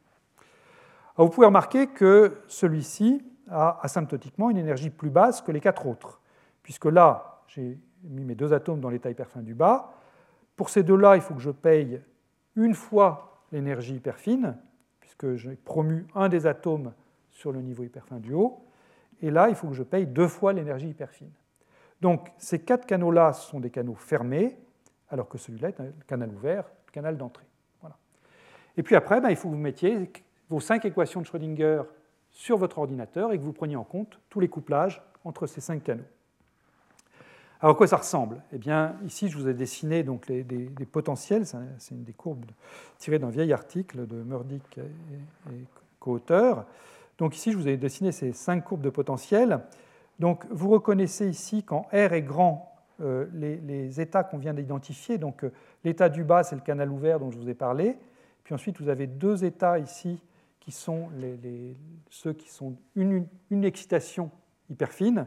Vous 1.16 1.30
pouvez 1.30 1.48
remarquer 1.48 1.88
que 1.88 2.42
celui-ci 2.48 3.24
a 3.50 3.80
asymptotiquement 3.84 4.50
une 4.50 4.58
énergie 4.58 4.90
plus 4.90 5.10
basse 5.10 5.42
que 5.42 5.54
les 5.54 5.62
quatre 5.62 5.86
autres, 5.86 6.20
puisque 6.64 6.86
là, 6.86 7.44
j'ai 7.48 7.80
mis 8.04 8.26
mes 8.26 8.36
deux 8.36 8.52
atomes 8.52 8.82
dans 8.82 8.90
l'état 8.90 9.10
hyperfin 9.10 9.42
du 9.42 9.54
bas. 9.54 9.94
Pour 10.58 10.70
ces 10.70 10.84
deux-là, 10.84 11.16
il 11.16 11.22
faut 11.22 11.36
que 11.36 11.42
je 11.42 11.52
paye 11.52 12.02
une 12.56 12.74
fois 12.74 13.44
l'énergie 13.52 13.96
hyperfine, 13.96 14.58
que 15.18 15.36
j'ai 15.36 15.56
promu 15.56 16.06
un 16.16 16.30
des 16.30 16.48
atomes 16.48 16.94
sur 17.30 17.52
le 17.52 17.62
niveau 17.62 17.84
hyperfin 17.84 18.20
du 18.20 18.34
haut. 18.34 18.66
Et 19.22 19.32
là, 19.32 19.50
il 19.50 19.56
faut 19.56 19.68
que 19.68 19.74
je 19.74 19.84
paye 19.84 20.06
deux 20.06 20.28
fois 20.28 20.54
l'énergie 20.54 20.90
hyperfine. 20.90 21.32
Donc 22.02 22.32
ces 22.38 22.60
quatre 22.60 22.86
canaux-là 22.86 23.34
sont 23.34 23.60
des 23.60 23.70
canaux 23.70 23.96
fermés, 23.96 24.58
alors 25.16 25.30
que 25.30 25.38
celui-là 25.38 25.70
est 25.70 25.80
un 25.80 25.92
canal 26.08 26.30
ouvert, 26.30 26.66
le 26.88 26.92
canal 26.92 27.18
d'entrée. 27.18 27.46
Voilà. 27.80 27.96
Et 28.76 28.84
puis 28.84 28.96
après, 28.96 29.22
ben, 29.22 29.30
il 29.30 29.38
faut 29.38 29.48
que 29.48 29.54
vous 29.54 29.60
mettiez 29.60 30.12
vos 30.50 30.60
cinq 30.60 30.84
équations 30.84 31.22
de 31.22 31.26
Schrödinger 31.26 31.84
sur 32.32 32.58
votre 32.58 32.80
ordinateur 32.80 33.32
et 33.32 33.38
que 33.38 33.44
vous 33.44 33.54
preniez 33.54 33.78
en 33.78 33.86
compte 33.86 34.20
tous 34.30 34.42
les 34.42 34.50
couplages 34.50 35.02
entre 35.24 35.48
ces 35.48 35.62
cinq 35.62 35.84
canaux. 35.84 36.04
Alors 37.62 37.76
à 37.76 37.78
quoi 37.78 37.88
ça 37.88 37.96
ressemble? 37.96 38.42
Eh 38.52 38.58
bien, 38.58 38.98
ici, 39.06 39.30
je 39.30 39.38
vous 39.38 39.48
ai 39.48 39.54
dessiné 39.54 40.04
donc 40.04 40.28
des, 40.28 40.86
potentiels. 40.92 41.46
C'est 41.46 41.96
une 41.96 42.04
des 42.04 42.14
courbes 42.14 42.46
tirées 42.98 43.18
d'un 43.18 43.30
vieil 43.30 43.54
article 43.54 44.06
de 44.06 44.22
Murdick 44.22 44.78
et, 44.78 45.54
et 45.54 45.66
co-auteur. 46.02 46.66
Donc 47.18 47.38
ici, 47.38 47.54
je 47.54 47.58
vous 47.58 47.70
ai 47.70 47.78
dessiné 47.78 48.12
ces 48.12 48.34
cinq 48.34 48.66
courbes 48.66 48.82
de 48.82 48.90
potentiel. 48.90 49.62
Donc 50.20 50.46
vous 50.50 50.70
reconnaissez 50.70 51.30
ici 51.30 51.64
quand 51.64 51.84
R 51.94 52.12
est 52.12 52.22
grand 52.22 52.75
euh, 53.02 53.26
les, 53.34 54.02
états 54.02 54.24
qu'on 54.24 54.38
vient 54.38 54.54
d'identifier. 54.54 55.18
Donc 55.18 55.44
euh, 55.44 55.52
l'état 55.84 56.10
du 56.10 56.24
bas, 56.24 56.44
c'est 56.44 56.56
le 56.56 56.62
canal 56.62 56.92
ouvert 56.92 57.20
dont 57.20 57.32
je 57.32 57.38
vous 57.38 57.50
ai 57.50 57.54
parlé. 57.54 57.98
Puis 58.44 58.54
ensuite, 58.54 58.80
vous 58.80 58.90
avez 58.90 59.08
deux 59.08 59.44
états 59.44 59.80
ici 59.80 60.20
qui 60.60 60.72
sont 60.72 61.10
ceux 62.10 62.34
qui 62.34 62.50
sont 62.50 62.76
une, 62.96 63.28
excitation 63.64 64.32
hyper 64.70 64.92
fine 64.92 65.26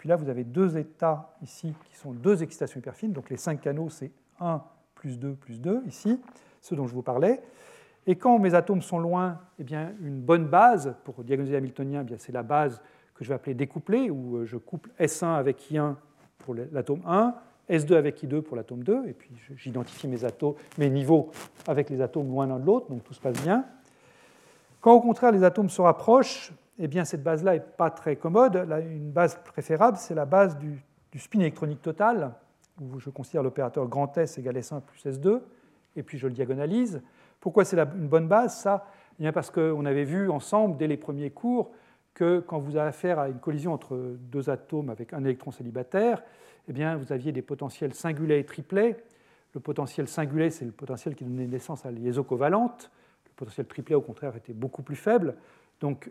puis 0.00 0.08
là, 0.08 0.16
vous 0.16 0.30
avez 0.30 0.44
deux 0.44 0.78
états 0.78 1.36
ici 1.42 1.74
qui 1.84 1.94
sont 1.94 2.12
deux 2.12 2.42
excitations 2.42 2.80
hyperfines. 2.80 3.12
Donc 3.12 3.28
les 3.28 3.36
cinq 3.36 3.60
canaux, 3.60 3.90
c'est 3.90 4.10
1 4.40 4.62
plus 4.94 5.18
2 5.18 5.34
plus 5.34 5.60
2 5.60 5.82
ici, 5.86 6.18
ceux 6.62 6.74
dont 6.74 6.86
je 6.86 6.94
vous 6.94 7.02
parlais. 7.02 7.42
Et 8.06 8.16
quand 8.16 8.38
mes 8.38 8.54
atomes 8.54 8.80
sont 8.80 8.98
loin, 8.98 9.42
eh 9.58 9.62
bien, 9.62 9.92
une 10.00 10.22
bonne 10.22 10.46
base 10.46 10.94
pour 11.04 11.22
diagnoser 11.22 11.52
l'hamiltonien, 11.52 12.06
eh 12.10 12.14
c'est 12.16 12.32
la 12.32 12.42
base 12.42 12.80
que 13.14 13.24
je 13.24 13.28
vais 13.28 13.34
appeler 13.34 13.52
découplée, 13.52 14.08
où 14.08 14.38
euh, 14.38 14.46
je 14.46 14.56
couple 14.56 14.88
S1 14.98 15.34
avec 15.34 15.70
I1 15.70 15.96
pour 16.44 16.54
l'atome 16.54 17.02
1, 17.06 17.34
S2 17.70 17.94
avec 17.94 18.22
I2 18.22 18.42
pour 18.42 18.56
l'atome 18.56 18.82
2, 18.82 19.06
et 19.06 19.12
puis 19.12 19.30
j'identifie 19.56 20.08
mes, 20.08 20.90
niveaux 20.90 21.30
avec 21.66 21.88
les 21.88 22.00
atomes 22.00 22.28
loin 22.28 22.46
l'un 22.46 22.58
de 22.58 22.66
l'autre, 22.66 22.88
donc 22.90 23.04
tout 23.04 23.14
se 23.14 23.20
passe 23.20 23.40
bien. 23.42 23.64
Quand 24.80 24.92
au 24.92 25.00
contraire 25.00 25.30
les 25.30 25.44
atomes 25.44 25.70
se 25.70 25.80
rapprochent, 25.80 26.52
eh 26.82 26.88
bien, 26.88 27.04
cette 27.04 27.22
base-là 27.22 27.52
n'est 27.52 27.60
pas 27.60 27.90
très 27.90 28.16
commode. 28.16 28.56
une 28.56 29.10
base 29.10 29.38
préférable, 29.44 29.98
c'est 29.98 30.14
la 30.14 30.24
base 30.24 30.56
du, 30.58 30.82
spin 31.18 31.40
électronique 31.40 31.82
total, 31.82 32.32
où 32.80 32.98
je 32.98 33.10
considère 33.10 33.42
l'opérateur 33.42 33.86
grand 33.86 34.16
S 34.16 34.38
égale 34.38 34.56
S1 34.56 34.80
plus 34.80 35.04
S2, 35.04 35.40
et 35.96 36.02
puis 36.02 36.16
je 36.16 36.26
le 36.26 36.32
diagonalise. 36.32 37.02
Pourquoi 37.38 37.66
c'est 37.66 37.78
une 37.78 38.08
bonne 38.08 38.28
base? 38.28 38.56
Ça, 38.56 38.86
eh 39.18 39.22
bien 39.22 39.32
parce 39.32 39.50
qu'on 39.50 39.84
avait 39.84 40.04
vu 40.04 40.30
ensemble, 40.30 40.78
dès 40.78 40.86
les 40.86 40.96
premiers 40.96 41.30
cours, 41.30 41.70
que 42.14 42.40
quand 42.40 42.58
vous 42.58 42.76
avez 42.76 42.88
affaire 42.88 43.18
à 43.18 43.28
une 43.28 43.38
collision 43.38 43.72
entre 43.72 43.96
deux 43.96 44.50
atomes 44.50 44.90
avec 44.90 45.12
un 45.12 45.24
électron 45.24 45.50
célibataire, 45.50 46.22
eh 46.68 46.72
bien, 46.72 46.96
vous 46.96 47.12
aviez 47.12 47.32
des 47.32 47.42
potentiels 47.42 47.94
singulets 47.94 48.40
et 48.40 48.44
triplets. 48.44 49.02
Le 49.54 49.60
potentiel 49.60 50.06
singulet, 50.06 50.50
c'est 50.50 50.64
le 50.64 50.72
potentiel 50.72 51.14
qui 51.14 51.24
donnait 51.24 51.46
naissance 51.46 51.84
à 51.84 51.90
liaison 51.90 52.22
covalente. 52.22 52.90
Le 53.26 53.32
potentiel 53.34 53.66
triplet, 53.66 53.94
au 53.94 54.00
contraire, 54.00 54.36
était 54.36 54.52
beaucoup 54.52 54.82
plus 54.82 54.96
faible. 54.96 55.36
Donc, 55.80 56.10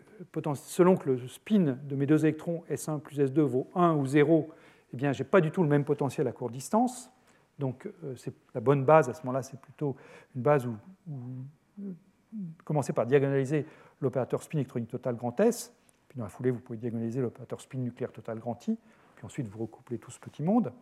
selon 0.54 0.96
que 0.96 1.10
le 1.10 1.28
spin 1.28 1.78
de 1.82 1.96
mes 1.96 2.06
deux 2.06 2.24
électrons 2.26 2.64
S1 2.70 3.00
plus 3.00 3.18
S2 3.20 3.40
vaut 3.40 3.68
1 3.74 3.94
ou 3.94 4.04
0, 4.04 4.50
eh 4.92 4.98
je 4.98 5.06
n'ai 5.06 5.28
pas 5.28 5.40
du 5.40 5.50
tout 5.50 5.62
le 5.62 5.68
même 5.68 5.84
potentiel 5.84 6.26
à 6.26 6.32
courte 6.32 6.52
distance. 6.52 7.10
Donc, 7.58 7.86
euh, 7.86 8.14
c'est 8.16 8.34
la 8.54 8.60
bonne 8.60 8.84
base 8.84 9.08
à 9.08 9.14
ce 9.14 9.22
moment-là, 9.22 9.42
c'est 9.42 9.60
plutôt 9.60 9.94
une 10.34 10.42
base 10.42 10.66
où, 10.66 10.74
vous 11.06 12.44
commencez 12.64 12.92
par 12.92 13.06
diagonaliser 13.06 13.66
l'opérateur 14.00 14.42
spin 14.42 14.58
électronique 14.58 14.88
total 14.88 15.16
grand 15.16 15.38
S. 15.40 15.74
Puis 16.10 16.18
dans 16.18 16.24
la 16.24 16.28
foulée, 16.28 16.50
vous 16.50 16.58
pouvez 16.58 16.76
diagonaliser 16.76 17.20
l'opérateur 17.20 17.60
spin 17.60 17.78
nucléaire 17.78 18.10
total 18.10 18.40
grand 18.40 18.66
I. 18.66 18.76
Puis 19.14 19.24
ensuite, 19.24 19.46
vous 19.46 19.60
recouplez 19.60 19.98
tout 19.98 20.10
ce 20.10 20.18
petit 20.18 20.42
monde. 20.42 20.72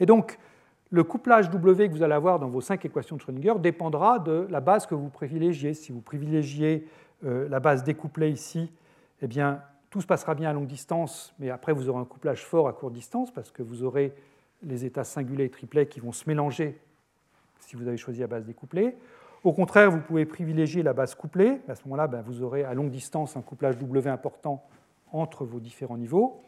Et 0.00 0.06
donc, 0.06 0.38
le 0.90 1.04
couplage 1.04 1.48
W 1.50 1.88
que 1.88 1.94
vous 1.94 2.02
allez 2.02 2.12
avoir 2.12 2.40
dans 2.40 2.48
vos 2.48 2.60
cinq 2.60 2.84
équations 2.84 3.14
de 3.14 3.20
Schrödinger 3.20 3.60
dépendra 3.60 4.18
de 4.18 4.48
la 4.50 4.60
base 4.60 4.86
que 4.86 4.96
vous 4.96 5.08
privilégiez. 5.08 5.72
Si 5.72 5.92
vous 5.92 6.00
privilégiez 6.00 6.88
euh, 7.24 7.48
la 7.48 7.60
base 7.60 7.84
découplée 7.84 8.30
ici, 8.30 8.72
eh 9.20 9.28
bien, 9.28 9.62
tout 9.88 10.00
se 10.00 10.06
passera 10.06 10.34
bien 10.34 10.50
à 10.50 10.52
longue 10.52 10.66
distance, 10.66 11.32
mais 11.38 11.50
après 11.50 11.72
vous 11.72 11.88
aurez 11.88 12.00
un 12.00 12.04
couplage 12.04 12.44
fort 12.44 12.66
à 12.66 12.72
courte 12.72 12.94
distance 12.94 13.30
parce 13.30 13.52
que 13.52 13.62
vous 13.62 13.84
aurez 13.84 14.14
les 14.64 14.84
états 14.84 15.04
singuliers 15.04 15.44
et 15.44 15.50
triplets 15.50 15.86
qui 15.86 16.00
vont 16.00 16.12
se 16.12 16.28
mélanger 16.28 16.80
si 17.60 17.76
vous 17.76 17.86
avez 17.86 17.96
choisi 17.96 18.20
la 18.20 18.26
base 18.26 18.44
découplée. 18.44 18.96
Au 19.44 19.52
contraire, 19.52 19.90
vous 19.90 20.00
pouvez 20.00 20.24
privilégier 20.24 20.84
la 20.84 20.92
base 20.92 21.16
couplée. 21.16 21.60
À 21.68 21.74
ce 21.74 21.82
moment-là, 21.84 22.06
ben, 22.06 22.22
vous 22.22 22.42
aurez 22.42 22.62
à 22.62 22.74
longue 22.74 22.90
distance 22.90 23.36
un 23.36 23.42
couplage 23.42 23.76
W 23.76 24.08
important 24.08 24.64
entre 25.10 25.44
vos 25.44 25.58
différents 25.58 25.96
niveaux. 25.96 26.42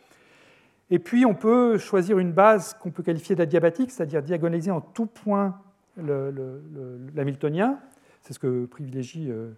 Et 0.91 1.01
puis, 1.01 1.27
on 1.27 1.35
peut 1.35 1.77
choisir 1.77 2.19
une 2.19 2.33
base 2.33 2.75
qu'on 2.75 2.93
peut 2.93 3.03
qualifier 3.03 3.35
d'adiabatique, 3.35 3.91
c'est-à-dire 3.91 4.23
diagonaliser 4.23 4.71
en 4.71 4.81
tout 4.81 5.07
point 5.07 5.59
l'hamiltonien. 5.97 7.81
C'est 8.23 8.33
ce 8.33 8.39
que 8.39 8.67
privilégie 8.67 9.31
euh, 9.31 9.51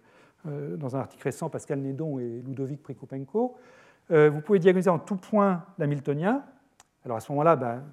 euh, 0.47 0.75
dans 0.75 0.95
un 0.95 0.99
article 0.99 1.23
récent 1.23 1.49
Pascal 1.49 1.79
Nédon 1.79 2.19
et 2.19 2.41
Ludovic 2.45 2.81
Prikoupenko. 2.81 3.55
Euh, 4.09 4.29
vous 4.29 4.41
pouvez 4.41 4.59
diagonaliser 4.59 4.89
en 4.89 4.99
tout 4.99 5.15
point 5.15 5.63
l'hamiltonien. 5.77 6.43
Alors 7.05 7.17
à 7.17 7.19
ce 7.19 7.31
moment-là, 7.31 7.55
ben, 7.55 7.83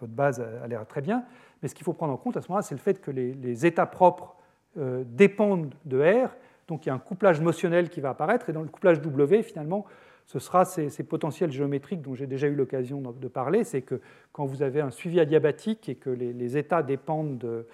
votre 0.00 0.12
base 0.12 0.40
a 0.40 0.66
l'air 0.66 0.86
très 0.86 1.00
bien, 1.00 1.24
mais 1.62 1.68
ce 1.68 1.74
qu'il 1.74 1.84
faut 1.84 1.92
prendre 1.92 2.12
en 2.12 2.16
compte 2.16 2.36
à 2.36 2.42
ce 2.42 2.48
moment-là, 2.48 2.62
c'est 2.62 2.74
le 2.74 2.80
fait 2.80 3.00
que 3.00 3.10
les, 3.10 3.66
états 3.66 3.86
propres 3.86 4.36
dépendent 4.76 5.74
de 5.84 6.00
R, 6.00 6.30
donc 6.68 6.86
il 6.86 6.88
y 6.88 6.92
a 6.92 6.94
un 6.94 7.00
couplage 7.00 7.40
motionnel 7.40 7.90
qui 7.90 8.00
va 8.00 8.10
apparaître, 8.10 8.48
et 8.48 8.52
dans 8.52 8.62
le 8.62 8.68
couplage 8.68 9.00
W, 9.00 9.42
finalement, 9.42 9.86
ce 10.30 10.38
sera 10.38 10.64
ces, 10.64 11.02
potentiels 11.02 11.50
géométriques 11.50 12.02
dont 12.02 12.14
j'ai 12.14 12.28
déjà 12.28 12.46
eu 12.46 12.54
l'occasion 12.54 13.00
de 13.00 13.26
parler. 13.28 13.64
C'est 13.64 13.82
que 13.82 14.00
quand 14.32 14.44
vous 14.44 14.62
avez 14.62 14.80
un 14.80 14.92
suivi 14.92 15.18
adiabatique 15.18 15.88
et 15.88 15.96
que 15.96 16.08
les, 16.08 16.56
états 16.56 16.84
dépendent 16.84 17.36
de, 17.38 17.66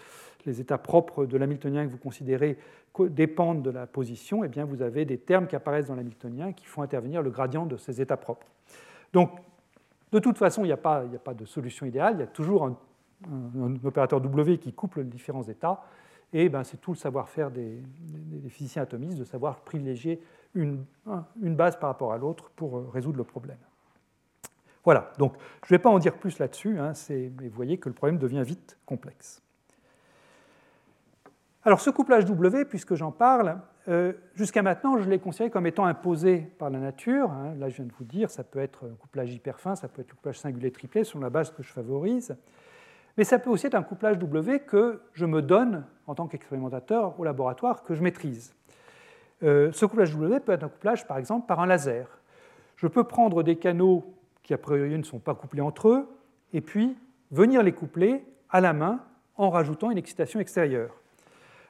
les 0.46 0.58
états 0.62 0.78
propres 0.78 1.26
de 1.26 1.36
l'hamiltonien 1.36 1.84
que 1.84 1.90
vous 1.90 1.98
considérez 1.98 2.56
dépendent 2.98 3.60
de 3.60 3.68
la 3.68 3.86
position, 3.86 4.42
eh 4.42 4.48
bien 4.48 4.64
vous 4.64 4.80
avez 4.80 5.04
des 5.04 5.18
termes 5.18 5.46
qui 5.46 5.54
apparaissent 5.54 5.88
dans 5.88 5.96
l'hamiltonien 5.96 6.54
qui 6.54 6.64
font 6.64 6.80
intervenir 6.80 7.20
le 7.20 7.28
gradient 7.28 7.66
de 7.66 7.76
ces 7.76 8.00
états 8.00 8.16
propres. 8.16 8.46
Donc, 9.12 9.32
de 10.12 10.18
toute 10.18 10.38
façon, 10.38 10.64
il 10.64 10.68
n'y 10.68 10.72
a, 10.72 10.76
pas 10.76 11.04
de 11.04 11.44
solution 11.44 11.86
idéale, 11.86 12.14
il 12.16 12.20
y 12.20 12.24
a 12.24 12.28
toujours 12.28 12.64
un, 12.66 12.76
opérateur 13.84 14.20
W 14.20 14.58
qui 14.58 14.72
couple 14.72 15.00
les 15.00 15.06
différents 15.06 15.42
états, 15.42 15.82
et 16.32 16.48
ben, 16.48 16.64
c'est 16.64 16.76
tout 16.78 16.92
le 16.92 16.96
savoir-faire 16.96 17.50
des, 17.50 17.82
physiciens 18.48 18.82
atomistes 18.82 19.18
de 19.18 19.24
savoir 19.24 19.60
privilégier 19.60 20.20
une, 20.54 20.84
base 21.36 21.76
par 21.78 21.90
rapport 21.90 22.12
à 22.12 22.18
l'autre 22.18 22.50
pour 22.56 22.76
euh, 22.76 22.88
résoudre 22.92 23.18
le 23.18 23.24
problème. 23.24 23.58
Voilà, 24.84 25.12
donc 25.18 25.34
je 25.64 25.74
ne 25.74 25.78
vais 25.78 25.82
pas 25.82 25.90
en 25.90 25.98
dire 25.98 26.14
plus 26.16 26.38
là-dessus, 26.38 26.78
hein, 26.78 26.92
mais 27.10 27.48
vous 27.48 27.56
voyez 27.56 27.78
que 27.78 27.88
le 27.88 27.94
problème 27.94 28.18
devient 28.18 28.42
vite 28.44 28.78
complexe. 28.86 29.42
Alors 31.64 31.80
ce 31.80 31.90
couplage 31.90 32.24
W, 32.24 32.64
puisque 32.64 32.94
j'en 32.94 33.10
parle, 33.10 33.58
euh, 33.88 34.12
jusqu'à 34.34 34.62
maintenant 34.62 34.98
je 34.98 35.08
l'ai 35.08 35.18
considéré 35.18 35.50
comme 35.50 35.66
étant 35.66 35.84
imposé 35.84 36.38
par 36.58 36.70
la 36.70 36.78
nature. 36.78 37.30
Hein. 37.30 37.54
là 37.58 37.68
je 37.68 37.76
viens 37.76 37.84
de 37.84 37.92
vous 37.92 38.04
dire, 38.04 38.30
ça 38.30 38.44
peut 38.44 38.58
être 38.58 38.84
un 38.86 38.94
couplage 38.94 39.32
hyper 39.32 39.60
fin, 39.60 39.76
ça 39.76 39.88
peut 39.88 40.02
être 40.02 40.12
un 40.12 40.16
couplage 40.16 40.38
singulier 40.38 40.70
triplé 40.70 41.04
sur 41.04 41.18
la 41.20 41.30
base 41.30 41.50
que 41.50 41.62
je 41.62 41.72
favorise. 41.72 42.36
Mais 43.16 43.24
ça 43.24 43.38
peut 43.38 43.50
aussi 43.50 43.66
être 43.66 43.74
un 43.74 43.82
couplage 43.82 44.18
W 44.18 44.60
que 44.60 45.00
je 45.12 45.24
me 45.24 45.40
donne 45.40 45.84
en 46.06 46.14
tant 46.14 46.26
qu'expérimentateur 46.26 47.18
au 47.18 47.24
laboratoire, 47.24 47.82
que 47.82 47.94
je 47.94 48.02
maîtrise. 48.02 48.54
Euh, 49.42 49.72
ce 49.72 49.86
couplage 49.86 50.12
W 50.12 50.40
peut 50.40 50.52
être 50.52 50.64
un 50.64 50.68
couplage, 50.68 51.06
par 51.06 51.18
exemple, 51.18 51.46
par 51.46 51.60
un 51.60 51.66
laser. 51.66 52.06
Je 52.76 52.86
peux 52.86 53.04
prendre 53.04 53.42
des 53.42 53.56
canaux 53.56 54.04
qui, 54.42 54.52
a 54.52 54.58
priori, 54.58 54.98
ne 54.98 55.02
sont 55.02 55.18
pas 55.18 55.34
couplés 55.34 55.62
entre 55.62 55.88
eux, 55.88 56.08
et 56.52 56.60
puis 56.60 56.96
venir 57.30 57.62
les 57.62 57.72
coupler 57.72 58.24
à 58.50 58.60
la 58.60 58.72
main 58.72 59.00
en 59.36 59.50
rajoutant 59.50 59.90
une 59.90 59.98
excitation 59.98 60.40
extérieure. 60.40 60.94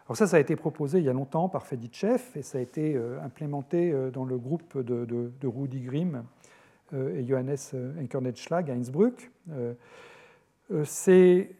Alors 0.07 0.17
ça, 0.17 0.27
ça 0.27 0.37
a 0.37 0.41
été 0.41 0.57
proposé 0.57 0.99
il 0.99 1.05
y 1.05 1.09
a 1.09 1.13
longtemps 1.13 1.49
par 1.49 1.67
Feditchev 1.67 2.23
et 2.37 2.43
ça 2.43 2.59
a 2.59 2.61
été 2.61 2.95
euh, 2.95 3.21
implémenté 3.23 3.93
euh, 3.93 4.11
dans 4.11 4.25
le 4.25 4.39
groupe 4.39 4.79
de, 4.79 5.05
de, 5.05 5.47
Rudi 5.47 5.81
Grimm 5.81 6.25
et 6.93 7.27
Johannes 7.27 7.57
Enkernetschlag 8.01 8.71
à 8.71 8.75
Innsbruck. 8.75 9.33
C'est 10.85 11.51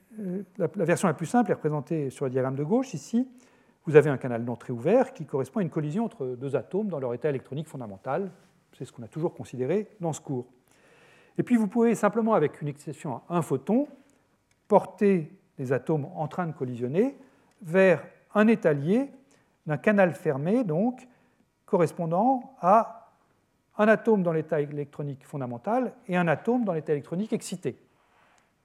la, 0.57 0.69
la, 0.77 0.85
version 0.85 1.09
la 1.09 1.15
plus 1.15 1.27
simple 1.27 1.51
est 1.51 1.55
représentée 1.55 2.11
sur 2.11 2.27
le 2.27 2.31
diagramme 2.31 2.55
de 2.55 2.63
gauche 2.63 2.95
ici 2.95 3.27
vous 3.87 3.95
avez 3.95 4.11
un 4.11 4.19
canal 4.19 4.45
d'entrée 4.45 4.73
ouvert 4.73 5.15
qui 5.15 5.25
correspond 5.25 5.61
à 5.61 5.63
une 5.63 5.71
collision 5.71 6.05
entre 6.05 6.27
deux 6.27 6.57
atomes 6.57 6.89
dans 6.89 6.99
leur 6.99 7.15
état 7.15 7.29
électronique 7.29 7.69
fondamental. 7.69 8.33
C'est 8.77 8.85
ce 8.85 8.93
qu'on 8.93 9.05
a 9.05 9.09
toujours 9.09 9.33
considéré 9.33 9.89
dans 10.01 10.13
ce 10.13 10.21
cours. 10.21 10.47
Et 11.39 11.43
puis 11.43 11.57
vous 11.57 11.69
pouvez 11.69 11.95
simplement, 11.95 12.35
avec 12.35 12.61
une 12.61 12.69
excitation 12.69 13.17
à 13.29 13.37
un 13.37 13.43
photon, 13.43 13.87
porter 14.67 15.31
les 15.59 15.73
atomes 15.73 16.07
en 16.17 16.27
train 16.27 16.47
de 16.47 16.53
collisionner 16.53 17.17
vers 17.63 18.05
un 18.37 18.47
étalier 18.47 19.11
d'un 19.67 19.79
canal 19.79 20.13
fermé, 20.15 20.63
donc 20.63 21.09
correspondant 21.65 22.55
à 22.61 23.11
un 23.79 23.89
atome 23.89 24.23
dans 24.23 24.33
l'état 24.33 24.61
électronique 24.61 25.27
fondamental 25.27 25.93
et 26.07 26.17
un 26.17 26.29
atome 26.29 26.65
dans 26.65 26.73
l'état 26.73 26.93
électronique 26.93 27.33
excité. 27.33 27.77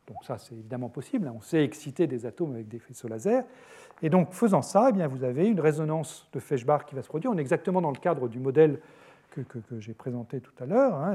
Donc 0.08 0.24
ça, 0.24 0.38
c'est 0.38 0.54
évidemment 0.54 0.90
possible. 0.90 1.28
Hein. 1.28 1.34
On 1.36 1.42
sait 1.42 1.64
exciter 1.64 2.06
des 2.06 2.26
atomes 2.26 2.54
avec 2.54 2.68
des 2.68 2.80
faisceaux 2.80 3.08
laser. 3.08 3.44
Et 4.02 4.10
donc, 4.10 4.34
faisant 4.34 4.62
ça, 4.62 4.88
eh 4.90 4.92
bien, 4.92 5.08
vous 5.08 5.24
avez 5.24 5.48
une 5.48 5.60
résonance 5.60 6.28
de 6.34 6.40
Feshbach 6.40 6.86
qui 6.86 6.96
va 6.96 7.02
se 7.02 7.08
produire. 7.08 7.32
On 7.32 7.38
est 7.38 7.42
exactement 7.42 7.82
dans 7.82 7.92
le 7.92 7.98
cadre 7.98 8.28
du 8.28 8.40
modèle 8.40 8.80
que, 9.30 9.44
j'ai 9.80 9.94
présenté 9.94 10.42
tout 10.42 10.52
à 10.62 10.66
l'heure. 10.66 10.96
Hein. 10.96 11.14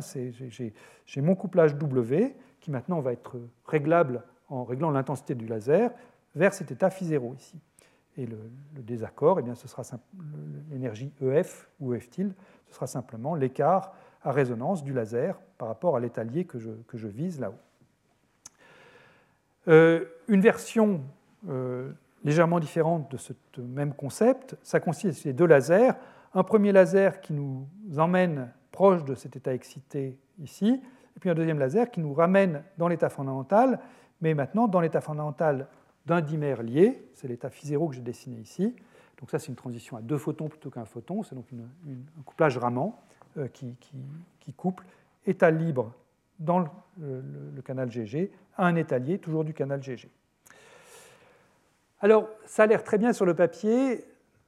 J'ai 1.04 1.20
mon 1.20 1.34
couplage 1.34 1.74
W 1.76 2.34
qui 2.60 2.70
maintenant 2.70 3.00
va 3.00 3.12
être 3.12 3.36
réglable 3.66 4.22
en 4.48 4.64
réglant 4.64 4.90
l'intensité 4.90 5.34
du 5.34 5.46
laser 5.46 5.90
vers 6.34 6.54
cet 6.54 6.70
état 6.70 6.88
phi 6.88 7.04
0 7.04 7.34
ici. 7.34 7.60
Et 8.18 8.26
le, 8.26 8.38
désaccord, 8.82 9.38
eh 9.38 9.42
bien, 9.42 9.54
ce 9.54 9.68
sera 9.68 9.82
l'énergie 10.70 11.12
EF 11.20 11.68
ou 11.80 11.94
EF 11.94 12.08
tilde, 12.08 12.34
ce 12.66 12.74
sera 12.74 12.86
simplement 12.86 13.34
l'écart 13.34 13.92
à 14.22 14.32
résonance 14.32 14.82
du 14.82 14.92
laser 14.92 15.38
par 15.58 15.68
rapport 15.68 15.96
à 15.96 16.00
l'étalier 16.00 16.44
que 16.44 16.58
je, 16.58 16.70
que 16.88 16.96
je 16.96 17.08
vise 17.08 17.38
là-haut. 17.40 17.58
Euh, 19.68 20.04
une 20.28 20.40
version 20.40 21.02
euh, 21.48 21.92
légèrement 22.24 22.60
différente 22.60 23.10
de 23.10 23.16
ce 23.16 23.32
même 23.58 23.94
concept, 23.94 24.56
ça 24.62 24.80
consiste 24.80 25.26
en 25.26 25.30
deux 25.30 25.46
lasers. 25.46 25.92
Un 26.34 26.42
premier 26.42 26.72
laser 26.72 27.20
qui 27.20 27.32
nous 27.32 27.66
emmène 27.96 28.52
proche 28.72 29.04
de 29.04 29.14
cet 29.14 29.36
état 29.36 29.54
excité 29.54 30.18
ici, 30.38 30.80
et 31.16 31.20
puis 31.20 31.30
un 31.30 31.34
deuxième 31.34 31.58
laser 31.58 31.90
qui 31.90 32.00
nous 32.00 32.12
ramène 32.12 32.62
dans 32.78 32.88
l'état 32.88 33.08
fondamental, 33.08 33.80
mais 34.20 34.34
maintenant 34.34 34.68
dans 34.68 34.80
l'état 34.80 35.00
fondamental 35.00 35.68
d'un 36.06 36.20
dimère 36.20 36.62
lié, 36.62 37.08
c'est 37.14 37.28
l'état 37.28 37.50
phi 37.50 37.66
0 37.66 37.88
que 37.88 37.96
j'ai 37.96 38.00
dessiné 38.00 38.38
ici. 38.38 38.74
Donc 39.18 39.30
ça, 39.30 39.38
c'est 39.38 39.48
une 39.48 39.56
transition 39.56 39.96
à 39.96 40.02
deux 40.02 40.18
photons 40.18 40.48
plutôt 40.48 40.70
qu'un 40.70 40.84
photon, 40.84 41.22
c'est 41.22 41.34
donc 41.34 41.46
un 41.52 42.22
couplage 42.22 42.58
ramant 42.58 43.00
euh, 43.38 43.48
qui, 43.48 43.74
couple 44.56 44.84
état 45.26 45.50
libre 45.50 45.92
dans 46.38 46.60
le, 46.98 47.62
canal 47.64 47.90
GG 47.90 48.30
à 48.56 48.66
un 48.66 48.76
étalier, 48.76 49.18
toujours 49.18 49.44
du 49.44 49.52
canal 49.52 49.82
GG. 49.82 50.08
Alors, 52.00 52.28
ça 52.44 52.62
a 52.62 52.66
l'air 52.66 52.84
très 52.84 52.98
bien 52.98 53.12
sur 53.12 53.26
le 53.26 53.34
papier. 53.34 54.04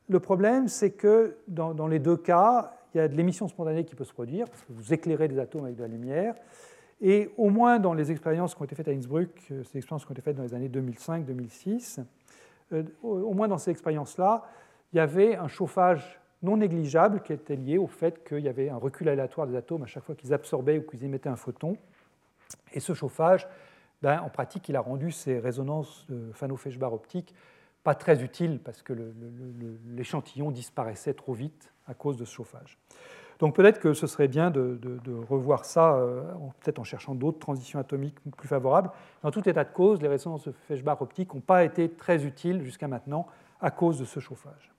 Le 0.08 0.20
problème, 0.20 0.68
c'est 0.68 0.92
que 0.92 1.36
dans, 1.48 1.88
les 1.88 1.98
deux 1.98 2.16
cas, 2.16 2.76
il 2.94 2.98
y 2.98 3.00
a 3.00 3.08
de 3.08 3.16
l'émission 3.16 3.48
spontanée 3.48 3.84
qui 3.84 3.94
peut 3.94 4.04
se 4.04 4.12
produire, 4.12 4.46
parce 4.48 4.62
que 4.62 4.72
vous 4.72 4.94
éclairez 4.94 5.28
des 5.28 5.38
atomes 5.38 5.64
avec 5.64 5.76
de 5.76 5.82
la 5.82 5.88
lumière. 5.88 6.34
Et 7.00 7.30
au 7.36 7.48
moins 7.50 7.78
dans 7.78 7.94
les 7.94 8.10
expériences 8.10 8.54
qui 8.54 8.62
ont 8.62 8.64
été 8.64 8.74
faites 8.74 8.88
à 8.88 8.90
Innsbruck, 8.90 9.30
euh, 9.50 9.62
ces 9.64 9.78
expériences 9.78 10.04
qui 10.04 10.10
ont 10.10 10.14
été 10.14 10.22
faites 10.22 10.36
dans 10.36 10.42
les 10.42 10.54
années 10.54 10.68
2005-2006, 10.68 12.04
euh, 12.72 12.82
au 13.02 13.32
moins 13.34 13.48
dans 13.48 13.58
ces 13.58 13.70
expériences-là, 13.70 14.44
il 14.92 14.96
y 14.96 15.00
avait 15.00 15.36
un 15.36 15.48
chauffage 15.48 16.20
non 16.42 16.56
négligeable 16.56 17.20
qui 17.22 17.32
était 17.32 17.56
lié 17.56 17.78
au 17.78 17.86
fait 17.86 18.24
qu'il 18.24 18.40
y 18.40 18.48
avait 18.48 18.68
un 18.68 18.76
recul 18.76 19.08
aléatoire 19.08 19.46
des 19.46 19.56
atomes 19.56 19.82
à 19.82 19.86
chaque 19.86 20.04
fois 20.04 20.14
qu'ils 20.14 20.32
absorbaient 20.32 20.78
ou 20.78 20.82
qu'ils 20.82 21.04
émettaient 21.04 21.28
un 21.28 21.36
photon. 21.36 21.76
Et 22.72 22.80
ce 22.80 22.94
chauffage, 22.94 23.46
ben, 24.02 24.20
en 24.20 24.28
pratique, 24.28 24.68
il 24.68 24.76
a 24.76 24.80
rendu 24.80 25.10
ces 25.10 25.38
résonances 25.38 26.06
Fano-Feshbach 26.32 26.92
optiques 26.92 27.34
pas 27.88 27.94
très 27.94 28.22
utiles 28.22 28.60
parce 28.62 28.82
que 28.82 28.92
l'échantillon 29.86 30.50
disparaissait 30.50 31.14
trop 31.14 31.32
vite 31.32 31.72
à 31.86 31.94
cause 31.94 32.18
de 32.18 32.24
ce 32.24 32.34
chauffage. 32.34 32.78
Donc 33.38 33.54
peut-être 33.54 33.78
que 33.78 33.94
ce 33.94 34.06
serait 34.06 34.28
bien 34.28 34.50
de, 34.50 34.78
revoir 35.28 35.64
ça, 35.64 35.94
euh, 35.94 36.22
peut-être 36.60 36.78
en 36.78 36.84
cherchant 36.84 37.14
d'autres 37.14 37.38
transitions 37.38 37.78
atomiques 37.78 38.16
plus 38.36 38.48
favorables. 38.48 38.90
Dans 39.22 39.30
tout 39.30 39.48
état 39.48 39.64
de 39.64 39.72
cause, 39.72 40.02
les 40.02 40.08
résonances 40.08 40.48
Feshbach 40.66 41.00
optiques 41.00 41.32
n'ont 41.34 41.40
pas 41.40 41.64
été 41.64 41.88
très 41.88 42.24
utiles 42.24 42.62
jusqu'à 42.62 42.88
maintenant 42.88 43.26
à 43.60 43.70
cause 43.70 43.98
de 43.98 44.04
ce 44.04 44.18
chauffage. 44.20 44.72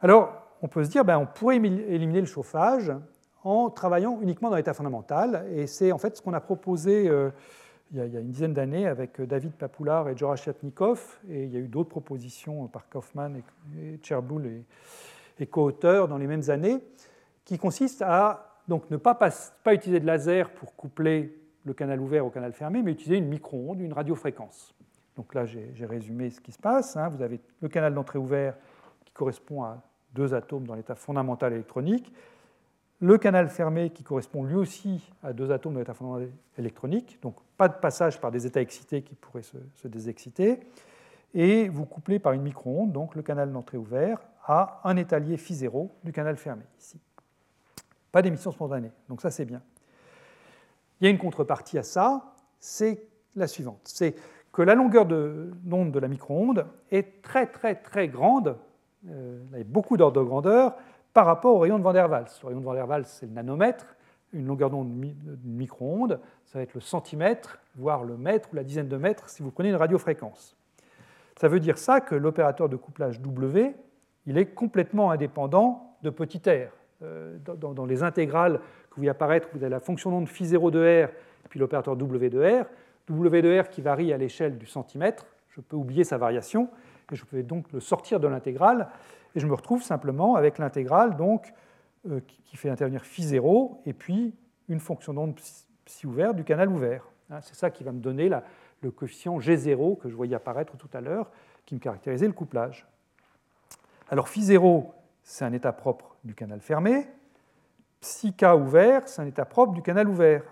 Alors, 0.00 0.32
on 0.62 0.68
peut 0.68 0.82
se 0.84 0.90
dire, 0.90 1.04
ben, 1.04 1.18
on 1.18 1.26
pourrait 1.26 1.56
éliminer 1.56 2.20
le 2.20 2.26
chauffage 2.26 2.92
en 3.44 3.70
travaillant 3.70 4.18
uniquement 4.20 4.50
dans 4.50 4.56
l'état 4.56 4.74
fondamental, 4.74 5.46
et 5.54 5.66
c'est 5.66 5.92
en 5.92 5.98
fait 5.98 6.16
ce 6.16 6.22
qu'on 6.22 6.34
a 6.34 6.40
proposé 6.40 7.08
euh, 7.08 7.30
il, 7.92 7.98
y 7.98 8.16
a, 8.16 8.20
une 8.20 8.30
dizaine 8.30 8.52
d'années 8.52 8.86
avec 8.86 9.20
David 9.20 9.52
Papoulard 9.52 10.08
et 10.08 10.16
Georges 10.16 10.42
Chatnikov, 10.42 11.18
et 11.28 11.44
il 11.44 11.52
y 11.52 11.56
a 11.56 11.60
eu 11.60 11.68
d'autres 11.68 11.88
propositions 11.88 12.66
par 12.66 12.88
Kaufman 12.88 13.36
et, 13.78 13.98
Cherboul 14.02 14.46
et, 14.46 14.64
et 15.38 15.46
co-auteurs 15.46 16.06
dans 16.08 16.18
les 16.18 16.26
mêmes 16.26 16.48
années, 16.48 16.80
qui 17.50 17.58
consistent 17.58 18.02
à 18.02 18.60
donc 18.68 18.88
ne 18.92 18.96
pas, 18.96 19.16
pas, 19.16 19.74
utiliser 19.74 19.98
de 19.98 20.06
laser 20.06 20.50
pour 20.50 20.76
coupler 20.76 21.36
le 21.64 21.74
canal 21.74 22.00
ouvert 22.00 22.24
au 22.24 22.30
canal 22.30 22.52
fermé, 22.52 22.80
mais 22.80 22.92
utiliser 22.92 23.16
une 23.16 23.26
micro-onde, 23.26 23.80
une 23.80 23.92
radiofréquence. 23.92 24.72
Donc 25.16 25.34
là, 25.34 25.46
j'ai 25.46 25.84
résumé 25.84 26.30
ce 26.30 26.40
qui 26.40 26.52
se 26.52 26.60
passe. 26.60 26.96
Hein. 26.96 27.08
Vous 27.08 27.22
avez 27.22 27.40
le 27.60 27.68
canal 27.68 27.92
d'entrée 27.92 28.20
ouvert 28.20 28.54
qui 29.04 29.12
correspond 29.12 29.64
à 29.64 29.82
deux 30.14 30.32
atomes 30.32 30.64
dans 30.64 30.76
l'état 30.76 30.94
fondamental 30.94 31.52
électronique, 31.52 32.12
le 33.00 33.18
canal 33.18 33.48
fermé 33.48 33.90
qui 33.90 34.04
correspond 34.04 34.44
lui 34.44 34.54
aussi 34.54 35.10
à 35.24 35.32
deux 35.32 35.50
atomes 35.50 35.72
dans 35.72 35.80
l'état 35.80 35.94
fondamental 35.94 36.30
électronique, 36.56 37.18
donc 37.20 37.34
pas 37.56 37.66
de 37.66 37.74
passage 37.74 38.20
par 38.20 38.30
des 38.30 38.46
états 38.46 38.60
excités 38.60 39.02
qui 39.02 39.16
pourraient 39.16 39.42
se, 39.42 39.56
se 39.74 39.88
désexciter, 39.88 40.60
et 41.34 41.68
vous 41.68 41.84
couplez 41.84 42.20
par 42.20 42.32
une 42.32 42.42
micro-onde, 42.42 42.92
donc 42.92 43.16
le 43.16 43.22
canal 43.22 43.50
d'entrée 43.50 43.76
ouvert, 43.78 44.20
à 44.44 44.80
un 44.84 44.96
étalier 44.96 45.36
phi 45.36 45.54
0 45.54 45.90
du 46.04 46.12
canal 46.12 46.36
fermé, 46.36 46.62
ici. 46.78 47.00
Pas 48.12 48.22
d'émission 48.22 48.50
spontanée, 48.50 48.92
donc 49.08 49.20
ça 49.20 49.30
c'est 49.30 49.44
bien. 49.44 49.62
Il 51.00 51.04
y 51.04 51.06
a 51.06 51.10
une 51.10 51.18
contrepartie 51.18 51.78
à 51.78 51.82
ça, 51.82 52.34
c'est 52.58 53.06
la 53.36 53.46
suivante. 53.46 53.80
C'est 53.84 54.14
que 54.52 54.62
la 54.62 54.74
longueur 54.74 55.06
d'onde 55.06 55.92
de, 55.92 55.98
la 55.98 56.08
micro-onde 56.08 56.66
est 56.90 57.22
très 57.22 57.46
très 57.46 57.76
très 57.76 58.08
grande, 58.08 58.56
euh, 59.08 59.38
beaucoup 59.66 59.96
d'ordre 59.96 60.20
de 60.20 60.26
grandeur, 60.26 60.74
par 61.12 61.26
rapport 61.26 61.54
au 61.56 61.58
rayon 61.58 61.78
de 61.78 61.82
Van 61.82 61.92
der 61.92 62.10
Waals. 62.10 62.26
Le 62.42 62.48
rayon 62.48 62.60
de 62.60 62.64
Van 62.64 62.74
der 62.74 62.88
Waals, 62.88 63.06
c'est 63.06 63.26
le 63.26 63.32
nanomètre, 63.32 63.96
une 64.32 64.46
longueur 64.46 64.70
d'onde 64.70 64.88
d'une 64.88 65.56
micro-onde, 65.56 66.20
ça 66.44 66.58
va 66.58 66.62
être 66.62 66.74
le 66.74 66.80
centimètre, 66.80 67.58
voire 67.76 68.04
le 68.04 68.16
mètre 68.16 68.48
ou 68.52 68.56
la 68.56 68.64
dizaine 68.64 68.88
de 68.88 68.96
mètres 68.96 69.28
si 69.28 69.42
vous 69.42 69.50
prenez 69.50 69.70
une 69.70 69.76
radiofréquence. 69.76 70.56
Ça 71.40 71.48
veut 71.48 71.60
dire 71.60 71.78
ça 71.78 72.00
que 72.00 72.14
l'opérateur 72.14 72.68
de 72.68 72.76
couplage 72.76 73.20
W, 73.20 73.74
il 74.26 74.38
est 74.38 74.46
complètement 74.46 75.10
indépendant 75.10 75.96
de 76.02 76.10
petit 76.10 76.42
r. 76.48 76.70
Euh, 77.02 77.38
dans, 77.38 77.86
les 77.86 78.02
intégrales 78.02 78.58
que 78.58 78.94
vous 78.94 78.96
voyez 78.96 79.10
apparaître, 79.10 79.48
vous 79.54 79.62
avez 79.62 79.70
la 79.70 79.80
fonction 79.80 80.10
d'onde 80.10 80.28
phi 80.28 80.44
0 80.44 80.70
de 80.70 81.06
r, 81.06 81.08
puis 81.48 81.58
l'opérateur 81.58 81.96
W 81.96 82.28
de 82.28 82.62
r. 82.62 82.66
W 83.08 83.42
de 83.42 83.60
r 83.60 83.68
qui 83.68 83.80
varie 83.80 84.12
à 84.12 84.18
l'échelle 84.18 84.58
du 84.58 84.66
centimètre, 84.66 85.26
je 85.48 85.60
peux 85.60 85.76
oublier 85.76 86.04
sa 86.04 86.18
variation, 86.18 86.68
et 87.10 87.16
je 87.16 87.24
peux 87.24 87.42
donc 87.42 87.72
le 87.72 87.80
sortir 87.80 88.20
de 88.20 88.28
l'intégrale, 88.28 88.88
et 89.34 89.40
je 89.40 89.46
me 89.46 89.54
retrouve 89.54 89.82
simplement 89.82 90.36
avec 90.36 90.58
l'intégrale 90.58 91.16
donc, 91.16 91.52
euh, 92.10 92.20
qui 92.44 92.56
fait 92.56 92.68
intervenir 92.68 93.04
phi 93.04 93.22
0, 93.22 93.80
et 93.86 93.94
puis 93.94 94.34
une 94.68 94.80
fonction 94.80 95.14
d'onde 95.14 95.34
psi 95.86 96.06
ouvert 96.06 96.34
du 96.34 96.44
canal 96.44 96.68
ouvert. 96.68 97.08
Hein, 97.30 97.40
c'est 97.40 97.56
ça 97.56 97.70
qui 97.70 97.82
va 97.82 97.92
me 97.92 98.00
donner 98.00 98.28
le 98.82 98.90
coefficient 98.90 99.38
G0 99.38 99.98
que 99.98 100.08
je 100.08 100.14
voyais 100.14 100.36
apparaître 100.36 100.76
tout 100.76 100.90
à 100.92 101.00
l'heure, 101.00 101.30
qui 101.64 101.74
me 101.74 101.80
caractérisait 101.80 102.26
le 102.26 102.32
couplage. 102.34 102.86
Alors 104.10 104.28
phi 104.28 104.42
0, 104.42 104.92
c'est 105.22 105.44
un 105.44 105.52
état 105.52 105.72
propre 105.72 106.09
du 106.24 106.34
canal 106.34 106.60
fermé. 106.60 107.06
Psi 108.00 108.34
K 108.34 108.44
ouvert, 108.56 109.08
c'est 109.08 109.20
un 109.20 109.26
état 109.26 109.44
propre 109.44 109.72
du 109.72 109.82
canal 109.82 110.08
ouvert. 110.08 110.42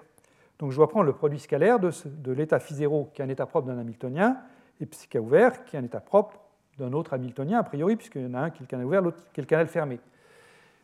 Donc 0.58 0.72
je 0.72 0.76
dois 0.76 0.88
prendre 0.88 1.06
le 1.06 1.12
produit 1.12 1.38
scalaire 1.38 1.78
de, 1.78 2.32
l'état 2.32 2.58
phi 2.58 2.74
0, 2.74 3.10
qui 3.14 3.22
est 3.22 3.24
un 3.24 3.28
état 3.28 3.46
propre 3.46 3.68
d'un 3.68 3.78
Hamiltonien, 3.78 4.38
et 4.80 4.86
psi 4.86 5.08
K 5.08 5.16
ouvert, 5.16 5.64
qui 5.64 5.76
est 5.76 5.78
un 5.78 5.84
état 5.84 6.00
propre 6.00 6.38
d'un 6.78 6.92
autre 6.92 7.14
Hamiltonien, 7.14 7.58
a 7.58 7.62
priori, 7.62 7.96
puisqu'il 7.96 8.22
y 8.22 8.26
en 8.26 8.34
a 8.34 8.40
un 8.40 8.50
qui 8.50 8.58
est 8.58 8.66
le 8.66 8.66
canal 8.66 8.86
ouvert, 8.86 9.02
l'autre 9.02 9.18
qui 9.32 9.40
est 9.40 9.42
le 9.42 9.48
canal 9.48 9.66
fermé. 9.66 9.96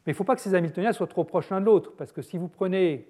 Mais 0.06 0.10
il 0.10 0.14
ne 0.14 0.16
faut 0.16 0.24
pas 0.24 0.34
que 0.34 0.40
ces 0.40 0.54
Hamiltoniens 0.54 0.92
soient 0.92 1.06
trop 1.06 1.24
proches 1.24 1.50
l'un 1.50 1.60
de 1.60 1.66
l'autre, 1.66 1.92
parce 1.96 2.12
que 2.12 2.22
si 2.22 2.38
vous 2.38 2.48
prenez, 2.48 3.08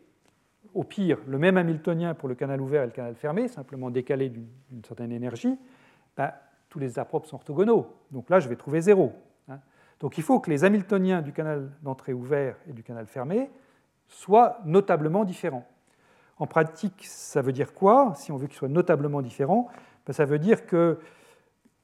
au 0.75 0.85
pire, 0.85 1.19
le 1.27 1.39
même 1.39 1.57
Hamiltonien 1.57 2.15
pour 2.15 2.29
le 2.29 2.35
canal 2.35 2.61
ouvert 2.61 2.83
et 2.83 2.87
le 2.87 2.93
canal 2.93 3.15
fermé, 3.15 3.49
simplement 3.49 3.91
décalé 3.91 4.29
d'une 4.29 4.85
certaine 4.85 5.13
énergie, 5.13 5.59
ben, 6.17 6.33
tous 6.69 6.79
les 6.79 6.91
états 6.91 7.05
propres 7.05 7.29
sont 7.29 7.37
orthogonaux. 7.37 7.87
Donc 8.11 8.31
là, 8.31 8.41
je 8.41 8.49
vais 8.49 8.57
trouver 8.57 8.81
0. 8.81 9.13
Donc 10.05 10.19
il 10.19 10.23
faut 10.23 10.39
que 10.39 10.51
les 10.51 10.65
Hamiltoniens 10.65 11.23
du 11.23 11.33
canal 11.33 11.71
d'entrée 11.81 12.13
ouvert 12.13 12.57
et 12.69 12.75
du 12.75 12.83
canal 12.83 13.07
fermé 13.07 13.51
soient 14.07 14.59
notablement 14.67 15.25
différents. 15.25 15.67
En 16.37 16.47
pratique, 16.47 17.07
ça 17.07 17.41
veut 17.41 17.53
dire 17.53 17.73
quoi? 17.73 18.13
Si 18.15 18.31
on 18.31 18.37
veut 18.37 18.47
qu'ils 18.47 18.59
soient 18.59 18.69
notablement 18.69 19.23
différents, 19.23 19.67
ben, 20.05 20.13
ça 20.13 20.27
veut 20.27 20.39
dire 20.39 20.67
que, 20.67 20.99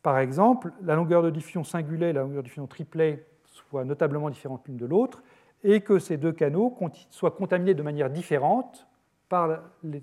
par 0.03 0.19
exemple, 0.19 0.71
la 0.83 0.97
longueur 0.97 1.23
de 1.23 1.31
diffusion 1.31 1.65
singulet 1.65 2.11
et 2.11 2.13
la 2.13 2.21
longueur 2.21 2.43
de 2.43 2.43
diffusion 2.43 2.67
triplet 2.67 3.25
soient 3.47 3.87
notablement 3.87 4.29
différentes 4.29 4.69
l'une 4.69 4.77
de 4.77 4.85
l'autre, 4.85 5.23
et 5.65 5.81
que 5.81 5.99
ces 5.99 6.19
deux 6.19 6.33
canaux 6.33 6.77
soient 7.09 7.31
contaminés 7.31 7.73
de 7.73 7.83
manière 7.83 8.11
différente 8.11 8.87
par 9.31 9.49
le, 9.83 10.03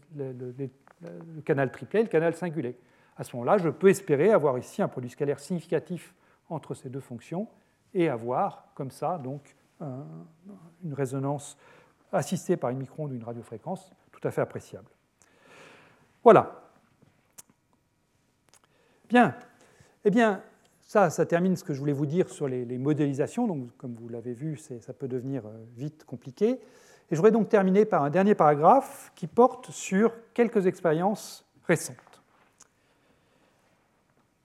canal 1.45 1.71
triplet 1.71 1.99
et 1.99 2.03
le 2.03 2.09
canal 2.09 2.33
singulet. 2.33 2.79
À 3.15 3.23
ce 3.23 3.35
moment-là, 3.35 3.59
je 3.59 3.69
peux 3.69 3.89
espérer 3.89 4.31
avoir 4.31 4.57
ici 4.57 4.81
un 4.81 4.87
produit 4.87 5.11
scalaire 5.11 5.39
significatif 5.39 6.15
entre 6.49 6.73
ces 6.73 6.89
deux 6.89 6.99
fonctions 6.99 7.47
et 7.93 8.09
avoir 8.09 8.67
comme 8.75 8.91
ça 8.91 9.17
donc 9.17 9.55
une 10.83 10.93
résonance 10.93 11.57
assistée 12.11 12.57
par 12.57 12.69
une 12.69 12.79
micro-onde 12.79 13.11
ou 13.11 13.15
une 13.15 13.23
radiofréquence 13.23 13.91
tout 14.11 14.27
à 14.27 14.31
fait 14.31 14.41
appréciable. 14.41 14.89
Voilà. 16.23 16.61
Bien. 19.09 19.35
Eh 20.03 20.09
bien, 20.09 20.41
ça, 20.81 21.09
ça 21.09 21.25
termine 21.25 21.55
ce 21.55 21.63
que 21.63 21.73
je 21.73 21.79
voulais 21.79 21.93
vous 21.93 22.05
dire 22.05 22.29
sur 22.29 22.47
les, 22.47 22.65
modélisations. 22.77 23.45
Donc, 23.45 23.75
comme 23.77 23.93
vous 23.93 24.09
l'avez 24.09 24.33
vu, 24.33 24.57
ça 24.57 24.93
peut 24.93 25.07
devenir 25.07 25.45
euh, 25.45 25.51
vite 25.75 26.05
compliqué. 26.05 26.49
Et 26.49 26.59
je 27.11 27.15
voudrais 27.15 27.31
donc 27.31 27.49
terminer 27.49 27.85
par 27.85 28.03
un 28.03 28.09
dernier 28.09 28.35
paragraphe 28.35 29.11
qui 29.15 29.27
porte 29.27 29.71
sur 29.71 30.13
quelques 30.33 30.65
expériences 30.65 31.45
récentes. 31.65 31.95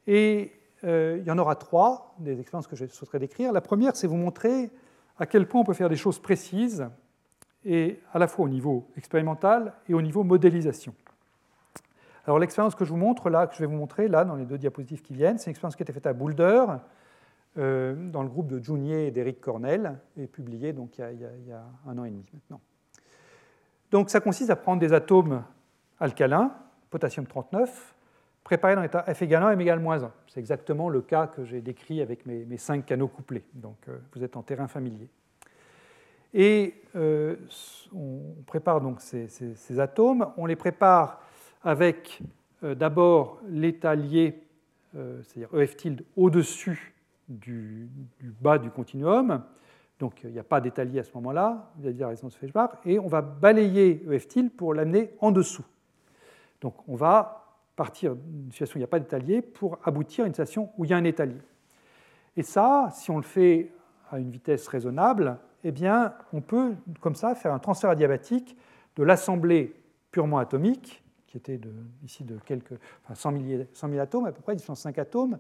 Et 0.06 0.52
euh, 0.84 1.18
il 1.20 1.26
y 1.26 1.30
en 1.30 1.38
aura 1.38 1.54
trois, 1.54 2.14
des 2.18 2.40
expériences 2.40 2.66
que 2.66 2.76
je 2.76 2.86
souhaiterais 2.86 3.18
décrire. 3.18 3.52
La 3.52 3.60
première, 3.60 3.96
c'est 3.96 4.06
vous 4.06 4.16
montrer 4.16 4.70
à 5.18 5.26
quel 5.26 5.46
point 5.46 5.60
on 5.60 5.64
peut 5.64 5.74
faire 5.74 5.88
des 5.88 5.96
choses 5.96 6.18
précises 6.18 6.86
et 7.64 8.00
à 8.12 8.18
la 8.18 8.26
fois 8.26 8.46
au 8.46 8.48
niveau 8.48 8.88
expérimental 8.96 9.74
et 9.88 9.94
au 9.94 10.02
niveau 10.02 10.24
modélisation. 10.24 10.94
Alors 12.26 12.38
l'expérience 12.38 12.74
que 12.74 12.84
je 12.84 12.90
vous 12.90 12.96
montre 12.96 13.30
là, 13.30 13.46
que 13.46 13.54
je 13.54 13.60
vais 13.60 13.66
vous 13.66 13.76
montrer 13.76 14.08
là 14.08 14.24
dans 14.24 14.36
les 14.36 14.44
deux 14.44 14.58
diapositives 14.58 15.02
qui 15.02 15.12
viennent, 15.12 15.38
c'est 15.38 15.46
une 15.46 15.52
expérience 15.52 15.76
qui 15.76 15.82
a 15.82 15.84
été 15.84 15.92
faite 15.92 16.06
à 16.06 16.12
Boulder 16.12 16.66
euh, 17.58 17.94
dans 18.10 18.22
le 18.22 18.28
groupe 18.28 18.46
de 18.46 18.62
Junier 18.62 19.08
et 19.08 19.10
d'Eric 19.10 19.40
Cornell 19.40 19.98
et 20.16 20.26
publiée 20.26 20.72
donc 20.72 20.98
il 20.98 21.00
y, 21.00 21.04
a, 21.04 21.12
il 21.12 21.48
y, 21.48 21.52
a, 21.52 21.64
un 21.86 21.98
an 21.98 22.04
et 22.04 22.10
demi 22.10 22.24
maintenant. 22.32 22.60
Donc 23.90 24.10
ça 24.10 24.20
consiste 24.20 24.50
à 24.50 24.56
prendre 24.56 24.80
des 24.80 24.92
atomes 24.92 25.42
alcalins, 25.98 26.52
potassium 26.90 27.26
39, 27.26 27.91
préparés 28.44 28.74
dans 28.74 28.82
l'état 28.82 29.02
F 29.02 29.22
égale 29.22 29.42
1, 29.44 29.50
M 29.52 29.60
égale 29.60 29.80
moins 29.80 30.02
1. 30.02 30.12
C'est 30.28 30.40
exactement 30.40 30.88
le 30.88 31.00
cas 31.00 31.26
que 31.26 31.44
j'ai 31.44 31.60
décrit 31.60 32.00
avec 32.00 32.26
mes, 32.26 32.44
mes, 32.44 32.56
cinq 32.56 32.86
canaux 32.86 33.08
couplés. 33.08 33.44
Donc 33.54 33.76
euh, 33.88 33.98
vous 34.14 34.24
êtes 34.24 34.36
en 34.36 34.42
terrain 34.42 34.68
familier. 34.68 35.08
Et 36.34 36.74
euh, 36.96 37.36
on 37.94 38.20
prépare 38.46 38.80
donc 38.80 39.00
ces, 39.00 39.80
atomes. 39.80 40.32
On 40.36 40.46
les 40.46 40.56
prépare 40.56 41.20
avec 41.62 42.20
euh, 42.64 42.74
d'abord 42.74 43.40
l'état 43.48 43.94
lié, 43.94 44.42
c'est-à-dire 44.94 45.48
EF 45.58 45.76
tilde, 45.76 46.04
au-dessus 46.16 46.94
du, 47.28 47.88
bas 48.20 48.58
du 48.58 48.70
continuum. 48.70 49.42
Donc 49.98 50.22
il 50.24 50.30
n'y 50.30 50.38
a 50.38 50.44
pas 50.44 50.60
d'état 50.60 50.84
lié 50.84 50.98
à 50.98 51.04
ce 51.04 51.12
moment-là, 51.14 51.70
vous 51.78 51.86
avez 51.86 51.96
la 51.96 52.08
résonance 52.08 52.36
Feshbach, 52.36 52.72
et 52.84 52.98
on 52.98 53.06
va 53.06 53.22
balayer 53.22 54.04
EF 54.10 54.28
tilde 54.28 54.52
pour 54.52 54.74
l'amener 54.74 55.14
en 55.20 55.30
dessous. 55.30 55.64
Donc 56.60 56.74
on 56.88 56.96
va 56.96 57.41
partir 57.76 58.14
d'une 58.16 58.50
situation 58.50 58.76
où 58.76 58.78
il 58.78 58.80
n'y 58.80 58.84
a 58.84 58.88
pas 58.88 59.00
d'état 59.00 59.18
lié 59.18 59.42
pour 59.42 59.78
aboutir 59.84 60.24
à 60.24 60.26
une 60.26 60.34
situation 60.34 60.70
où 60.76 60.84
il 60.84 60.90
y 60.90 60.94
a 60.94 60.96
un 60.96 61.04
état 61.04 61.24
lié. 61.24 61.40
Et 62.36 62.42
ça, 62.42 62.88
si 62.92 63.10
on 63.10 63.16
le 63.16 63.22
fait 63.22 63.72
à 64.10 64.18
une 64.18 64.30
vitesse 64.30 64.66
raisonnable, 64.68 65.38
eh 65.64 65.72
bien, 65.72 66.14
on 66.32 66.40
peut 66.40 66.74
comme 67.00 67.14
ça 67.14 67.34
faire 67.34 67.52
un 67.52 67.58
transfert 67.58 67.90
adiabatique 67.90 68.56
de 68.96 69.02
l'assemblée 69.02 69.74
purement 70.10 70.38
atomique, 70.38 71.02
qui 71.26 71.38
était 71.38 71.60
ici 72.04 72.24
de 72.24 72.36
quelques, 72.44 72.74
100, 73.12 73.32
000, 73.72 73.98
atomes, 73.98 74.26
à 74.26 74.32
peu 74.32 74.42
près 74.42 74.56
5 74.58 74.98
atomes. 74.98 75.38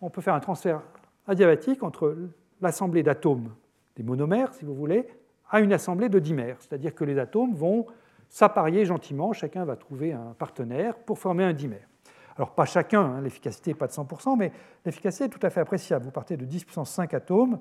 On 0.00 0.08
peut 0.08 0.22
faire 0.22 0.34
un 0.34 0.40
transfert 0.40 0.82
adiabatique 1.26 1.82
entre 1.82 2.16
l'assemblée 2.62 3.02
d'atomes, 3.02 3.54
des 3.96 4.02
monomères, 4.02 4.54
si 4.54 4.64
vous 4.64 4.74
voulez, 4.74 5.06
à 5.50 5.60
une 5.60 5.72
assemblée 5.72 6.08
de 6.08 6.18
dimères. 6.18 6.56
C'est-à-dire 6.60 6.94
que 6.94 7.04
les 7.04 7.18
atomes 7.18 7.54
vont 7.54 7.86
s'apparier 8.30 8.86
gentiment, 8.86 9.34
chacun 9.34 9.66
va 9.66 9.76
trouver 9.76 10.14
un 10.14 10.34
partenaire 10.38 10.96
pour 10.96 11.18
former 11.18 11.44
un 11.44 11.52
dimère. 11.52 11.86
Alors 12.36 12.54
pas 12.54 12.64
chacun, 12.64 13.02
hein, 13.02 13.20
l'efficacité 13.20 13.72
n'est 13.72 13.76
pas 13.76 13.86
de 13.86 13.92
100%, 13.92 14.38
mais 14.38 14.52
l'efficacité 14.86 15.24
est 15.24 15.28
tout 15.28 15.44
à 15.44 15.50
fait 15.50 15.60
appréciable. 15.60 16.06
Vous 16.06 16.10
partez 16.10 16.38
de 16.38 16.46
10 16.46 16.64
puissance 16.64 16.90
5 16.90 17.12
atomes, 17.12 17.58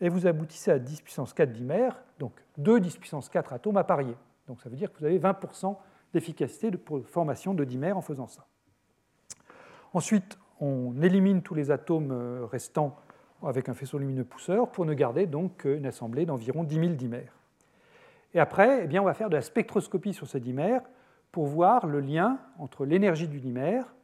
et 0.00 0.08
vous 0.08 0.26
aboutissez 0.26 0.70
à 0.70 0.78
10 0.78 1.02
puissance 1.02 1.32
4 1.34 1.52
dimères, 1.52 2.00
donc 2.18 2.32
2 2.58 2.80
10 2.80 2.96
puissance 2.98 3.28
4 3.28 3.52
atomes 3.52 3.76
appariés. 3.76 4.16
Donc 4.46 4.60
ça 4.60 4.68
veut 4.68 4.76
dire 4.76 4.92
que 4.92 4.98
vous 4.98 5.04
avez 5.04 5.18
20% 5.18 5.76
d'efficacité 6.12 6.70
de 6.70 6.78
formation 7.04 7.54
de 7.54 7.64
dimères 7.64 7.96
en 7.96 8.00
faisant 8.00 8.26
ça. 8.26 8.46
Ensuite, 9.92 10.38
on 10.60 11.00
élimine 11.02 11.42
tous 11.42 11.54
les 11.54 11.70
atomes 11.70 12.12
euh, 12.12 12.46
restants 12.46 12.96
avec 13.42 13.68
un 13.68 13.74
faisceau 13.74 13.98
lumineux 13.98 14.24
pousseur 14.24 14.70
pour 14.70 14.84
ne 14.84 14.94
garder 14.94 15.26
donc 15.26 15.64
une 15.64 15.86
assemblée 15.86 16.26
d'environ 16.26 16.64
10 16.64 16.74
000 16.74 16.88
dimères. 16.90 17.39
Et 18.34 18.40
après, 18.40 18.82
eh 18.84 18.86
bien, 18.86 19.02
on 19.02 19.04
va 19.04 19.14
faire 19.14 19.30
de 19.30 19.36
la 19.36 19.42
spectroscopie 19.42 20.14
sur 20.14 20.28
ces 20.28 20.40
dimères 20.40 20.82
pour 21.32 21.46
voir 21.46 21.86
le 21.86 22.00
lien 22.00 22.38
entre 22.58 22.84
l'énergie 22.84 23.28
du 23.28 23.40
dimère, 23.40 23.94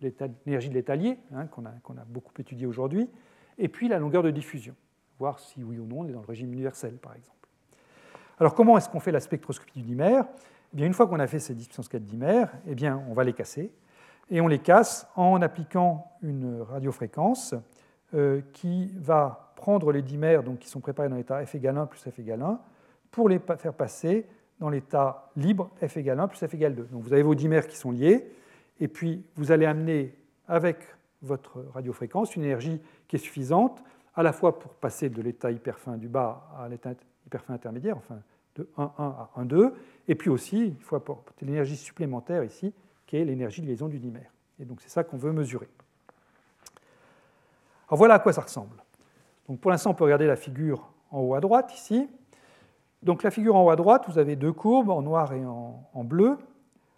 l'énergie 0.00 0.68
de 0.68 0.74
l'étalier, 0.74 1.18
hein, 1.34 1.46
qu'on 1.46 1.66
a, 1.66 2.04
beaucoup 2.06 2.32
étudié 2.38 2.66
aujourd'hui, 2.66 3.08
et 3.58 3.68
puis 3.68 3.88
la 3.88 3.98
longueur 3.98 4.22
de 4.22 4.30
diffusion 4.30 4.74
voir 5.18 5.38
si 5.38 5.64
oui 5.64 5.78
ou 5.78 5.86
non 5.86 6.00
on 6.00 6.06
est 6.06 6.12
dans 6.12 6.20
le 6.20 6.26
régime 6.26 6.52
universel, 6.52 6.94
par 6.94 7.14
exemple. 7.14 7.48
Alors 8.38 8.54
comment 8.54 8.76
est-ce 8.76 8.88
qu'on 8.88 9.00
fait 9.00 9.12
la 9.12 9.20
spectroscopie 9.20 9.80
du 9.80 9.82
dimère 9.82 10.26
eh 10.72 10.76
bien, 10.76 10.86
une 10.86 10.94
fois 10.94 11.06
qu'on 11.06 11.20
a 11.20 11.26
fait 11.26 11.38
ces 11.38 11.54
10 11.54 11.68
puissance 11.68 11.88
4 11.88 12.04
dimères, 12.04 12.50
eh 12.66 12.74
bien, 12.74 13.02
on 13.08 13.14
va 13.14 13.24
les 13.24 13.32
casser. 13.32 13.72
Et 14.30 14.40
on 14.40 14.48
les 14.48 14.58
casse 14.58 15.08
en 15.14 15.40
appliquant 15.40 16.10
une 16.22 16.60
radiofréquence 16.60 17.54
euh, 18.14 18.42
qui 18.52 18.92
va 18.96 19.52
prendre 19.54 19.92
les 19.92 20.02
dimères 20.02 20.42
donc, 20.42 20.58
qui 20.58 20.68
sont 20.68 20.80
préparés 20.80 21.08
dans 21.08 21.16
l'état 21.16 21.44
f 21.46 21.54
égale 21.54 21.78
1 21.78 21.86
plus 21.86 22.00
f 22.00 22.18
égale 22.18 22.42
1 22.42 22.60
pour 23.16 23.30
les 23.30 23.38
faire 23.38 23.72
passer 23.72 24.26
dans 24.60 24.68
l'état 24.68 25.30
libre 25.36 25.70
f 25.82 25.96
égale 25.96 26.20
1 26.20 26.28
plus 26.28 26.46
f 26.46 26.52
égale 26.52 26.74
2. 26.74 26.82
Donc 26.92 27.02
vous 27.02 27.14
avez 27.14 27.22
vos 27.22 27.34
dimères 27.34 27.66
qui 27.66 27.74
sont 27.74 27.90
liés, 27.90 28.30
et 28.78 28.88
puis 28.88 29.24
vous 29.36 29.52
allez 29.52 29.64
amener 29.64 30.14
avec 30.46 30.76
votre 31.22 31.64
radiofréquence 31.72 32.36
une 32.36 32.44
énergie 32.44 32.78
qui 33.08 33.16
est 33.16 33.18
suffisante 33.18 33.82
à 34.14 34.22
la 34.22 34.34
fois 34.34 34.58
pour 34.58 34.74
passer 34.74 35.08
de 35.08 35.22
l'état 35.22 35.50
hyperfin 35.50 35.96
du 35.96 36.08
bas 36.08 36.46
à 36.60 36.68
l'état 36.68 36.92
hyperfin 37.26 37.54
intermédiaire, 37.54 37.96
enfin 37.96 38.18
de 38.54 38.68
1,1 38.76 38.90
à 38.98 39.30
1,2, 39.38 39.72
et 40.08 40.14
puis 40.14 40.28
aussi 40.28 40.66
il 40.66 40.82
faut 40.82 40.96
apporter 40.96 41.46
l'énergie 41.46 41.76
supplémentaire 41.78 42.44
ici, 42.44 42.74
qui 43.06 43.16
est 43.16 43.24
l'énergie 43.24 43.62
de 43.62 43.66
liaison 43.66 43.88
du 43.88 43.98
dimère. 43.98 44.30
Et 44.60 44.66
donc 44.66 44.82
c'est 44.82 44.90
ça 44.90 45.04
qu'on 45.04 45.16
veut 45.16 45.32
mesurer. 45.32 45.68
Alors 47.88 47.96
voilà 47.96 48.14
à 48.14 48.18
quoi 48.18 48.34
ça 48.34 48.42
ressemble. 48.42 48.76
Donc 49.48 49.58
pour 49.58 49.70
l'instant, 49.70 49.92
on 49.92 49.94
peut 49.94 50.04
regarder 50.04 50.26
la 50.26 50.36
figure 50.36 50.92
en 51.10 51.20
haut 51.20 51.34
à 51.34 51.40
droite 51.40 51.72
ici. 51.74 52.10
Donc 53.06 53.22
la 53.22 53.30
figure 53.30 53.54
en 53.54 53.64
haut 53.64 53.70
à 53.70 53.76
droite, 53.76 54.04
vous 54.08 54.18
avez 54.18 54.34
deux 54.34 54.52
courbes, 54.52 54.90
en 54.90 55.00
noir 55.00 55.32
et 55.32 55.44
en, 55.46 56.04
bleu. 56.04 56.38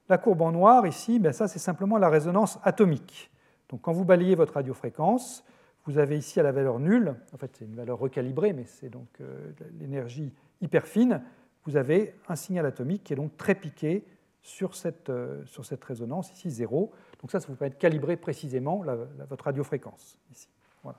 La 0.09 0.16
courbe 0.16 0.40
en 0.40 0.52
noir, 0.52 0.86
ici, 0.86 1.18
ben 1.18 1.34
ça 1.34 1.48
c'est 1.48 1.59
simplement 1.59 1.98
la 1.98 2.09
résonance 2.09 2.59
atomique. 2.62 3.30
Donc 3.68 3.82
quand 3.82 3.92
vous 3.92 4.06
balayez 4.06 4.34
votre 4.34 4.54
radiofréquence, 4.54 5.44
vous 5.84 5.98
avez 5.98 6.16
ici 6.16 6.40
à 6.40 6.42
la 6.42 6.50
valeur 6.50 6.78
nulle, 6.78 7.14
en 7.34 7.36
fait 7.36 7.54
c'est 7.59 7.66
une 7.66 7.74
valeur 7.74 7.98
recalibrée, 7.98 8.54
mais 8.54 8.64
c'est 8.64 8.88
donc 8.88 9.06
euh, 9.20 9.52
l'énergie 9.78 10.32
hyper 10.62 10.86
fine, 10.86 11.20
vous 11.66 11.76
avez 11.76 12.14
un 12.26 12.36
signal 12.36 12.64
atomique 12.64 13.04
qui 13.04 13.12
est 13.12 13.16
donc 13.16 13.36
très 13.36 13.54
piqué 13.54 14.06
sur 14.40 14.76
cette, 14.76 15.11
euh, 15.11 15.44
sur 15.44 15.66
cette 15.66 15.84
résonance, 15.84 16.32
ici 16.32 16.50
0. 16.50 16.90
Donc 17.20 17.30
ça, 17.30 17.38
ça 17.38 17.48
vous 17.48 17.54
permet 17.54 17.74
de 17.74 17.78
calibrer 17.78 18.16
précisément 18.16 18.82
votre 19.28 19.44
radiofréquence, 19.44 20.16
ici. 20.32 20.48
Voilà. 20.82 20.98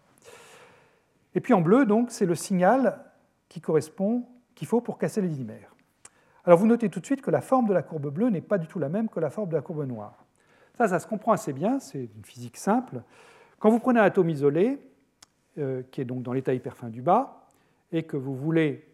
Et 1.33 1.41
puis 1.41 1.55
en 1.55 1.61
bleu, 1.61 1.87
donc, 1.87 2.11
c'est 2.11 2.27
le 2.27 2.35
signal 2.35 3.03
qui 3.47 3.59
correspond, 3.59 4.27
qu'il 4.59 4.67
faut 4.67 4.81
pour 4.81 4.97
casser 4.97 5.21
les 5.21 5.29
dimères. 5.29 5.73
Alors 6.43 6.59
vous 6.59 6.67
notez 6.67 6.89
tout 6.89 6.99
de 6.99 7.05
suite 7.05 7.21
que 7.21 7.31
la 7.31 7.39
forme 7.39 7.65
de 7.65 7.73
la 7.73 7.81
courbe 7.81 8.13
bleue 8.13 8.29
n'est 8.29 8.41
pas 8.41 8.57
du 8.57 8.67
tout 8.67 8.77
la 8.77 8.89
même 8.89 9.07
que 9.07 9.21
la 9.21 9.29
forme 9.29 9.47
de 9.47 9.55
la 9.55 9.61
courbe 9.61 9.85
noire. 9.87 10.25
Ça, 10.77 10.89
ça 10.89 10.99
se 10.99 11.07
comprend 11.07 11.31
assez 11.31 11.53
bien, 11.53 11.79
c'est 11.79 12.09
une 12.13 12.25
physique 12.25 12.57
simple. 12.57 13.01
Quand 13.59 13.69
vous 13.69 13.79
prenez 13.79 14.01
un 14.01 14.03
atome 14.03 14.29
isolé, 14.29 14.77
euh, 15.57 15.81
qui 15.91 16.01
est 16.01 16.05
donc 16.05 16.23
dans 16.23 16.33
l'état 16.33 16.53
hyperfin 16.53 16.89
du 16.89 17.01
bas, 17.01 17.47
et 17.93 18.03
que 18.03 18.17
vous 18.17 18.35
voulez, 18.35 18.85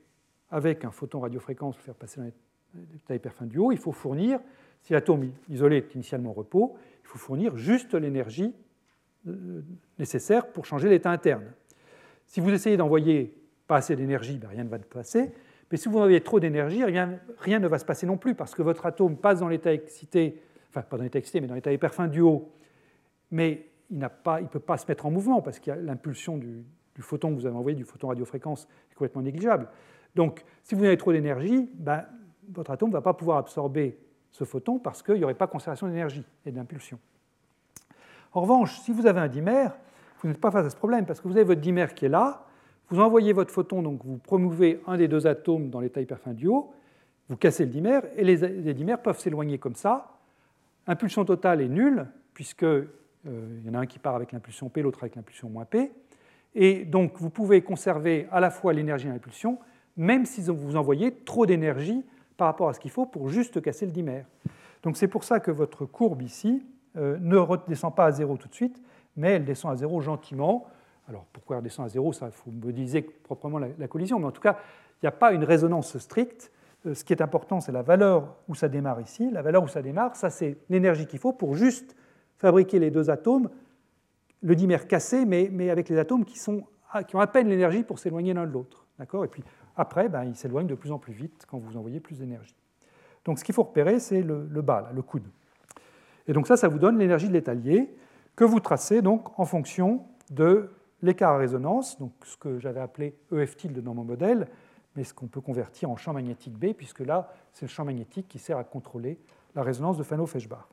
avec 0.51 0.85
un 0.85 0.91
photon 0.91 1.19
radiofréquence, 1.19 1.75
faire 1.77 1.95
passer 1.95 2.21
dans 2.21 2.29
l'état 2.75 3.15
hyperfin 3.15 3.47
du 3.47 3.57
haut, 3.57 3.71
il 3.71 3.79
faut 3.79 3.91
fournir, 3.91 4.39
si 4.83 4.93
l'atome 4.93 5.31
isolé 5.49 5.77
est 5.77 5.95
initialement 5.95 6.29
au 6.29 6.33
repos, 6.33 6.77
il 7.01 7.07
faut 7.07 7.17
fournir 7.17 7.57
juste 7.57 7.95
l'énergie 7.95 8.53
euh, 9.27 9.63
nécessaire 9.97 10.51
pour 10.51 10.67
changer 10.67 10.89
l'état 10.89 11.09
interne. 11.09 11.45
Si 12.27 12.39
vous 12.39 12.51
essayez 12.51 12.77
d'envoyer 12.77 13.35
pas 13.65 13.77
assez 13.77 13.95
d'énergie, 13.95 14.37
ben 14.37 14.49
rien 14.49 14.63
ne 14.63 14.69
va 14.69 14.77
se 14.77 14.83
passer. 14.83 15.31
Mais 15.71 15.77
si 15.77 15.89
vous 15.89 15.97
envoyez 15.97 16.21
trop 16.21 16.39
d'énergie, 16.39 16.83
rien, 16.83 17.19
rien, 17.39 17.59
ne 17.59 17.67
va 17.67 17.79
se 17.79 17.85
passer 17.85 18.05
non 18.05 18.17
plus, 18.17 18.35
parce 18.35 18.53
que 18.53 18.61
votre 18.61 18.85
atome 18.85 19.17
passe 19.17 19.39
dans 19.39 19.47
l'état 19.47 19.73
excité 19.73 20.41
enfin 20.75 20.85
pas 20.85 20.97
dans 20.97 21.03
l'état 21.03 21.19
excité, 21.19 21.41
mais 21.41 21.47
dans 21.47 21.55
l'état 21.55 21.71
hyperfin 21.71 22.07
du 22.07 22.21
haut, 22.21 22.51
mais 23.31 23.69
il 23.89 23.99
ne 23.99 24.47
peut 24.47 24.59
pas 24.59 24.77
se 24.77 24.85
mettre 24.87 25.05
en 25.05 25.11
mouvement 25.11 25.41
parce 25.41 25.59
que 25.59 25.71
l'impulsion 25.71 26.37
du, 26.37 26.65
photon 26.99 27.29
que 27.29 27.35
vous 27.35 27.45
avez 27.45 27.55
envoyé, 27.55 27.75
du 27.75 27.85
photon 27.85 28.07
radiofréquence, 28.07 28.67
est 28.91 28.95
complètement 28.95 29.21
négligeable. 29.21 29.69
Donc, 30.15 30.43
si 30.63 30.75
vous 30.75 30.83
avez 30.83 30.97
trop 30.97 31.11
d'énergie, 31.11 31.69
ben, 31.75 32.05
votre 32.49 32.71
atome 32.71 32.89
ne 32.89 32.93
va 32.93 33.01
pas 33.01 33.13
pouvoir 33.13 33.37
absorber 33.37 33.97
ce 34.31 34.43
photon 34.43 34.79
parce 34.79 35.01
qu'il 35.03 35.15
n'y 35.15 35.23
aurait 35.23 35.33
pas 35.33 35.47
conservation 35.47 35.87
d'énergie 35.87 36.25
et 36.45 36.51
d'impulsion. 36.51 36.99
En 38.33 38.41
revanche, 38.41 38.79
si 38.79 38.91
vous 38.91 39.07
avez 39.07 39.19
un 39.19 39.27
dimère, 39.27 39.77
vous 40.21 40.29
n'êtes 40.29 40.41
pas 40.41 40.51
face 40.51 40.65
à 40.65 40.69
ce 40.69 40.75
problème 40.75 41.05
parce 41.05 41.21
que 41.21 41.27
vous 41.27 41.35
avez 41.35 41.45
votre 41.45 41.61
dimère 41.61 41.93
qui 41.93 42.05
est 42.05 42.09
là, 42.09 42.44
vous 42.89 42.99
envoyez 42.99 43.33
votre 43.33 43.51
photon, 43.51 43.81
donc 43.81 44.03
vous 44.03 44.17
promouvez 44.17 44.81
un 44.87 44.97
des 44.97 45.07
deux 45.07 45.27
atomes 45.27 45.69
dans 45.69 45.79
l'état 45.79 46.01
hyperfin 46.01 46.33
du 46.33 46.47
haut, 46.47 46.71
vous 47.29 47.37
cassez 47.37 47.65
le 47.65 47.71
dimère 47.71 48.03
et 48.15 48.23
les, 48.23 48.73
dimères 48.73 49.01
peuvent 49.01 49.19
s'éloigner 49.19 49.57
comme 49.57 49.75
ça 49.75 50.11
Impulsion 50.87 51.25
totale 51.25 51.61
est 51.61 51.67
nulle, 51.67 52.05
puisqu'il 52.35 52.87
euh, 53.27 53.59
y 53.65 53.69
en 53.71 53.73
a 53.73 53.79
un 53.79 53.85
qui 53.87 53.97
part 53.97 54.15
avec 54.15 54.31
l'impulsion 54.31 54.69
P, 54.69 54.83
l'autre 54.83 54.99
avec 55.01 55.15
l'impulsion 55.15 55.49
moins 55.49 55.65
P. 55.65 55.91
Et 56.53 56.85
donc, 56.85 57.13
vous 57.17 57.31
pouvez 57.31 57.61
conserver 57.61 58.27
à 58.31 58.39
la 58.39 58.51
fois 58.51 58.71
l'énergie 58.71 59.07
et 59.07 59.09
l'impulsion, 59.09 59.57
même 59.97 60.25
si 60.25 60.41
vous 60.43 60.75
envoyez 60.75 61.11
trop 61.11 61.47
d'énergie 61.47 62.05
par 62.37 62.47
rapport 62.47 62.69
à 62.69 62.73
ce 62.73 62.79
qu'il 62.79 62.91
faut 62.91 63.07
pour 63.07 63.29
juste 63.29 63.61
casser 63.61 63.87
le 63.87 63.91
dimère. 63.91 64.25
Donc, 64.83 64.95
c'est 64.95 65.07
pour 65.07 65.23
ça 65.23 65.39
que 65.39 65.49
votre 65.49 65.85
courbe 65.85 66.21
ici 66.21 66.63
euh, 66.97 67.17
ne 67.19 67.37
redescend 67.37 67.95
pas 67.95 68.05
à 68.05 68.11
zéro 68.11 68.37
tout 68.37 68.47
de 68.47 68.53
suite, 68.53 68.81
mais 69.17 69.31
elle 69.31 69.45
descend 69.45 69.71
à 69.71 69.75
zéro 69.75 70.01
gentiment. 70.01 70.67
Alors, 71.07 71.25
pourquoi 71.31 71.57
elle 71.57 71.63
descend 71.63 71.85
à 71.85 71.89
zéro? 71.89 72.13
Ça, 72.13 72.27
il 72.27 72.31
faut 72.31 72.51
modéliser 72.51 73.01
proprement 73.01 73.59
la 73.59 73.87
collision, 73.87 74.19
mais 74.19 74.25
en 74.25 74.31
tout 74.31 74.41
cas, 74.41 74.57
il 75.01 75.05
n'y 75.05 75.09
a 75.09 75.11
pas 75.11 75.33
une 75.33 75.43
résonance 75.43 75.97
stricte 75.97 76.51
euh, 76.85 76.93
ce 76.93 77.03
qui 77.03 77.13
est 77.13 77.21
important, 77.21 77.59
c'est 77.59 77.71
la 77.71 77.81
valeur 77.81 78.35
où 78.47 78.55
ça 78.55 78.69
démarre 78.69 79.01
ici. 79.01 79.29
La 79.31 79.41
valeur 79.41 79.63
où 79.63 79.67
ça 79.67 79.81
démarre, 79.81 80.15
ça 80.15 80.29
c'est 80.29 80.57
l'énergie 80.69 81.07
qu'il 81.07 81.19
faut 81.19 81.33
pour 81.33 81.55
juste 81.55 81.95
fabriquer 82.37 82.79
les 82.79 82.91
deux 82.91 83.09
atomes, 83.09 83.49
le 84.41 84.55
dimère 84.55 84.87
cassé, 84.87 85.25
mais, 85.25 85.69
avec 85.69 85.89
les 85.89 85.97
atomes 85.97 86.25
qui, 86.25 86.39
ont 86.49 87.19
à 87.19 87.27
peine 87.27 87.47
l'énergie 87.47 87.83
pour 87.83 87.99
s'éloigner 87.99 88.33
l'un 88.33 88.45
de 88.45 88.51
l'autre. 88.51 88.85
Et 88.99 89.27
puis 89.27 89.43
après, 89.75 90.09
ben, 90.09 90.23
ils 90.23 90.35
s'éloignent 90.35 90.67
de 90.67 90.75
plus 90.75 90.91
en 90.91 90.99
plus 90.99 91.13
vite 91.13 91.45
quand 91.47 91.57
vous 91.57 91.75
envoyez 91.77 91.99
plus 91.99 92.19
d'énergie. 92.19 92.55
Donc 93.25 93.39
ce 93.39 93.43
qu'il 93.43 93.55
faut 93.55 93.63
repérer, 93.63 93.99
c'est 93.99 94.21
le, 94.21 94.47
le, 94.49 94.61
bas, 94.61 94.91
le 94.93 95.01
coude. 95.01 95.27
Et 96.27 96.33
donc 96.33 96.47
ça, 96.47 96.57
ça 96.57 96.67
vous 96.67 96.79
donne 96.79 96.97
l'énergie 96.97 97.27
de 97.27 97.33
l'étalier 97.33 97.93
que 98.35 98.43
vous 98.43 98.59
tracez 98.59 99.01
donc 99.01 99.37
en 99.39 99.45
fonction 99.45 100.03
de 100.29 100.69
l'écart 101.01 101.33
à 101.33 101.37
résonance, 101.37 101.99
donc 101.99 102.13
ce 102.23 102.37
que 102.37 102.59
j'avais 102.59 102.79
appelé 102.79 103.15
EF 103.31 103.57
tilde 103.57 103.79
dans 103.81 103.93
mon 103.93 104.03
modèle, 104.03 104.47
mais 104.95 105.03
ce 105.03 105.13
qu'on 105.13 105.27
peut 105.27 105.41
convertir 105.41 105.89
en 105.89 105.97
champ 105.97 106.13
magnétique 106.13 106.57
B, 106.57 106.73
puisque 106.73 107.01
là, 107.01 107.31
c'est 107.51 107.65
le 107.65 107.69
champ 107.69 107.85
magnétique 107.85 108.27
qui 108.27 108.39
sert 108.39 108.57
à 108.57 108.63
contrôler 108.63 109.19
la 109.55 109.63
résonance 109.63 109.97
de 109.97 110.03
Fano-Feshbach. 110.03 110.67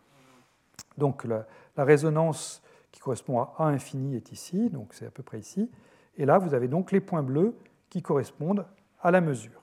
Donc 0.98 1.24
la, 1.24 1.46
résonance 1.76 2.62
qui 2.90 3.00
correspond 3.00 3.40
à 3.40 3.54
A 3.58 3.64
infini 3.64 4.16
est 4.16 4.32
ici, 4.32 4.70
donc 4.70 4.94
c'est 4.94 5.06
à 5.06 5.10
peu 5.10 5.22
près 5.22 5.38
ici. 5.38 5.70
Et 6.16 6.26
là, 6.26 6.38
vous 6.38 6.54
avez 6.54 6.68
donc 6.68 6.92
les 6.92 7.00
points 7.00 7.22
bleus 7.22 7.56
qui 7.88 8.02
correspondent 8.02 8.66
à 9.00 9.10
la 9.10 9.20
mesure. 9.20 9.62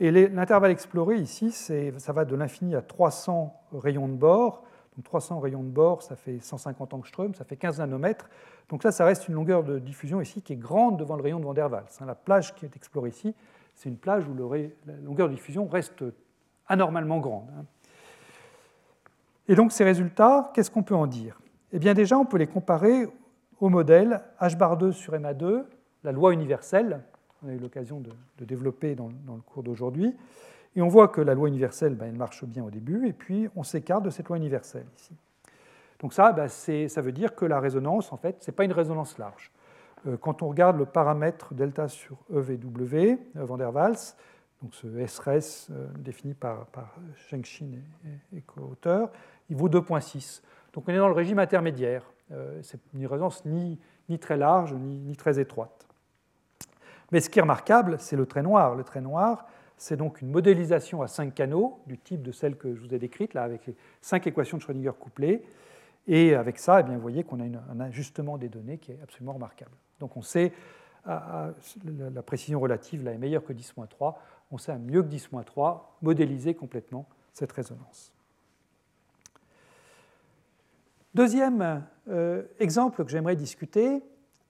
Et 0.00 0.10
l'intervalle 0.10 0.70
exploré 0.70 1.16
ici, 1.16 1.50
ça 1.50 2.12
va 2.12 2.24
de 2.24 2.36
l'infini 2.36 2.74
à 2.74 2.82
300 2.82 3.52
rayons 3.72 4.08
de 4.08 4.14
bord. 4.14 4.62
Donc 4.98 5.04
300 5.04 5.38
rayons 5.38 5.62
de 5.62 5.68
bord, 5.68 6.02
ça 6.02 6.16
fait 6.16 6.40
150 6.40 6.92
angström, 6.92 7.32
ça 7.32 7.44
fait 7.44 7.56
15 7.56 7.78
nanomètres. 7.78 8.28
Donc 8.68 8.82
là, 8.82 8.90
ça 8.90 9.04
reste 9.04 9.28
une 9.28 9.34
longueur 9.34 9.62
de 9.62 9.78
diffusion 9.78 10.20
ici 10.20 10.42
qui 10.42 10.54
est 10.54 10.56
grande 10.56 10.98
devant 10.98 11.14
le 11.14 11.22
rayon 11.22 11.38
de 11.38 11.44
Van 11.44 11.54
der 11.54 11.70
Waals. 11.70 11.86
Hein, 12.00 12.06
la 12.06 12.16
plage 12.16 12.52
qui 12.56 12.64
est 12.64 12.74
explorée 12.74 13.10
ici, 13.10 13.32
c'est 13.76 13.88
une 13.88 13.96
plage 13.96 14.26
où 14.26 14.34
la 14.34 14.94
longueur 15.04 15.28
de 15.28 15.34
diffusion 15.34 15.68
reste 15.68 16.02
anormalement 16.66 17.20
grande. 17.20 17.48
Hein. 17.56 17.64
Et 19.46 19.54
donc 19.54 19.70
ces 19.70 19.84
résultats, 19.84 20.50
qu'est-ce 20.52 20.70
qu'on 20.72 20.82
peut 20.82 20.96
en 20.96 21.06
dire? 21.06 21.40
Eh 21.72 21.78
bien 21.78 21.94
déjà, 21.94 22.18
on 22.18 22.24
peut 22.24 22.36
les 22.36 22.48
comparer 22.48 23.06
au 23.60 23.68
modèle 23.68 24.20
H 24.40 24.56
bar 24.56 24.78
2 24.78 24.90
sur 24.90 25.12
MA2, 25.14 25.62
la 26.02 26.10
loi 26.10 26.32
universelle, 26.32 27.02
qu'on 27.40 27.50
a 27.50 27.52
eu 27.52 27.58
l'occasion 27.58 28.00
de, 28.00 28.44
développer 28.44 28.96
dans, 28.96 29.10
le 29.28 29.42
cours 29.42 29.62
d'aujourd'hui. 29.62 30.16
Et 30.78 30.80
on 30.80 30.86
voit 30.86 31.08
que 31.08 31.20
la 31.20 31.34
loi 31.34 31.48
universelle, 31.48 31.96
ben, 31.96 32.06
elle 32.06 32.16
marche 32.16 32.44
bien 32.44 32.62
au 32.62 32.70
début, 32.70 33.08
et 33.08 33.12
puis 33.12 33.48
on 33.56 33.64
s'écarte 33.64 34.04
de 34.04 34.10
cette 34.10 34.28
loi 34.28 34.36
universelle 34.36 34.86
ici. 34.96 35.12
Donc 35.98 36.12
ça, 36.12 36.30
ben, 36.30 36.46
ça 36.46 37.00
veut 37.00 37.10
dire 37.10 37.34
que 37.34 37.44
la 37.44 37.58
résonance, 37.58 38.12
en 38.12 38.16
fait, 38.16 38.36
ce 38.44 38.48
n'est 38.48 38.54
pas 38.54 38.62
une 38.62 38.72
résonance 38.72 39.18
large. 39.18 39.50
Euh, 40.06 40.16
quand 40.16 40.40
on 40.40 40.48
regarde 40.48 40.78
le 40.78 40.86
paramètre 40.86 41.52
delta 41.52 41.88
sur 41.88 42.18
EVW, 42.32 42.94
euh, 42.94 43.44
Van 43.44 43.56
der 43.56 43.74
Waals, 43.74 44.14
donc 44.62 44.72
ce 44.72 44.86
SRS 45.04 45.72
euh, 45.72 45.88
défini 45.98 46.34
par, 46.34 46.66
par 46.66 46.94
Shengshin 47.28 47.72
et, 48.32 48.42
co-auteur, 48.42 49.10
il 49.50 49.56
vaut 49.56 49.68
2,6. 49.68 50.42
Donc 50.74 50.84
on 50.86 50.92
est 50.92 50.96
dans 50.96 51.08
le 51.08 51.14
régime 51.14 51.40
intermédiaire. 51.40 52.04
C'est 52.62 52.78
une 52.94 53.06
résonance 53.06 53.44
ni, 53.46 53.80
ni 54.08 54.18
très 54.18 54.36
large 54.36 54.74
ni, 54.74 54.98
ni, 54.98 55.16
très 55.16 55.40
étroite. 55.40 55.88
Mais 57.10 57.20
ce 57.20 57.30
qui 57.30 57.38
est 57.38 57.42
remarquable, 57.42 57.96
c'est 57.98 58.16
le 58.16 58.26
trait 58.26 58.42
noir. 58.42 58.74
Le 58.74 58.84
trait 58.84 59.00
noir, 59.00 59.46
c'est 59.78 59.96
donc 59.96 60.20
une 60.20 60.30
modélisation 60.30 61.02
à 61.02 61.06
5 61.06 61.34
canaux, 61.34 61.80
du 61.86 61.98
type 61.98 62.22
de 62.22 62.32
celle 62.32 62.56
que 62.56 62.74
je 62.74 62.80
vous 62.80 62.94
ai 62.94 62.98
décrite, 62.98 63.34
là, 63.34 63.44
avec 63.44 63.66
les 63.66 63.74
5 64.02 64.26
équations 64.26 64.58
de 64.58 64.62
Schrödinger 64.62 64.92
couplées. 64.98 65.42
Et 66.06 66.34
avec 66.34 66.58
ça, 66.58 66.80
eh 66.80 66.82
bien, 66.82 66.94
vous 66.94 67.02
voyez 67.02 67.22
qu'on 67.22 67.40
a 67.40 67.44
un 67.44 67.80
ajustement 67.80 68.38
des 68.38 68.48
données 68.48 68.78
qui 68.78 68.92
est 68.92 68.98
absolument 69.02 69.34
remarquable. 69.34 69.72
Donc 70.00 70.16
on 70.16 70.22
sait, 70.22 70.52
la 71.06 72.22
précision 72.24 72.60
relative 72.60 73.04
là, 73.04 73.12
est 73.12 73.18
meilleure 73.18 73.44
que 73.44 73.52
10-3, 73.52 74.14
on 74.50 74.58
sait 74.58 74.76
mieux 74.78 75.02
que 75.02 75.08
10-3 75.08 75.80
modéliser 76.02 76.54
complètement 76.54 77.06
cette 77.32 77.52
résonance. 77.52 78.12
Deuxième 81.14 81.84
euh, 82.08 82.44
exemple 82.58 83.04
que 83.04 83.10
j'aimerais 83.10 83.36
discuter, 83.36 84.02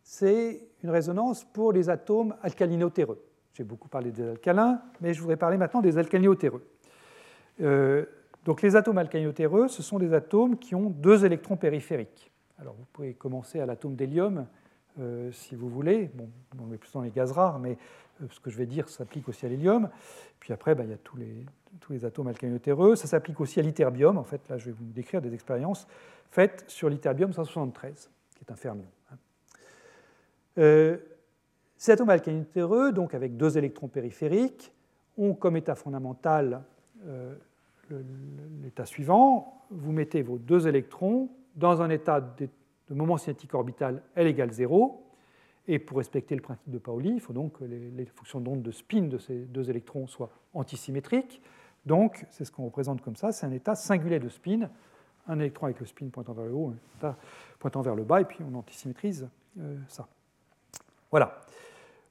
c'est 0.03 0.61
une 0.83 0.91
résonance 0.91 1.45
pour 1.45 1.73
les 1.73 1.91
atomes 1.91 2.37
alcalinotéreux. 2.43 3.23
J'ai 3.59 3.65
beaucoup 3.65 3.89
parlé 3.89 4.13
des 4.13 4.23
alcalins, 4.23 4.81
mais 5.01 5.13
je 5.13 5.21
voudrais 5.21 5.37
parler 5.37 5.57
maintenant 5.57 5.81
des 5.81 5.99
alcalinotéreux. 5.99 6.65
donc 8.45 8.63
les 8.63 8.77
atomes 8.77 8.99
alcaniotéreux, 8.99 9.67
ce 9.67 9.83
sont 9.83 9.99
des 9.99 10.13
atomes 10.13 10.57
qui 10.59 10.77
ont 10.77 10.91
deux 10.91 11.25
électrons 11.25 11.57
périphériques. 11.57 12.31
Alors 12.61 12.75
vous 12.75 12.85
pouvez 12.93 13.15
commencer 13.15 13.59
à 13.59 13.67
l'atome 13.67 13.97
d'hélium 13.97 14.47
si 15.33 15.57
vous 15.57 15.69
voulez. 15.69 16.09
Bon, 16.15 16.29
on 16.63 16.73
est 16.73 16.77
plus 16.77 16.93
dans 16.93 17.01
les 17.01 17.11
gaz 17.11 17.33
rares, 17.33 17.59
mais 17.59 17.77
ce 18.31 18.39
que 18.39 18.49
je 18.49 18.57
vais 18.59 18.67
dire 18.67 18.89
s'applique 18.89 19.29
aussi 19.29 19.45
à 19.45 19.49
l'hélium. 19.49 19.89
Puis 20.39 20.53
après, 20.53 20.77
bah, 20.77 20.85
il 20.85 20.91
y 20.91 20.95
a 20.95 20.99
tous 20.99 21.17
les, 21.91 22.05
atomes 22.05 22.29
alcaniotéreux. 22.29 22.95
Ça 22.95 23.09
s'applique 23.09 23.41
aussi 23.41 23.59
à 23.59 23.65
l'iterbium. 23.65 24.19
En 24.19 24.25
fait, 24.25 24.41
là, 24.49 24.57
je 24.57 24.67
vais 24.67 24.73
vous 24.73 24.85
décrire 24.85 25.21
des 25.21 25.35
expériences 25.35 25.89
faites 26.31 26.65
sur 26.69 26.89
l'iterbium 26.89 27.33
173, 27.33 28.09
qui 28.37 28.45
est 28.45 28.53
un 28.53 28.57
fermion. 28.57 28.87
Hein. 29.11 29.17
Euh, 30.59 30.99
ces 31.79 31.93
atomes 31.93 32.11
alcaniotéreux, 32.11 32.93
donc 32.93 33.15
avec 33.15 33.37
deux 33.37 33.57
électrons 33.57 33.89
périphériques, 33.89 34.73
ont 35.17 35.33
comme 35.33 35.57
état 35.57 35.77
fondamental 35.77 36.65
euh, 37.07 37.35
l'état 38.63 38.85
suivant. 38.85 39.65
Vous 39.71 39.93
mettez 39.93 40.23
vos 40.23 40.39
deux 40.39 40.67
électrons 40.67 41.31
dans 41.55 41.81
un 41.81 41.89
état 41.89 42.21
de, 42.21 42.49
moment 42.91 43.17
cinétique 43.17 43.55
orbital 43.55 44.03
L 44.17 44.27
égale 44.27 44.53
0. 44.53 45.05
Et 45.69 45.79
pour 45.79 45.99
respecter 45.99 46.35
le 46.35 46.43
principe 46.43 46.71
de 46.71 46.79
Pauli, 46.79 47.11
il 47.15 47.21
faut 47.21 47.33
donc 47.33 47.59
que 47.59 47.65
les, 47.65 47.91
les 47.91 48.07
fonctions 48.07 48.41
d'onde 48.41 48.63
de 48.63 48.71
spin 48.71 49.03
de 49.03 49.19
ces 49.19 49.45
deux 49.45 49.71
électrons 49.71 50.07
soient 50.07 50.31
antisymétriques. 50.55 51.41
Donc, 51.87 52.27
c'est 52.31 52.45
ce 52.45 52.51
qu'on 52.51 52.65
représente 52.65 53.03
comme 53.03 53.17
ça, 53.17 53.33
c'est 53.33 53.47
un 53.47 53.53
état 53.53 53.75
singulier 53.75 54.19
de 54.19 54.29
spin, 54.29 54.69
un 55.29 55.39
électron 55.39 55.67
avec 55.67 55.79
le 55.79 55.87
spin 55.87 56.09
pointant 56.09 56.33
vers 56.33 56.47
le 56.47 56.53
haut, 56.53 56.73
un 56.75 56.99
état 56.99 57.17
pointant 57.59 57.83
vers 57.83 57.95
le 57.95 58.03
bas, 58.03 58.21
et 58.21 58.25
puis 58.25 58.41
on 58.51 58.57
antisymétrise 58.59 59.29
euh, 59.61 59.77
ça. 59.89 60.09
Voilà. 61.11 61.41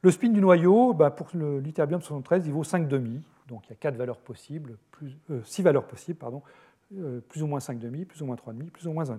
Le 0.03 0.11
spin 0.11 0.29
du 0.29 0.41
noyau, 0.41 0.93
bah, 0.93 1.11
pour 1.11 1.29
lithium 1.33 2.01
73, 2.01 2.45
il 2.45 2.53
vaut 2.53 2.63
5,5. 2.63 3.21
Donc 3.47 3.65
il 3.67 3.69
y 3.69 3.73
a 3.73 3.75
4 3.75 3.95
valeurs 3.95 4.19
possibles, 4.19 4.77
plus, 4.91 5.15
6 5.43 5.61
euh, 5.61 5.63
valeurs 5.63 5.87
possibles, 5.87 6.17
pardon, 6.17 6.41
euh, 6.95 7.21
plus 7.21 7.43
ou 7.43 7.47
moins 7.47 7.59
5,5, 7.59 8.05
plus 8.05 8.21
ou 8.21 8.25
moins 8.25 8.35
3,5, 8.35 8.69
plus 8.69 8.87
ou 8.87 8.93
moins 8.93 9.05
1,5. 9.05 9.17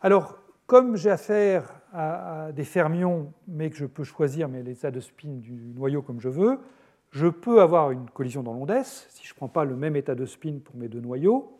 Alors, 0.00 0.38
comme 0.66 0.96
j'ai 0.96 1.10
affaire 1.10 1.80
à, 1.92 2.50
des 2.52 2.64
fermions, 2.64 3.32
mais 3.46 3.70
que 3.70 3.76
je 3.76 3.86
peux 3.86 4.04
choisir 4.04 4.48
l'état 4.48 4.90
de 4.90 5.00
spin 5.00 5.28
du 5.28 5.52
noyau 5.74 6.02
comme 6.02 6.20
je 6.20 6.28
veux, 6.28 6.58
je 7.10 7.26
peux 7.26 7.60
avoir 7.60 7.90
une 7.90 8.08
collision 8.08 8.42
dans 8.42 8.54
l'onde 8.54 8.70
S 8.70 9.06
si 9.10 9.26
je 9.26 9.32
ne 9.32 9.36
prends 9.36 9.48
pas 9.48 9.64
le 9.64 9.76
même 9.76 9.96
état 9.96 10.14
de 10.14 10.24
spin 10.24 10.58
pour 10.64 10.76
mes 10.76 10.88
deux 10.88 11.00
noyaux, 11.00 11.58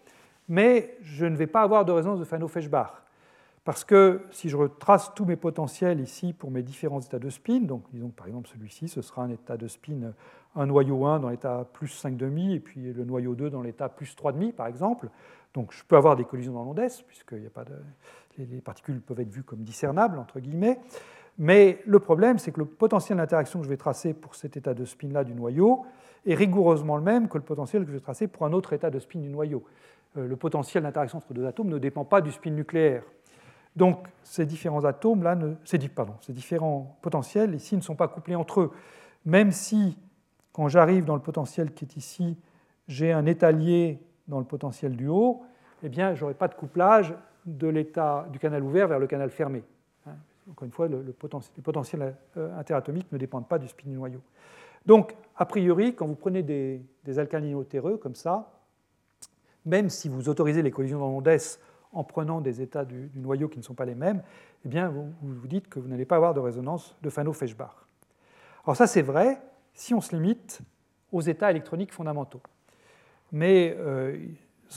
mais 0.49 0.97
je 1.03 1.27
ne 1.27 1.37
vais 1.37 1.47
pas 1.47 1.63
avoir 1.63 1.85
de 1.85 1.93
résonance 1.93 2.19
de 2.19 2.25
Fano-Feshbach. 2.25 3.02
Parce 3.65 3.85
que 3.85 4.23
si 4.31 4.49
je 4.49 4.57
retrace 4.57 5.13
tous 5.15 5.25
mes 5.25 5.37
potentiels 5.37 6.01
ici 6.01 6.33
pour 6.33 6.51
mes 6.51 6.63
différents 6.63 7.01
états 7.01 7.21
de 7.21 7.31
spin, 7.31 7.61
donc 7.61 7.85
disons 7.93 8.09
par 8.09 8.27
exemple 8.27 8.49
celui-ci, 8.49 8.89
ce 8.89 9.03
sera 9.03 9.23
un 9.23 9.31
état 9.31 9.57
de 9.57 9.69
spin, 9.69 10.13
un 10.57 10.67
noyau 10.67 11.07
1 11.07 11.21
dans 11.21 11.29
l'état 11.29 11.69
plus 11.73 12.05
5,5 12.05 12.55
et 12.55 12.61
puis 12.61 12.93
le 12.93 13.05
noyau 13.05 13.37
2 13.37 13.51
dans 13.51 13.63
l'état 13.63 13.89
plus 13.89 14.17
3,5 14.17 14.53
par 14.53 14.67
exemple. 14.67 15.11
Donc 15.55 15.73
je 15.73 15.85
peux 15.85 15.97
avoir 15.97 16.17
des 16.17 16.25
collisions 16.25 16.55
dans 16.55 16.65
l'onde 16.65 16.79
S, 16.79 17.03
puisque 17.03 17.33
les 17.33 18.61
particules 18.61 19.01
peuvent 19.01 19.21
être 19.21 19.31
vues 19.31 19.45
comme 19.45 19.63
discernables, 19.63 20.19
entre 20.19 20.41
guillemets. 20.41 20.81
Mais 21.39 21.81
le 21.87 21.99
problème, 21.99 22.39
c'est 22.39 22.53
que 22.53 22.61
le 22.61 22.67
potentiel 22.67 23.19
d'interaction 23.19 23.61
que 23.61 23.65
je 23.65 23.71
vais 23.71 23.77
tracer 23.77 24.13
pour 24.13 24.35
cet 24.35 24.57
état 24.57 24.75
de 24.75 24.85
spin-là 24.85 25.25
du 25.25 25.35
noyau 25.35 25.85
est 26.27 26.35
rigoureusement 26.35 26.97
le 26.97 27.03
même 27.03 27.29
que 27.29 27.39
le 27.39 27.45
potentiel 27.45 27.83
que 27.83 27.89
je 27.89 27.95
vais 27.95 28.01
tracer 28.01 28.29
pour 28.29 28.45
un 28.45 28.53
autre 28.53 28.73
état 28.73 28.91
de 28.91 28.99
spin 28.99 29.21
du 29.21 29.29
noyau. 29.29 29.65
Euh, 30.17 30.27
le 30.27 30.37
potentiel 30.37 30.83
d'interaction 30.83 31.19
entre 31.19 31.33
deux 31.33 31.47
atomes 31.47 31.69
ne 31.69 31.79
dépend 31.79 32.05
pas 32.05 32.21
du 32.21 32.31
spin 32.31 32.51
nucléaire. 32.51 33.03
Donc 33.77 34.07
ces 34.23 34.47
différents 34.47 34.85
atomes 34.85 35.23
là, 35.23 35.37
ces, 35.65 35.79
différents 35.79 36.99
potentiels 37.03 37.55
ici 37.55 37.77
ne 37.77 37.81
sont 37.81 37.97
pas 37.97 38.09
couplés 38.09 38.35
entre 38.35 38.61
eux. 38.61 38.73
Même 39.25 39.53
si, 39.53 39.99
quand 40.53 40.69
j'arrive 40.69 41.05
dans 41.05 41.15
le 41.15 41.23
potentiel 41.23 41.73
qui 41.73 41.85
est 41.85 41.97
ici, 41.97 42.37
j'ai 42.89 43.13
un 43.13 43.27
état 43.27 43.53
lié 43.53 44.01
dans 44.29 44.39
le 44.39 44.45
potentiel 44.45 44.97
du 44.97 45.09
haut, 45.09 45.43
eh 45.83 45.89
bien, 45.89 46.15
je 46.15 46.21
n'aurai 46.21 46.35
pas 46.35 46.49
de 46.49 46.55
couplage 46.55 47.15
de 47.47 47.67
l'état 47.67 48.27
du 48.31 48.39
canal 48.39 48.63
ouvert 48.63 48.89
vers 48.89 48.99
le 48.99 49.07
canal 49.07 49.31
fermé. 49.31 49.65
Encore 50.51 50.67
une 50.67 50.73
fois, 50.73 50.89
le, 50.89 51.01
potentiel, 51.13 51.53
les 51.57 51.63
potentiels 51.63 52.17
euh, 52.37 52.59
interatomiques 52.59 53.11
ne 53.13 53.19
dépendent 53.19 53.47
pas 53.47 53.59
du 53.59 53.69
spin 53.69 53.89
du 53.89 53.95
noyau. 53.95 54.21
Donc, 54.85 55.15
a 55.37 55.47
priori, 55.47 55.95
quand 55.95 56.07
vous 56.07 56.17
prenez 56.17 56.43
des, 56.43 56.85
des 57.05 57.65
terreux 57.69 57.97
comme 57.97 58.17
ça, 58.17 58.51
même 59.65 59.89
si 59.89 60.09
vous 60.09 60.29
autorisez 60.29 60.63
les 60.63 60.73
collisions 60.73 60.99
dans 60.99 61.09
l'onde 61.09 61.29
en 61.93 62.05
prenant 62.05 62.41
des 62.41 62.63
états 62.63 62.85
du, 62.85 63.11
noyau 63.15 63.49
qui 63.49 63.59
ne 63.59 63.65
sont 63.65 63.75
pas 63.75 63.85
les 63.85 63.95
mêmes, 63.95 64.23
eh 64.65 64.69
bien, 64.69 64.89
vous 64.89 65.13
vous 65.23 65.47
dites 65.47 65.69
que 65.69 65.79
vous 65.79 65.89
n'allez 65.89 66.05
pas 66.05 66.17
avoir 66.17 66.35
de 66.35 66.41
résonance 66.41 66.97
de 67.03 67.11
Fano-Feshbach. 67.11 67.87
Alors 68.65 68.77
ça, 68.77 68.87
c'est 68.87 69.03
vrai 69.03 69.41
si 69.75 69.95
on 69.95 70.01
se 70.01 70.15
limite 70.15 70.61
aux 71.11 71.21
états 71.21 71.51
électroniques 71.51 71.93
fondamentaux. 71.93 72.43
Mais 73.31 73.75
euh, 73.79 74.17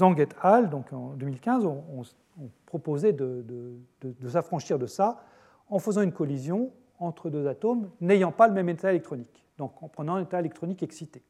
et 0.02 0.28
al., 0.42 0.70
donc 0.70 0.92
en 0.92 1.14
2015, 1.14 1.66
ont, 1.66 2.04
proposé 2.66 3.14
de, 3.14 3.46
de 4.02 4.30
s'affranchir 4.30 4.78
de 4.78 4.88
ça 4.88 5.24
en 5.70 5.80
faisant 5.80 6.02
une 6.02 6.12
collision 6.12 6.72
entre 7.00 7.30
deux 7.30 7.48
atomes 7.48 7.90
n'ayant 8.02 8.32
pas 8.32 8.48
le 8.48 8.54
même 8.54 8.70
état 8.70 8.90
électronique, 8.90 9.46
donc 9.58 9.82
en 9.82 9.88
prenant 9.88 10.16
un 10.16 10.24
état 10.24 10.40
électronique 10.40 10.84
excité. 10.84 11.22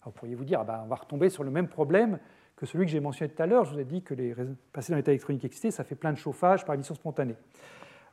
Alors, 0.00 0.12
vous 0.12 0.18
pourriez 0.18 0.34
vous 0.34 0.44
dire, 0.44 0.60
ah 0.60 0.64
ben, 0.64 0.80
on 0.84 0.88
va 0.88 0.96
retomber 0.96 1.30
sur 1.30 1.44
le 1.44 1.50
même 1.50 1.68
problème 1.68 2.18
que 2.62 2.66
celui 2.66 2.84
que 2.84 2.92
j'ai 2.92 3.00
mentionné 3.00 3.28
tout 3.28 3.42
à 3.42 3.46
l'heure. 3.46 3.64
Je 3.64 3.72
vous 3.72 3.80
ai 3.80 3.84
dit 3.84 4.02
que 4.02 4.14
les, 4.14 4.36
passer 4.72 4.92
dans 4.92 4.96
l'état 4.96 5.10
électronique 5.10 5.44
excité, 5.44 5.72
ça 5.72 5.82
fait 5.82 5.96
plein 5.96 6.12
de 6.12 6.16
chauffage 6.16 6.64
par 6.64 6.76
émission 6.76 6.94
spontanée. 6.94 7.34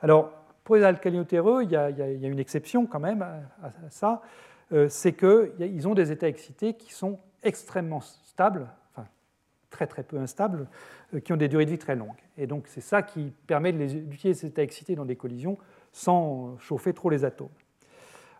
Alors, 0.02 0.32
pour 0.64 0.76
les 0.76 0.82
alcalinotéreux, 0.82 1.62
il 1.62 1.70
y, 1.70 1.76
a, 1.76 1.90
une 1.90 2.40
exception 2.40 2.88
quand 2.88 3.00
même 3.00 3.22
à, 3.22 3.72
ça, 3.92 4.24
euh, 4.74 4.90
c'est 4.90 5.14
qu'ils 5.14 5.88
ont 5.88 5.94
des 5.94 6.12
états 6.12 6.28
excités 6.28 6.74
qui 6.74 6.92
sont 6.92 7.20
extrêmement 7.44 8.02
stables, 8.02 8.68
enfin 8.92 9.08
très 9.70 9.86
très 9.86 10.02
peu 10.02 10.18
instables, 10.18 10.66
euh, 11.14 11.20
qui 11.20 11.32
ont 11.32 11.38
des 11.38 11.48
durées 11.48 11.66
de 11.66 11.72
vie 11.72 11.78
très 11.78 11.96
longues. 11.96 12.10
Et 12.36 12.48
donc 12.48 12.66
c'est 12.70 12.82
ça 12.82 13.04
qui 13.04 13.32
permet 13.46 13.72
d'utiliser 13.72 14.34
ces 14.34 14.48
états 14.48 14.64
excités 14.64 14.96
dans 14.96 15.06
des 15.06 15.16
collisions 15.16 15.60
sans 15.92 16.58
chauffer 16.58 16.94
trop 16.94 17.12
les 17.12 17.24
atomes. 17.24 17.50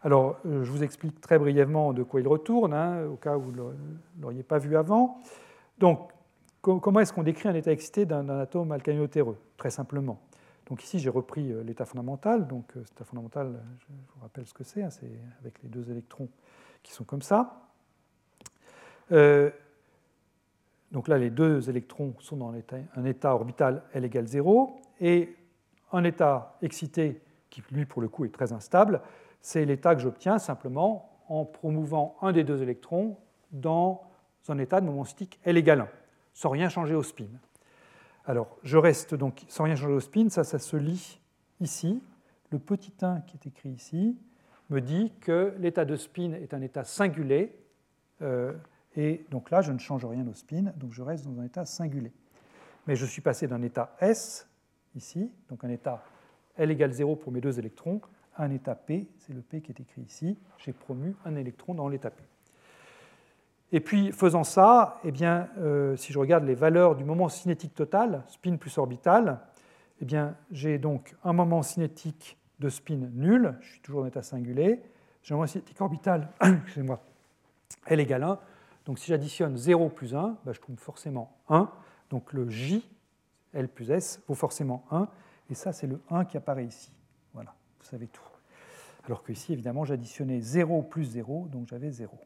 Alors 0.02 0.40
euh, 0.48 0.64
je 0.64 0.72
vous 0.72 0.84
explique 0.84 1.22
très 1.22 1.38
brièvement 1.38 1.94
de 1.94 2.02
quoi 2.02 2.20
il 2.20 2.28
retourne, 2.28 2.74
hein, 2.74 3.06
au 3.06 3.16
cas 3.16 3.38
où 3.38 3.42
vous 3.42 3.52
ne 3.52 3.74
l'auriez 4.20 4.44
pas 4.44 4.58
vu 4.58 4.76
avant. 4.76 5.22
Donc 5.80 6.12
comment 6.62 7.00
est-ce 7.00 7.14
qu'on 7.14 7.24
décrit 7.24 7.50
un 7.50 7.56
état 7.56 7.72
excité 7.72 8.06
d'un 8.06 8.28
atome 8.30 8.72
alcalinotéreux 8.72 9.38
Très 9.58 9.70
simplement? 9.70 10.20
Donc 10.68 10.84
ici, 10.84 11.00
j'ai 11.00 11.10
repris 11.10 11.52
euh, 11.52 11.64
l'état 11.64 11.86
fondamental. 11.86 12.48
Donc, 12.48 12.66
cet 12.74 12.92
état 12.92 13.04
fondamental, 13.04 13.60
je 13.80 13.86
vous 13.88 14.22
rappelle 14.22 14.46
ce 14.46 14.54
que 14.54 14.64
c'est. 14.64 14.84
Hein, 14.84 14.92
c'est 14.92 15.10
avec 15.40 15.64
les 15.64 15.70
deux 15.70 15.90
électrons 15.90 16.30
qui 16.84 16.94
sont 16.94 17.04
comme 17.04 17.24
ça. 17.24 17.66
Donc 20.92 21.08
là, 21.08 21.18
les 21.18 21.30
deux 21.30 21.70
électrons 21.70 22.16
sont 22.20 22.38
dans 22.38 22.54
un 22.96 23.06
état 23.06 23.34
orbital 23.34 23.84
L 23.94 24.06
égale 24.06 24.28
0, 24.28 24.82
et 25.02 25.36
un 25.92 26.04
état 26.04 26.58
excité, 26.62 27.22
qui 27.50 27.64
lui 27.72 27.86
pour 27.86 28.02
le 28.02 28.08
coup 28.08 28.26
est 28.26 28.34
très 28.34 28.54
instable, 28.54 29.02
c'est 29.42 29.66
l'état 29.66 29.96
que 29.96 30.02
j'obtiens 30.02 30.40
simplement 30.40 31.20
en 31.28 31.46
promouvant 31.46 32.16
un 32.22 32.32
des 32.32 32.44
deux 32.44 32.62
électrons 32.62 33.18
dans 33.52 34.02
un 34.48 34.58
état 34.58 34.82
de 34.82 34.86
moment 34.86 35.06
cinétique 35.06 35.40
L 35.44 35.58
égale 35.58 35.82
1, 35.82 35.90
sans 36.34 36.50
rien 36.50 36.70
changer 36.70 36.96
au 36.96 37.04
spin. 37.04 37.28
Alors, 38.26 38.58
je 38.64 38.78
reste 38.78 39.16
donc 39.16 39.44
sans 39.48 39.66
rien 39.66 39.76
changer 39.76 39.94
au 39.94 40.00
spin, 40.00 40.30
ça, 40.30 40.44
ça 40.44 40.60
se 40.60 40.78
lit 40.78 41.20
ici. 41.60 42.02
Le 42.52 42.60
petit 42.60 42.94
1 43.02 43.22
qui 43.22 43.38
est 43.38 43.48
écrit 43.48 43.70
ici 43.70 44.18
me 44.70 44.82
dit 44.82 45.12
que 45.22 45.54
l'état 45.60 45.86
de 45.86 45.96
spin 45.96 46.34
est 46.34 46.54
un 46.54 46.62
état 46.62 46.84
singulier. 46.84 47.56
Euh, 48.22 48.54
et 48.96 49.26
donc 49.30 49.52
là, 49.52 49.62
je 49.62 49.72
ne 49.72 49.80
change 49.80 50.06
rien 50.06 50.28
au 50.28 50.34
spin, 50.34 50.74
donc 50.78 50.94
je 50.94 51.02
reste 51.02 51.26
dans 51.26 51.40
un 51.40 51.46
état 51.46 51.66
singulier. 51.66 52.12
Mais 52.88 52.96
je 52.96 53.06
suis 53.06 53.22
passé 53.22 53.48
d'un 53.48 53.62
état 53.62 53.96
S, 54.00 54.48
ici, 54.96 55.32
donc 55.50 55.64
un 55.64 55.70
état 55.70 56.04
L 56.58 56.72
égale 56.72 56.92
0 56.92 57.16
pour 57.16 57.32
mes 57.32 57.42
deux 57.42 57.60
électrons, 57.60 58.02
à 58.36 58.44
un 58.44 58.52
état 58.52 58.76
P, 58.76 59.08
c'est 59.18 59.34
le 59.34 59.42
P 59.42 59.62
qui 59.62 59.72
est 59.72 59.80
écrit 59.80 60.02
ici, 60.02 60.38
j'ai 60.58 60.74
promu 60.74 61.16
un 61.26 61.36
électron 61.36 61.74
dans 61.74 61.88
l'état 61.88 62.10
P. 62.10 62.24
Et 63.72 63.80
puis, 63.80 64.12
faisant 64.12 64.44
ça, 64.44 65.00
eh 65.04 65.12
bien, 65.12 65.50
euh, 65.60 65.96
si 65.96 66.12
je 66.12 66.20
regarde 66.20 66.44
les 66.44 66.56
valeurs 66.56 66.96
du 66.96 67.04
moment 67.04 67.30
cinétique 67.30 67.76
total, 67.76 68.24
spin 68.28 68.58
plus 68.58 68.78
orbital, 68.78 69.40
eh 70.02 70.08
j'ai 70.52 70.80
donc 70.80 71.16
un 71.24 71.34
moment 71.34 71.62
cinétique 71.62 72.38
de 72.60 72.70
spin 72.70 73.10
nul, 73.14 73.56
je 73.62 73.72
suis 73.72 73.80
toujours 73.82 74.04
en 74.04 74.06
état 74.06 74.24
singulier, 74.24 74.82
j'ai 75.22 75.34
un 75.34 75.38
moment 75.38 75.48
cinétique 75.48 75.80
orbital, 75.82 76.30
excusez-moi, 76.42 77.00
L 77.86 78.00
égale 78.00 78.24
1, 78.24 78.40
donc 78.90 78.98
si 78.98 79.06
j'additionne 79.08 79.56
0 79.56 79.90
plus 79.90 80.16
1, 80.16 80.38
bah, 80.44 80.52
je 80.52 80.60
trouve 80.60 80.76
forcément 80.78 81.38
1. 81.50 81.70
Donc 82.10 82.34
le 82.34 82.50
J, 82.50 82.90
L 83.54 83.70
plus 83.70 83.92
S, 83.92 84.20
vaut 84.28 84.34
forcément 84.34 84.84
1. 84.90 85.08
Et 85.52 85.54
ça, 85.54 85.74
c'est 85.74 85.86
le 85.86 86.02
1 86.10 86.26
qui 86.26 86.38
apparaît 86.38 86.66
ici. 86.66 86.92
Voilà, 87.36 87.54
vous 87.80 87.86
savez 87.86 88.08
tout. 88.08 88.24
Alors 89.06 89.22
que 89.22 89.32
ici, 89.32 89.54
évidemment, 89.54 89.86
j'additionnais 89.86 90.42
0 90.42 90.82
plus 90.82 91.06
0, 91.06 91.50
donc 91.52 91.68
j'avais 91.68 91.92
0. 91.92 92.20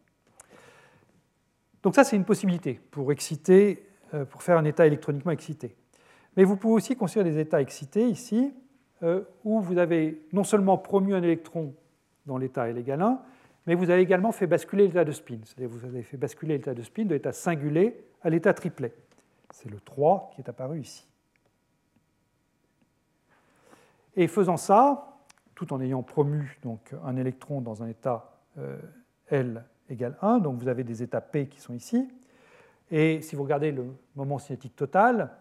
Donc 1.84 1.96
ça, 1.96 2.04
c'est 2.04 2.16
une 2.16 2.26
possibilité 2.26 2.80
pour 2.92 3.12
exciter, 3.12 3.86
euh, 4.14 4.26
pour 4.26 4.42
faire 4.42 4.58
un 4.58 4.66
état 4.66 4.88
électroniquement 4.88 5.32
excité. 5.32 5.76
Mais 6.36 6.46
vous 6.46 6.56
pouvez 6.56 6.76
aussi 6.76 6.96
construire 6.96 7.26
des 7.26 7.38
états 7.38 7.62
excités 7.62 8.08
ici, 8.08 8.54
euh, 9.04 9.22
où 9.44 9.60
vous 9.60 9.78
avez 9.78 10.26
non 10.32 10.46
seulement 10.46 10.78
promu 10.78 11.14
un 11.14 11.22
électron 11.22 11.76
dans 12.26 12.38
l'état 12.38 12.70
L 12.70 12.78
égale 12.78 13.02
1, 13.02 13.22
mais 13.68 13.76
vous 13.76 13.90
avez 13.90 14.02
également 14.02 14.32
fait 14.32 14.48
basculer 14.48 14.88
l'état 14.88 15.04
de 15.04 15.12
spin. 15.12 15.40
C'est-à-dire 15.44 15.70
vous 15.70 15.86
avez 15.86 16.04
fait 16.04 16.18
basculer 16.18 16.58
l'état 16.58 16.74
de 16.74 16.82
spin 16.82 17.04
de 17.04 17.14
l'état 17.14 17.34
singulé 17.34 18.06
à 18.22 18.30
l'état 18.30 18.54
triplet. 18.54 18.94
C'est 19.52 19.70
le 19.70 19.80
3 19.80 20.32
qui 20.34 20.42
est 20.42 20.50
apparu 20.50 20.80
ici. 20.80 21.06
Et 24.16 24.28
faisant 24.28 24.58
ça, 24.58 25.18
tout 25.54 25.74
en 25.74 25.82
ayant 25.82 26.02
promu 26.02 26.58
donc, 26.64 26.96
un 27.04 27.18
électron 27.18 27.62
dans 27.62 27.84
un 27.84 27.88
état 27.88 28.40
euh, 28.58 28.78
L 29.28 29.66
égale 29.90 30.18
1, 30.22 30.40
donc 30.40 30.62
vous 30.62 30.68
avez 30.68 30.84
des 30.84 31.04
états 31.04 31.22
P 31.22 31.48
qui 31.48 31.60
sont 31.60 31.74
ici, 31.74 32.10
et 32.92 33.22
si 33.22 33.36
vous 33.36 33.44
regardez 33.44 33.72
le 33.72 33.86
moment 34.16 34.40
cinétique 34.40 34.76
total, 34.76 35.32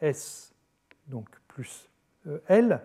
S 0.00 0.54
donc 1.06 1.28
plus 1.48 1.88
euh, 2.26 2.38
L, 2.48 2.82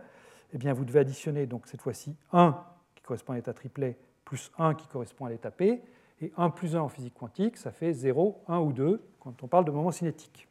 eh 0.53 0.57
bien 0.57 0.73
vous 0.73 0.85
devez 0.85 0.99
additionner 0.99 1.45
donc 1.45 1.67
cette 1.67 1.81
fois-ci 1.81 2.15
1 2.31 2.63
qui 2.95 3.03
correspond 3.03 3.33
à 3.33 3.35
l'état 3.35 3.53
triplet 3.53 3.97
plus 4.23 4.51
1 4.57 4.75
qui 4.75 4.87
correspond 4.87 5.25
à 5.25 5.29
l'état 5.29 5.51
P, 5.51 5.83
et 6.21 6.31
1 6.37 6.49
plus 6.51 6.75
1 6.75 6.79
en 6.79 6.89
physique 6.89 7.15
quantique, 7.15 7.57
ça 7.57 7.71
fait 7.71 7.93
0, 7.93 8.43
1 8.47 8.59
ou 8.59 8.73
2 8.73 9.01
quand 9.19 9.43
on 9.43 9.47
parle 9.47 9.65
de 9.65 9.71
moment 9.71 9.91
cinétique. 9.91 10.47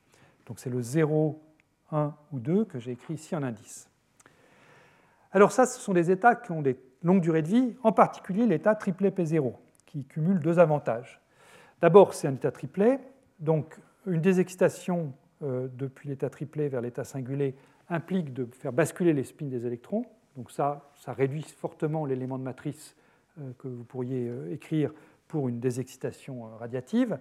Donc 0.46 0.58
c'est 0.58 0.70
le 0.70 0.82
0, 0.82 1.40
1 1.92 2.14
ou 2.32 2.40
2 2.40 2.64
que 2.64 2.78
j'ai 2.78 2.92
écrit 2.92 3.14
ici 3.14 3.34
en 3.34 3.42
indice. 3.42 3.88
Alors 5.30 5.52
ça, 5.52 5.64
ce 5.66 5.80
sont 5.80 5.94
des 5.94 6.10
états 6.10 6.34
qui 6.34 6.52
ont 6.52 6.62
des 6.62 6.76
longues 7.02 7.22
durées 7.22 7.42
de 7.42 7.48
vie, 7.48 7.74
en 7.82 7.92
particulier 7.92 8.46
l'état 8.46 8.74
triplet 8.74 9.10
P0, 9.10 9.54
qui 9.92 10.04
cumule 10.04 10.40
deux 10.40 10.58
avantages. 10.58 11.20
D'abord, 11.82 12.14
c'est 12.14 12.26
un 12.26 12.32
état 12.34 12.50
triplet, 12.50 12.98
donc 13.40 13.78
une 14.06 14.22
désexcitation 14.22 15.12
euh, 15.42 15.68
depuis 15.74 16.08
l'état 16.08 16.30
triplet 16.30 16.68
vers 16.68 16.80
l'état 16.80 17.04
singulé 17.04 17.54
implique 17.90 18.32
de 18.32 18.48
faire 18.52 18.72
basculer 18.72 19.12
les 19.12 19.24
spins 19.24 19.46
des 19.46 19.66
électrons. 19.66 20.06
Donc 20.36 20.50
ça, 20.50 20.90
ça 20.94 21.12
réduit 21.12 21.42
fortement 21.42 22.06
l'élément 22.06 22.38
de 22.38 22.42
matrice 22.42 22.96
euh, 23.38 23.52
que 23.58 23.68
vous 23.68 23.84
pourriez 23.84 24.28
euh, 24.28 24.54
écrire 24.54 24.92
pour 25.28 25.48
une 25.48 25.60
désexcitation 25.60 26.56
radiative. 26.56 27.18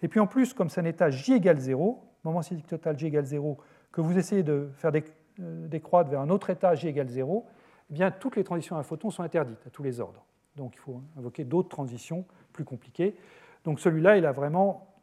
Et 0.00 0.06
puis 0.06 0.20
en 0.20 0.28
plus, 0.28 0.54
comme 0.54 0.70
c'est 0.70 0.82
un 0.82 0.84
état 0.84 1.10
J 1.10 1.32
égale 1.32 1.58
0, 1.58 2.00
moment 2.22 2.42
cinétique 2.42 2.68
total 2.68 2.96
J 2.96 3.06
égale 3.06 3.24
0, 3.24 3.58
que 3.90 4.00
vous 4.00 4.16
essayez 4.16 4.44
de 4.44 4.68
faire 4.76 4.92
décroître 5.38 6.10
vers 6.10 6.20
un 6.20 6.30
autre 6.30 6.50
état 6.50 6.76
J 6.76 6.88
égale 6.88 7.08
0, 7.08 7.44
eh 7.90 7.94
bien, 7.94 8.12
toutes 8.12 8.36
les 8.36 8.44
transitions 8.44 8.76
à 8.76 8.80
un 8.80 8.84
photon 8.84 9.10
sont 9.10 9.24
interdites 9.24 9.66
à 9.66 9.70
tous 9.70 9.82
les 9.82 9.98
ordres. 9.98 10.24
Donc 10.56 10.74
il 10.74 10.78
faut 10.78 11.00
invoquer 11.18 11.44
d'autres 11.44 11.68
transitions 11.68 12.24
plus 12.52 12.64
compliquées. 12.64 13.16
Donc 13.64 13.80
celui-là, 13.80 14.16
il 14.16 14.26
a 14.26 14.32
vraiment 14.32 14.94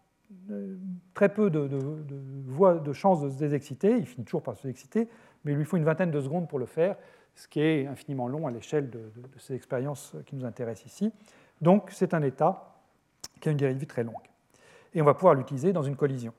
euh, 0.50 0.78
très 1.14 1.30
peu 1.34 1.50
de, 1.50 1.68
voies 2.46 2.76
de 2.76 2.94
chances 2.94 3.22
de 3.22 3.30
se 3.30 3.38
désexciter. 3.38 3.98
Il 3.98 4.06
finit 4.06 4.26
toujours 4.26 4.44
par 4.44 4.56
se 4.56 4.64
désexciter, 4.64 5.10
mais 5.44 5.52
il 5.52 5.58
lui 5.58 5.66
faut 5.66 5.78
une 5.78 5.84
vingtaine 5.84 6.12
de 6.12 6.22
secondes 6.22 6.48
pour 6.48 6.60
le 6.60 6.66
faire, 6.66 6.96
ce 7.36 7.48
qui 7.48 7.60
est 7.62 7.88
infiniment 7.88 8.28
long 8.28 8.48
à 8.48 8.52
l'échelle 8.52 8.90
de, 8.90 9.12
ces 9.38 9.56
expériences 9.56 10.16
qui 10.26 10.36
nous 10.36 10.46
intéressent 10.46 10.86
ici. 10.86 11.12
Donc 11.60 11.90
c'est 11.92 12.14
un 12.14 12.22
état 12.22 12.76
qui 13.40 13.50
a 13.50 13.52
une 13.52 13.58
de 13.58 13.68
vie 13.68 13.88
très 13.88 14.04
longue. 14.04 14.16
Et 14.94 15.02
on 15.02 15.06
va 15.06 15.14
pouvoir 15.14 15.34
l'utiliser 15.34 15.74
dans 15.74 15.84
une 15.84 15.96
collision. 15.96 16.34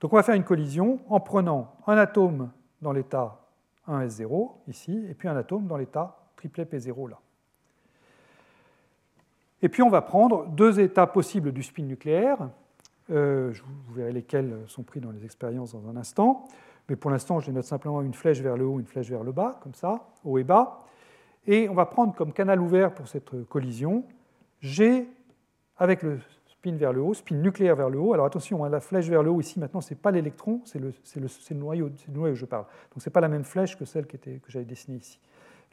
Donc 0.00 0.12
on 0.12 0.16
va 0.16 0.22
faire 0.22 0.36
une 0.36 0.44
collision 0.44 1.00
en 1.08 1.20
prenant 1.20 1.74
un 1.86 1.96
atome 1.96 2.50
dans 2.80 2.92
l'état 2.92 3.40
1s0 3.88 4.52
ici, 4.68 5.04
et 5.08 5.14
puis 5.14 5.28
un 5.28 5.36
atome 5.36 5.66
dans 5.66 5.76
l'état 5.76 6.16
triplet 6.36 6.64
P0 6.64 7.10
là. 7.10 7.18
Et 9.62 9.68
puis 9.68 9.82
on 9.82 9.90
va 9.90 10.02
prendre 10.02 10.46
deux 10.46 10.80
états 10.80 11.06
possibles 11.06 11.52
du 11.52 11.62
spin 11.62 11.82
nucléaire. 11.82 12.48
Euh, 13.10 13.52
vous 13.86 13.94
verrez 13.94 14.12
lesquels 14.12 14.56
sont 14.66 14.82
pris 14.82 15.00
dans 15.00 15.10
les 15.10 15.24
expériences 15.24 15.72
dans 15.72 15.88
un 15.88 15.96
instant. 15.96 16.46
Mais 16.88 16.96
pour 16.96 17.10
l'instant, 17.10 17.40
je 17.40 17.50
note 17.50 17.64
simplement 17.64 18.00
une 18.02 18.14
flèche 18.14 18.40
vers 18.40 18.56
le 18.56 18.64
haut, 18.64 18.78
une 18.78 18.86
flèche 18.86 19.10
vers 19.10 19.24
le 19.24 19.32
bas, 19.32 19.58
comme 19.62 19.74
ça, 19.74 20.08
haut 20.24 20.38
et 20.38 20.44
bas. 20.44 20.84
Et 21.46 21.68
on 21.68 21.74
va 21.74 21.86
prendre 21.86 22.14
comme 22.14 22.32
canal 22.32 22.60
ouvert 22.60 22.94
pour 22.94 23.08
cette 23.08 23.44
collision 23.48 24.04
G 24.60 25.08
avec 25.76 26.02
le 26.02 26.18
spin 26.46 26.76
vers 26.76 26.92
le 26.92 27.00
haut, 27.00 27.14
spin 27.14 27.36
nucléaire 27.36 27.76
vers 27.76 27.90
le 27.90 27.98
haut. 27.98 28.14
Alors 28.14 28.26
attention, 28.26 28.64
hein, 28.64 28.68
la 28.68 28.80
flèche 28.80 29.08
vers 29.08 29.22
le 29.22 29.30
haut 29.30 29.40
ici, 29.40 29.58
maintenant, 29.58 29.80
ce 29.80 29.92
n'est 29.92 30.00
pas 30.00 30.10
l'électron, 30.10 30.60
c'est 30.64 30.78
le, 30.78 30.92
le, 31.16 31.56
noyau, 31.56 31.88
le 31.88 32.14
noyau 32.14 32.34
que 32.34 32.38
je 32.38 32.46
parle. 32.46 32.64
Donc 32.92 33.02
ce 33.02 33.08
n'est 33.08 33.12
pas 33.12 33.20
la 33.20 33.28
même 33.28 33.44
flèche 33.44 33.76
que 33.76 33.84
celle 33.84 34.06
que 34.06 34.16
j'avais 34.48 34.64
dessinée 34.64 34.98
ici. 34.98 35.20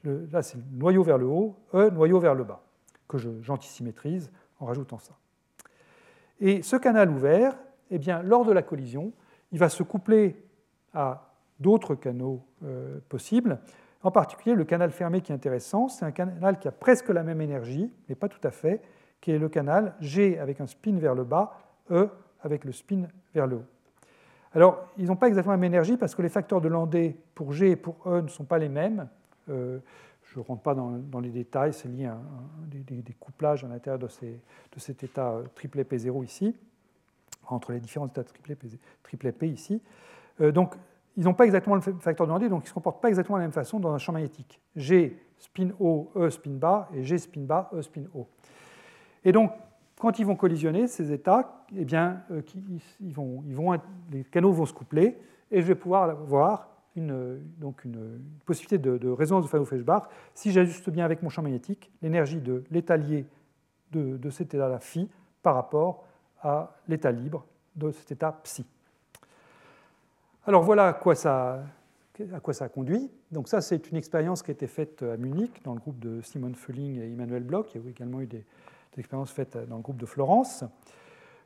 là, 0.04 0.42
c'est 0.42 0.58
le 0.58 0.64
noyau 0.74 1.04
vers 1.04 1.18
le 1.18 1.26
haut, 1.26 1.56
E, 1.74 1.90
noyau 1.90 2.20
vers 2.20 2.36
le 2.36 2.44
bas 2.44 2.62
que 3.08 3.18
j'antisymétrise 3.42 4.32
en 4.60 4.66
rajoutant 4.66 5.00
ça. 5.00 5.14
Et 6.40 6.62
ce 6.62 6.76
canal 6.76 7.10
ouvert, 7.10 7.58
eh 7.92 7.98
bien, 7.98 8.22
lors 8.22 8.46
de 8.46 8.52
la 8.52 8.62
collision, 8.62 9.14
il 9.52 9.60
va 9.60 9.70
se 9.70 9.84
coupler 9.84 10.44
à 10.94 11.32
d'autres 11.60 11.96
canaux 11.96 12.46
euh, 12.64 13.00
possibles. 13.10 13.60
En 14.04 14.12
particulier, 14.12 14.56
le 14.56 14.66
canal 14.66 14.92
fermé 14.92 15.22
qui 15.22 15.32
est 15.32 15.36
intéressant, 15.36 15.88
c'est 15.88 16.06
un 16.06 16.12
canal 16.12 16.60
qui 16.60 16.68
a 16.68 16.72
presque 16.72 17.10
la 17.10 17.24
même 17.24 17.42
énergie, 17.42 17.92
mais 18.08 18.16
pas 18.16 18.28
tout 18.28 18.46
à 18.46 18.52
fait, 18.52 18.82
qui 19.22 19.32
est 19.32 19.40
le 19.40 19.50
canal 19.50 19.96
G 20.00 20.38
avec 20.40 20.62
un 20.62 20.68
spin 20.68 20.98
vers 20.98 21.16
le 21.16 21.24
bas, 21.24 21.58
E 21.92 22.10
avec 22.42 22.66
le 22.66 22.72
spin 22.72 23.08
vers 23.34 23.48
le 23.48 23.58
haut. 23.58 23.66
Alors, 24.54 24.88
ils 24.98 25.08
n'ont 25.08 25.16
pas 25.16 25.28
exactement 25.28 25.54
la 25.54 25.58
même 25.58 25.74
énergie 25.74 25.98
parce 25.98 26.16
que 26.16 26.22
les 26.22 26.30
facteurs 26.30 26.62
de 26.62 26.70
Landé 26.70 27.18
pour 27.34 27.52
G 27.52 27.72
et 27.72 27.76
pour 27.76 27.98
E 28.06 28.22
ne 28.22 28.28
sont 28.28 28.46
pas 28.46 28.58
les 28.58 28.70
mêmes. 28.70 29.08
Euh, 29.50 29.80
je 30.36 30.42
ne 30.42 30.46
rentre 30.46 30.64
pas 30.64 30.76
dans, 30.76 31.20
les 31.22 31.30
détails, 31.30 31.72
c'est 31.72 31.88
lié 31.88 32.08
à, 32.08 32.18
des, 32.68 33.14
couplages 33.18 33.64
à 33.64 33.70
l'intérieur 33.70 34.00
de, 34.00 34.08
cet 34.78 35.04
état 35.04 35.32
euh, 35.32 35.44
triplet 35.56 35.84
P0 35.84 36.26
ici, 36.26 36.54
entre 37.48 37.72
les 37.72 37.80
différents 37.80 38.08
états 38.08 38.24
triplet 38.24 39.32
P, 39.32 39.48
ici. 39.48 39.82
Euh, 40.42 40.52
donc, 40.52 40.76
ils 41.16 41.24
n'ont 41.24 41.34
pas 41.34 41.46
exactement 41.46 41.76
le 41.76 41.82
facteur 41.82 42.28
de 42.28 42.32
Landé, 42.34 42.50
donc 42.50 42.64
ils 42.64 42.66
ne 42.66 42.70
se 42.70 42.74
comportent 42.74 43.02
pas 43.02 43.08
exactement 43.08 43.38
de 43.38 43.44
la 43.44 43.48
même 43.48 43.54
façon 43.54 43.80
dans 43.80 43.94
un 43.94 43.98
champ 43.98 44.12
magnétique. 44.12 44.60
G 44.76 45.18
spin 45.40 45.70
haut, 45.80 46.12
E 46.18 46.30
spin 46.30 46.52
bas, 46.52 46.90
et 46.94 47.04
G 47.04 47.18
spin 47.18 47.42
bas, 47.42 47.70
E 47.74 47.82
spin 47.82 48.04
haut. 48.14 48.28
Et 49.24 49.32
donc, 49.32 49.54
quand 49.98 50.20
ils 50.20 50.26
vont 50.26 50.36
collisionner, 50.36 50.88
ces 50.88 51.14
états, 51.14 51.64
eh 51.74 51.86
bien, 51.86 52.24
euh, 52.32 52.42
ils 53.00 53.14
vont, 53.14 53.80
les 54.12 54.26
canaux 54.26 54.52
vont 54.52 54.66
se 54.66 54.74
coupler, 54.74 55.18
et 55.50 55.62
je 55.62 55.68
vais 55.68 55.76
pouvoir 55.76 56.14
voir 56.18 56.75
une, 56.96 57.40
donc 57.58 57.84
une 57.86 58.22
possibilité 58.46 58.78
de, 58.78 59.10
résonance 59.10 59.46
de 59.46 59.50
Fano-Feshbach 59.50 60.04
si 60.34 60.52
j'ajuste 60.52 60.90
bien 60.90 61.06
avec 61.06 61.22
mon 61.24 61.30
champ 61.30 61.42
magnétique 61.42 61.92
l'énergie 62.02 62.42
de 62.42 62.64
l'état 62.72 62.98
lié 62.98 63.26
de, 63.92 64.18
de 64.18 64.30
cet 64.30 64.54
état-là 64.54 64.80
phi 64.80 65.10
par 65.42 65.56
rapport 65.56 66.06
à 66.42 66.76
l'état 66.88 67.12
libre 67.12 67.46
de 67.76 67.92
cet 67.92 68.12
état 68.12 68.32
psi. 68.44 68.66
Alors 70.48 70.64
voilà 70.64 70.88
à 70.88 70.94
quoi 70.94 71.16
ça, 71.16 71.64
ça 72.52 72.70
conduit. 72.70 73.10
Donc 73.32 73.48
ça, 73.48 73.62
c'est 73.62 73.90
une 73.90 73.98
expérience 73.98 74.44
qui 74.44 74.52
a 74.52 74.54
été 74.54 74.68
faite 74.68 75.04
à 75.04 75.18
Munich 75.18 75.62
dans 75.64 75.74
le 75.74 75.80
groupe 75.80 76.00
de 76.00 76.22
Simon 76.22 76.54
Fölling 76.54 77.00
et 77.00 77.12
Emmanuel 77.12 77.44
Bloch. 77.44 77.68
Il 77.74 77.82
y 77.82 77.88
a 77.88 77.90
également 77.90 78.22
eu 78.22 78.28
des, 78.28 78.46
expériences 78.98 79.32
faites 79.32 79.58
dans 79.68 79.76
le 79.76 79.82
groupe 79.82 79.98
de 79.98 80.06
Florence. 80.06 80.64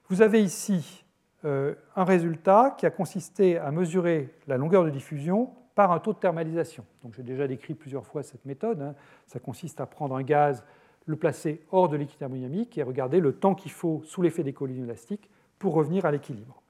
Vous 0.07 0.21
avez 0.21 0.43
ici 0.43 1.03
un 1.43 2.03
résultat 2.03 2.75
qui 2.77 2.85
a 2.85 2.91
consisté 2.91 3.57
à 3.57 3.71
mesurer 3.71 4.33
la 4.47 4.57
longueur 4.57 4.83
de 4.83 4.89
diffusion 4.89 5.51
par 5.79 5.93
un 5.93 5.99
taux 5.99 6.11
de 6.11 6.17
thermalisation. 6.17 6.83
Donc 7.03 7.13
j'ai 7.15 7.23
déjà 7.23 7.47
décrit 7.47 7.73
plusieurs 7.73 8.05
fois 8.05 8.21
cette 8.21 8.43
méthode. 8.45 8.81
Hein. 8.81 8.95
Ça 9.27 9.39
consiste 9.39 9.79
à 9.79 9.85
prendre 9.85 10.13
un 10.13 10.23
gaz, 10.23 10.61
le 11.05 11.15
placer 11.15 11.61
hors 11.71 11.87
de 11.87 11.95
l'équilibre 11.95 12.19
thermodynamique 12.19 12.77
et 12.77 12.83
regarder 12.83 13.21
le 13.21 13.31
temps 13.31 13.55
qu'il 13.55 13.71
faut 13.71 14.01
sous 14.03 14.21
l'effet 14.21 14.43
des 14.43 14.51
collisions 14.51 14.83
élastiques 14.83 15.29
pour 15.57 15.73
revenir 15.73 16.05
à 16.05 16.11
l'équilibre. 16.11 16.61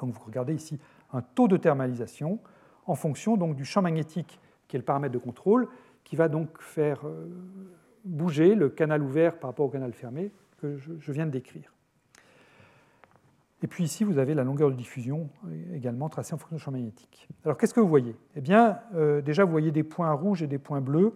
Donc 0.00 0.12
vous 0.12 0.22
regardez 0.24 0.54
ici 0.54 0.78
un 1.12 1.20
taux 1.20 1.48
de 1.48 1.56
thermalisation 1.56 2.38
en 2.86 2.94
fonction 2.94 3.36
donc, 3.36 3.56
du 3.56 3.64
champ 3.64 3.82
magnétique 3.82 4.38
qui 4.68 4.76
est 4.76 4.78
le 4.78 4.84
paramètre 4.84 5.14
de 5.14 5.18
contrôle 5.18 5.66
qui 6.04 6.14
va 6.14 6.28
donc 6.28 6.60
faire 6.60 7.04
euh, 7.04 7.26
bouger 8.04 8.54
le 8.54 8.68
canal 8.68 9.02
ouvert 9.02 9.36
par 9.40 9.50
rapport 9.50 9.66
au 9.66 9.70
canal 9.70 9.92
fermé 9.92 10.30
que 10.58 10.76
je 10.76 11.10
viens 11.10 11.26
de 11.26 11.32
décrire. 11.32 11.72
Et 13.62 13.68
puis 13.68 13.84
ici, 13.84 14.02
vous 14.02 14.18
avez 14.18 14.34
la 14.34 14.42
longueur 14.42 14.70
de 14.70 14.74
diffusion 14.74 15.28
euh, 15.46 15.76
également 15.76 16.08
tracée 16.08 16.34
en 16.34 16.38
fonction 16.38 16.56
du 16.56 16.62
champ 16.62 16.72
magnétique. 16.72 17.28
Alors 17.44 17.56
qu'est-ce 17.56 17.72
que 17.72 17.80
vous 17.80 17.88
voyez? 17.88 18.16
Eh 18.34 18.40
bien, 18.40 18.80
euh, 18.94 19.22
déjà, 19.22 19.44
vous 19.44 19.52
voyez 19.52 19.70
des 19.70 19.84
points 19.84 20.12
rouges 20.12 20.42
et 20.42 20.48
des 20.48 20.58
points 20.58 20.80
bleus. 20.80 21.14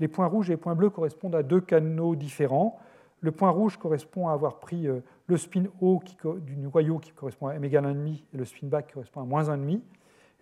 Les 0.00 0.08
points 0.08 0.26
rouges 0.26 0.50
et 0.50 0.54
les 0.54 0.56
points 0.56 0.74
bleus 0.74 0.90
correspondent 0.90 1.36
à 1.36 1.44
deux 1.44 1.60
canaux 1.60 2.16
différents. 2.16 2.80
Le 3.20 3.30
point 3.30 3.50
rouge 3.50 3.76
correspond 3.76 4.28
à 4.28 4.32
avoir 4.32 4.58
pris 4.58 4.88
euh, 4.88 5.00
le 5.28 5.36
spin 5.36 5.64
haut 5.80 6.02
du 6.40 6.56
noyau 6.56 6.98
qui 6.98 7.12
correspond 7.12 7.46
à 7.46 7.54
m 7.54 7.64
égale 7.64 7.84
1,5 7.84 8.24
et 8.34 8.36
le 8.36 8.44
spin 8.44 8.66
bas 8.66 8.82
qui 8.82 8.92
correspond 8.92 9.22
à 9.22 9.24
moins 9.24 9.44
1,5. 9.44 9.76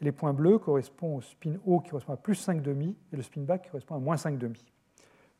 Et 0.00 0.04
les 0.04 0.12
points 0.12 0.32
bleus 0.32 0.58
correspondent 0.58 1.18
au 1.18 1.20
spin 1.20 1.56
haut 1.66 1.80
qui 1.80 1.90
correspond 1.90 2.14
à 2.14 2.16
plus 2.16 2.48
5,5 2.48 2.94
et 3.12 3.16
le 3.16 3.22
spin 3.22 3.42
bas 3.42 3.58
qui 3.58 3.68
correspond 3.68 3.96
à 3.96 4.00
moins 4.00 4.16
5,5. 4.16 4.56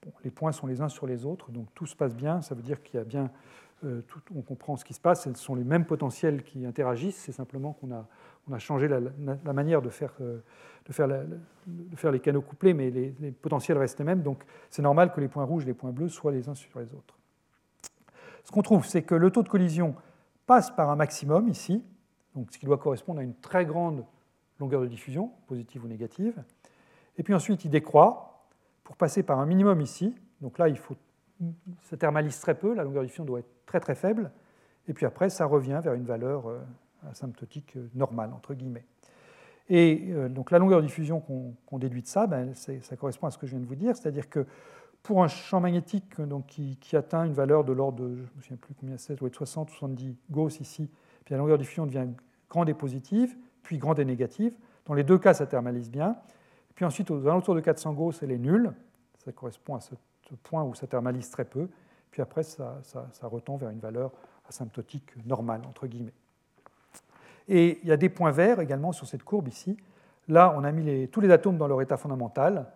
Bon, 0.05 0.13
les 0.25 0.31
points 0.31 0.53
sont 0.53 0.67
les 0.67 0.81
uns 0.81 0.89
sur 0.89 1.07
les 1.07 1.25
autres, 1.25 1.51
donc 1.53 1.69
tout 1.75 1.87
se 1.87 1.97
passe 1.97 2.15
bien. 2.15 2.43
Ça 2.43 2.55
veut 2.55 2.63
dire 2.63 2.83
qu'il 2.83 2.99
y 2.99 3.01
a 3.01 3.05
bien 3.05 3.31
euh, 3.85 4.03
on 4.35 4.43
comprend 4.43 4.77
ce 4.77 4.85
qui 4.85 4.95
se 4.95 5.01
passe, 5.01 5.25
ce 5.25 5.35
sont 5.35 5.55
les 5.55 5.65
mêmes 5.65 5.85
potentiels 5.85 6.43
qui 6.43 6.65
interagissent, 6.65 7.17
c'est 7.17 7.33
simplement 7.33 7.73
qu'on 7.73 7.91
a, 7.93 8.59
changé 8.59 8.89
la, 8.89 9.53
manière 9.53 9.83
de 9.83 9.91
faire, 9.91 10.13
euh, 10.21 10.39
de 10.87 10.93
faire, 10.93 12.13
les 12.13 12.21
canaux 12.21 12.43
couplés, 12.43 12.75
mais 12.75 12.91
les, 12.91 13.33
potentiels 13.33 13.79
restent 13.79 13.99
les 13.99 14.05
mêmes, 14.05 14.23
donc 14.23 14.45
c'est 14.71 14.83
normal 14.83 15.13
que 15.13 15.21
les 15.21 15.29
points 15.29 15.45
rouges 15.45 15.65
et 15.65 15.67
les 15.67 15.75
points 15.75 15.91
bleus 15.91 16.09
soient 16.09 16.33
les 16.33 16.49
uns 16.49 16.55
sur 16.55 16.79
les 16.79 16.93
autres. 16.95 17.19
Ce 18.45 18.51
qu'on 18.51 18.63
trouve, 18.63 18.87
c'est 18.87 19.03
que 19.03 19.15
le 19.15 19.31
taux 19.31 19.43
de 19.43 19.49
collision 19.49 19.95
passe 20.47 20.71
par 20.71 20.91
un 20.91 20.97
maximum 20.97 21.49
ici, 21.49 21.85
donc 22.35 22.53
ce 22.53 22.59
qui 22.59 22.67
doit 22.67 22.79
correspondre 22.79 23.21
à 23.21 23.23
une 23.23 23.35
très 23.35 23.65
grande 23.65 24.05
longueur 24.59 24.81
de 24.81 24.87
diffusion, 24.87 25.33
positive 25.47 25.85
ou 25.85 25.89
négative, 25.89 26.43
et 27.19 27.23
puis 27.23 27.35
ensuite 27.35 27.65
il 27.65 27.71
décroît 27.71 28.47
pour 28.85 28.97
passer 28.97 29.23
par 29.23 29.39
un 29.39 29.47
minimum 29.47 29.81
ici, 29.81 30.15
donc 30.41 30.59
là 30.59 30.69
il 30.69 30.79
faut 30.79 30.97
ça 31.83 31.97
thermalise 31.97 32.39
très 32.41 32.55
peu, 32.55 32.75
la 32.75 32.85
longueur 32.85 33.03
de 33.03 33.07
diffusion 33.07 33.25
doit 33.25 33.41
être 33.41 33.62
très 33.73 33.81
très 33.81 33.95
faible, 33.95 34.31
et 34.87 34.93
puis 34.93 35.07
après 35.07 35.31
ça 35.31 35.47
revient 35.47 35.81
vers 35.83 35.95
une 35.95 36.05
valeur 36.05 36.45
asymptotique 37.11 37.77
normale, 37.95 38.31
entre 38.35 38.53
guillemets. 38.53 38.85
Et 39.69 40.13
donc 40.29 40.51
la 40.51 40.59
longueur 40.59 40.83
de 40.83 40.87
diffusion 40.87 41.21
qu'on 41.21 41.79
déduit 41.79 42.03
de 42.03 42.07
ça, 42.07 42.27
ben, 42.27 42.53
ça 42.55 42.97
correspond 42.97 43.29
à 43.29 43.31
ce 43.31 43.39
que 43.39 43.47
je 43.47 43.53
viens 43.53 43.61
de 43.61 43.67
vous 43.67 43.77
dire, 43.77 43.97
c'est-à-dire 43.97 44.29
que 44.29 44.45
pour 45.03 45.23
un 45.23 45.29
champ 45.29 45.61
magnétique 45.61 46.21
donc, 46.21 46.47
qui, 46.47 46.97
atteint 46.97 47.25
une 47.25 47.33
valeur 47.33 47.65
de 47.65 47.73
l'ordre 47.73 48.03
de, 48.05 48.15
je 48.15 48.21
ne 48.21 48.27
me 48.37 48.43
souviens 48.43 48.57
plus 48.57 48.75
combien 48.75 48.99
c'est, 48.99 49.15
doit 49.17 49.29
être 49.29 49.37
60 49.37 49.71
ou 49.71 49.75
70 49.75 50.17
Gauss 50.31 50.61
ici, 50.61 50.91
puis 51.25 51.33
la 51.33 51.39
longueur 51.39 51.57
de 51.57 51.63
diffusion 51.63 51.87
devient 51.87 52.09
grande 52.51 52.69
et 52.69 52.75
positive, 52.75 53.35
puis 53.63 53.79
grande 53.79 53.99
et 53.99 54.05
négative. 54.05 54.55
Dans 54.85 54.95
les 54.95 55.05
deux 55.05 55.19
cas, 55.19 55.33
ça 55.33 55.47
thermalise 55.47 55.91
bien. 55.91 56.17
Puis 56.75 56.85
ensuite, 56.85 57.11
aux 57.11 57.27
alentours 57.27 57.55
de 57.55 57.61
400 57.61 57.95
Gauss, 57.95 58.23
elle 58.23 58.33
est 58.33 58.39
nulle. 58.39 58.73
Ça 59.25 59.33
correspond 59.33 59.77
à 59.77 59.81
ce 59.81 59.95
point 60.43 60.63
où 60.63 60.75
ça 60.75 60.87
thermalise 60.87 61.31
très 61.31 61.45
peu. 61.45 61.69
Puis 62.13 62.23
après, 62.23 62.45
ça, 62.45 62.79
ça, 62.83 63.09
ça 63.11 63.27
retend 63.27 63.57
vers 63.57 63.71
une 63.71 63.81
valeur 63.81 64.13
asymptotique 64.49 65.13
normale, 65.27 65.63
entre 65.67 65.89
guillemets. 65.89 66.15
Et 67.49 67.81
il 67.83 67.89
y 67.89 67.93
a 67.93 67.97
des 67.97 68.09
points 68.09 68.31
verts 68.31 68.61
également 68.61 68.93
sur 68.93 69.09
cette 69.09 69.25
courbe 69.25 69.49
ici. 69.49 69.77
Là, 70.29 70.55
on 70.57 70.63
a 70.63 70.71
mis 70.71 71.09
tous 71.09 71.21
les 71.21 71.31
atomes 71.33 71.59
dans 71.59 71.67
leur 71.67 71.83
état 71.83 71.97
fondamental 71.97 72.67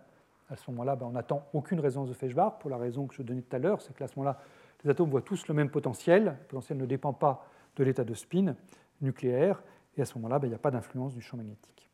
à 0.49 0.55
ce 0.55 0.69
moment-là, 0.71 0.95
ben, 0.95 1.07
on 1.07 1.11
n'attend 1.11 1.45
aucune 1.53 1.79
résonance 1.79 2.09
de 2.09 2.13
Feshbach 2.13 2.59
pour 2.59 2.69
la 2.69 2.77
raison 2.77 3.05
que 3.05 3.15
je 3.15 3.21
donnais 3.21 3.41
tout 3.41 3.55
à 3.55 3.59
l'heure, 3.59 3.81
c'est 3.81 3.93
que 3.93 4.05
ce 4.05 4.13
moment-là, 4.17 4.39
les 4.83 4.89
atomes 4.89 5.09
voient 5.09 5.21
tous 5.21 5.47
le 5.47 5.53
même 5.53 5.69
potentiel. 5.69 6.25
Le 6.25 6.47
potentiel 6.47 6.77
ne 6.77 6.85
dépend 6.85 7.13
pas 7.13 7.45
de 7.75 7.83
l'état 7.83 8.03
de 8.03 8.13
spin 8.13 8.55
nucléaire, 9.01 9.61
et 9.97 10.01
à 10.01 10.05
ce 10.05 10.17
moment-là, 10.17 10.39
ben, 10.39 10.47
il 10.47 10.51
n'y 10.51 10.55
a 10.55 10.59
pas 10.59 10.71
d'influence 10.71 11.13
du 11.13 11.21
champ 11.21 11.37
magnétique. 11.37 11.89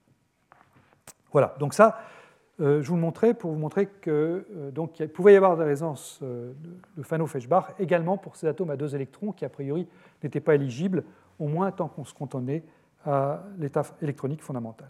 Voilà, 1.32 1.56
donc 1.60 1.74
ça, 1.74 2.00
euh, 2.62 2.84
je 2.84 2.88
vous 2.88 2.96
le 2.96 3.02
montrais 3.02 3.34
pour 3.34 3.52
vous 3.52 3.58
montrer 3.58 3.88
qu'il 3.88 4.12
euh, 4.12 5.08
pouvait 5.12 5.34
y 5.34 5.36
avoir 5.36 5.58
des 5.58 5.64
résonances 5.64 6.20
euh, 6.22 6.54
de, 6.96 7.02
Fano-Feshbach 7.02 7.74
également 7.80 8.18
pour 8.18 8.36
ces 8.36 8.46
atomes 8.46 8.70
à 8.70 8.78
deux 8.78 8.94
électrons 8.94 9.32
qui, 9.32 9.44
a 9.44 9.50
priori, 9.50 9.88
n'étaient 10.22 10.40
pas 10.40 10.54
éligibles, 10.54 11.04
au 11.40 11.48
moins 11.48 11.72
tant 11.72 11.88
qu'on 11.88 12.06
se 12.06 12.14
contonnait 12.14 12.64
à 13.06 13.44
l'état 13.58 13.82
électronique 14.02 14.44
fondamental. 14.44 14.90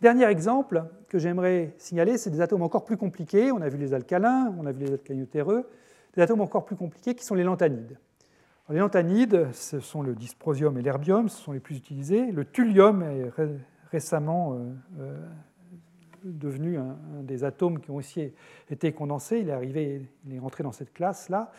Dernier 0.00 0.24
exemple 0.24 0.84
que 1.08 1.18
j'aimerais 1.18 1.74
signaler, 1.76 2.16
c'est 2.16 2.30
des 2.30 2.40
atomes 2.40 2.62
encore 2.62 2.86
plus 2.86 2.96
compliqués. 2.96 3.52
On 3.52 3.60
a 3.60 3.68
vu 3.68 3.76
les 3.76 3.92
alcalins, 3.92 4.54
on 4.58 4.64
a 4.64 4.72
vu 4.72 4.86
les 4.86 4.92
alcalinotéreux, 4.92 5.68
des 6.14 6.22
atomes 6.22 6.40
encore 6.40 6.64
plus 6.64 6.76
compliqués 6.76 7.14
qui 7.14 7.26
sont 7.26 7.34
les 7.34 7.44
lanthanides. 7.44 7.98
les 8.70 8.78
lanthanides, 8.78 9.48
ce 9.52 9.80
sont 9.80 10.00
le 10.00 10.14
dysprosium 10.14 10.78
et 10.78 10.82
l'herbium, 10.82 11.28
ce 11.28 11.36
sont 11.36 11.52
les 11.52 11.60
plus 11.60 11.76
utilisés. 11.76 12.32
Le 12.32 12.46
thulium 12.46 13.02
est 13.02 13.30
récemment 13.90 14.54
euh, 14.54 14.72
euh, 15.00 15.26
devenu 16.24 16.78
un, 16.78 16.96
des 17.22 17.44
atomes 17.44 17.80
qui 17.80 17.90
ont 17.90 17.96
aussi 17.96 18.32
été 18.70 18.92
condensés. 18.92 19.40
Il 19.40 19.48
est 19.48 19.52
arrivé, 19.52 20.06
il 20.26 20.34
est 20.34 20.38
rentré 20.38 20.62
dans 20.62 20.72
cette 20.72 20.92
classe-là, 20.92 21.50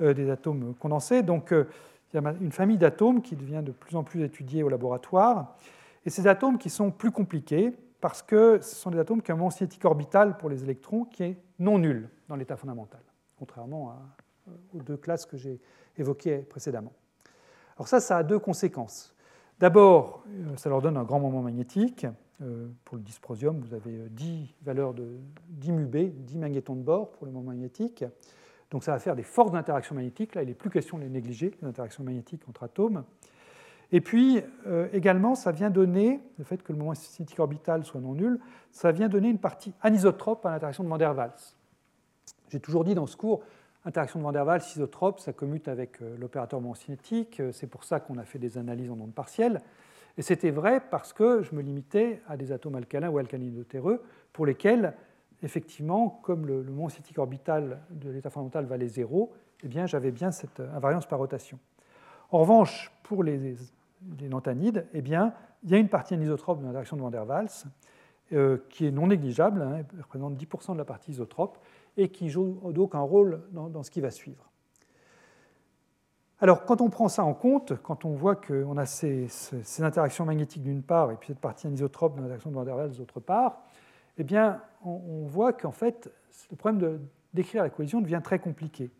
euh, 0.00 0.14
des 0.14 0.30
atomes 0.30 0.74
condensés. 0.74 1.22
Donc, 1.22 1.52
il 1.52 2.20
y 2.20 2.24
a 2.24 2.34
une 2.40 2.52
famille 2.52 2.78
d'atomes 2.78 3.22
qui 3.22 3.36
devient 3.36 3.62
de 3.64 3.72
plus 3.72 3.96
en 3.96 4.04
plus 4.04 4.22
étudiée 4.22 4.62
au 4.62 4.68
laboratoire. 4.68 5.56
Et 6.04 6.10
ces 6.10 6.26
atomes 6.26 6.58
qui 6.58 6.70
sont 6.70 6.90
plus 6.90 7.10
compliqués 7.10 7.72
parce 8.00 8.22
que 8.22 8.58
ce 8.60 8.74
sont 8.74 8.90
des 8.90 8.98
atomes 8.98 9.22
qui 9.22 9.30
ont 9.30 9.36
un 9.36 9.38
moment 9.38 9.50
cinétique 9.50 9.84
orbital 9.84 10.36
pour 10.36 10.50
les 10.50 10.64
électrons 10.64 11.04
qui 11.04 11.22
est 11.22 11.36
non 11.60 11.78
nul 11.78 12.08
dans 12.28 12.34
l'état 12.34 12.56
fondamental, 12.56 13.00
contrairement 13.38 13.94
aux 14.74 14.82
deux 14.82 14.96
classes 14.96 15.24
que 15.24 15.36
j'ai 15.36 15.60
évoquées 15.96 16.38
précédemment. 16.38 16.92
Alors 17.76 17.86
ça, 17.86 18.00
ça 18.00 18.16
a 18.16 18.22
deux 18.24 18.40
conséquences. 18.40 19.14
D'abord, 19.62 20.24
euh, 20.26 20.56
ça 20.56 20.68
leur 20.68 20.82
donne 20.82 20.96
un 20.96 21.04
grand 21.04 21.20
moment 21.20 21.40
magnétique. 21.40 22.04
Euh, 22.42 22.66
pour 22.84 22.96
le 22.96 23.02
dysprosium, 23.04 23.60
vous 23.60 23.74
avez 23.74 24.08
10 24.10 24.56
valeurs 24.62 24.92
de 24.92 25.06
10 25.50 25.70
MUB, 25.70 25.96
10 26.24 26.38
magnétons 26.38 26.74
de 26.74 26.82
bord 26.82 27.12
pour 27.12 27.26
le 27.26 27.32
moment 27.32 27.52
magnétique. 27.52 28.04
Donc 28.72 28.82
ça 28.82 28.90
va 28.90 28.98
faire 28.98 29.14
des 29.14 29.22
forces 29.22 29.52
d'interaction 29.52 29.94
magnétique. 29.94 30.34
Là, 30.34 30.42
il 30.42 30.48
n'est 30.48 30.54
plus 30.54 30.68
question 30.68 30.98
de 30.98 31.04
les 31.04 31.08
négliger, 31.08 31.54
les 31.62 31.68
interactions 31.68 32.02
magnétiques 32.02 32.42
entre 32.48 32.64
atomes. 32.64 33.04
Et 33.92 34.00
puis 34.00 34.42
euh, 34.66 34.88
également, 34.92 35.36
ça 35.36 35.52
vient 35.52 35.70
donner, 35.70 36.18
le 36.38 36.44
fait 36.44 36.60
que 36.60 36.72
le 36.72 36.78
moment 36.80 36.94
cinétique 36.94 37.38
orbital 37.38 37.84
soit 37.84 38.00
non 38.00 38.14
nul, 38.14 38.40
ça 38.72 38.90
vient 38.90 39.08
donner 39.08 39.28
une 39.28 39.38
partie 39.38 39.72
anisotrope 39.80 40.44
à 40.44 40.50
l'interaction 40.50 40.82
de 40.82 40.88
Van 40.88 40.98
der. 40.98 41.14
J'ai 42.48 42.58
toujours 42.58 42.82
dit 42.82 42.96
dans 42.96 43.06
ce 43.06 43.16
cours, 43.16 43.44
interaction 43.84 44.18
de 44.18 44.24
Van 44.24 44.32
der 44.32 44.46
Waals, 44.46 44.62
isotrope, 44.74 45.20
ça 45.20 45.32
commute 45.32 45.68
avec 45.68 46.00
euh, 46.02 46.16
l'opérateur 46.18 46.60
moment 46.60 46.74
cinétique, 46.74 47.40
euh, 47.40 47.52
c'est 47.52 47.66
pour 47.66 47.84
ça 47.84 48.00
qu'on 48.00 48.18
a 48.18 48.24
fait 48.24 48.38
des 48.38 48.58
analyses 48.58 48.90
en 48.90 49.00
ondes 49.00 49.14
partielles. 49.14 49.60
Et 50.18 50.22
c'était 50.22 50.50
vrai 50.50 50.80
parce 50.90 51.12
que 51.12 51.42
je 51.42 51.54
me 51.54 51.62
limitais 51.62 52.20
à 52.28 52.36
des 52.36 52.52
atomes 52.52 52.76
alcalins 52.76 53.08
ou 53.08 53.18
alcalinotéreux 53.18 54.02
pour 54.32 54.46
lesquels, 54.46 54.94
effectivement, 55.42 56.20
comme 56.22 56.46
le, 56.46 56.62
moment 56.62 56.88
cinétique 56.90 57.18
orbital 57.18 57.80
de 57.90 58.10
l'état 58.10 58.30
fondamental 58.30 58.66
valait 58.66 58.88
zéro, 58.88 59.32
eh 59.64 59.68
bien 59.68 59.86
j'avais 59.86 60.10
bien 60.10 60.30
cette 60.30 60.60
invariance 60.60 61.06
par 61.06 61.18
rotation. 61.18 61.58
En 62.30 62.40
revanche, 62.40 62.92
pour 63.02 63.24
les 63.24 63.56
lanthanides, 64.28 64.86
eh 64.92 65.00
bien, 65.00 65.32
il 65.64 65.70
y 65.70 65.74
a 65.74 65.78
une 65.78 65.88
partie 65.88 66.14
anisotrope 66.14 66.60
de 66.60 66.66
l'interaction 66.66 66.96
de 66.96 67.02
Van 67.02 67.10
der 67.10 67.26
Waals 67.26 67.64
euh, 68.32 68.58
qui 68.70 68.86
est 68.86 68.90
non 68.90 69.08
négligeable, 69.08 69.60
hein, 69.60 69.78
elle 69.92 70.00
représente 70.00 70.34
10% 70.36 70.72
de 70.72 70.78
la 70.78 70.86
partie 70.86 71.10
isotrope, 71.10 71.58
et 71.96 72.08
qui 72.08 72.28
joue 72.28 72.58
donc 72.72 72.94
un 72.94 73.00
rôle 73.00 73.42
dans, 73.52 73.82
ce 73.82 73.90
qui 73.90 74.00
va 74.00 74.10
suivre. 74.10 74.50
Alors, 76.40 76.64
quand 76.64 76.80
on 76.80 76.90
prend 76.90 77.08
ça 77.08 77.24
en 77.24 77.34
compte, 77.34 77.74
quand 77.82 78.04
on 78.04 78.14
voit 78.14 78.34
qu'on 78.34 78.76
a 78.76 78.86
ces, 78.86 79.28
interactions 79.80 80.24
magnétiques 80.24 80.62
d'une 80.62 80.82
part 80.82 81.12
et 81.12 81.16
puis 81.16 81.28
cette 81.28 81.38
partie 81.38 81.66
anisotrope 81.66 82.16
de 82.16 82.20
l'interaction 82.20 82.50
de 82.50 82.56
Van 82.56 82.64
der 82.64 82.88
d'autre 82.88 83.20
part, 83.20 83.62
eh 84.18 84.24
bien, 84.24 84.60
on, 84.84 85.24
voit 85.26 85.52
qu'en 85.52 85.72
fait, 85.72 86.10
le 86.50 86.56
problème 86.56 87.00
décrire 87.32 87.62
la 87.62 87.70
collision 87.70 88.00
devient 88.00 88.20
très 88.22 88.38
compliqué. 88.38 88.90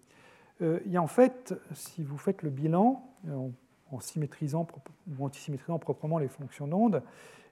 Euh, 0.60 0.80
il 0.86 0.92
y 0.92 0.96
a 0.96 1.02
en 1.02 1.08
fait, 1.08 1.54
si 1.74 2.04
vous 2.04 2.16
faites 2.16 2.42
le 2.42 2.50
bilan, 2.50 3.04
on 3.28 3.52
en 3.92 4.00
symétrisant 4.00 4.66
ou 5.06 5.24
antisymétrisant 5.24 5.78
proprement 5.78 6.18
les 6.18 6.28
fonctions 6.28 6.66
d'onde, 6.66 7.02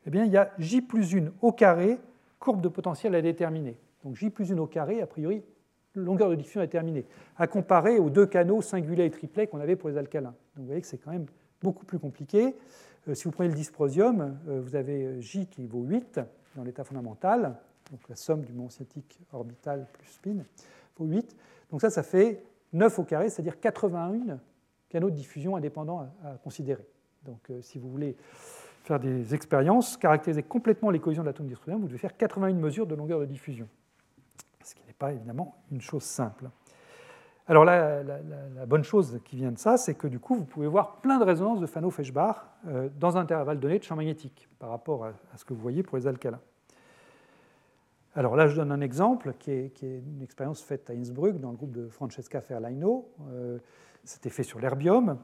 eh 0.07 0.11
bien, 0.11 0.25
il 0.25 0.33
y 0.33 0.37
a 0.37 0.53
J 0.59 0.81
plus 0.81 1.15
1 1.15 1.33
au 1.43 1.53
carré, 1.53 1.99
courbe 2.39 2.62
de 2.62 2.69
potentiel 2.69 3.15
à 3.15 3.21
déterminer. 3.21 3.77
Donc 4.05 4.16
J 4.16 4.31
plus 4.31 4.52
1 4.52 4.59
au 4.59 4.66
carré, 4.66 5.01
a 5.01 5.06
priori, 5.06 5.43
longueur 5.94 6.31
de 6.31 6.35
diffusion 6.35 6.60
à 6.60 6.66
déterminer, 6.66 7.06
à 7.36 7.47
comparer 7.47 7.98
aux 7.98 8.10
deux 8.10 8.27
canaux 8.27 8.62
singulets 8.62 9.06
et 9.06 9.10
triplets 9.10 9.47
qu'on 9.47 9.60
avait 9.60 9.77
pour 9.77 9.89
les 9.89 9.97
alcalins. 9.97 10.35
Donc 10.55 10.59
vous 10.59 10.66
voyez 10.66 10.81
que 10.81 10.86
c'est 10.86 10.98
quand 10.98 11.10
même 11.10 11.27
beaucoup 11.62 11.85
plus 11.85 11.98
compliqué. 11.98 12.55
Euh, 13.09 13.14
si 13.14 13.24
vous 13.24 13.31
prenez 13.31 13.48
le 13.48 13.55
dysprosium, 13.55 14.39
euh, 14.48 14.60
vous 14.60 14.77
avez 14.77 15.20
J 15.20 15.47
qui 15.47 15.66
vaut 15.66 15.82
8 15.82 16.20
dans 16.56 16.64
l'état 16.64 16.85
fondamental, 16.85 17.56
donc 17.90 18.01
la 18.09 18.16
somme 18.16 18.43
du 18.43 18.52
moment 18.52 18.70
cinétique 18.70 19.20
orbital 19.32 19.86
plus 19.93 20.09
spin 20.09 20.36
vaut 20.97 21.06
8. 21.06 21.36
Donc 21.70 21.81
ça, 21.81 21.90
ça 21.90 22.02
fait 22.02 22.43
9 22.72 22.98
au 22.98 23.05
carré, 23.05 23.31
c'est-à-dire 23.31 23.59
81 23.59 24.39
canaux 24.89 25.10
de 25.10 25.14
diffusion 25.14 25.56
indépendants 25.56 26.06
à, 26.24 26.32
considérer. 26.43 26.86
Donc, 27.24 27.51
euh, 27.51 27.60
si 27.62 27.78
vous 27.78 27.90
voulez 27.90 28.16
faire 28.85 28.98
des 28.98 29.35
expériences, 29.35 29.97
caractériser 29.97 30.43
complètement 30.43 30.90
les 30.90 30.98
collisions 30.98 31.22
de 31.22 31.28
l'atome 31.28 31.47
dysprosium, 31.47 31.81
vous 31.81 31.86
devez 31.86 31.98
faire 31.98 32.16
81 32.16 32.55
mesures 32.55 32.86
de 32.86 32.94
longueur 32.94 33.20
de 33.20 33.27
diffusion, 33.27 33.68
pas 35.01 35.12
évidemment 35.12 35.56
une 35.72 35.81
chose 35.81 36.05
simple. 36.05 36.51
Alors 37.48 37.64
la, 37.64 38.05
bonne 38.66 38.85
chose 38.85 39.18
qui 39.24 39.35
vient 39.35 39.51
de 39.51 39.59
ça, 39.59 39.77
c'est 39.77 39.94
que 39.94 40.06
du 40.06 40.20
coup, 40.20 40.36
vous 40.36 40.44
pouvez 40.44 40.68
voir 40.68 41.01
plein 41.01 41.18
de 41.18 41.24
résonances 41.24 41.59
de 41.59 41.66
Fano-Feshbach 41.66 42.36
euh, 42.68 42.89
dans 43.01 43.16
un 43.16 43.22
intervalle 43.22 43.59
donné 43.59 43.78
de 43.81 43.82
champ 43.82 43.97
magnétique 43.97 44.48
par 44.60 44.68
rapport 44.68 45.06
à, 45.06 45.12
ce 45.36 45.44
que 45.44 45.55
vous 45.55 45.60
voyez 45.60 45.82
pour 45.82 45.97
les 45.97 46.06
alcalins. 46.06 46.40
Alors 48.14 48.36
là, 48.36 48.47
je 48.47 48.55
donne 48.55 48.70
un 48.70 48.81
exemple 48.81 49.32
qui 49.39 49.51
est, 49.51 49.82
une 49.82 50.22
expérience 50.22 50.62
faite 50.62 50.90
à 50.90 50.93
Innsbruck 50.93 51.40
dans 51.40 51.51
le 51.51 51.56
groupe 51.56 51.72
de 51.72 51.89
Francesca 51.89 52.40
Ferlaino. 52.40 53.09
Euh, 53.32 53.59
c'était 54.05 54.31
fait 54.31 54.43
sur 54.43 54.60
l'herbium. 54.60 55.18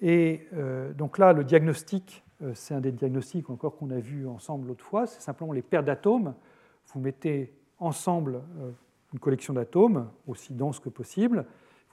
Et 0.00 0.48
euh, 0.54 0.92
donc 0.94 1.18
là, 1.18 1.32
le 1.32 1.44
diagnostic, 1.44 2.24
c'est 2.54 2.74
un 2.74 2.80
des 2.80 2.90
diagnostics 2.90 3.50
encore 3.50 3.76
qu'on 3.76 3.90
a 3.90 4.00
vu 4.00 4.26
ensemble 4.26 4.68
l'autre 4.68 4.84
fois, 4.84 5.06
c'est 5.06 5.20
simplement 5.20 5.52
les 5.52 5.60
paires 5.62 5.84
d'atomes. 5.84 6.34
Vous 6.86 7.00
mettez 7.00 7.54
ensemble 7.78 8.40
une 9.12 9.18
collection 9.18 9.54
d'atomes, 9.54 10.10
aussi 10.26 10.54
dense 10.54 10.78
que 10.78 10.88
possible, 10.88 11.46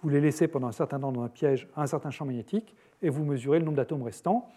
vous 0.03 0.10
les 0.10 0.22
laissez 0.22 0.48
pendant 0.48 0.68
un 0.68 0.72
certain 0.72 0.99
temps 0.99 1.11
dans 1.11 1.23
un 1.23 1.30
piège 1.30 1.68
à 1.76 1.84
un 1.84 1.88
certain 1.88 2.11
champ 2.11 2.26
magnétique, 2.26 2.76
et 3.02 3.10
vous 3.10 3.23
mesurez 3.23 3.60
le 3.60 3.65
nombre 3.65 3.77
d'atomes 3.77 4.03
restants. 4.03 4.49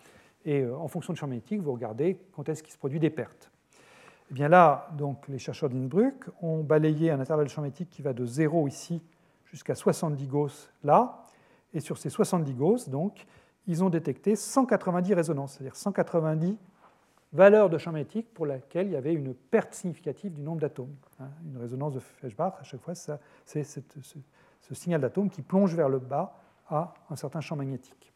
Et 0.45 0.67
en 0.67 0.89
fonction 0.89 1.13
du 1.13 1.19
champ 1.19 1.27
magnétique, 1.27 1.61
vous 1.61 1.73
regardez 1.73 2.19
quand 2.33 2.49
est-ce 2.49 2.63
qu'il 2.63 2.73
se 2.73 2.79
produit 2.79 2.99
des 2.99 3.11
pertes. 3.11 3.51
Et 3.75 4.33
eh 4.33 4.35
bien 4.35 4.49
là, 4.49 4.89
donc, 4.97 5.27
les 5.29 5.39
chercheurs 5.39 5.69
d'Innsbruck 5.69 6.27
ont 6.41 6.63
balayé 6.63 7.11
un 7.11 7.19
intervalle 7.19 7.49
champ 7.49 7.63
magnétique 7.63 7.91
qui 7.91 8.01
va 8.01 8.13
de 8.13 8.25
0 8.25 8.69
ici 8.69 9.03
jusqu'à 9.45 9.75
70 9.75 10.29
Gauss 10.29 10.71
là, 10.85 11.25
et 11.75 11.81
sur 11.81 11.99
ces 11.99 12.11
70 12.11 12.55
Gauss, 12.55 12.89
donc, 12.89 13.27
ils 13.67 13.83
ont 13.83 13.91
détecté 13.91 14.37
190 14.37 15.15
résonances, 15.15 15.55
c'est-à-dire 15.55 15.77
190 15.77 16.57
valeurs 17.33 17.71
de 17.71 17.79
champ 17.79 17.93
magnétique 17.93 18.33
pour 18.35 18.47
lesquelles 18.47 18.89
il 18.89 18.93
y 18.93 18.97
avait 18.97 19.15
une 19.15 19.35
perte 19.35 19.75
significative 19.75 20.33
du 20.33 20.43
nombre 20.43 20.61
d'atomes. 20.61 20.95
Hein. 21.21 21.29
Une 21.47 21.59
résonance 21.59 21.95
de 21.95 22.01
Feshbach, 22.01 22.55
à 22.61 22.65
chaque 22.65 22.81
fois, 22.81 22.95
c'est 22.95 23.65
ce, 23.65 24.75
signal 24.75 25.01
d'atome 25.01 25.31
qui 25.31 25.43
plonge 25.43 25.75
vers 25.75 25.89
le 25.89 25.99
bas 25.99 26.35
à 26.69 26.95
un 27.11 27.17
certain 27.17 27.41
champ 27.41 27.57
magnétique. 27.57 28.13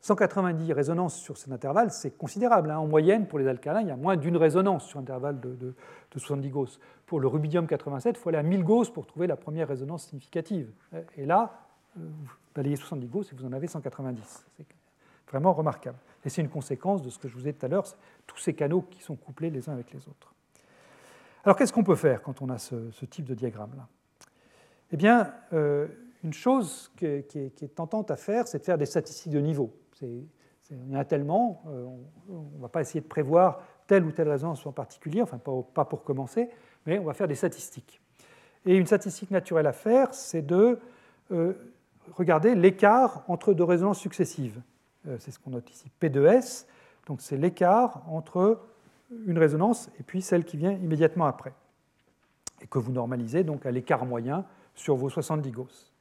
190 0.00 0.72
résonances 0.72 1.16
sur 1.16 1.36
cet 1.36 1.52
intervalle, 1.52 1.90
c'est 1.90 2.16
considérable. 2.16 2.70
Hein. 2.70 2.78
En 2.78 2.86
moyenne, 2.86 3.26
pour 3.26 3.38
les 3.38 3.48
alcalins, 3.48 3.80
il 3.80 3.88
y 3.88 3.90
a 3.90 3.96
moins 3.96 4.16
d'une 4.16 4.36
résonance 4.36 4.86
sur 4.86 4.98
un 4.98 5.02
intervalle 5.02 5.40
de, 5.40 5.54
de, 5.54 5.74
70 6.16 6.50
Gauss. 6.50 6.80
Pour 7.04 7.20
le 7.20 7.26
rubidium 7.26 7.66
87, 7.66 8.16
il 8.16 8.20
faut 8.20 8.28
aller 8.28 8.38
à 8.38 8.42
1000 8.42 8.64
Gauss 8.64 8.90
pour 8.90 9.06
trouver 9.06 9.26
la 9.26 9.36
première 9.36 9.68
résonance 9.68 10.06
significative. 10.06 10.70
Et 11.16 11.26
là, 11.26 11.66
euh, 11.96 12.00
vous 12.00 12.32
balayez 12.54 12.76
70 12.76 13.08
Gauss 13.08 13.32
et 13.32 13.36
vous 13.36 13.44
en 13.44 13.52
avez 13.52 13.66
190. 13.66 14.46
C'est 14.56 14.66
vraiment 15.30 15.52
remarquable. 15.52 15.98
Et 16.24 16.30
c'est 16.30 16.42
une 16.42 16.48
conséquence 16.48 17.02
de 17.02 17.10
ce 17.10 17.18
que 17.18 17.28
je 17.28 17.34
vous 17.34 17.46
ai 17.46 17.52
dit 17.52 17.58
tout 17.58 17.66
à 17.66 17.68
l'heure, 17.68 17.84
tous 18.26 18.38
ces 18.38 18.54
canaux 18.54 18.82
qui 18.82 19.02
sont 19.02 19.16
couplés 19.16 19.50
les 19.50 19.68
uns 19.68 19.72
avec 19.72 19.92
les 19.92 20.08
autres. 20.08 20.34
Alors 21.44 21.56
qu'est-ce 21.56 21.72
qu'on 21.72 21.84
peut 21.84 21.96
faire 21.96 22.22
quand 22.22 22.42
on 22.42 22.50
a 22.50 22.58
ce, 22.58 23.04
type 23.06 23.24
de 23.24 23.34
diagramme-là? 23.34 23.88
Eh 24.92 24.96
bien, 24.96 25.32
euh, 25.52 25.86
une 26.24 26.32
chose 26.32 26.90
qui 26.96 27.06
est, 27.06 27.74
tentante 27.74 28.10
à 28.10 28.16
faire, 28.16 28.48
c'est 28.48 28.58
de 28.58 28.64
faire 28.64 28.78
des 28.78 28.86
statistiques 28.86 29.32
de 29.32 29.40
niveau. 29.40 29.72
il 30.02 30.26
y 30.70 30.96
en 30.96 30.98
a 30.98 31.04
tellement, 31.04 31.62
euh, 31.68 31.86
on 32.28 32.56
ne 32.56 32.62
va 32.62 32.68
pas 32.68 32.80
essayer 32.80 33.00
de 33.00 33.06
prévoir 33.06 33.62
telle 33.86 34.04
ou 34.04 34.12
telle 34.12 34.28
résonance 34.28 34.66
en 34.66 34.72
particulier, 34.72 35.22
enfin 35.22 35.38
pas, 35.38 35.84
pour 35.84 36.02
commencer, 36.04 36.50
mais 36.86 36.98
on 36.98 37.04
va 37.04 37.14
faire 37.14 37.28
des 37.28 37.34
statistiques. 37.34 38.00
Et 38.66 38.76
une 38.76 38.86
statistique 38.86 39.30
naturelle 39.30 39.66
à 39.66 39.72
faire, 39.72 40.12
c'est 40.12 40.42
de 40.42 40.78
euh, 41.30 41.54
regarder 42.12 42.54
l'écart 42.54 43.24
entre 43.28 43.54
deux 43.54 43.64
résonances 43.64 44.00
successives. 44.00 44.60
Euh, 45.06 45.16
c'est 45.18 45.30
ce 45.30 45.38
qu'on 45.38 45.50
note 45.50 45.70
ici, 45.70 45.90
P2S, 46.00 46.66
donc 47.06 47.20
c'est 47.20 47.36
l'écart 47.36 48.02
entre 48.08 48.60
une 49.26 49.38
résonance 49.38 49.90
et 49.98 50.02
puis 50.02 50.20
celle 50.20 50.44
qui 50.44 50.56
vient 50.56 50.72
immédiatement 50.72 51.26
après, 51.26 51.52
et 52.60 52.66
que 52.66 52.78
vous 52.78 52.92
normalisez 52.92 53.44
donc 53.44 53.64
à 53.64 53.70
l'écart 53.70 54.04
moyen 54.04 54.44
sur 54.74 54.96
vos 54.96 55.08
70 55.08 55.50
Gauss. 55.52 55.92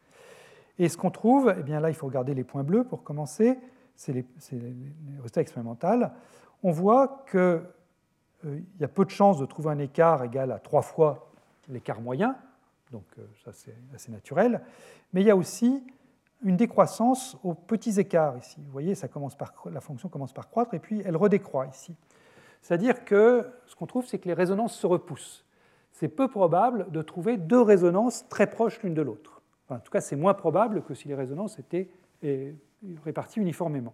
Et 0.80 0.90
ce 0.90 0.98
qu'on 0.98 1.11
trouve, 1.11 1.53
eh 1.57 1.64
bien 1.64 1.80
là 1.80 1.90
il 1.90 1.95
faut 1.95 2.07
regarder 2.07 2.34
les 2.34 2.44
points 2.44 2.64
bleus 2.64 2.84
pour 2.84 3.03
commencer, 3.03 3.57
c'est 3.95 4.14
les, 4.14 4.26
résultats 5.18 5.41
expérimentaux. 5.41 5.88
On 6.64 6.72
voit 6.72 7.24
qu'il 7.30 7.40
euh, 7.40 8.60
y 8.80 8.84
a 8.84 8.88
peu 8.88 9.06
de 9.06 9.10
chances 9.10 9.40
de 9.40 9.45
trouver 9.45 9.69
un 9.69 9.80
écart 9.80 10.24
égal 10.24 10.52
à 10.52 10.60
trois 10.60 10.82
fois 10.82 11.32
l'écart 11.69 12.02
moyen, 12.02 12.36
donc 12.91 13.06
euh, 13.19 13.26
ça 13.45 13.52
c'est 13.53 13.76
assez 13.94 14.11
naturel, 14.11 14.61
mais 15.14 15.22
il 15.22 15.28
y 15.28 15.32
a 15.32 15.36
aussi 15.36 15.84
une 16.43 16.55
décroissance 16.55 17.38
aux 17.43 17.53
petits 17.53 17.99
écarts 17.99 18.38
ici. 18.38 18.57
Vous 18.59 18.72
voyez, 18.72 18.95
ça 18.95 19.07
commence 19.07 19.35
par, 19.35 19.53
la 19.72 19.81
fonction 19.81 20.09
commence 20.09 20.34
par 20.34 20.49
croître 20.49 20.73
et 20.73 20.80
puis 20.80 21.01
elle 21.05 21.18
redécroît 21.18 21.68
ici. 21.68 21.95
C'est-à-dire 22.61 23.05
que 23.05 23.49
ce 23.65 23.76
qu'on 23.76 23.88
trouve, 23.88 24.05
c'est 24.05 24.19
que 24.19 24.27
les 24.27 24.34
résonances 24.34 24.76
se 24.76 24.85
repoussent. 24.85 25.45
C'est 25.93 26.09
peu 26.09 26.27
probable 26.27 26.91
de 26.91 27.01
trouver 27.01 27.38
deux 27.38 27.61
résonances 27.61 28.27
très 28.30 28.47
proches 28.47 28.81
l'une 28.84 28.93
de 28.93 29.01
l'autre. 29.01 29.41
en 29.69 29.80
tout 29.80 29.91
cas, 29.91 30.01
c'est 30.01 30.15
moins 30.15 30.34
probable 30.34 30.84
que 30.84 30.93
si 30.93 31.07
les 31.07 31.15
résonances 31.15 31.57
étaient 31.59 31.89
réparties 33.03 33.39
uniformément. 33.39 33.93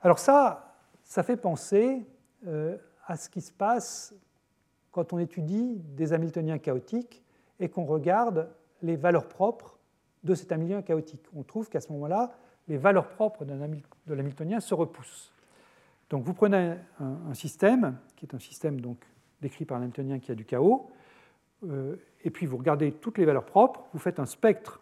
Alors 0.00 0.18
ça, 0.18 0.76
ça 1.04 1.22
fait 1.22 1.36
penser 1.36 2.06
euh, 2.46 2.78
à 3.06 3.16
ce 3.16 3.28
qui 3.28 3.40
se 3.40 3.52
passe 3.52 4.14
quand 4.92 5.12
on 5.12 5.18
étudie 5.18 5.76
des 5.96 6.12
Hamiltoniens 6.12 6.58
chaotiques 6.58 7.22
et 7.58 7.68
qu'on 7.68 7.84
regarde 7.84 8.48
les 8.82 8.96
valeurs 8.96 9.28
propres 9.28 9.79
de 10.24 10.34
cet 10.34 10.52
Hamiltonien 10.52 10.82
chaotique. 10.82 11.24
On 11.34 11.42
trouve 11.42 11.68
qu'à 11.68 11.80
ce 11.80 11.92
moment-là, 11.92 12.36
les 12.68 12.76
valeurs 12.76 13.08
propres 13.08 13.44
de 13.44 14.14
l'Hamiltonien 14.14 14.60
se 14.60 14.74
repoussent. 14.74 15.32
Donc 16.10 16.24
vous 16.24 16.34
prenez 16.34 16.74
un, 16.98 17.34
système, 17.34 17.96
qui 18.16 18.26
est 18.26 18.34
un 18.34 18.38
système 18.38 18.80
donc 18.80 18.98
décrit 19.40 19.64
par 19.64 19.78
l'Hamiltonien 19.78 20.18
qui 20.18 20.32
a 20.32 20.34
du 20.34 20.44
chaos, 20.44 20.90
euh, 21.68 21.96
et 22.24 22.30
puis 22.30 22.46
vous 22.46 22.56
regardez 22.56 22.92
toutes 22.92 23.16
les 23.16 23.24
valeurs 23.24 23.46
propres, 23.46 23.84
vous 23.92 24.00
faites 24.00 24.18
un 24.18 24.26
spectre, 24.26 24.80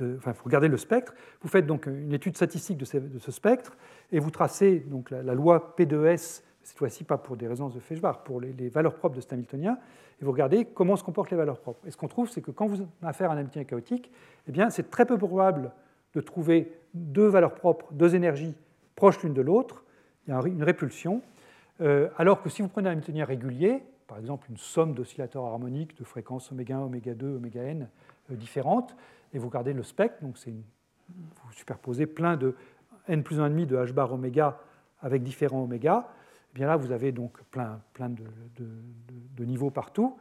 enfin 0.00 0.32
vous 0.32 0.44
regardez 0.44 0.68
le 0.68 0.78
spectre, 0.78 1.14
vous 1.42 1.48
faites 1.48 1.66
donc 1.66 1.86
une 1.86 2.12
étude 2.12 2.36
statistique 2.36 2.78
de, 2.78 2.84
ce 2.84 3.30
spectre, 3.30 3.76
et 4.10 4.18
vous 4.18 4.30
tracez 4.30 4.80
donc 4.80 5.10
la, 5.10 5.34
loi 5.34 5.74
P2S, 5.78 6.42
cette 6.64 6.78
fois-ci 6.78 7.04
pas 7.04 7.18
pour 7.18 7.36
des 7.36 7.46
résonances 7.46 7.74
de 7.74 7.80
Feshbach, 7.80 8.24
pour 8.24 8.40
les, 8.40 8.68
valeurs 8.68 8.94
propres 8.94 9.16
de 9.16 9.20
cet 9.20 9.32
Hamiltonien, 9.32 9.78
et 10.20 10.24
vous 10.24 10.32
regardez 10.32 10.64
comment 10.64 10.96
se 10.96 11.04
comportent 11.04 11.30
les 11.30 11.36
valeurs 11.36 11.60
propres. 11.60 11.86
Et 11.86 11.90
ce 11.90 11.96
qu'on 11.96 12.08
trouve, 12.08 12.30
c'est 12.30 12.40
que 12.40 12.50
quand 12.50 12.66
vous 12.66 12.80
avez 12.80 12.88
affaire 13.02 13.30
à 13.30 13.34
un 13.34 13.38
Hamiltonien 13.38 13.64
chaotique, 13.64 14.10
eh 14.48 14.52
bien 14.52 14.70
c'est 14.70 14.90
très 14.90 15.04
peu 15.04 15.18
probable 15.18 15.72
de 16.14 16.20
trouver 16.20 16.72
deux 16.94 17.26
valeurs 17.26 17.54
propres, 17.54 17.92
deux 17.92 18.14
énergies 18.14 18.54
proches 18.96 19.22
l'une 19.22 19.34
de 19.34 19.42
l'autre, 19.42 19.84
il 20.26 20.30
y 20.30 20.32
a 20.32 20.40
une 20.46 20.62
répulsion, 20.62 21.22
euh, 21.80 22.08
alors 22.16 22.42
que 22.42 22.48
si 22.48 22.62
vous 22.62 22.68
prenez 22.68 22.88
un 22.88 22.92
Hamiltonien 22.92 23.24
régulier, 23.24 23.82
par 24.06 24.18
exemple 24.18 24.46
une 24.50 24.56
somme 24.56 24.94
d'oscillateurs 24.94 25.44
harmoniques 25.44 25.98
de 25.98 26.04
fréquences 26.04 26.50
oméga 26.52 26.76
1, 26.76 26.82
oméga 26.82 27.14
2, 27.14 27.36
oméga 27.36 27.62
n 27.62 27.88
euh, 28.30 28.36
différentes, 28.36 28.96
et 29.32 29.38
vous 29.38 29.48
regardez 29.48 29.72
le 29.72 29.82
spectre, 29.82 30.22
donc 30.22 30.36
une, 30.46 30.62
vous 31.08 31.52
superposez 31.52 32.06
plein 32.06 32.36
de 32.36 32.54
n 33.08 33.22
plus 33.22 33.40
1,5 33.40 33.66
de 33.66 33.76
h 33.76 33.92
bar 33.92 34.12
oméga 34.12 34.60
avec 35.02 35.22
différents 35.22 35.64
oméga, 35.64 36.08
bien 36.54 36.66
là 36.66 36.76
vous 36.76 36.92
avez 36.92 37.12
donc 37.12 37.42
plein, 37.50 37.80
plein 37.92 38.08
de, 38.08 39.44
niveaux 39.44 39.70
partout, 39.70 40.16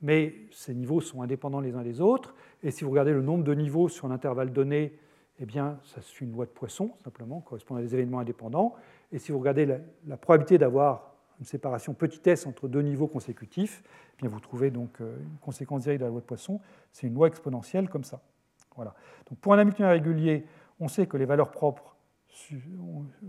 mais 0.00 0.34
ces 0.52 0.74
niveaux 0.74 1.00
sont 1.00 1.22
indépendants 1.22 1.60
les 1.60 1.74
uns 1.74 1.82
des 1.82 2.00
autres, 2.00 2.34
et 2.62 2.70
si 2.70 2.84
vous 2.84 2.90
regardez 2.90 3.12
le 3.12 3.22
nombre 3.22 3.42
de 3.42 3.54
niveaux 3.54 3.88
sur 3.88 4.06
un 4.06 4.10
intervalle 4.10 4.52
donné, 4.52 4.96
eh 5.40 5.46
bien 5.46 5.80
ça 5.82 6.00
suit 6.00 6.26
une 6.26 6.32
loi 6.32 6.44
de 6.44 6.50
Poisson, 6.50 6.92
simplement, 7.02 7.40
correspond 7.40 7.76
à 7.76 7.80
des 7.80 7.94
événements 7.94 8.20
indépendants, 8.20 8.74
et 9.10 9.18
si 9.18 9.32
vous 9.32 9.38
regardez 9.38 9.66
la, 10.06 10.16
probabilité 10.16 10.58
d'avoir 10.58 11.14
une 11.40 11.46
séparation 11.46 11.94
petit 11.94 12.20
s 12.28 12.46
entre 12.46 12.68
deux 12.68 12.82
niveaux 12.82 13.08
consécutifs, 13.08 13.82
eh 14.18 14.22
bien 14.22 14.28
vous 14.28 14.40
trouvez 14.40 14.70
donc 14.70 15.00
euh, 15.00 15.16
une 15.18 15.38
conséquence 15.38 15.82
directe 15.82 16.00
de 16.00 16.04
la 16.04 16.10
loi 16.10 16.20
de 16.20 16.26
Poisson. 16.26 16.60
C'est 16.92 17.06
une 17.06 17.14
loi 17.14 17.28
exponentielle 17.28 17.88
comme 17.88 18.02
ça. 18.02 18.20
Voilà. 18.74 18.94
Donc 19.28 19.38
pour 19.38 19.54
un 19.54 19.58
Hamiltonien 19.58 19.88
régulier, 19.88 20.44
on 20.80 20.88
sait 20.88 21.06
que 21.06 21.16
les 21.16 21.24
valeurs 21.24 21.50
propres 21.50 21.96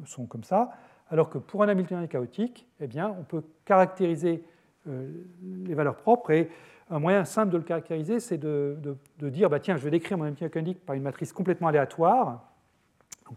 sont 0.06 0.26
comme 0.26 0.44
ça, 0.44 0.72
alors 1.10 1.30
que 1.30 1.38
pour 1.38 1.64
un 1.64 1.68
Hamiltonien 1.68 2.06
chaotique, 2.07 2.68
eh 2.80 2.88
bien, 2.88 3.15
on 3.19 3.23
peut 3.23 3.44
caractériser 3.65 4.44
euh, 4.88 5.11
les 5.65 5.73
valeurs 5.73 5.98
propres 5.98 6.31
et 6.31 6.49
un 6.90 6.99
moyen 6.99 7.26
simple 7.26 7.52
de 7.52 7.57
le 7.57 7.64
caractériser, 7.64 8.19
c'est 8.19 8.38
de, 8.38 8.77
dire 9.19 9.49
bah, 9.49 9.60
tiens, 9.60 9.77
je 9.77 9.84
vais 9.84 9.91
décrire 9.91 10.18
mon 10.18 10.23
Hamiltonien 10.26 10.49
chaotique 10.49 10.86
par 10.86 10.95
une 10.95 11.03
matrice 11.03 11.34
complètement 11.34 11.68
aléatoire. 11.68 12.44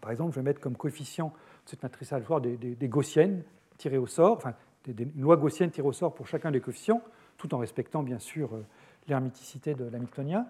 par 0.00 0.10
exemple, 0.10 0.32
je 0.32 0.36
vais 0.36 0.44
mettre 0.44 0.60
comme 0.60 0.76
coefficient 0.76 1.32
cette 1.66 1.82
matrice 1.82 2.12
aléatoire 2.12 2.40
des, 2.40 2.56
des, 2.56 2.88
gaussiennes 2.88 3.42
tirées 3.78 3.98
au 3.98 4.06
sort, 4.06 4.36
enfin 4.36 4.54
des, 4.84 5.04
une 5.04 5.22
loi 5.22 5.36
gaussienne 5.36 5.70
tirée 5.70 5.86
au 5.86 5.92
sort 5.92 6.14
pour 6.14 6.26
chacun 6.26 6.50
des 6.50 6.60
coefficients, 6.60 7.02
tout 7.36 7.54
en 7.54 7.58
respectant 7.58 8.02
bien 8.02 8.18
sûr 8.18 8.54
euh, 8.54 8.64
l'hermiticité 9.08 9.74
de 9.74 9.84
l'hamiltonien. 9.84 10.46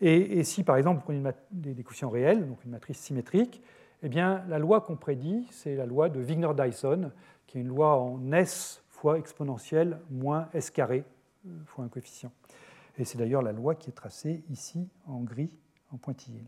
Et, 0.00 0.38
et, 0.38 0.44
si 0.44 0.64
par 0.64 0.76
exemple 0.76 1.00
vous 1.00 1.04
prenez 1.04 1.22
des, 1.50 1.82
coefficients 1.82 2.10
réels, 2.10 2.46
donc 2.48 2.64
une 2.64 2.70
matrice 2.70 2.98
symétrique, 2.98 3.62
eh 4.02 4.08
bien 4.08 4.44
la 4.48 4.58
loi 4.58 4.80
qu'on 4.80 4.96
prédit, 4.96 5.46
c'est 5.50 5.74
la 5.74 5.86
loi 5.86 6.08
de 6.08 6.20
Wigner-Dyson, 6.20 7.10
qui 7.46 7.58
est 7.58 7.60
une 7.60 7.68
loi 7.68 7.96
en 7.98 8.32
S 8.32 8.82
fois 8.88 9.18
exponentielle 9.18 9.98
moins 10.10 10.48
S 10.52 10.70
carré 10.70 11.04
fois 11.66 11.84
un 11.84 11.88
coefficient. 11.88 12.32
Et 12.98 13.04
c'est 13.04 13.18
d'ailleurs 13.18 13.42
la 13.42 13.52
loi 13.52 13.74
qui 13.74 13.90
est 13.90 13.92
tracée 13.92 14.42
ici 14.50 14.88
en 15.06 15.20
gris, 15.20 15.56
en 15.92 15.96
pointillé. 15.96 16.42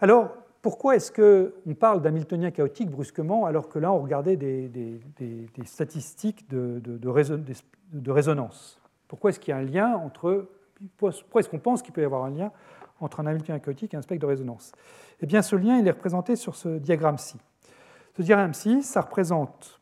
Alors, 0.00 0.34
pourquoi 0.62 0.96
est-ce 0.96 1.10
qu'on 1.10 1.74
parle 1.74 2.02
d'Hamiltonien 2.02 2.52
chaotique 2.52 2.90
brusquement 2.90 3.46
alors 3.46 3.68
que 3.68 3.80
là 3.80 3.92
on 3.92 4.00
regardait 4.00 4.36
des, 4.36 5.00
statistiques 5.64 6.48
de, 6.48 6.80
de, 6.80 8.10
résonance? 8.10 8.80
Pourquoi 9.08 9.30
est-ce 9.30 9.40
qu'il 9.40 9.50
y 9.50 9.54
a 9.54 9.58
un 9.58 9.64
lien 9.64 9.96
entre. 9.96 10.48
Pourquoi 10.96 11.40
est-ce 11.40 11.48
qu'on 11.48 11.58
pense 11.58 11.82
qu'il 11.82 11.92
peut 11.92 12.00
y 12.00 12.04
avoir 12.04 12.24
un 12.24 12.30
lien 12.30 12.52
entre 13.02 13.20
un 13.20 13.26
Hamiltonien 13.26 13.58
chaotique 13.58 13.94
et 13.94 13.96
un 13.96 14.02
spectre 14.02 14.22
de 14.22 14.26
résonance 14.26 14.72
Eh 15.20 15.26
bien 15.26 15.42
ce 15.42 15.56
lien 15.56 15.78
il 15.78 15.86
est 15.86 15.92
représenté 15.92 16.36
sur 16.36 16.56
ce 16.56 16.78
diagramme-ci. 16.78 17.36
Ce 18.16 18.22
diagramme-ci, 18.22 18.82
ça 18.82 19.00
représente 19.00 19.80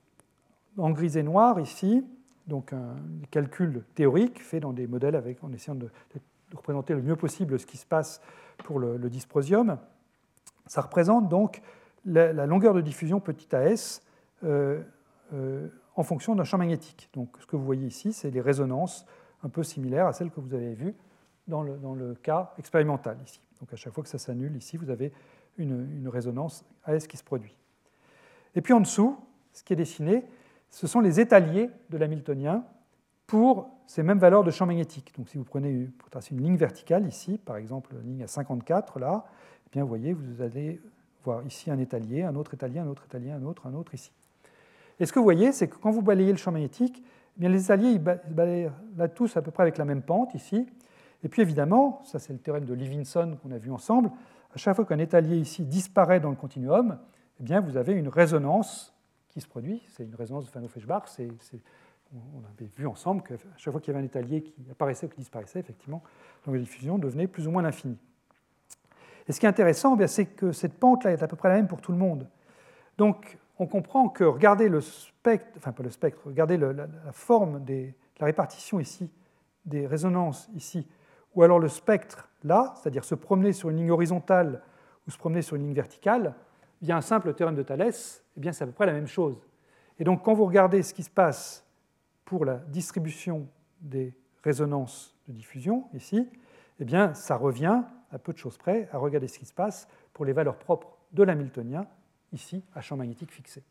en 0.79 0.91
gris 0.91 1.19
et 1.19 1.23
noir 1.23 1.61
ici, 1.61 2.05
donc 2.47 2.73
un 2.73 2.97
calcul 3.31 3.85
théorique 3.95 4.43
fait 4.43 4.61
dans 4.61 4.73
des 4.73 4.87
modèles 4.87 5.17
avec, 5.17 5.43
en 5.45 5.53
essayant 5.53 5.75
de, 5.75 5.91
représenter 6.55 6.95
le 6.95 7.03
mieux 7.03 7.17
possible 7.17 7.61
ce 7.61 7.67
qui 7.67 7.77
se 7.77 7.87
passe 7.87 8.21
pour 8.65 8.81
le, 8.81 8.99
dysprosium. 9.09 9.79
Ça 10.67 10.81
représente 10.81 11.29
donc 11.29 11.63
la, 12.05 12.47
longueur 12.47 12.75
de 12.75 12.81
diffusion 12.81 13.21
petit 13.21 13.55
a 13.55 13.65
s 13.67 14.03
euh, 14.43 14.83
euh, 15.33 15.69
en 15.95 16.03
fonction 16.03 16.35
d'un 16.35 16.45
champ 16.45 16.59
magnétique. 16.59 17.09
Donc 17.13 17.37
ce 17.41 17.47
que 17.47 17.57
vous 17.57 17.65
voyez 17.65 17.87
ici, 17.87 18.13
c'est 18.13 18.31
des 18.31 18.41
résonances 18.41 19.07
un 19.45 19.49
peu 19.49 19.63
similaires 19.63 20.07
à 20.07 20.13
celles 20.13 20.31
que 20.31 20.41
vous 20.41 20.55
avez 20.55 20.75
vues 20.75 20.95
dans 21.51 21.63
le, 21.63 22.15
cas 22.15 22.53
expérimental 22.59 23.19
ici. 23.25 23.41
Donc 23.61 23.73
à 23.73 23.77
chaque 23.77 23.93
fois 23.93 24.03
que 24.03 24.09
ça 24.09 24.19
s'annule, 24.19 24.57
ici, 24.57 24.77
vous 24.77 24.91
avez 24.91 25.13
une, 25.59 25.99
une 25.99 26.09
résonance 26.09 26.65
AS 26.85 27.01
qui 27.01 27.17
se 27.17 27.25
produit. 27.25 27.55
Et 28.55 28.63
puis 28.63 28.73
en 28.73 28.81
dessous, 28.81 29.19
ce 29.53 29.63
qui 29.63 29.75
est 29.75 29.77
dessiné, 29.77 30.25
ce 30.71 30.87
sont 30.87 31.01
les 31.01 31.21
étaliers 31.21 31.71
de 31.91 31.99
l'hamiltonien 31.99 32.65
pour 33.27 33.69
ces 33.87 34.03
mêmes 34.03 34.19
valeurs 34.19 34.45
de 34.45 34.51
champ 34.51 34.67
magnétique. 34.67 35.13
Donc 35.17 35.29
si 35.29 35.37
vous 35.37 35.45
prenez 35.45 35.89
pour 35.99 36.11
tracer 36.11 36.35
une 36.35 36.43
ligne 36.43 36.57
verticale 36.57 37.07
ici, 37.07 37.39
par 37.39 37.57
exemple 37.57 37.95
la 37.95 38.03
ligne 38.03 38.23
à 38.23 38.27
54 38.27 38.99
là, 38.99 39.25
bien, 39.73 39.83
vous 39.83 39.89
voyez, 39.89 40.13
vous 40.13 40.43
allez 40.43 40.81
voir 41.25 41.45
ici 41.47 41.71
un 41.71 41.79
étalier, 41.79 42.23
un 42.23 42.35
autre 42.35 42.55
étalier, 42.55 42.81
un 42.81 42.87
autre 42.87 43.05
étalier, 43.05 43.31
un 43.31 43.43
autre, 43.45 43.67
un 43.67 43.75
autre 43.75 43.95
ici. 43.95 44.13
Et 44.99 45.07
ce 45.07 45.13
que 45.13 45.19
vous 45.19 45.25
voyez, 45.25 45.53
c'est 45.53 45.69
que 45.69 45.77
quand 45.77 45.91
vous 45.91 46.03
balayez 46.03 46.33
le 46.33 46.39
champ 46.39 46.53
magnétique, 46.53 47.03
eh 47.37 47.41
bien, 47.41 47.49
les 47.49 47.65
étaliers 47.65 47.91
ils 47.91 47.99
balayent 47.99 48.71
là 48.97 49.09
tous 49.09 49.37
à 49.37 49.43
peu 49.43 49.51
près 49.51 49.63
avec 49.63 49.79
la 49.79 49.85
même 49.85 50.03
pente 50.03 50.35
ici. 50.35 50.67
Et 51.23 51.29
puis 51.29 51.43
évidemment, 51.43 52.01
ça 52.05 52.19
c'est 52.19 52.33
le 52.33 52.39
théorème 52.39 52.65
de 52.65 52.75
Levinson 52.75 53.37
qu'on 53.43 53.51
a 53.51 53.59
vu 53.59 53.71
ensemble, 53.71 54.11
à 54.55 54.59
chaque 54.59 54.75
fois 54.75 54.85
qu'un 54.85 54.99
étalier 54.99 55.37
ici 55.37 55.65
disparaît 55.65 56.21
dans 56.21 56.31
le 56.31 56.37
continuum, 56.37 56.99
eh 57.41 57.43
bien, 57.43 57.61
vous 57.61 57.77
avez 57.77 57.93
une 57.95 58.09
résonance 58.09 58.95
qui 59.29 59.41
se 59.41 59.49
produit. 59.49 59.83
C'est 59.89 60.05
une 60.05 60.15
résonance 60.15 60.45
de 60.45 60.51
Fano-Feshbach. 60.51 61.05
On 62.13 62.45
avait 62.45 62.71
vu 62.77 62.87
ensemble 62.87 63.23
qu'à 63.23 63.37
chaque 63.57 63.73
fois 63.73 63.81
qu'il 63.81 63.93
y 63.93 63.97
avait 63.97 64.05
un 64.05 64.07
étalier 64.07 64.43
qui 64.43 64.55
apparaissait 64.71 65.07
ou 65.07 65.09
qui 65.09 65.19
disparaissait, 65.19 65.61
effectivement, 65.61 66.03
donc 66.45 66.55
la 66.55 66.61
diffusion 66.61 66.99
devenait 66.99 67.29
plus 67.29 67.47
ou 67.47 67.51
moins 67.51 67.63
l'infini. 67.63 67.97
Et 69.29 69.33
ce 69.33 69.39
qui 69.39 69.47
est 69.47 69.49
intéressant, 69.49 69.97
eh 70.01 70.07
c'est 70.09 70.27
que 70.27 70.51
cette 70.51 70.75
pente-là 70.75 71.13
est 71.13 71.23
à 71.23 71.29
peu 71.29 71.37
près 71.37 71.49
la 71.49 71.55
même 71.55 71.69
pour 71.69 71.81
tout 71.81 71.93
le 71.93 71.99
monde. 71.99 72.29
Donc, 72.99 73.39
on 73.59 73.67
comprend 73.67 74.09
que 74.09 74.25
regardez 74.25 74.69
le 74.69 74.81
spectre, 74.81 75.47
enfin 75.57 75.73
pas 75.73 75.83
le 75.83 75.91
spectre, 75.91 76.21
regardez 76.27 76.57
la, 76.57 76.89
forme 77.13 77.65
de 77.65 77.91
la 78.19 78.27
répartition 78.27 78.81
ici, 78.81 79.09
des 79.65 79.87
résonances 79.87 80.49
ici, 80.57 80.87
ou 81.35 81.43
alors 81.43 81.59
le 81.59 81.69
spectre 81.69 82.29
là, 82.43 82.75
c'est-à-dire 82.77 83.05
se 83.05 83.15
promener 83.15 83.53
sur 83.53 83.71
une 83.71 83.77
ligne 83.77 83.91
horizontale 83.91 84.63
ou 85.07 85.11
se 85.11 85.19
promener 85.19 85.43
sur 85.43 85.57
une 85.57 85.63
ligne 85.63 85.75
verticale, 85.75 86.35
via 86.83 86.97
un 86.97 87.01
simple 87.01 87.35
théorème 87.35 87.57
de 87.57 87.63
Thalès, 87.63 88.25
eh 88.37 88.53
c'est 88.53 88.65
à 88.65 88.67
peu 88.67 88.73
près 88.73 88.87
la 88.87 88.93
même 88.93 89.07
chose. 89.07 89.37
Et 89.99 90.05
donc 90.05 90.25
quand 90.25 90.35
vous 90.35 90.47
regardez 90.47 90.83
ce 90.83 90.95
qui 90.95 91.03
se 91.03 91.11
passe 91.11 91.67
pour 92.25 92.45
la 92.45 92.57
distribution 92.57 93.47
des 93.81 94.15
résonances 94.43 95.17
de 95.29 95.35
diffusion 95.35 95.85
ici, 95.95 96.29
eh 96.79 96.85
bien 96.85 97.15
ça 97.15 97.37
revient 97.37 97.83
à 98.11 98.19
peu 98.19 98.33
de 98.33 98.39
choses 98.39 98.57
près 98.57 98.89
à 98.93 98.99
regarder 98.99 99.29
ce 99.29 99.39
qui 99.39 99.47
se 99.47 99.53
passe 99.53 99.89
pour 100.13 100.25
les 100.25 100.33
valeurs 100.33 100.57
propres 100.57 100.97
de 101.13 101.23
l'Hamiltonien 101.23 101.87
ici 102.33 102.65
à 102.75 102.81
champ 102.81 102.97
magnétique 102.97 103.31
fixé. 103.31 103.63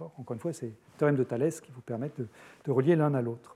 Encore 0.00 0.32
une 0.32 0.40
fois, 0.40 0.52
c'est 0.52 0.66
le 0.66 0.98
théorème 0.98 1.16
de 1.16 1.22
Thalès 1.24 1.60
qui 1.60 1.70
vous 1.70 1.80
permet 1.80 2.10
de, 2.18 2.26
de 2.64 2.70
relier 2.72 2.96
l'un 2.96 3.14
à 3.14 3.22
l'autre. 3.22 3.54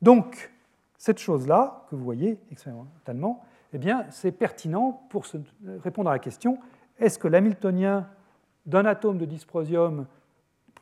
Donc, 0.00 0.52
cette 0.98 1.18
chose-là, 1.18 1.86
que 1.90 1.96
vous 1.96 2.04
voyez 2.04 2.38
expérimentalement, 2.50 3.42
eh 3.72 3.78
c'est 4.10 4.32
pertinent 4.32 5.04
pour 5.10 5.26
répondre 5.82 6.08
à 6.08 6.12
la 6.12 6.18
question 6.18 6.58
est-ce 6.98 7.18
que 7.18 7.28
l'hamiltonien 7.28 8.08
d'un 8.66 8.86
atome 8.86 9.18
de 9.18 9.24
dysprosium 9.24 10.06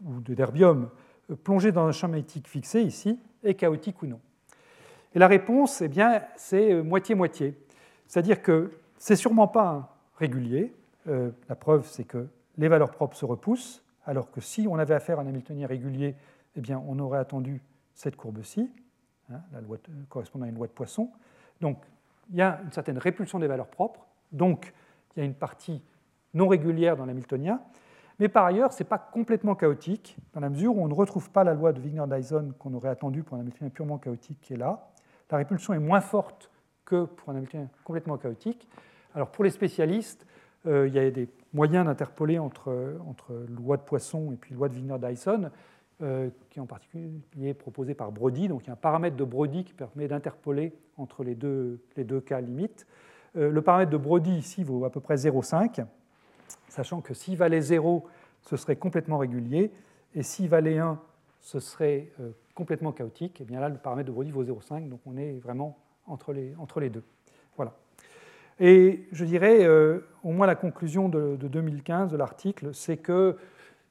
ou 0.05 0.21
de 0.21 0.35
derbium 0.35 0.91
plongé 1.43 1.73
dans 1.73 1.87
un 1.87 1.93
champ 1.93 2.09
magnétique 2.09 2.49
fixé 2.49 2.83
ici 2.83 3.19
est 3.43 3.55
chaotique 3.55 4.03
ou 4.03 4.07
non? 4.07 4.21
Et 5.15 5.19
la 5.19 5.27
réponse, 5.27 5.83
eh 5.83 5.91
c'est 6.37 6.73
euh, 6.73 6.83
moitié-moitié. 6.83 7.55
C'est-à-dire 8.07 8.43
que 8.43 8.73
c'est 8.99 9.17
sûrement 9.17 9.49
pas 9.49 9.97
régulier. 10.17 10.75
Euh, 11.09 11.31
la 11.49 11.55
preuve, 11.55 11.87
c'est 11.89 12.05
que 12.05 12.29
les 12.57 12.69
valeurs 12.69 12.91
propres 12.91 13.17
se 13.17 13.25
repoussent, 13.25 13.83
alors 14.05 14.31
que 14.31 14.41
si 14.41 14.67
on 14.69 14.79
avait 14.79 14.95
affaire 14.95 15.19
à 15.19 15.23
un 15.23 15.27
Hamiltonien 15.27 15.67
régulier, 15.67 16.15
eh 16.57 16.61
bien, 16.61 16.83
on 16.87 16.99
aurait 16.99 17.19
attendu 17.19 17.63
cette 17.95 18.17
courbe-ci, 18.17 18.71
hein, 19.33 19.43
la 19.53 19.61
loi 19.61 19.79
correspondant 20.09 20.45
à 20.45 20.49
une 20.49 20.55
loi 20.55 20.67
de 20.67 20.73
Poisson. 20.73 21.11
Donc, 21.61 21.79
il 22.31 22.37
y 22.37 22.43
a 22.43 22.61
une 22.65 22.73
certaine 22.73 22.99
répulsion 22.99 23.39
des 23.39 23.47
valeurs 23.47 23.69
propres, 23.69 24.07
donc 24.31 24.73
il 25.15 25.21
y 25.21 25.23
a 25.23 25.27
une 25.27 25.35
partie 25.35 25.83
non 26.35 26.49
régulière 26.49 26.97
dans 26.97 27.05
l'Hamiltonien, 27.05 27.61
mais 28.19 28.29
par 28.29 28.45
ailleurs, 28.45 28.73
ce 28.73 28.83
n'est 28.83 28.89
pas 28.89 28.99
complètement 28.99 29.55
chaotique, 29.55 30.17
dans 30.33 30.41
la 30.41 30.49
mesure 30.49 30.77
où 30.77 30.85
on 30.85 30.89
ne 30.89 30.95
retrouve 30.95 31.31
pas 31.31 31.45
la 31.45 31.55
loi 31.55 31.73
de 31.73 31.81
Wigner-Dyson 31.81 32.55
qu'on 32.59 32.75
aurait 32.75 32.91
attendue 32.91 33.23
pour 33.23 33.37
un 33.37 33.41
Hamiltonien 33.41 33.71
purement 33.71 33.99
chaotique 33.99 34.41
qui 34.41 34.55
est 34.55 34.57
là. 34.57 34.89
La 35.31 35.39
répulsion 35.39 35.73
est 35.73 35.79
moins 35.79 36.01
forte 36.01 36.51
que 36.85 37.05
pour 37.05 37.31
un 37.31 37.37
Hamiltonien 37.37 37.69
complètement 37.85 38.19
chaotique. 38.19 38.69
Alors 39.15 39.31
pour 39.31 39.45
les 39.45 39.51
spécialistes, 39.51 40.27
euh, 40.67 40.87
il 40.87 40.95
y 40.95 40.99
a 40.99 41.11
des 41.11 41.29
moyens 41.53 41.87
d'interpoler 41.87 42.39
entre, 42.39 42.97
entre 43.09 43.33
loi 43.49 43.77
de 43.77 43.83
Poisson 43.83 44.31
et 44.33 44.37
puis 44.37 44.55
loi 44.55 44.69
de 44.69 44.75
Wigner-Dyson, 44.75 45.51
qui 46.51 46.59
est 46.59 46.63
en 46.63 46.67
particulier 46.67 47.55
proposé 47.55 47.95
par 47.95 48.13
Brody. 48.13 48.49
Donc 48.49 48.65
il 48.65 48.67
y 48.67 48.71
a 48.71 48.73
un 48.73 48.77
paramètre 48.77 49.17
de 49.17 49.25
Brody 49.25 49.65
qui 49.65 49.73
permet 49.73 50.09
d'interpoler 50.09 50.73
entre 50.97 51.25
les 51.25 51.35
deux, 51.35 51.81
les 51.97 52.05
deux 52.05 52.21
cas 52.21 52.41
limites. 52.41 52.87
Euh, 53.37 53.51
le 53.51 53.63
paramètre 53.63 53.91
de 53.91 53.97
Brody 53.97 54.33
ici 54.33 54.65
vaut 54.65 54.85
à 54.85 54.91
peu 54.91 55.01
près 55.01 55.15
0,5, 55.15 55.85
sachant 56.69 57.01
que 57.01 57.15
s'il 57.15 57.37
valait 57.37 57.61
0, 57.61 58.07
ce 58.43 58.57
serait 58.57 58.77
complètement 58.77 59.19
régulier, 59.19 59.71
et 60.15 60.23
s'il 60.23 60.49
valait 60.49 60.79
1, 60.79 61.01
ce 61.41 61.61
serait 61.61 62.11
complètement 62.55 62.93
chaotique. 62.93 63.41
Et 63.41 63.45
bien 63.45 63.61
là, 63.61 63.69
le 63.69 63.77
paramètre 63.77 64.09
de 64.09 64.13
Brody 64.13 64.31
vaut 64.31 64.45
0,5, 64.45 64.89
donc 64.89 65.01
on 65.07 65.17
est 65.17 65.39
vraiment 65.39 65.79
entre 66.07 66.33
les, 66.33 66.55
entre 66.59 66.81
les 66.81 66.91
deux. 66.91 67.05
Voilà. 67.57 67.75
Et 68.61 69.09
je 69.13 69.25
dirais, 69.25 69.65
euh, 69.65 70.01
au 70.23 70.31
moins 70.31 70.47
la 70.47 70.55
conclusion 70.55 71.09
de, 71.09 71.37
2015 71.37 72.13
de 72.13 72.17
l'article, 72.17 72.75
c'est 72.75 72.97
que 72.97 73.37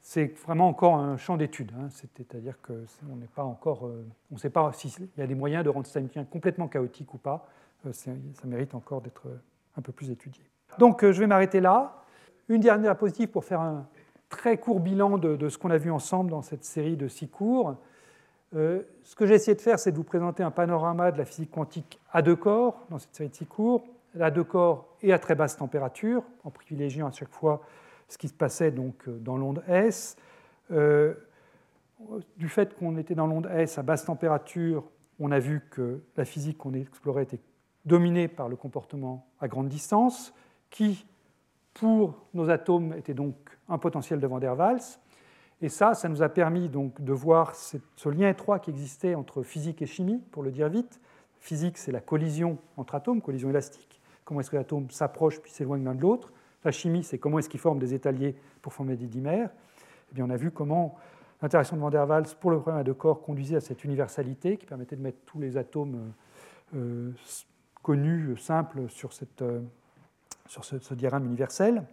c'est 0.01 0.37
vraiment 0.39 0.67
encore 0.67 0.95
un 0.95 1.17
champ 1.17 1.37
d'étude. 1.37 1.71
Hein. 1.77 1.87
C'est-à-dire 1.89 2.55
qu'on 2.61 3.15
n'est 3.15 3.27
pas 3.27 3.43
encore, 3.43 3.85
euh, 3.85 4.05
on 4.31 4.35
ne 4.35 4.39
sait 4.39 4.49
pas 4.49 4.71
s'il 4.73 4.91
y 5.17 5.21
a 5.21 5.27
des 5.27 5.35
moyens 5.35 5.63
de 5.63 5.69
rendre 5.69 5.85
ça 5.85 5.99
complètement 6.29 6.67
chaotique 6.67 7.13
ou 7.13 7.17
pas. 7.17 7.47
Euh, 7.85 7.93
ça 7.93 8.11
mérite 8.45 8.73
encore 8.75 9.01
d'être 9.01 9.23
un 9.77 9.81
peu 9.81 9.91
plus 9.91 10.09
étudié. 10.09 10.43
Donc 10.79 11.05
je 11.05 11.19
vais 11.19 11.27
m'arrêter 11.27 11.61
là. 11.61 12.03
Une 12.49 12.61
dernière 12.61 12.93
diapositive 12.93 13.29
pour 13.29 13.45
faire 13.45 13.61
un 13.61 13.87
très 14.29 14.57
court 14.57 14.79
bilan 14.79 15.17
de, 15.17 15.35
de 15.35 15.49
ce 15.49 15.57
qu'on 15.57 15.71
a 15.71 15.77
vu 15.77 15.91
ensemble 15.91 16.31
dans 16.31 16.41
cette 16.41 16.63
série 16.63 16.97
de 16.97 17.07
six 17.07 17.27
cours. 17.27 17.75
ce 18.53 19.15
que 19.15 19.25
j'ai 19.25 19.35
essayé 19.35 19.55
de 19.55 19.61
faire, 19.61 19.79
c'est 19.79 19.91
de 19.91 19.97
vous 19.97 20.03
présenter 20.03 20.43
un 20.43 20.51
panorama 20.51 21.11
de 21.11 21.17
la 21.17 21.25
physique 21.25 21.51
quantique 21.51 21.99
à 22.11 22.21
deux 22.21 22.35
corps 22.35 22.85
dans 22.89 22.99
cette 22.99 23.15
série 23.15 23.29
de 23.29 23.35
six 23.35 23.45
cours, 23.45 23.83
à 24.19 24.31
deux 24.31 24.43
corps 24.43 24.87
et 25.01 25.13
à 25.13 25.19
très 25.19 25.35
basse 25.35 25.57
température, 25.57 26.23
en 26.43 26.49
privilégiant 26.49 27.07
à 27.07 27.11
chaque 27.11 27.31
fois 27.31 27.61
ce 28.11 28.17
qui 28.17 28.27
se 28.27 28.33
passait 28.33 28.71
donc 28.71 29.07
euh, 29.07 29.17
dans 29.19 29.37
l'onde 29.37 29.63
S. 29.67 30.15
Euh, 30.71 31.13
du 32.37 32.49
fait 32.49 32.75
qu'on 32.75 32.97
était 32.97 33.15
dans 33.15 33.27
l'onde 33.27 33.47
S 33.53 33.77
à 33.77 33.83
basse 33.83 34.05
température, 34.05 34.83
on 35.19 35.31
a 35.31 35.39
vu 35.39 35.61
que 35.69 36.01
la 36.17 36.25
physique 36.25 36.57
qu'on 36.57 36.73
explorait 36.73 37.23
était 37.23 37.39
dominée 37.85 38.27
par 38.27 38.49
le 38.49 38.55
comportement 38.55 39.27
à 39.39 39.47
grande 39.47 39.69
distance, 39.69 40.33
qui, 40.69 41.05
pour 41.73 42.25
nos 42.33 42.49
atomes, 42.49 42.93
était 42.93 43.13
donc 43.13 43.35
un 43.69 43.77
potentiel 43.77 44.19
de 44.19 44.27
Van 44.27 44.39
der 44.39 44.57
Waals. 44.57 44.99
Et 45.61 45.69
ça, 45.69 45.93
ça 45.93 46.09
nous 46.09 46.23
a 46.23 46.29
permis 46.29 46.69
donc 46.69 47.01
de 47.01 47.13
voir 47.13 47.53
ce 47.55 48.09
lien 48.09 48.29
étroit 48.29 48.59
qui 48.59 48.71
existait 48.71 49.13
entre 49.13 49.43
physique 49.43 49.81
et 49.81 49.85
chimie, 49.85 50.23
pour 50.31 50.41
le 50.41 50.51
dire 50.51 50.69
vite. 50.69 50.99
Physique, 51.39 51.77
c'est 51.77 51.91
la 51.91 52.01
collision 52.01 52.57
entre 52.77 52.95
atomes, 52.95 53.21
collision 53.21 53.49
élastique 53.51 54.01
comment 54.31 54.39
est-ce 54.39 54.49
que 54.49 54.55
l'atome 54.55 54.89
s'approche 54.91 55.41
puis 55.41 55.51
s'éloigne 55.51 55.83
l'un 55.83 55.93
de 55.93 56.01
l'autre? 56.01 56.31
La 56.63 56.71
chimie, 56.71 57.03
c'est 57.03 57.17
comment 57.17 57.39
est-ce 57.39 57.49
qu'ils 57.49 57.59
forment 57.59 57.79
des 57.79 57.93
étaliers 57.93 58.35
pour 58.61 58.73
former 58.73 58.95
des 58.95 59.07
dimères. 59.07 59.49
Eh 60.11 60.15
bien, 60.15 60.25
on 60.25 60.29
a 60.29 60.35
vu 60.35 60.51
comment 60.51 60.95
l'interaction 61.41 61.75
de 61.75 61.81
Van 61.81 61.89
der 61.89 62.07
Waals 62.07 62.35
pour 62.39 62.51
le 62.51 62.59
problème 62.59 62.85
à 62.85 62.93
corps 62.93 63.21
conduisait 63.21 63.55
à 63.55 63.61
cette 63.61 63.83
universalité 63.83 64.57
qui 64.57 64.65
permettait 64.65 64.95
de 64.95 65.01
mettre 65.01 65.19
tous 65.25 65.39
les 65.39 65.57
atomes 65.57 66.13
euh, 66.75 67.11
connus, 67.81 68.37
simples, 68.37 68.87
sur, 68.89 69.09
euh, 69.41 69.61
ce, 70.47 70.93
diagramme 70.93 71.25
universel. 71.25 71.83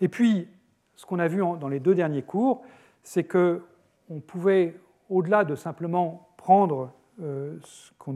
Et 0.00 0.08
puis, 0.08 0.48
ce 0.96 1.04
qu'on 1.04 1.18
a 1.18 1.28
vu 1.28 1.38
dans 1.38 1.68
les 1.68 1.80
deux 1.80 1.94
derniers 1.94 2.22
cours, 2.22 2.62
c'est 3.02 3.24
qu'on 3.24 4.20
pouvait, 4.26 4.74
au-delà 5.10 5.44
de 5.44 5.54
simplement 5.54 6.28
prendre 6.38 6.92
euh, 7.20 7.58
ce, 7.62 7.90
que 7.98 8.10